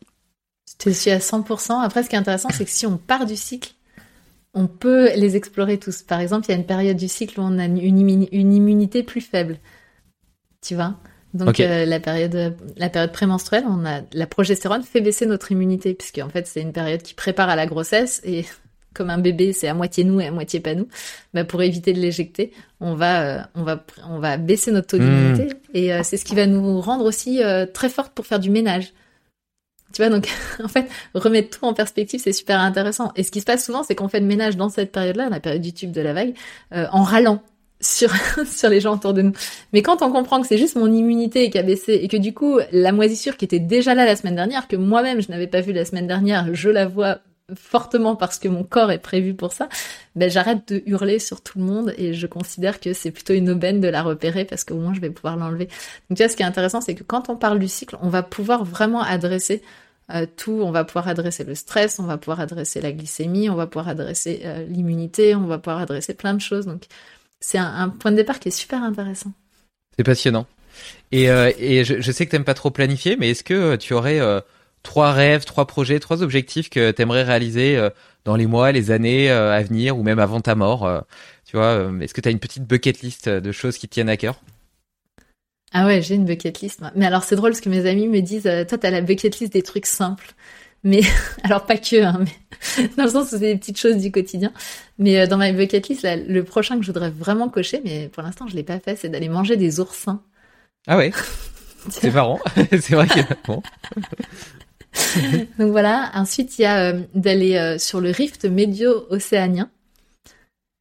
Je 0.84 0.90
suis 0.92 1.12
à 1.12 1.20
100%. 1.20 1.82
Après, 1.82 2.04
ce 2.04 2.10
qui 2.10 2.16
est 2.16 2.20
intéressant, 2.20 2.50
c'est 2.52 2.66
que 2.66 2.72
si 2.72 2.86
on 2.86 2.98
part 2.98 3.26
du 3.26 3.36
cycle, 3.36 3.74
on 4.54 4.68
peut 4.68 5.10
les 5.16 5.36
explorer 5.36 5.78
tous. 5.78 6.02
Par 6.02 6.20
exemple, 6.20 6.46
il 6.48 6.52
y 6.52 6.54
a 6.56 6.58
une 6.58 6.66
période 6.66 6.98
du 6.98 7.08
cycle 7.08 7.40
où 7.40 7.44
on 7.44 7.60
a 7.60 7.66
une, 7.66 8.00
immunité 8.00 9.04
plus 9.04 9.22
faible. 9.22 9.60
Tu 10.62 10.76
vois? 10.76 10.96
Donc 11.34 11.60
euh, 11.60 11.86
la 11.86 12.00
période 12.00 12.56
la 12.78 12.90
période 12.90 13.12
prémenstruelle, 13.12 13.66
on 13.68 13.86
a 13.86 14.02
la 14.14 14.26
progestérone 14.26 14.84
fait 14.84 15.02
baisser 15.02 15.26
notre 15.26 15.52
immunité 15.52 15.94
puisque 15.94 16.20
en 16.20 16.30
fait, 16.30 16.48
c'est 16.48 16.62
une 16.62 16.72
période 16.72 17.02
qui 17.02 17.14
prépare 17.14 17.50
à 17.50 17.58
la 17.58 17.66
grossesse 17.66 18.22
et 18.24 18.46
comme 18.96 19.10
un 19.10 19.18
bébé, 19.18 19.54
c'est 19.54 19.68
à 19.68 19.74
moitié 19.74 20.04
nous 20.04 20.20
et 20.20 20.28
à 20.28 20.32
moitié 20.32 20.60
pas 20.60 20.74
nous. 20.74 20.88
Bah, 21.34 21.44
pour 21.44 21.62
éviter 21.62 21.94
de 21.94 22.00
l'éjecter, 22.00 22.52
on 22.80 22.96
va 22.96 23.22
euh, 23.22 23.42
on 23.54 23.64
va 23.64 23.86
on 24.10 24.20
va 24.20 24.38
baisser 24.38 24.72
notre 24.72 24.88
taux 24.88 24.98
d'immunité 24.98 25.46
hmm. 25.46 25.76
et 25.76 25.94
euh, 25.94 26.02
c'est 26.04 26.18
ce 26.18 26.26
qui 26.26 26.36
va 26.36 26.48
nous 26.48 26.82
rendre 26.82 27.06
aussi 27.06 27.42
très 27.74 27.90
forte 27.90 28.14
pour 28.14 28.26
faire 28.26 28.40
du 28.40 28.50
ménage. 28.50 28.94
Tu 29.96 30.02
vois, 30.02 30.10
donc 30.10 30.28
en 30.64 30.68
fait, 30.68 30.88
remettre 31.14 31.58
tout 31.58 31.66
en 31.66 31.74
perspective, 31.74 32.20
c'est 32.22 32.34
super 32.34 32.60
intéressant. 32.60 33.14
Et 33.16 33.24
ce 33.24 33.32
qui 33.32 33.40
se 33.40 33.46
passe 33.46 33.66
souvent, 33.66 33.82
c'est 33.84 33.96
qu'on 33.96 34.10
fait 34.10 34.20
le 34.20 34.26
ménage 34.26 34.58
dans 34.58 34.68
cette 34.68 34.92
période-là, 34.92 35.30
la 35.30 35.40
période 35.40 35.62
du 35.62 35.74
tube 35.74 35.92
de 35.92 36.02
la 36.02 36.12
vague, 36.12 36.34
euh, 36.74 36.86
en 36.92 37.04
râlant 37.04 37.42
sur 37.80 38.12
sur 38.46 38.70
les 38.70 38.82
gens 38.82 38.96
autour 38.96 39.14
de 39.14 39.22
nous. 39.22 39.32
Mais 39.72 39.82
quand 39.82 40.02
on 40.02 40.12
comprend 40.12 40.42
que 40.42 40.48
c'est 40.48 40.58
juste 40.58 40.76
mon 40.76 40.92
immunité 40.92 41.50
qui 41.50 41.58
a 41.58 41.64
baissé 41.64 41.94
et 41.94 42.10
que 42.10 42.18
du 42.18 42.34
coup 42.34 42.60
la 42.74 42.92
moisissure 42.92 43.38
qui 43.38 43.46
était 43.46 43.60
déjà 43.60 43.96
là 43.96 44.06
la 44.06 44.18
semaine 44.18 44.36
dernière, 44.36 44.68
que 44.68 44.76
moi-même 44.76 45.22
je 45.22 45.30
n'avais 45.30 45.48
pas 45.48 45.62
vu 45.62 45.72
la 45.72 45.86
semaine 45.86 46.08
dernière, 46.08 46.54
je 46.54 46.70
la 46.70 46.86
vois 46.86 47.20
fortement 47.54 48.16
parce 48.16 48.40
que 48.40 48.48
mon 48.48 48.64
corps 48.64 48.92
est 48.92 49.00
prévu 49.00 49.36
pour 49.36 49.54
ça, 49.54 49.70
ben 50.16 50.30
j'arrête 50.30 50.68
de 50.68 50.82
hurler 50.88 51.20
sur 51.20 51.42
tout 51.42 51.60
le 51.60 51.66
monde 51.66 51.94
et 51.98 52.14
je 52.14 52.26
considère 52.26 52.80
que 52.80 52.94
c'est 52.94 53.12
plutôt 53.12 53.34
une 53.34 53.52
aubaine 53.52 53.82
de 53.82 53.88
la 53.88 54.02
repérer 54.02 54.46
parce 54.46 54.64
qu'au 54.64 54.76
moins 54.76 54.94
je 54.94 55.00
vais 55.00 55.12
pouvoir 55.12 55.38
l'enlever. 55.38 55.66
Donc 56.10 56.18
tu 56.18 56.24
vois, 56.24 56.30
ce 56.30 56.36
qui 56.36 56.42
est 56.42 56.46
intéressant, 56.46 56.82
c'est 56.82 56.96
que 56.96 57.04
quand 57.04 57.30
on 57.30 57.36
parle 57.36 57.60
du 57.60 57.68
cycle, 57.68 57.98
on 58.02 58.10
va 58.10 58.24
pouvoir 58.24 58.64
vraiment 58.64 59.02
adresser 59.02 59.62
euh, 60.12 60.26
tout, 60.38 60.60
on 60.64 60.72
va 60.72 60.84
pouvoir 60.84 61.08
adresser 61.08 61.44
le 61.44 61.56
stress, 61.56 62.00
on 62.00 62.04
va 62.04 62.18
pouvoir 62.18 62.40
adresser 62.40 62.82
la 62.82 62.92
glycémie, 62.92 63.50
on 63.50 63.56
va 63.56 63.68
pouvoir 63.68 63.90
adresser 63.90 64.42
euh, 64.46 64.66
l'immunité, 64.66 65.36
on 65.36 65.46
va 65.46 65.58
pouvoir 65.60 65.82
adresser 65.82 66.14
plein 66.16 66.34
de 66.34 66.42
choses. 66.42 66.66
Donc 66.66 66.84
c'est 67.40 67.58
un, 67.60 67.90
point 67.90 68.12
de 68.12 68.18
départ 68.18 68.40
qui 68.40 68.48
est 68.48 68.52
super 68.52 68.82
intéressant. 68.84 69.32
C'est 69.98 70.04
passionnant. 70.04 70.48
Et, 71.12 71.30
euh, 71.30 71.52
je, 71.58 72.12
sais 72.12 72.26
que 72.26 72.32
tu 72.32 72.36
n'aimes 72.36 72.44
pas 72.44 72.54
trop 72.54 72.72
planifier, 72.72 73.18
mais 73.18 73.30
est-ce 73.30 73.44
que 73.44 73.76
tu 73.78 73.94
aurais 73.94 74.20
trois 74.86 75.12
rêves, 75.12 75.44
trois 75.44 75.68
projets, 75.68 76.00
trois 76.00 76.24
objectifs 76.24 76.70
que 76.70 76.92
tu 76.92 77.02
aimerais 77.02 77.24
réaliser 77.24 77.90
dans 78.24 78.38
les 78.38 78.46
mois, 78.48 78.72
les 78.72 78.92
années 78.92 79.30
à 79.30 79.62
venir 79.62 79.98
ou 79.98 80.04
même 80.04 80.20
avant 80.20 80.40
ta 80.40 80.56
mort 80.56 80.90
Tu 81.46 81.58
vois, 81.58 81.90
est-ce 82.02 82.14
que 82.14 82.22
tu 82.22 82.30
as 82.30 82.32
une 82.32 82.40
petite 82.40 82.64
bucket 82.64 83.02
list 83.02 83.28
de 83.28 83.52
choses 83.52 83.78
qui 83.78 83.88
te 83.88 83.94
tiennent 83.94 84.10
à 84.10 84.18
cœur? 84.18 84.40
Ah 85.78 85.86
ouais, 85.86 86.02
j'ai 86.02 86.16
une 86.16 86.24
bucket 86.24 86.62
list. 86.62 86.80
Mais 86.96 87.06
alors 87.06 87.26
c'est 87.26 87.36
drôle 87.36 87.52
parce 87.52 87.60
que 87.60 87.68
mes 87.68 87.86
amis 87.86 88.08
me 88.08 88.22
disent, 88.22 88.48
euh, 88.48 88.64
toi 88.64 88.78
t'as 88.78 88.92
la 88.92 89.02
bucket 89.02 89.40
list 89.40 89.52
des 89.52 89.62
trucs 89.62 89.88
simples. 89.88 90.34
Mais 90.86 91.02
alors 91.44 91.66
pas 91.66 91.78
que, 91.78 92.02
hein, 92.02 92.22
mais 92.24 92.88
dans 92.98 93.04
le 93.04 93.10
sens 93.10 93.28
où 93.28 93.30
c'est 93.32 93.40
des 93.40 93.58
petites 93.58 93.78
choses 93.78 93.98
du 93.98 94.10
quotidien. 94.10 94.54
Mais 95.00 95.20
euh, 95.20 95.28
dans 95.28 95.36
ma 95.36 95.52
bucket 95.52 95.90
list, 95.90 96.08
le 96.08 96.44
prochain 96.44 96.78
que 96.78 96.84
je 96.84 96.88
voudrais 96.88 97.10
vraiment 97.10 97.50
cocher, 97.50 97.82
mais 97.84 98.08
pour 98.08 98.24
l'instant 98.24 98.48
je 98.48 98.56
l'ai 98.56 98.64
pas 98.64 98.80
fait, 98.80 98.96
c'est 98.96 99.10
d'aller 99.10 99.28
manger 99.28 99.58
des 99.58 99.82
oursins. 99.82 100.24
Ah 100.88 100.96
ouais? 100.96 101.12
c'est 101.90 102.14
marrant. 102.14 102.40
c'est 102.56 102.96
vrai 102.96 103.08
que 103.08 103.20
bon. 103.46 103.62
Donc 105.60 105.72
voilà. 105.72 106.12
Ensuite 106.14 106.58
il 106.60 106.64
y 106.64 106.66
a 106.66 106.94
euh, 106.94 107.02
d'aller 107.14 107.78
sur 107.80 108.02
le 108.02 108.12
rift 108.12 108.46
médio-océanien. 108.46 109.70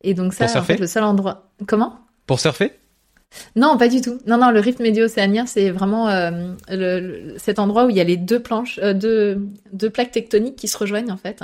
Et 0.03 0.15
donc 0.15 0.35
ça, 0.35 0.47
fait, 0.62 0.77
le 0.77 0.86
seul 0.86 1.03
endroit. 1.03 1.51
Comment? 1.66 1.99
Pour 2.27 2.39
surfer? 2.39 2.73
Non, 3.57 3.77
pas 3.77 3.89
du 3.89 4.01
tout. 4.01 4.19
Non, 4.27 4.39
non, 4.39 4.51
le 4.51 4.61
rift 4.61 4.81
médio-océanien, 4.81 5.47
c'est 5.47 5.70
vraiment 5.70 6.09
euh, 6.09 6.53
le, 6.69 7.35
cet 7.39 7.59
endroit 7.59 7.86
où 7.86 7.91
il 7.91 7.97
y 7.97 8.01
a 8.01 8.05
les 8.05 8.16
deux 8.16 8.41
planches, 8.41 8.78
euh, 8.82 8.95
deux, 8.95 9.41
deux 9.73 9.91
plaques 9.91 10.12
tectoniques 10.12 10.57
qui 10.57 10.69
se 10.69 10.78
rejoignent 10.78 11.11
en 11.11 11.16
fait, 11.16 11.43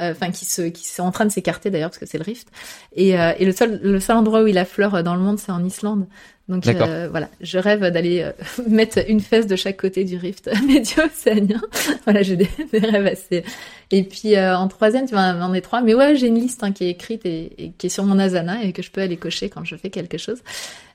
euh, 0.00 0.12
enfin 0.12 0.30
qui 0.30 0.44
se, 0.44 0.62
qui 0.62 0.86
sont 0.86 1.02
en 1.02 1.12
train 1.12 1.26
de 1.26 1.30
s'écarter 1.30 1.70
d'ailleurs 1.70 1.90
parce 1.90 1.98
que 1.98 2.06
c'est 2.06 2.18
le 2.18 2.24
rift. 2.24 2.48
Et, 2.94 3.10
et 3.10 3.44
le 3.44 3.52
seul, 3.52 3.80
le 3.82 4.00
seul 4.00 4.16
endroit 4.16 4.42
où 4.42 4.46
il 4.46 4.58
affleure 4.58 5.02
dans 5.02 5.14
le 5.14 5.20
monde, 5.20 5.38
c'est 5.38 5.52
en 5.52 5.64
Islande. 5.64 6.06
Donc 6.48 6.66
euh, 6.66 7.08
voilà, 7.10 7.28
je 7.42 7.58
rêve 7.58 7.80
d'aller 7.90 8.22
euh, 8.22 8.32
mettre 8.68 8.98
une 9.06 9.20
fesse 9.20 9.46
de 9.46 9.54
chaque 9.54 9.76
côté 9.76 10.04
du 10.04 10.16
rift 10.16 10.48
médio-océanien. 10.66 11.60
voilà, 12.04 12.22
j'ai 12.22 12.36
des, 12.36 12.48
rêves 12.72 13.06
assez. 13.06 13.44
Et 13.90 14.02
puis 14.02 14.34
euh, 14.34 14.56
en 14.56 14.66
troisième, 14.68 15.06
tu 15.06 15.14
vas 15.14 15.34
en 15.36 15.52
est 15.52 15.60
trois. 15.60 15.82
Mais 15.82 15.94
ouais, 15.94 16.16
j'ai 16.16 16.28
une 16.28 16.40
liste 16.40 16.64
hein, 16.64 16.72
qui 16.72 16.84
est 16.84 16.90
écrite 16.90 17.26
et, 17.26 17.72
qui 17.76 17.86
est 17.86 17.90
sur 17.90 18.04
mon 18.04 18.18
asana 18.18 18.64
et 18.64 18.72
que 18.72 18.80
je 18.80 18.90
peux 18.90 19.02
aller 19.02 19.18
cocher 19.18 19.50
quand 19.50 19.64
je 19.64 19.76
fais 19.76 19.90
quelque 19.90 20.16
chose. 20.16 20.38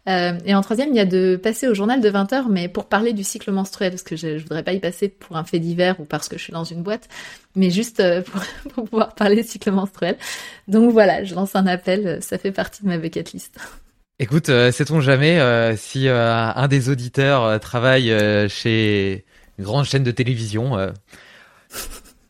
et 0.07 0.55
en 0.55 0.61
troisième, 0.61 0.89
il 0.89 0.95
y 0.95 0.99
a 0.99 1.05
de 1.05 1.39
passer 1.41 1.67
au 1.67 1.75
journal 1.75 2.01
de 2.01 2.09
20 2.09 2.33
heures, 2.33 2.49
mais 2.49 2.67
pour 2.67 2.85
parler 2.85 3.13
du 3.13 3.23
cycle 3.23 3.51
menstruel, 3.51 3.91
parce 3.91 4.03
que 4.03 4.15
je, 4.15 4.39
je 4.39 4.43
voudrais 4.43 4.63
pas 4.63 4.73
y 4.73 4.79
passer 4.79 5.07
pour 5.07 5.37
un 5.37 5.43
fait 5.43 5.59
divers 5.59 5.99
ou 5.99 6.05
parce 6.05 6.29
que 6.29 6.37
je 6.37 6.43
suis 6.43 6.53
dans 6.53 6.63
une 6.63 6.81
boîte, 6.81 7.07
mais 7.55 7.69
juste 7.69 8.01
pour, 8.23 8.41
pour 8.73 8.83
pouvoir 8.85 9.13
parler 9.13 9.35
du 9.35 9.47
cycle 9.47 9.71
menstruel. 9.71 10.17
Donc 10.67 10.91
voilà, 10.91 11.23
je 11.23 11.35
lance 11.35 11.55
un 11.55 11.67
appel, 11.67 12.17
ça 12.23 12.39
fait 12.39 12.51
partie 12.51 12.81
de 12.81 12.87
ma 12.87 12.97
bucket 12.97 13.33
list. 13.33 13.59
Écoute, 14.23 14.47
euh, 14.47 14.71
sait-on 14.71 15.01
jamais 15.01 15.37
euh, 15.37 15.75
si 15.75 16.07
euh, 16.07 16.31
un 16.31 16.69
des 16.69 16.87
auditeurs 16.87 17.59
travaille 17.59 18.09
chez 18.47 19.25
une 19.59 19.65
grande 19.65 19.83
chaîne 19.83 20.05
de 20.05 20.11
télévision, 20.11 20.77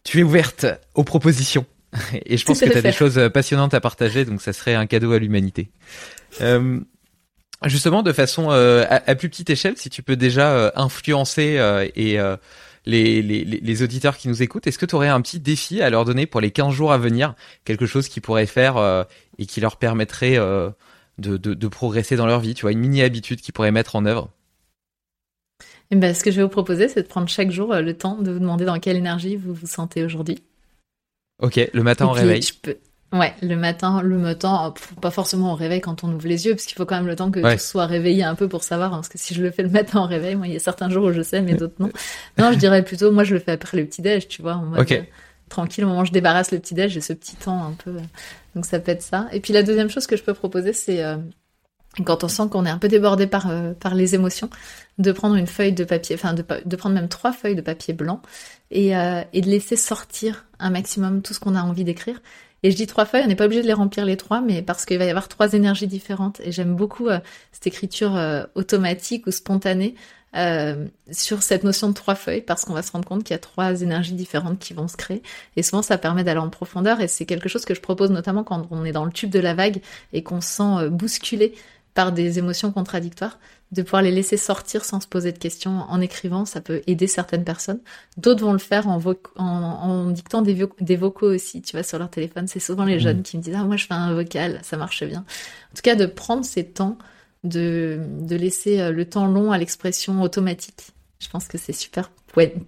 tu 0.04 0.20
es 0.20 0.24
ouverte 0.24 0.66
aux 0.96 1.04
propositions. 1.04 1.68
Et 2.26 2.38
je 2.38 2.46
pense 2.46 2.62
que 2.62 2.66
tu 2.68 2.76
as 2.76 2.82
des 2.82 2.92
choses 2.92 3.30
passionnantes 3.32 3.76
à 3.76 3.80
partager, 3.80 4.26
donc 4.26 4.42
ça 4.42 4.54
serait 4.54 4.74
un 4.74 4.88
cadeau 4.88 5.12
à 5.12 5.20
l'humanité. 5.20 5.70
justement, 7.66 8.02
de 8.02 8.12
façon 8.12 8.50
à, 8.50 9.14
plus 9.14 9.30
petite 9.30 9.52
échelle, 9.52 9.78
si 9.78 9.92
tu 9.92 10.02
peux 10.02 10.16
déjà 10.16 10.74
influencer 10.76 11.60
et 11.96 12.18
les, 12.88 13.22
les, 13.22 13.46
les, 13.46 13.84
auditeurs 13.84 14.18
qui 14.18 14.30
nous 14.30 14.42
écoutent, 14.42 14.66
est-ce 14.66 14.80
que 14.80 14.88
tu 14.88 14.96
aurais 14.96 15.10
un 15.10 15.22
petit 15.22 15.40
défi 15.40 15.84
à 15.84 15.92
leur 15.92 16.06
donner 16.06 16.26
pour 16.26 16.42
les 16.42 16.50
15 16.50 16.74
jours 16.74 16.92
à 16.92 16.98
venir? 16.98 17.36
Quelque 17.66 17.86
chose 17.86 18.08
qu'ils 18.08 18.24
pourraient 18.24 18.48
faire 18.48 19.06
et 19.38 19.46
qui 19.46 19.62
leur 19.62 19.78
permettrait 19.78 20.40
de, 21.20 21.38
de, 21.38 21.68
progresser 21.68 22.16
dans 22.16 22.26
leur 22.26 22.40
vie, 22.40 22.54
tu 22.54 22.64
vois, 22.64 22.72
une 22.72 22.80
mini-habitude 22.80 23.42
qu'ils 23.42 23.54
pourraient 23.54 23.72
mettre 23.72 23.96
en 23.96 24.06
œuvre 24.06 24.30
et 25.92 25.96
eh 25.96 26.00
ben, 26.00 26.16
ce 26.16 26.24
que 26.24 26.32
je 26.32 26.38
vais 26.38 26.44
vous 26.44 26.50
proposer, 26.50 26.88
c'est 26.88 27.04
de 27.04 27.08
prendre 27.08 27.28
chaque 27.28 27.52
jour 27.52 27.72
euh, 27.72 27.82
le 27.82 27.96
temps 27.96 28.18
de 28.18 28.32
vous 28.32 28.40
demander 28.40 28.66
dans 28.66 28.80
quelle 28.80 28.96
énergie 28.96 29.36
vous 29.36 29.54
vous 29.54 29.68
sentez 29.68 30.04
aujourd'hui. 30.04 30.42
Ok, 31.40 31.60
le 31.72 31.84
matin 31.84 32.08
au 32.08 32.12
réveil. 32.12 32.42
Je 32.42 32.54
peux... 32.60 32.78
Ouais, 33.12 33.36
le 33.44 33.56
matin, 33.56 34.02
le 34.02 34.18
matin, 34.18 34.74
pas 35.02 35.12
forcément 35.12 35.54
au 35.54 35.56
réveil 35.56 35.82
quand 35.82 36.04
on 36.04 36.12
ouvre 36.12 36.28
les 36.28 36.48
yeux, 36.48 36.54
parce 36.54 36.66
qu'il 36.66 36.76
faut 36.76 36.86
quand 36.86 36.96
même 36.96 37.06
le 37.06 37.16
temps 37.16 37.30
que 37.30 37.40
ouais. 37.40 37.58
tu 37.58 37.64
sois 37.64 37.86
réveillé 37.86 38.24
un 38.24 38.34
peu 38.34 38.48
pour 38.48 38.64
savoir, 38.64 38.92
hein, 38.92 38.98
parce 38.98 39.10
que 39.10 39.20
si 39.20 39.36
je 39.36 39.44
le 39.44 39.52
fais 39.52 39.62
le 39.62 39.70
matin 39.70 40.02
au 40.02 40.08
réveil, 40.08 40.34
moi, 40.34 40.48
il 40.48 40.54
y 40.54 40.56
a 40.56 40.60
certains 40.60 40.90
jours 40.90 41.06
où 41.06 41.12
je 41.12 41.22
sais, 41.22 41.44
mais 41.44 41.54
d'autres 41.54 41.76
non. 41.78 41.92
non, 42.40 42.52
je 42.52 42.58
dirais 42.58 42.84
plutôt, 42.84 43.12
moi, 43.12 43.24
je 43.24 43.36
le 43.36 43.40
fais 43.40 43.52
après 43.52 43.78
le 43.78 43.86
petit-déj, 43.86 44.28
tu 44.28 44.42
vois, 44.42 44.56
en 44.56 44.66
mode, 44.66 44.92
euh, 44.92 45.02
tranquille, 45.54 45.86
au 45.86 45.88
moment 45.88 46.02
où 46.02 46.06
je 46.06 46.12
débarrasse 46.12 46.52
le 46.52 46.60
petit-déj, 46.60 46.92
j'ai 46.92 47.02
ce 47.02 47.14
petit 47.14 47.36
temps 47.36 47.64
un 47.64 47.74
peu 47.74 47.92
euh, 47.92 48.02
donc 48.56 48.66
ça 48.66 48.80
peut 48.80 48.92
être 48.92 49.04
ça. 49.04 49.28
Et 49.32 49.40
puis 49.40 49.54
la 49.54 49.64
deuxième 49.64 49.90
chose 49.90 50.08
que 50.08 50.18
je 50.18 50.24
peux 50.24 50.34
proposer, 50.34 50.74
c'est 50.74 51.04
euh, 51.04 51.18
quand 52.06 52.24
on 52.24 52.28
sent 52.28 52.44
qu'on 52.50 52.66
est 52.66 52.70
un 52.70 52.80
peu 52.80 52.88
débordé 52.88 53.28
par, 53.28 53.50
euh, 53.50 53.74
par 53.74 53.94
les 53.94 54.16
émotions, 54.16 54.50
de 54.98 55.12
prendre 55.12 55.36
une 55.36 55.48
feuille 55.48 55.74
de 55.74 55.84
papier, 55.84 56.16
enfin 56.16 56.34
de, 56.34 56.76
prendre 56.76 56.96
même 56.96 57.08
trois 57.08 57.32
feuilles 57.32 57.56
de 57.56 57.62
papier 57.62 57.94
blanc 57.94 58.22
et 58.72 58.92
de 58.92 59.50
laisser 59.50 59.76
sortir 59.76 60.46
un 60.60 60.72
maximum 60.72 61.22
tout 61.22 61.34
ce 61.34 61.40
qu'on 61.40 61.56
a 61.56 61.62
envie 61.62 61.84
d'écrire. 61.84 62.20
Et 62.64 62.72
je 62.72 62.76
dis 62.76 62.88
trois 62.88 63.06
feuilles, 63.06 63.24
on 63.26 63.28
n'est 63.28 63.36
pas 63.36 63.46
obligé 63.46 63.62
de 63.62 63.68
les 63.68 63.74
remplir 63.74 64.06
les 64.06 64.18
trois, 64.18 64.42
mais 64.42 64.62
parce 64.62 64.86
qu'il 64.86 64.98
va 64.98 65.06
y 65.06 65.10
avoir 65.10 65.28
trois 65.28 65.54
énergies 65.54 65.88
différentes. 65.88 66.40
Et 66.44 66.52
j'aime 66.52 66.76
beaucoup 66.76 67.10
cette 67.52 67.68
écriture 67.68 68.20
automatique 68.56 69.28
ou 69.28 69.32
spontanée 69.32 69.96
euh, 70.36 70.88
sur 71.12 71.44
cette 71.44 71.64
notion 71.64 71.90
de 71.90 71.94
trois 71.94 72.16
feuilles 72.16 72.42
parce 72.42 72.66
qu'on 72.66 72.74
va 72.74 72.82
se 72.82 72.92
rendre 72.92 73.08
compte 73.08 73.24
qu'il 73.24 73.34
y 73.34 73.36
a 73.36 73.40
trois 73.40 73.82
énergies 73.82 74.14
différentes 74.14 74.60
qui 74.60 74.74
vont 74.74 74.88
se 74.88 74.98
créer. 74.98 75.22
Et 75.56 75.64
souvent, 75.64 75.82
ça 75.82 75.98
permet 75.98 76.24
d'aller 76.24 76.40
en 76.40 76.50
profondeur 76.50 77.02
et 77.02 77.08
c'est 77.08 77.26
quelque 77.26 77.50
chose 77.50 77.66
que 77.66 77.76
je 77.76 77.82
propose 77.82 78.10
notamment 78.10 78.44
quand 78.44 78.68
on 78.72 78.84
est 78.84 78.92
dans 78.92 79.06
le 79.06 79.12
tube 79.12 79.30
de 79.30 79.40
la 79.40 79.54
vague 79.54 79.82
et 80.12 80.24
qu'on 80.24 80.42
se 80.42 80.48
sent 80.48 80.64
euh, 80.64 80.90
bousculé 80.90 81.54
par 81.94 82.12
des 82.12 82.40
émotions 82.40 82.72
contradictoires, 82.72 83.38
de 83.72 83.82
pouvoir 83.82 84.02
les 84.02 84.12
laisser 84.12 84.38
sortir 84.38 84.86
sans 84.86 85.00
se 85.00 85.08
poser 85.08 85.32
de 85.32 85.38
questions 85.38 85.86
en 85.88 86.02
écrivant, 86.02 86.46
ça 86.46 86.62
peut 86.62 86.82
aider 86.88 87.08
certaines 87.08 87.44
personnes. 87.44 87.80
D'autres 88.18 88.44
vont 88.44 88.54
le 88.54 88.60
faire 88.60 88.88
en, 88.88 89.00
en, 89.36 90.10
dictant 90.10 90.42
des, 90.42 90.68
des, 90.80 90.96
vocaux 90.96 91.32
aussi, 91.32 91.62
tu 91.62 91.76
vois, 91.76 91.84
sur 91.84 92.00
leur 92.00 92.10
téléphone. 92.10 92.48
C'est 92.48 92.60
souvent 92.60 92.86
les 92.86 92.98
mmh. 92.98 93.00
jeunes 93.00 93.24
qui 93.24 93.38
me 93.38 93.44
disent, 93.44 93.56
ah, 93.56 93.64
moi, 93.64 93.78
je 93.78 93.86
fais 93.86 93.94
un 93.94 94.14
vocal, 94.14 94.60
ça 94.64 94.78
marche 94.78 95.04
bien. 95.04 95.20
En 95.20 95.76
tout 95.76 95.82
cas, 95.84 95.96
de 95.96 96.06
prendre 96.06 96.46
ces 96.46 96.66
temps 96.66 96.98
de, 97.44 98.00
de 98.22 98.36
laisser 98.36 98.80
euh, 98.80 98.92
le 98.92 99.06
temps 99.06 99.28
long 99.28 99.52
à 99.52 99.58
l'expression 99.58 100.22
automatique. 100.22 100.92
Je 101.20 101.30
pense 101.30 101.48
que 101.48 101.58
c'est 101.58 101.74
super 101.74 102.12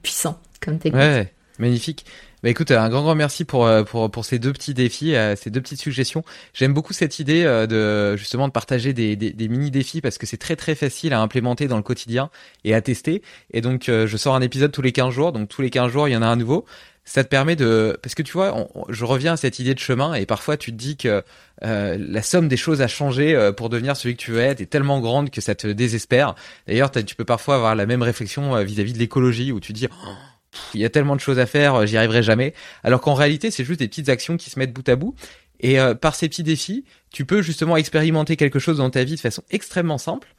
puissant 0.02 0.40
comme 0.62 0.80
technique. 0.80 1.02
Ouais, 1.02 1.34
magnifique. 1.60 2.06
Bah 2.46 2.52
écoute, 2.52 2.70
un 2.70 2.90
grand 2.90 3.02
grand 3.02 3.16
merci 3.16 3.44
pour 3.44 3.66
euh, 3.66 3.82
pour 3.82 4.12
pour 4.12 4.24
ces 4.24 4.38
deux 4.38 4.54
petits 4.54 4.76
défis, 4.76 5.16
euh, 5.16 5.36
ces 5.36 5.50
deux 5.50 5.62
petites 5.62 5.82
suggestions. 5.82 6.24
J'aime 6.54 6.76
beaucoup 6.76 6.94
cette 6.94 7.18
idée 7.18 7.44
euh, 7.44 7.66
de 7.66 8.16
justement 8.18 8.48
de 8.48 8.54
partager 8.54 8.94
des, 8.94 9.16
des, 9.16 9.32
des 9.32 9.48
mini 9.48 9.72
défis 9.72 10.00
parce 10.00 10.20
que 10.20 10.28
c'est 10.28 10.38
très 10.38 10.56
très 10.56 10.76
facile 10.76 11.14
à 11.14 11.22
implémenter 11.22 11.68
dans 11.68 11.78
le 11.78 11.82
quotidien 11.82 12.30
et 12.64 12.76
à 12.76 12.82
tester. 12.82 13.24
Et 13.52 13.62
donc 13.62 13.86
je 13.88 14.16
sors 14.18 14.36
un 14.36 14.42
épisode 14.42 14.72
tous 14.72 14.84
les 14.84 14.92
15 14.92 15.12
jours, 15.12 15.32
donc 15.32 15.50
tous 15.50 15.64
les 15.64 15.72
15 15.72 15.92
jours 15.92 16.08
il 16.08 16.12
y 16.12 16.16
en 16.16 16.22
a 16.22 16.28
un 16.28 16.36
nouveau. 16.36 16.66
Ça 17.06 17.24
te 17.24 17.30
permet 17.30 17.56
de 17.56 17.98
parce 18.02 18.16
que 18.16 18.24
tu 18.24 18.34
vois, 18.34 18.68
je 18.90 19.06
reviens 19.06 19.34
à 19.34 19.38
cette 19.38 19.60
idée 19.60 19.76
de 19.76 19.80
chemin 19.80 20.16
et 20.16 20.26
parfois 20.26 20.58
tu 20.58 20.72
te 20.72 20.78
dis 20.78 20.98
que 20.98 21.24
la 21.62 22.22
somme 22.24 22.48
des 22.48 22.58
choses 22.58 22.82
à 22.82 22.88
changer 22.88 23.52
pour 23.56 23.70
devenir 23.70 23.96
celui 23.96 24.16
que 24.16 24.22
tu 24.22 24.32
veux 24.32 24.40
être 24.40 24.60
est 24.60 24.66
tellement 24.66 25.00
grande 25.00 25.30
que 25.30 25.40
ça 25.40 25.54
te 25.54 25.68
désespère. 25.68 26.34
D'ailleurs, 26.68 26.90
tu 26.90 27.16
peux 27.16 27.24
parfois 27.24 27.56
avoir 27.56 27.76
la 27.76 27.86
même 27.86 28.02
réflexion 28.02 28.62
vis-à-vis 28.64 28.94
de 28.94 28.98
l'écologie 28.98 29.52
où 29.52 29.60
tu 29.60 29.72
dis 29.72 29.88
oh, 29.92 30.14
il 30.74 30.82
y 30.82 30.86
a 30.86 30.90
tellement 30.90 31.16
de 31.16 31.22
choses 31.22 31.40
à 31.40 31.46
faire, 31.46 31.76
euh, 31.76 31.86
j'y 31.86 31.98
arriverai 31.98 32.24
jamais. 32.24 32.54
Alors 32.84 33.02
qu'en 33.02 33.14
réalité, 33.14 33.52
c'est 33.52 33.64
juste 33.64 33.80
des 33.80 33.88
petites 33.88 34.10
actions 34.10 34.38
qui 34.38 34.50
se 34.50 34.60
mettent 34.60 34.74
bout 34.74 34.88
à 34.90 34.96
bout. 34.96 35.16
Et 35.62 35.80
euh, 35.80 35.96
par 35.96 36.16
ces 36.16 36.28
petits 36.28 36.44
défis, 36.44 36.84
tu 37.12 37.26
peux 37.26 37.42
justement 37.42 37.78
expérimenter 37.78 38.36
quelque 38.36 38.60
chose 38.60 38.78
dans 38.78 38.90
ta 38.90 39.04
vie 39.04 39.16
de 39.16 39.20
façon 39.20 39.44
extrêmement 39.52 39.98
simple. 39.98 40.35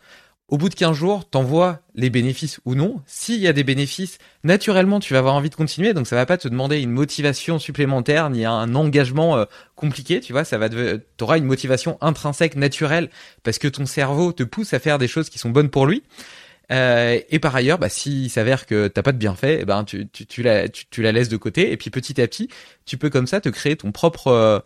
Au 0.48 0.59
bout 0.59 0.68
de 0.68 0.74
15 0.74 0.97
jours, 0.97 1.28
t'envoies 1.28 1.81
les 1.97 2.09
bénéfices 2.09 2.60
ou 2.64 2.77
non. 2.77 3.02
S'il 3.05 3.40
y 3.40 3.48
a 3.48 3.52
des 3.52 3.64
bénéfices, 3.64 4.18
naturellement, 4.44 5.01
tu 5.01 5.12
vas 5.12 5.18
avoir 5.18 5.35
envie 5.35 5.51
de 5.51 5.56
continuer. 5.56 5.93
Donc, 5.93 6.06
ça 6.06 6.14
va 6.14 6.24
pas 6.24 6.39
te 6.39 6.47
demander 6.47 6.81
une 6.81 6.93
motivation 6.93 7.59
supplémentaire 7.59 8.31
ni 8.31 8.44
un 8.44 8.74
engagement 8.77 9.39
euh, 9.39 9.44
compliqué. 9.74 10.20
Tu 10.20 10.32
vois, 10.32 10.44
ça 10.44 10.56
va, 10.56 10.68
t'auras 11.16 11.39
une 11.39 11.47
motivation 11.47 11.98
intrinsèque, 12.01 12.55
naturelle, 12.55 13.10
parce 13.43 13.59
que 13.59 13.66
ton 13.66 13.86
cerveau 13.86 14.32
te 14.32 14.44
pousse 14.44 14.73
à 14.73 14.78
faire 14.78 14.98
des 14.98 15.09
choses 15.09 15.31
qui 15.31 15.40
sont 15.40 15.51
bonnes 15.51 15.68
pour 15.70 15.85
lui. 15.85 16.05
Euh, 16.73 17.18
et 17.28 17.39
par 17.39 17.55
ailleurs, 17.55 17.78
bah, 17.78 17.89
s'il 17.89 18.31
s'avère 18.31 18.66
que 18.66 18.89
t'as 18.89 19.02
pas 19.02 19.12
de 19.12 19.18
bienfait, 19.18 19.59
eh 19.62 19.64
ben 19.64 19.85
tu, 19.85 20.43
la 20.43 21.12
laisses 21.12 21.28
de 21.28 21.36
côté. 21.36 21.73
Et 21.73 21.77
puis 21.77 21.90
petit 21.90 22.20
à 22.20 22.27
petit, 22.27 22.48
tu 22.85 22.98
peux 22.98 23.10
comme 23.10 23.27
ça 23.27 23.40
te 23.40 23.48
créer 23.48 23.77
ton 23.77 23.93
propre 23.93 24.28
euh, 24.28 24.60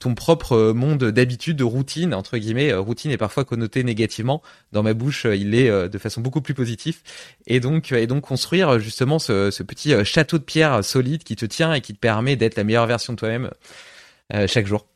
ton 0.00 0.16
propre 0.16 0.72
monde 0.72 1.04
d'habitude, 1.04 1.56
de 1.56 1.64
routine 1.64 2.12
entre 2.12 2.36
guillemets. 2.38 2.72
Euh, 2.72 2.80
routine 2.80 3.12
est 3.12 3.16
parfois 3.16 3.44
connoté 3.44 3.84
négativement. 3.84 4.42
Dans 4.72 4.82
ma 4.82 4.94
bouche, 4.94 5.24
il 5.24 5.54
est 5.54 5.88
de 5.88 5.98
façon 5.98 6.20
beaucoup 6.20 6.40
plus 6.40 6.54
positive. 6.54 6.98
Et 7.46 7.60
donc 7.60 7.92
et 7.92 8.08
donc 8.08 8.22
construire 8.22 8.80
justement 8.80 9.20
ce, 9.20 9.62
petit 9.62 9.94
château 10.04 10.38
de 10.38 10.42
pierre 10.42 10.84
solide 10.84 11.22
qui 11.22 11.36
te 11.36 11.46
tient 11.46 11.72
et 11.72 11.80
qui 11.80 11.94
te 11.94 11.98
permet 12.00 12.34
d'être 12.34 12.56
la 12.56 12.64
meilleure 12.64 12.86
version 12.86 13.12
de 13.12 13.18
toi-même 13.18 13.50
chaque 14.46 14.66
jour. 14.66 14.86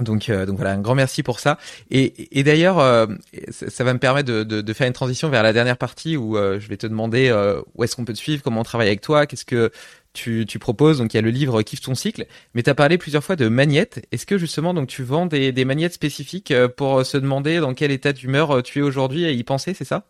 Donc, 0.00 0.28
euh, 0.28 0.46
donc 0.46 0.56
voilà, 0.56 0.72
un 0.72 0.80
grand 0.80 0.94
merci 0.94 1.22
pour 1.22 1.38
ça. 1.38 1.58
Et, 1.90 2.38
et 2.38 2.42
d'ailleurs, 2.42 2.78
euh, 2.78 3.06
ça, 3.50 3.84
va 3.84 3.92
me 3.92 3.98
permettre 3.98 4.28
de, 4.30 4.72
faire 4.72 4.86
une 4.86 4.92
transition 4.92 5.28
vers 5.28 5.42
la 5.42 5.52
dernière 5.52 5.76
partie 5.76 6.16
où 6.16 6.36
euh, 6.36 6.58
je 6.58 6.68
vais 6.68 6.76
te 6.76 6.86
demander 6.86 7.32
où 7.74 7.84
est-ce 7.84 7.96
qu'on 7.96 8.04
peut 8.04 8.12
te 8.12 8.18
suivre, 8.18 8.42
comment 8.42 8.60
on 8.60 8.64
travaille 8.64 8.88
avec 8.88 9.00
toi, 9.00 9.26
qu'est-ce 9.26 9.44
que 9.44 9.70
tu, 10.12 10.46
proposes. 10.58 10.98
Donc 10.98 11.14
il 11.14 11.16
y 11.16 11.18
a 11.18 11.22
le 11.22 11.30
livre 11.30 11.62
Kiffe 11.62 11.80
ton 11.80 11.94
cycle, 11.94 12.26
mais 12.54 12.62
tu 12.62 12.70
as 12.70 12.74
parlé 12.74 12.98
plusieurs 12.98 13.24
fois 13.24 13.36
de 13.36 13.48
magnettes. 13.48 14.06
Est-ce 14.12 14.26
que 14.26 14.38
justement 14.38 14.74
donc 14.74 14.88
tu 14.88 15.02
vends 15.02 15.26
des, 15.26 15.52
des 15.52 15.64
magnettes 15.64 15.94
spécifiques 15.94 16.52
pour 16.76 17.04
se 17.04 17.16
demander 17.16 17.58
dans 17.60 17.74
quel 17.74 17.90
état 17.90 18.12
d'humeur 18.12 18.62
tu 18.62 18.80
es 18.80 18.82
aujourd'hui 18.82 19.24
et 19.24 19.32
y 19.32 19.44
penser, 19.44 19.74
c'est 19.74 19.84
ça? 19.84 20.06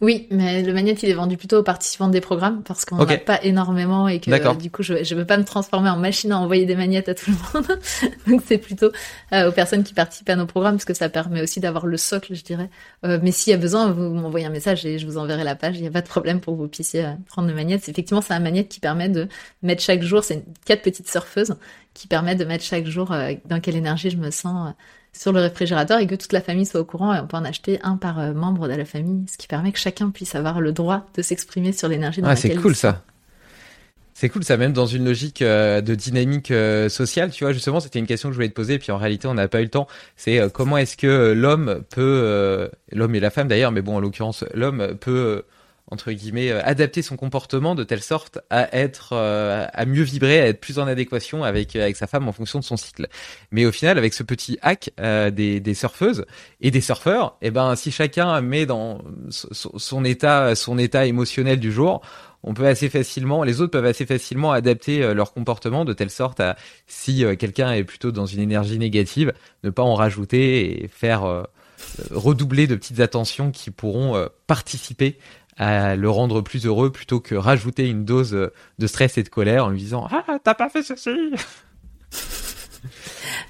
Oui, 0.00 0.28
mais 0.30 0.62
le 0.62 0.72
magnet, 0.72 0.92
il 0.92 1.08
est 1.10 1.14
vendu 1.14 1.36
plutôt 1.36 1.58
aux 1.58 1.62
participants 1.62 2.08
des 2.08 2.22
programmes 2.22 2.62
parce 2.62 2.86
qu'on 2.86 2.96
n'en 2.96 3.06
a 3.06 3.18
pas 3.18 3.42
énormément 3.44 4.08
et 4.08 4.18
que 4.18 4.56
du 4.56 4.70
coup, 4.70 4.82
je 4.82 4.94
ne 4.94 5.14
veux 5.18 5.26
pas 5.26 5.36
me 5.36 5.44
transformer 5.44 5.90
en 5.90 5.98
machine 5.98 6.32
à 6.32 6.38
envoyer 6.38 6.64
des 6.64 6.74
magnettes 6.74 7.10
à 7.10 7.14
tout 7.14 7.30
le 7.30 7.36
monde. 7.52 7.78
Donc, 8.26 8.42
c'est 8.46 8.56
plutôt 8.56 8.90
euh, 9.32 9.48
aux 9.48 9.52
personnes 9.52 9.84
qui 9.84 9.92
participent 9.92 10.30
à 10.30 10.36
nos 10.36 10.46
programmes 10.46 10.76
parce 10.76 10.86
que 10.86 10.94
ça 10.94 11.10
permet 11.10 11.42
aussi 11.42 11.60
d'avoir 11.60 11.86
le 11.86 11.98
socle, 11.98 12.34
je 12.34 12.42
dirais. 12.42 12.70
Euh, 13.04 13.18
mais 13.22 13.30
s'il 13.30 13.50
y 13.50 13.54
a 13.54 13.58
besoin, 13.58 13.92
vous 13.92 14.14
m'envoyez 14.14 14.46
un 14.46 14.50
message 14.50 14.86
et 14.86 14.98
je 14.98 15.06
vous 15.06 15.18
enverrai 15.18 15.44
la 15.44 15.54
page. 15.54 15.76
Il 15.76 15.82
n'y 15.82 15.88
a 15.88 15.92
pas 15.92 16.02
de 16.02 16.08
problème 16.08 16.40
pour 16.40 16.54
que 16.54 16.62
vous 16.62 16.68
puissiez 16.68 17.04
euh, 17.04 17.12
prendre 17.26 17.48
le 17.48 17.54
magnet. 17.54 17.74
Effectivement, 17.74 18.22
c'est 18.22 18.32
un 18.32 18.40
magnet 18.40 18.64
qui 18.64 18.80
permet 18.80 19.10
de 19.10 19.28
mettre 19.62 19.82
chaque 19.82 20.02
jour, 20.02 20.24
c'est 20.24 20.44
quatre 20.64 20.82
petites 20.82 21.10
surfeuses 21.10 21.56
qui 21.92 22.06
permettent 22.06 22.38
de 22.38 22.44
mettre 22.44 22.64
chaque 22.64 22.86
jour 22.86 23.12
dans 23.46 23.60
quelle 23.60 23.74
énergie 23.74 24.10
je 24.10 24.16
me 24.16 24.30
sens 24.30 24.72
sur 25.12 25.32
le 25.32 25.40
réfrigérateur 25.40 25.98
et 25.98 26.06
que 26.06 26.14
toute 26.14 26.32
la 26.32 26.40
famille 26.40 26.66
soit 26.66 26.80
au 26.80 26.84
courant 26.84 27.14
et 27.14 27.20
on 27.20 27.26
peut 27.26 27.36
en 27.36 27.44
acheter 27.44 27.78
un 27.82 27.96
par 27.96 28.18
euh, 28.18 28.32
membre 28.32 28.68
de 28.68 28.74
la 28.74 28.84
famille, 28.84 29.24
ce 29.30 29.36
qui 29.36 29.46
permet 29.46 29.72
que 29.72 29.78
chacun 29.78 30.10
puisse 30.10 30.34
avoir 30.34 30.60
le 30.60 30.72
droit 30.72 31.06
de 31.16 31.22
s'exprimer 31.22 31.72
sur 31.72 31.88
l'énergie. 31.88 32.20
Ah, 32.24 32.36
c'est 32.36 32.54
cool 32.54 32.76
ça. 32.76 33.02
C'est 34.14 34.28
cool 34.28 34.44
ça, 34.44 34.58
même 34.58 34.74
dans 34.74 34.86
une 34.86 35.06
logique 35.06 35.40
euh, 35.40 35.80
de 35.80 35.94
dynamique 35.94 36.50
euh, 36.50 36.90
sociale, 36.90 37.30
tu 37.30 37.44
vois. 37.44 37.54
Justement, 37.54 37.80
c'était 37.80 37.98
une 37.98 38.06
question 38.06 38.28
que 38.28 38.34
je 38.34 38.36
voulais 38.36 38.50
te 38.50 38.54
poser, 38.54 38.78
puis 38.78 38.92
en 38.92 38.98
réalité, 38.98 39.26
on 39.28 39.34
n'a 39.34 39.48
pas 39.48 39.60
eu 39.60 39.64
le 39.64 39.70
temps. 39.70 39.88
C'est 40.16 40.40
comment 40.52 40.76
est-ce 40.76 40.96
que 40.96 41.32
l'homme 41.32 41.82
peut, 41.88 42.70
l'homme 42.92 43.14
et 43.14 43.20
la 43.20 43.30
femme 43.30 43.48
d'ailleurs, 43.48 43.72
mais 43.72 43.80
bon, 43.80 43.96
en 43.96 44.00
l'occurrence, 44.00 44.44
l'homme 44.52 44.94
peut 45.00 45.44
entre 45.90 46.12
guillemets, 46.12 46.50
euh, 46.50 46.60
adapter 46.64 47.02
son 47.02 47.16
comportement 47.16 47.74
de 47.74 47.82
telle 47.82 48.02
sorte 48.02 48.38
à 48.48 48.76
être, 48.76 49.10
euh, 49.12 49.66
à 49.72 49.84
mieux 49.86 50.02
vibrer, 50.02 50.40
à 50.40 50.46
être 50.46 50.60
plus 50.60 50.78
en 50.78 50.86
adéquation 50.86 51.42
avec 51.42 51.74
avec 51.74 51.96
sa 51.96 52.06
femme 52.06 52.28
en 52.28 52.32
fonction 52.32 52.60
de 52.60 52.64
son 52.64 52.76
cycle. 52.76 53.08
Mais 53.50 53.66
au 53.66 53.72
final, 53.72 53.98
avec 53.98 54.14
ce 54.14 54.22
petit 54.22 54.58
hack 54.62 54.90
euh, 55.00 55.30
des, 55.30 55.60
des 55.60 55.74
surfeuses 55.74 56.24
et 56.60 56.70
des 56.70 56.80
surfeurs, 56.80 57.36
eh 57.42 57.50
ben 57.50 57.74
si 57.74 57.90
chacun 57.90 58.40
met 58.40 58.66
dans 58.66 59.02
son, 59.30 60.04
état 60.04 60.54
son 60.54 60.78
état 60.78 61.06
émotionnel 61.06 61.58
du 61.58 61.72
jour, 61.72 62.02
on 62.42 62.54
peut 62.54 62.66
assez 62.66 62.88
facilement, 62.88 63.42
les 63.42 63.60
autres 63.60 63.72
peuvent 63.72 63.84
assez 63.84 64.06
facilement 64.06 64.52
adapter 64.52 65.12
leur 65.12 65.34
comportement 65.34 65.84
de 65.84 65.92
telle 65.92 66.10
sorte 66.10 66.40
à 66.40 66.56
si 66.86 67.22
quelqu'un 67.38 67.72
est 67.72 67.84
plutôt 67.84 68.12
dans 68.12 68.24
une 68.24 68.40
énergie 68.40 68.78
négative, 68.78 69.34
ne 69.62 69.68
pas 69.68 69.82
en 69.82 69.94
rajouter 69.94 70.82
et 70.82 70.88
faire 70.88 71.44
redoubler 72.10 72.66
de 72.66 72.76
petites 72.76 73.00
attentions 73.00 73.50
qui 73.50 73.70
pourront 73.70 74.26
participer 74.46 75.18
à 75.60 75.94
le 75.94 76.08
rendre 76.08 76.40
plus 76.40 76.64
heureux 76.64 76.90
plutôt 76.90 77.20
que 77.20 77.34
rajouter 77.34 77.88
une 77.88 78.06
dose 78.06 78.30
de 78.30 78.86
stress 78.86 79.18
et 79.18 79.22
de 79.22 79.28
colère 79.28 79.66
en 79.66 79.68
lui 79.68 79.78
disant 79.78 80.08
ah 80.10 80.38
t'as 80.42 80.54
pas 80.54 80.70
fait 80.70 80.82
ceci. 80.82 81.10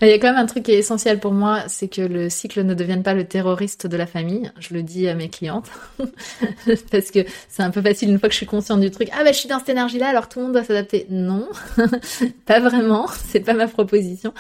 Il 0.02 0.08
y 0.08 0.12
a 0.12 0.18
quand 0.18 0.28
même 0.28 0.42
un 0.42 0.46
truc 0.46 0.64
qui 0.64 0.72
est 0.72 0.78
essentiel 0.78 1.20
pour 1.20 1.32
moi, 1.32 1.64
c'est 1.68 1.88
que 1.88 2.00
le 2.00 2.30
cycle 2.30 2.64
ne 2.64 2.74
devienne 2.74 3.02
pas 3.02 3.12
le 3.12 3.24
terroriste 3.24 3.86
de 3.86 3.96
la 3.96 4.06
famille. 4.06 4.50
Je 4.58 4.74
le 4.74 4.82
dis 4.82 5.06
à 5.08 5.14
mes 5.14 5.28
clientes. 5.28 5.70
Parce 6.90 7.10
que 7.10 7.20
c'est 7.48 7.62
un 7.62 7.70
peu 7.70 7.82
facile 7.82 8.08
une 8.08 8.18
fois 8.18 8.28
que 8.28 8.32
je 8.32 8.38
suis 8.38 8.46
consciente 8.46 8.80
du 8.80 8.90
truc. 8.90 9.08
Ah 9.12 9.22
ben 9.22 9.32
je 9.32 9.38
suis 9.38 9.48
dans 9.48 9.58
cette 9.58 9.68
énergie-là, 9.68 10.08
alors 10.08 10.28
tout 10.28 10.38
le 10.38 10.46
monde 10.46 10.54
doit 10.54 10.64
s'adapter. 10.64 11.06
Non, 11.10 11.48
pas 12.46 12.60
vraiment. 12.60 13.06
C'est 13.26 13.40
pas 13.40 13.54
ma 13.54 13.68
proposition. 13.68 14.32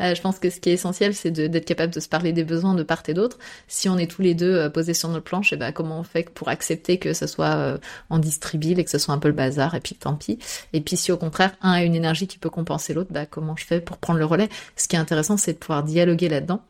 Euh, 0.00 0.14
je 0.14 0.20
pense 0.20 0.38
que 0.38 0.50
ce 0.50 0.60
qui 0.60 0.70
est 0.70 0.74
essentiel, 0.74 1.14
c'est 1.14 1.30
d'être 1.30 1.64
capable 1.64 1.92
de 1.92 2.00
se 2.00 2.08
parler 2.08 2.32
des 2.32 2.44
besoins 2.44 2.74
de 2.74 2.82
part 2.82 3.02
et 3.08 3.14
d'autre. 3.14 3.38
Si 3.68 3.88
on 3.88 3.98
est 3.98 4.10
tous 4.10 4.22
les 4.22 4.34
deux 4.34 4.54
euh, 4.54 4.70
posés 4.70 4.94
sur 4.94 5.08
notre 5.08 5.24
planche, 5.24 5.52
et 5.52 5.56
eh 5.56 5.58
ben, 5.58 5.72
comment 5.72 6.00
on 6.00 6.02
fait 6.02 6.28
pour 6.30 6.48
accepter 6.48 6.98
que 6.98 7.12
ce 7.12 7.26
soit 7.26 7.56
euh, 7.56 7.78
en 8.10 8.18
distribile 8.18 8.78
et 8.78 8.84
que 8.84 8.90
ce 8.90 8.98
soit 8.98 9.14
un 9.14 9.18
peu 9.18 9.28
le 9.28 9.34
bazar, 9.34 9.74
et 9.74 9.80
puis 9.80 9.94
tant 9.94 10.14
pis. 10.14 10.38
Et 10.72 10.80
puis 10.80 10.96
si 10.96 11.12
au 11.12 11.16
contraire, 11.16 11.52
un 11.62 11.72
a 11.72 11.82
une 11.82 11.94
énergie 11.94 12.26
qui 12.26 12.38
peut 12.38 12.50
compenser 12.50 12.94
l'autre, 12.94 13.12
bah, 13.12 13.26
comment 13.26 13.56
je 13.56 13.64
fais 13.64 13.80
pour 13.80 13.98
prendre 13.98 14.18
le 14.18 14.24
relais? 14.24 14.48
Ce 14.76 14.88
qui 14.88 14.96
est 14.96 14.98
intéressant, 14.98 15.36
c'est 15.36 15.54
de 15.54 15.58
pouvoir 15.58 15.82
dialoguer 15.82 16.28
là-dedans 16.28 16.62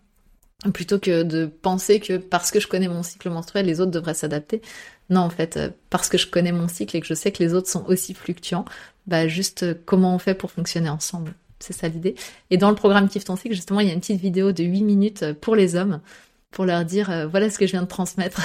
plutôt 0.72 0.98
que 0.98 1.22
de 1.22 1.46
penser 1.46 2.00
que 2.00 2.16
parce 2.16 2.50
que 2.50 2.60
je 2.60 2.66
connais 2.66 2.88
mon 2.88 3.02
cycle 3.02 3.28
menstruel, 3.28 3.66
les 3.66 3.80
autres 3.80 3.90
devraient 3.90 4.14
s'adapter. 4.14 4.62
Non, 5.10 5.20
en 5.20 5.30
fait, 5.30 5.58
parce 5.90 6.08
que 6.08 6.18
je 6.18 6.26
connais 6.26 6.50
mon 6.50 6.66
cycle 6.66 6.96
et 6.96 7.00
que 7.00 7.06
je 7.06 7.14
sais 7.14 7.30
que 7.30 7.42
les 7.42 7.54
autres 7.54 7.68
sont 7.68 7.84
aussi 7.86 8.14
fluctuants, 8.14 8.64
bah 9.06 9.28
juste 9.28 9.84
comment 9.84 10.14
on 10.14 10.18
fait 10.18 10.34
pour 10.34 10.50
fonctionner 10.50 10.88
ensemble. 10.88 11.34
C'est 11.58 11.72
ça 11.72 11.88
l'idée. 11.88 12.14
Et 12.50 12.58
dans 12.58 12.70
le 12.70 12.76
programme 12.76 13.08
Kiff 13.08 13.24
ton 13.24 13.36
cycle, 13.36 13.54
justement, 13.54 13.80
il 13.80 13.88
y 13.88 13.90
a 13.90 13.94
une 13.94 14.00
petite 14.00 14.20
vidéo 14.20 14.52
de 14.52 14.62
8 14.62 14.82
minutes 14.82 15.22
euh, 15.22 15.34
pour 15.34 15.56
les 15.56 15.74
hommes, 15.74 16.00
pour 16.50 16.64
leur 16.64 16.84
dire, 16.84 17.10
euh, 17.10 17.26
voilà 17.26 17.50
ce 17.50 17.58
que 17.58 17.66
je 17.66 17.72
viens 17.72 17.82
de 17.82 17.88
transmettre 17.88 18.40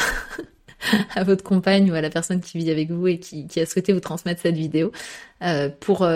à 1.15 1.23
votre 1.23 1.43
compagne 1.43 1.91
ou 1.91 1.93
à 1.93 2.01
la 2.01 2.09
personne 2.09 2.41
qui 2.41 2.57
vit 2.57 2.71
avec 2.71 2.89
vous 2.89 3.07
et 3.07 3.19
qui, 3.19 3.47
a 3.59 3.65
souhaité 3.65 3.93
vous 3.93 3.99
transmettre 3.99 4.41
cette 4.41 4.55
vidéo, 4.55 4.91
euh, 5.43 5.69
pour 5.69 6.07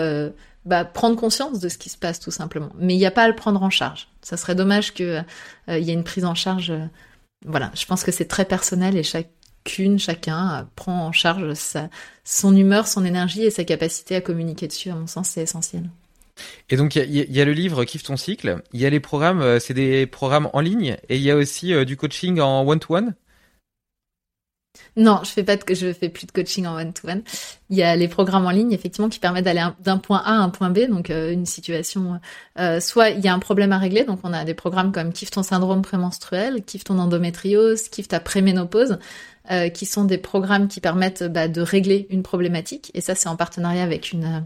bah, 0.64 0.84
prendre 0.84 1.16
conscience 1.16 1.60
de 1.60 1.68
ce 1.68 1.78
qui 1.78 1.88
se 1.90 1.98
passe 1.98 2.18
tout 2.18 2.30
simplement. 2.30 2.70
Mais 2.78 2.94
il 2.94 2.98
n'y 2.98 3.06
a 3.06 3.10
pas 3.10 3.22
à 3.22 3.28
le 3.28 3.36
prendre 3.36 3.62
en 3.62 3.70
charge. 3.70 4.08
Ça 4.22 4.36
serait 4.36 4.56
dommage 4.56 4.94
qu'il 4.94 5.24
y 5.68 5.90
ait 5.90 5.92
une 5.92 6.02
prise 6.02 6.24
en 6.24 6.34
charge. 6.34 6.72
voilà, 7.44 7.70
je 7.74 7.84
pense 7.86 8.02
que 8.02 8.10
c'est 8.10 8.24
très 8.24 8.44
personnel 8.44 8.96
et 8.96 9.04
chacune, 9.04 10.00
chacun 10.00 10.68
prend 10.74 11.06
en 11.06 11.12
charge 11.12 11.52
sa, 11.54 11.88
son 12.24 12.56
humeur, 12.56 12.88
son 12.88 13.04
énergie 13.04 13.44
et 13.44 13.50
sa 13.50 13.62
capacité 13.62 14.16
à 14.16 14.20
communiquer 14.20 14.66
dessus. 14.66 14.90
À 14.90 14.96
mon 14.96 15.06
sens, 15.06 15.28
c'est 15.28 15.42
essentiel. 15.42 15.88
Et 16.68 16.76
donc 16.76 16.96
il 16.96 17.14
y, 17.14 17.40
a 17.40 17.44
le 17.44 17.52
livre 17.52 17.84
Kiffe 17.84 18.02
ton 18.02 18.16
cycle, 18.16 18.62
il 18.72 18.80
y 18.80 18.86
a 18.86 18.90
les 18.90 19.00
programmes, 19.00 19.40
euh, 19.40 19.58
c'est 19.58 19.74
des 19.74 20.06
programmes 20.06 20.50
en 20.52 20.60
ligne, 20.60 20.96
et 21.08 21.16
il 21.16 21.22
y 21.22 21.30
a 21.30 21.36
aussi 21.36 21.72
euh, 21.72 21.84
du 21.84 21.96
coaching 21.96 22.40
en 22.40 22.66
one-to-one. 22.66 23.14
Non, 24.96 25.20
je 25.24 25.30
fais 25.30 25.42
pas 25.42 25.56
je 25.68 25.92
fais 25.92 26.10
plus 26.10 26.26
de 26.26 26.32
coaching 26.32 26.66
en 26.66 26.76
one-to-one. 26.76 27.22
Il 27.70 27.76
y 27.78 27.82
a 27.82 27.96
les 27.96 28.08
programmes 28.08 28.46
en 28.46 28.50
ligne 28.50 28.72
effectivement 28.72 29.08
qui 29.08 29.18
permettent 29.18 29.44
d'aller 29.44 29.64
d'un 29.80 29.96
point 29.96 30.18
A 30.18 30.32
à 30.32 30.38
un 30.38 30.50
point 30.50 30.68
B, 30.70 30.80
donc 30.88 31.08
euh, 31.08 31.32
une 31.32 31.46
situation. 31.46 32.20
soit 32.80 33.10
il 33.10 33.24
y 33.24 33.28
a 33.28 33.34
un 33.34 33.38
problème 33.38 33.72
à 33.72 33.78
régler, 33.78 34.04
donc 34.04 34.20
on 34.22 34.32
a 34.32 34.44
des 34.44 34.54
programmes 34.54 34.92
comme 34.92 35.12
Kiffe 35.12 35.30
ton 35.30 35.42
syndrome 35.42 35.82
prémenstruel, 35.82 36.62
Kiffe 36.62 36.84
ton 36.84 36.98
endométriose, 36.98 37.88
Kiffe 37.88 38.08
ta 38.08 38.20
préménopause. 38.20 38.98
qui 39.72 39.86
sont 39.86 40.04
des 40.04 40.18
programmes 40.18 40.66
qui 40.68 40.80
permettent 40.80 41.22
bah, 41.22 41.48
de 41.48 41.60
régler 41.60 42.06
une 42.10 42.22
problématique. 42.22 42.90
Et 42.94 43.00
ça, 43.00 43.14
c'est 43.14 43.28
en 43.28 43.36
partenariat 43.36 43.84
avec 43.84 44.12
une, 44.12 44.44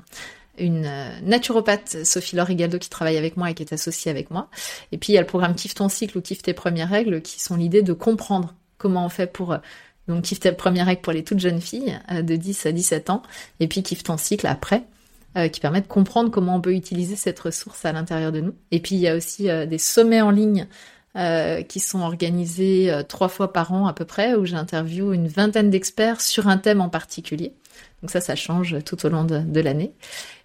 une 0.61 0.87
euh, 0.87 1.20
naturopathe, 1.23 2.05
Sophie 2.05 2.37
Laure 2.37 2.49
qui 2.49 2.91
travaille 2.91 3.16
avec 3.16 3.37
moi 3.37 3.51
et 3.51 3.55
qui 3.55 3.62
est 3.62 3.73
associée 3.73 4.11
avec 4.11 4.31
moi. 4.31 4.49
Et 4.93 4.99
puis 4.99 5.12
il 5.12 5.15
y 5.15 5.19
a 5.19 5.20
le 5.20 5.27
programme 5.27 5.55
Kiffe 5.55 5.74
ton 5.74 5.89
cycle 5.89 6.19
ou 6.19 6.20
Kiffe 6.20 6.43
tes 6.43 6.53
premières 6.53 6.89
règles 6.89 7.23
qui 7.23 7.41
sont 7.41 7.57
l'idée 7.57 7.82
de 7.82 7.93
comprendre 7.93 8.55
comment 8.78 9.05
on 9.05 9.09
fait 9.09 9.27
pour... 9.27 9.53
Euh, 9.53 9.59
donc 10.09 10.23
Kiffe 10.23 10.41
tes 10.41 10.53
premières 10.53 10.87
règles 10.87 11.03
pour 11.03 11.12
les 11.12 11.24
toutes 11.24 11.39
jeunes 11.41 11.61
filles 11.61 11.99
euh, 12.12 12.23
de 12.23 12.37
10 12.37 12.66
à 12.66 12.73
17 12.73 13.11
ans 13.11 13.23
et 13.59 13.69
puis 13.69 13.82
Kiffe 13.82 14.03
ton 14.03 14.16
cycle 14.16 14.47
après. 14.47 14.85
qui 15.53 15.61
permet 15.61 15.81
de 15.81 15.87
comprendre 15.87 16.28
comment 16.31 16.57
on 16.57 16.61
peut 16.61 16.74
utiliser 16.74 17.15
cette 17.15 17.39
ressource 17.39 17.85
à 17.85 17.93
l'intérieur 17.93 18.32
de 18.32 18.41
nous. 18.41 18.55
Et 18.73 18.81
puis 18.81 18.97
il 18.97 19.01
y 19.01 19.07
a 19.07 19.15
aussi 19.15 19.45
des 19.45 19.78
sommets 19.78 20.20
en 20.20 20.32
ligne 20.32 20.66
qui 21.69 21.78
sont 21.78 22.01
organisés 22.01 22.93
trois 23.09 23.28
fois 23.28 23.53
par 23.53 23.73
an 23.73 23.87
à 23.87 23.93
peu 23.93 24.05
près, 24.05 24.35
où 24.35 24.45
j'interviewe 24.45 25.12
une 25.12 25.28
vingtaine 25.28 25.70
d'experts 25.70 26.20
sur 26.20 26.49
un 26.49 26.59
thème 26.59 26.81
en 26.81 26.89
particulier. 26.89 27.55
Donc 28.02 28.10
ça, 28.10 28.20
ça 28.20 28.35
change 28.35 28.82
tout 28.85 29.05
au 29.05 29.10
long 29.10 29.24
de, 29.24 29.60
l'année. 29.60 29.93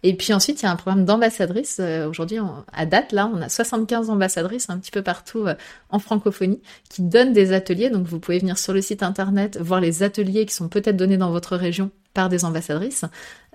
Et 0.03 0.15
puis 0.15 0.33
ensuite, 0.33 0.61
il 0.61 0.65
y 0.65 0.67
a 0.67 0.71
un 0.71 0.75
programme 0.75 1.05
d'ambassadrices. 1.05 1.77
Euh, 1.79 2.09
aujourd'hui, 2.09 2.37
à 2.73 2.85
date, 2.85 3.13
là, 3.13 3.31
on 3.33 3.41
a 3.41 3.47
75 3.47 4.09
ambassadrices 4.09 4.69
un 4.69 4.77
petit 4.77 4.91
peu 4.91 5.01
partout 5.01 5.47
euh, 5.47 5.55
en 5.89 5.99
francophonie 5.99 6.61
qui 6.89 7.01
donnent 7.01 7.31
des 7.33 7.53
ateliers. 7.53 7.89
Donc 7.89 8.07
vous 8.07 8.19
pouvez 8.19 8.39
venir 8.39 8.57
sur 8.57 8.73
le 8.73 8.81
site 8.81 9.03
internet, 9.03 9.57
voir 9.61 9.79
les 9.79 10.03
ateliers 10.03 10.45
qui 10.45 10.53
sont 10.53 10.67
peut-être 10.67 10.97
donnés 10.97 11.17
dans 11.17 11.31
votre 11.31 11.55
région 11.55 11.91
par 12.13 12.29
des 12.29 12.45
ambassadrices 12.45 13.03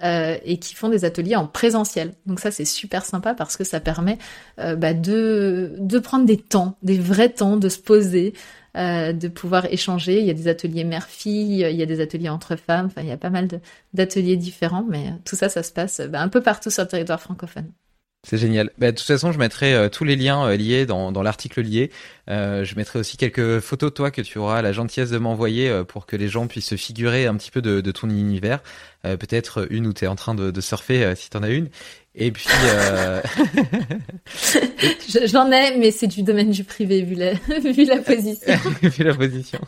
euh, 0.03 0.37
et 0.45 0.59
qui 0.59 0.75
font 0.75 0.89
des 0.89 1.05
ateliers 1.05 1.37
en 1.37 1.47
présentiel. 1.47 2.15
Donc 2.27 2.41
ça 2.41 2.51
c'est 2.51 2.67
super 2.67 3.05
sympa 3.05 3.35
parce 3.35 3.57
que 3.57 3.65
ça 3.65 3.81
permet 3.81 4.19
bah, 4.59 4.93
de 4.93 5.77
de 5.79 5.99
prendre 5.99 6.27
des 6.27 6.37
temps, 6.37 6.77
des 6.83 6.99
vrais 6.99 7.31
temps, 7.31 7.57
de 7.57 7.71
se 7.71 7.79
poser, 7.79 8.35
euh, 8.77 9.13
de 9.13 9.27
pouvoir 9.27 9.67
échanger. 9.67 10.21
Il 10.21 10.27
y 10.27 10.31
a 10.31 10.35
des 10.35 10.47
ateliers 10.47 10.85
mère-fille, 10.85 11.67
il 11.69 11.77
y 11.77 11.83
a 11.83 11.87
des 11.87 12.01
ateliers 12.01 12.29
entre 12.29 12.55
femmes, 12.55 12.87
enfin 12.87 13.03
il 13.03 13.09
y 13.09 13.13
a 13.13 13.17
pas 13.17 13.31
mal 13.31 13.49
d'ateliers 13.95 14.37
différents, 14.37 14.87
mais 14.89 15.09
euh, 15.09 15.13
tout 15.25 15.35
ça, 15.35 15.49
ça 15.49 15.65
se 15.65 15.73
passe 15.73 16.01
bah, 16.01 16.21
un 16.21 16.29
peu 16.29 16.41
partout 16.41 16.71
sur 16.71 16.85
le 16.85 16.89
territoire 16.89 17.21
francophone. 17.21 17.73
C'est 18.23 18.39
génial. 18.39 18.71
Bah, 18.79 18.93
de 18.93 18.97
toute 18.97 19.07
façon, 19.07 19.33
je 19.33 19.39
mettrai 19.39 19.75
euh, 19.75 19.89
tous 19.89 20.05
les 20.05 20.15
liens 20.15 20.55
liés 20.55 20.87
dans, 20.87 21.11
l'article 21.23 21.63
lié. 21.63 21.91
je 22.29 22.75
mettrai 22.77 23.01
aussi 23.01 23.17
quelques 23.17 23.59
photos 23.59 23.93
toi 23.93 24.13
que 24.13 24.23
tu 24.23 24.39
auras 24.39 24.63
la 24.63 24.73
gentillesse 24.73 25.11
de 25.11 25.19
m'envoyer 25.19 25.83
pour 25.89 26.07
que 26.07 26.15
les 26.15 26.29
gens 26.29 26.47
puissent 26.47 26.69
se 26.69 26.77
figurer 26.77 27.27
un 27.27 27.35
petit 27.37 27.51
peu 27.51 27.63
de, 27.63 27.91
ton 27.91 28.09
univers. 28.09 28.63
Peut-être 29.03 29.67
une 29.71 29.87
où 29.89 29.93
tu 29.93 30.05
es 30.05 30.07
en 30.07 30.17
train 30.17 30.35
de, 30.35 30.53
de 30.53 30.61
surfer 30.61 31.15
si 31.17 31.29
tu 31.31 31.37
en 31.37 31.43
as 31.43 31.49
une. 31.49 31.71
Et 32.17 32.33
puis, 32.33 32.49
euh... 32.65 33.23
j'en 35.27 35.51
ai, 35.53 35.77
mais 35.79 35.93
c'est 35.93 36.09
du 36.09 36.25
domaine 36.25 36.51
du 36.51 36.65
privé 36.65 37.03
vu 37.03 37.15
la, 37.15 37.35
vu 37.65 37.85
la 37.85 37.99
position. 37.99 38.53
vu 38.83 39.05
la 39.05 39.15
position. 39.15 39.61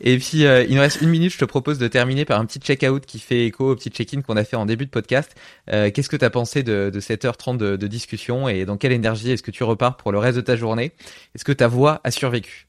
Et 0.00 0.16
puis, 0.18 0.46
euh, 0.46 0.64
il 0.68 0.76
nous 0.76 0.80
reste 0.80 1.00
une 1.00 1.08
minute. 1.08 1.32
Je 1.32 1.38
te 1.38 1.44
propose 1.44 1.78
de 1.78 1.88
terminer 1.88 2.24
par 2.24 2.38
un 2.40 2.46
petit 2.46 2.60
check-out 2.60 3.04
qui 3.04 3.18
fait 3.18 3.46
écho 3.46 3.72
au 3.72 3.74
petit 3.74 3.90
check-in 3.90 4.22
qu'on 4.22 4.36
a 4.36 4.44
fait 4.44 4.54
en 4.54 4.64
début 4.64 4.86
de 4.86 4.90
podcast. 4.90 5.34
Euh, 5.72 5.90
Qu'est-ce 5.90 6.08
que 6.08 6.16
tu 6.16 6.24
as 6.24 6.30
pensé 6.30 6.62
de, 6.62 6.90
de 6.92 7.00
cette 7.00 7.24
heure 7.24 7.36
30 7.36 7.58
de, 7.58 7.76
de 7.76 7.86
discussion 7.88 8.48
et 8.48 8.64
dans 8.64 8.76
quelle 8.76 8.92
énergie 8.92 9.32
est-ce 9.32 9.42
que 9.42 9.50
tu 9.50 9.64
repars 9.64 9.96
pour 9.96 10.12
le 10.12 10.18
reste 10.18 10.36
de 10.36 10.42
ta 10.42 10.54
journée? 10.54 10.92
Est-ce 11.34 11.44
que 11.44 11.52
ta 11.52 11.66
voix 11.66 12.00
a 12.04 12.12
survécu? 12.12 12.68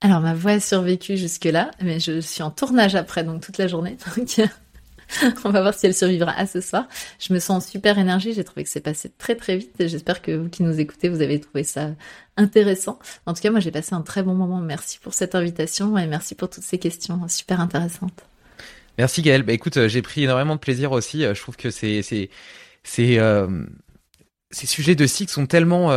Alors 0.00 0.20
ma 0.20 0.32
voix 0.32 0.52
a 0.52 0.60
survécu 0.60 1.16
jusque-là, 1.16 1.72
mais 1.82 2.00
je 2.00 2.20
suis 2.20 2.42
en 2.42 2.50
tournage 2.50 2.94
après, 2.94 3.22
donc 3.24 3.42
toute 3.42 3.58
la 3.58 3.66
journée. 3.66 3.98
Donc 4.16 4.40
On 5.44 5.50
va 5.50 5.60
voir 5.62 5.74
si 5.74 5.86
elle 5.86 5.94
survivra 5.94 6.32
à 6.32 6.46
ce 6.46 6.60
soir. 6.60 6.86
Je 7.18 7.32
me 7.32 7.38
sens 7.38 7.66
super 7.66 7.98
énergie. 7.98 8.32
J'ai 8.32 8.44
trouvé 8.44 8.64
que 8.64 8.70
c'est 8.70 8.80
passé 8.80 9.10
très 9.18 9.34
très 9.34 9.56
vite. 9.56 9.74
J'espère 9.78 10.22
que 10.22 10.32
vous 10.32 10.48
qui 10.48 10.62
nous 10.62 10.78
écoutez, 10.80 11.08
vous 11.08 11.22
avez 11.22 11.40
trouvé 11.40 11.64
ça 11.64 11.90
intéressant. 12.36 12.98
En 13.26 13.34
tout 13.34 13.40
cas, 13.40 13.50
moi, 13.50 13.60
j'ai 13.60 13.70
passé 13.70 13.94
un 13.94 14.02
très 14.02 14.22
bon 14.22 14.34
moment. 14.34 14.60
Merci 14.60 14.98
pour 14.98 15.14
cette 15.14 15.34
invitation 15.34 15.96
et 15.98 16.06
merci 16.06 16.34
pour 16.34 16.48
toutes 16.48 16.64
ces 16.64 16.78
questions 16.78 17.26
super 17.28 17.60
intéressantes. 17.60 18.24
Merci 18.98 19.22
Gaëlle. 19.22 19.42
Bah, 19.42 19.52
écoute, 19.52 19.76
euh, 19.76 19.88
j'ai 19.88 20.02
pris 20.02 20.24
énormément 20.24 20.56
de 20.56 20.60
plaisir 20.60 20.92
aussi. 20.92 21.24
Euh, 21.24 21.34
je 21.34 21.40
trouve 21.40 21.56
que 21.56 21.68
euh, 21.68 23.66
ces 24.50 24.66
sujets 24.66 24.94
de 24.94 25.06
cycle 25.06 25.32
sont 25.32 25.46
tellement 25.46 25.90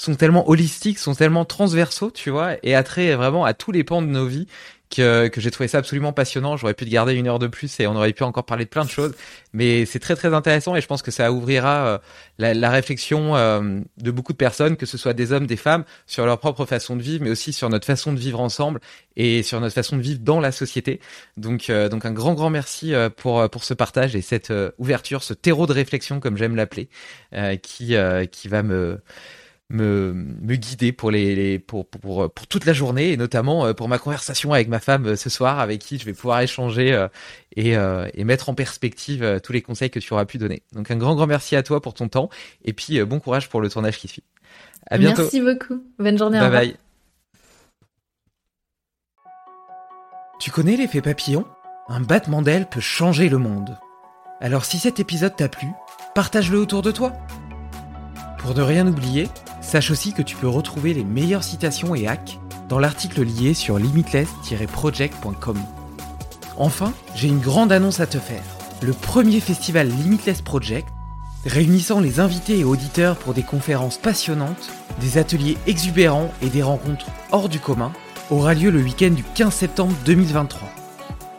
sont 0.00 0.14
tellement 0.14 0.48
holistiques, 0.48 0.98
sont 0.98 1.14
tellement 1.14 1.44
transversaux, 1.44 2.10
tu 2.10 2.30
vois, 2.30 2.56
et 2.62 2.74
attrait 2.74 3.14
vraiment 3.16 3.44
à 3.44 3.52
tous 3.52 3.70
les 3.70 3.84
pans 3.84 4.00
de 4.00 4.06
nos 4.06 4.26
vies 4.26 4.46
que, 4.88 5.28
que 5.28 5.42
j'ai 5.42 5.50
trouvé 5.50 5.68
ça 5.68 5.76
absolument 5.76 6.14
passionnant. 6.14 6.56
J'aurais 6.56 6.72
pu 6.72 6.86
te 6.86 6.90
garder 6.90 7.12
une 7.12 7.28
heure 7.28 7.38
de 7.38 7.46
plus 7.46 7.78
et 7.80 7.86
on 7.86 7.94
aurait 7.94 8.14
pu 8.14 8.22
encore 8.22 8.44
parler 8.44 8.64
de 8.64 8.70
plein 8.70 8.86
de 8.86 8.88
choses. 8.88 9.14
Mais 9.52 9.84
c'est 9.84 9.98
très 9.98 10.16
très 10.16 10.32
intéressant 10.32 10.74
et 10.74 10.80
je 10.80 10.86
pense 10.86 11.02
que 11.02 11.10
ça 11.10 11.30
ouvrira 11.30 11.86
euh, 11.86 11.98
la, 12.38 12.70
réflexion 12.70 13.36
euh, 13.36 13.80
de 13.98 14.10
beaucoup 14.10 14.32
de 14.32 14.38
personnes, 14.38 14.78
que 14.78 14.86
ce 14.86 14.96
soit 14.96 15.12
des 15.12 15.32
hommes, 15.32 15.46
des 15.46 15.58
femmes, 15.58 15.84
sur 16.06 16.24
leur 16.24 16.38
propre 16.38 16.64
façon 16.64 16.96
de 16.96 17.02
vivre, 17.02 17.22
mais 17.22 17.30
aussi 17.30 17.52
sur 17.52 17.68
notre 17.68 17.84
façon 17.84 18.14
de 18.14 18.18
vivre 18.18 18.40
ensemble 18.40 18.80
et 19.16 19.42
sur 19.42 19.60
notre 19.60 19.74
façon 19.74 19.98
de 19.98 20.02
vivre 20.02 20.20
dans 20.20 20.40
la 20.40 20.50
société. 20.50 21.00
Donc 21.36 21.68
euh, 21.68 21.90
donc 21.90 22.06
un 22.06 22.12
grand 22.12 22.32
grand 22.32 22.48
merci 22.48 22.94
pour 23.18 23.50
pour 23.50 23.64
ce 23.64 23.74
partage 23.74 24.16
et 24.16 24.22
cette 24.22 24.50
ouverture, 24.78 25.22
ce 25.22 25.34
terreau 25.34 25.66
de 25.66 25.74
réflexion 25.74 26.20
comme 26.20 26.38
j'aime 26.38 26.56
l'appeler, 26.56 26.88
qui 27.62 27.94
qui 28.32 28.48
va 28.48 28.62
me 28.62 28.98
me, 29.70 30.12
me 30.12 30.56
guider 30.56 30.92
pour 30.92 31.10
les, 31.10 31.58
pour, 31.58 31.88
pour, 31.88 32.30
pour 32.30 32.46
toute 32.46 32.66
la 32.66 32.72
journée 32.72 33.12
et 33.12 33.16
notamment 33.16 33.64
euh, 33.64 33.72
pour 33.72 33.88
ma 33.88 33.98
conversation 33.98 34.52
avec 34.52 34.68
ma 34.68 34.80
femme 34.80 35.06
euh, 35.06 35.16
ce 35.16 35.30
soir 35.30 35.60
avec 35.60 35.80
qui 35.80 35.98
je 35.98 36.04
vais 36.04 36.12
pouvoir 36.12 36.40
échanger 36.40 36.92
euh, 36.92 37.08
et, 37.56 37.72
et 37.72 38.24
mettre 38.24 38.48
en 38.48 38.54
perspective 38.54 39.40
tous 39.42 39.52
les 39.52 39.62
conseils 39.62 39.90
que 39.90 39.98
tu 39.98 40.12
auras 40.12 40.24
pu 40.24 40.38
donner. 40.38 40.62
Donc 40.72 40.90
un 40.90 40.96
grand 40.96 41.14
grand 41.14 41.26
merci 41.26 41.56
à 41.56 41.62
toi 41.62 41.80
pour 41.80 41.94
ton 41.94 42.08
temps 42.08 42.28
et 42.64 42.72
puis 42.72 43.02
bon 43.04 43.20
courage 43.20 43.48
pour 43.48 43.60
le 43.60 43.68
tournage 43.70 43.98
qui 43.98 44.08
suit. 44.08 44.24
À 44.90 44.98
bientôt. 44.98 45.22
Merci 45.22 45.40
beaucoup. 45.40 45.82
Bonne 45.98 46.18
journée. 46.18 46.38
Bye 46.38 46.50
bye. 46.50 46.76
Tu 50.40 50.50
connais 50.50 50.76
l'effet 50.76 51.00
papillon? 51.00 51.44
Un 51.88 52.00
battement 52.00 52.40
d'aile 52.40 52.68
peut 52.68 52.80
changer 52.80 53.28
le 53.28 53.38
monde. 53.38 53.76
Alors 54.40 54.64
si 54.64 54.78
cet 54.78 55.00
épisode 55.00 55.36
t'a 55.36 55.48
plu, 55.48 55.68
partage-le 56.14 56.58
autour 56.58 56.82
de 56.82 56.92
toi. 56.92 57.12
Pour 58.38 58.54
ne 58.54 58.62
rien 58.62 58.86
oublier, 58.86 59.28
Sache 59.70 59.92
aussi 59.92 60.12
que 60.12 60.22
tu 60.22 60.34
peux 60.34 60.48
retrouver 60.48 60.92
les 60.94 61.04
meilleures 61.04 61.44
citations 61.44 61.94
et 61.94 62.08
hacks 62.08 62.40
dans 62.68 62.80
l'article 62.80 63.22
lié 63.22 63.54
sur 63.54 63.78
limitless-project.com. 63.78 65.58
Enfin, 66.56 66.92
j'ai 67.14 67.28
une 67.28 67.38
grande 67.38 67.70
annonce 67.70 68.00
à 68.00 68.08
te 68.08 68.18
faire. 68.18 68.42
Le 68.82 68.92
premier 68.92 69.38
festival 69.38 69.86
Limitless 69.86 70.42
Project, 70.42 70.88
réunissant 71.46 72.00
les 72.00 72.18
invités 72.18 72.58
et 72.58 72.64
auditeurs 72.64 73.14
pour 73.14 73.32
des 73.32 73.44
conférences 73.44 73.96
passionnantes, 73.96 74.72
des 75.00 75.18
ateliers 75.18 75.56
exubérants 75.68 76.34
et 76.42 76.48
des 76.48 76.64
rencontres 76.64 77.06
hors 77.30 77.48
du 77.48 77.60
commun, 77.60 77.92
aura 78.28 78.54
lieu 78.54 78.70
le 78.70 78.82
week-end 78.82 79.10
du 79.10 79.22
15 79.22 79.54
septembre 79.54 79.94
2023. 80.04 80.68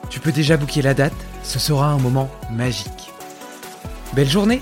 Tu 0.10 0.22
peux 0.22 0.32
déjà 0.32 0.56
booker 0.56 0.82
la 0.82 0.94
date, 0.94 1.12
ce 1.44 1.60
sera 1.60 1.90
un 1.90 1.98
moment 1.98 2.30
magique. 2.50 3.12
Belle 4.14 4.30
journée 4.30 4.62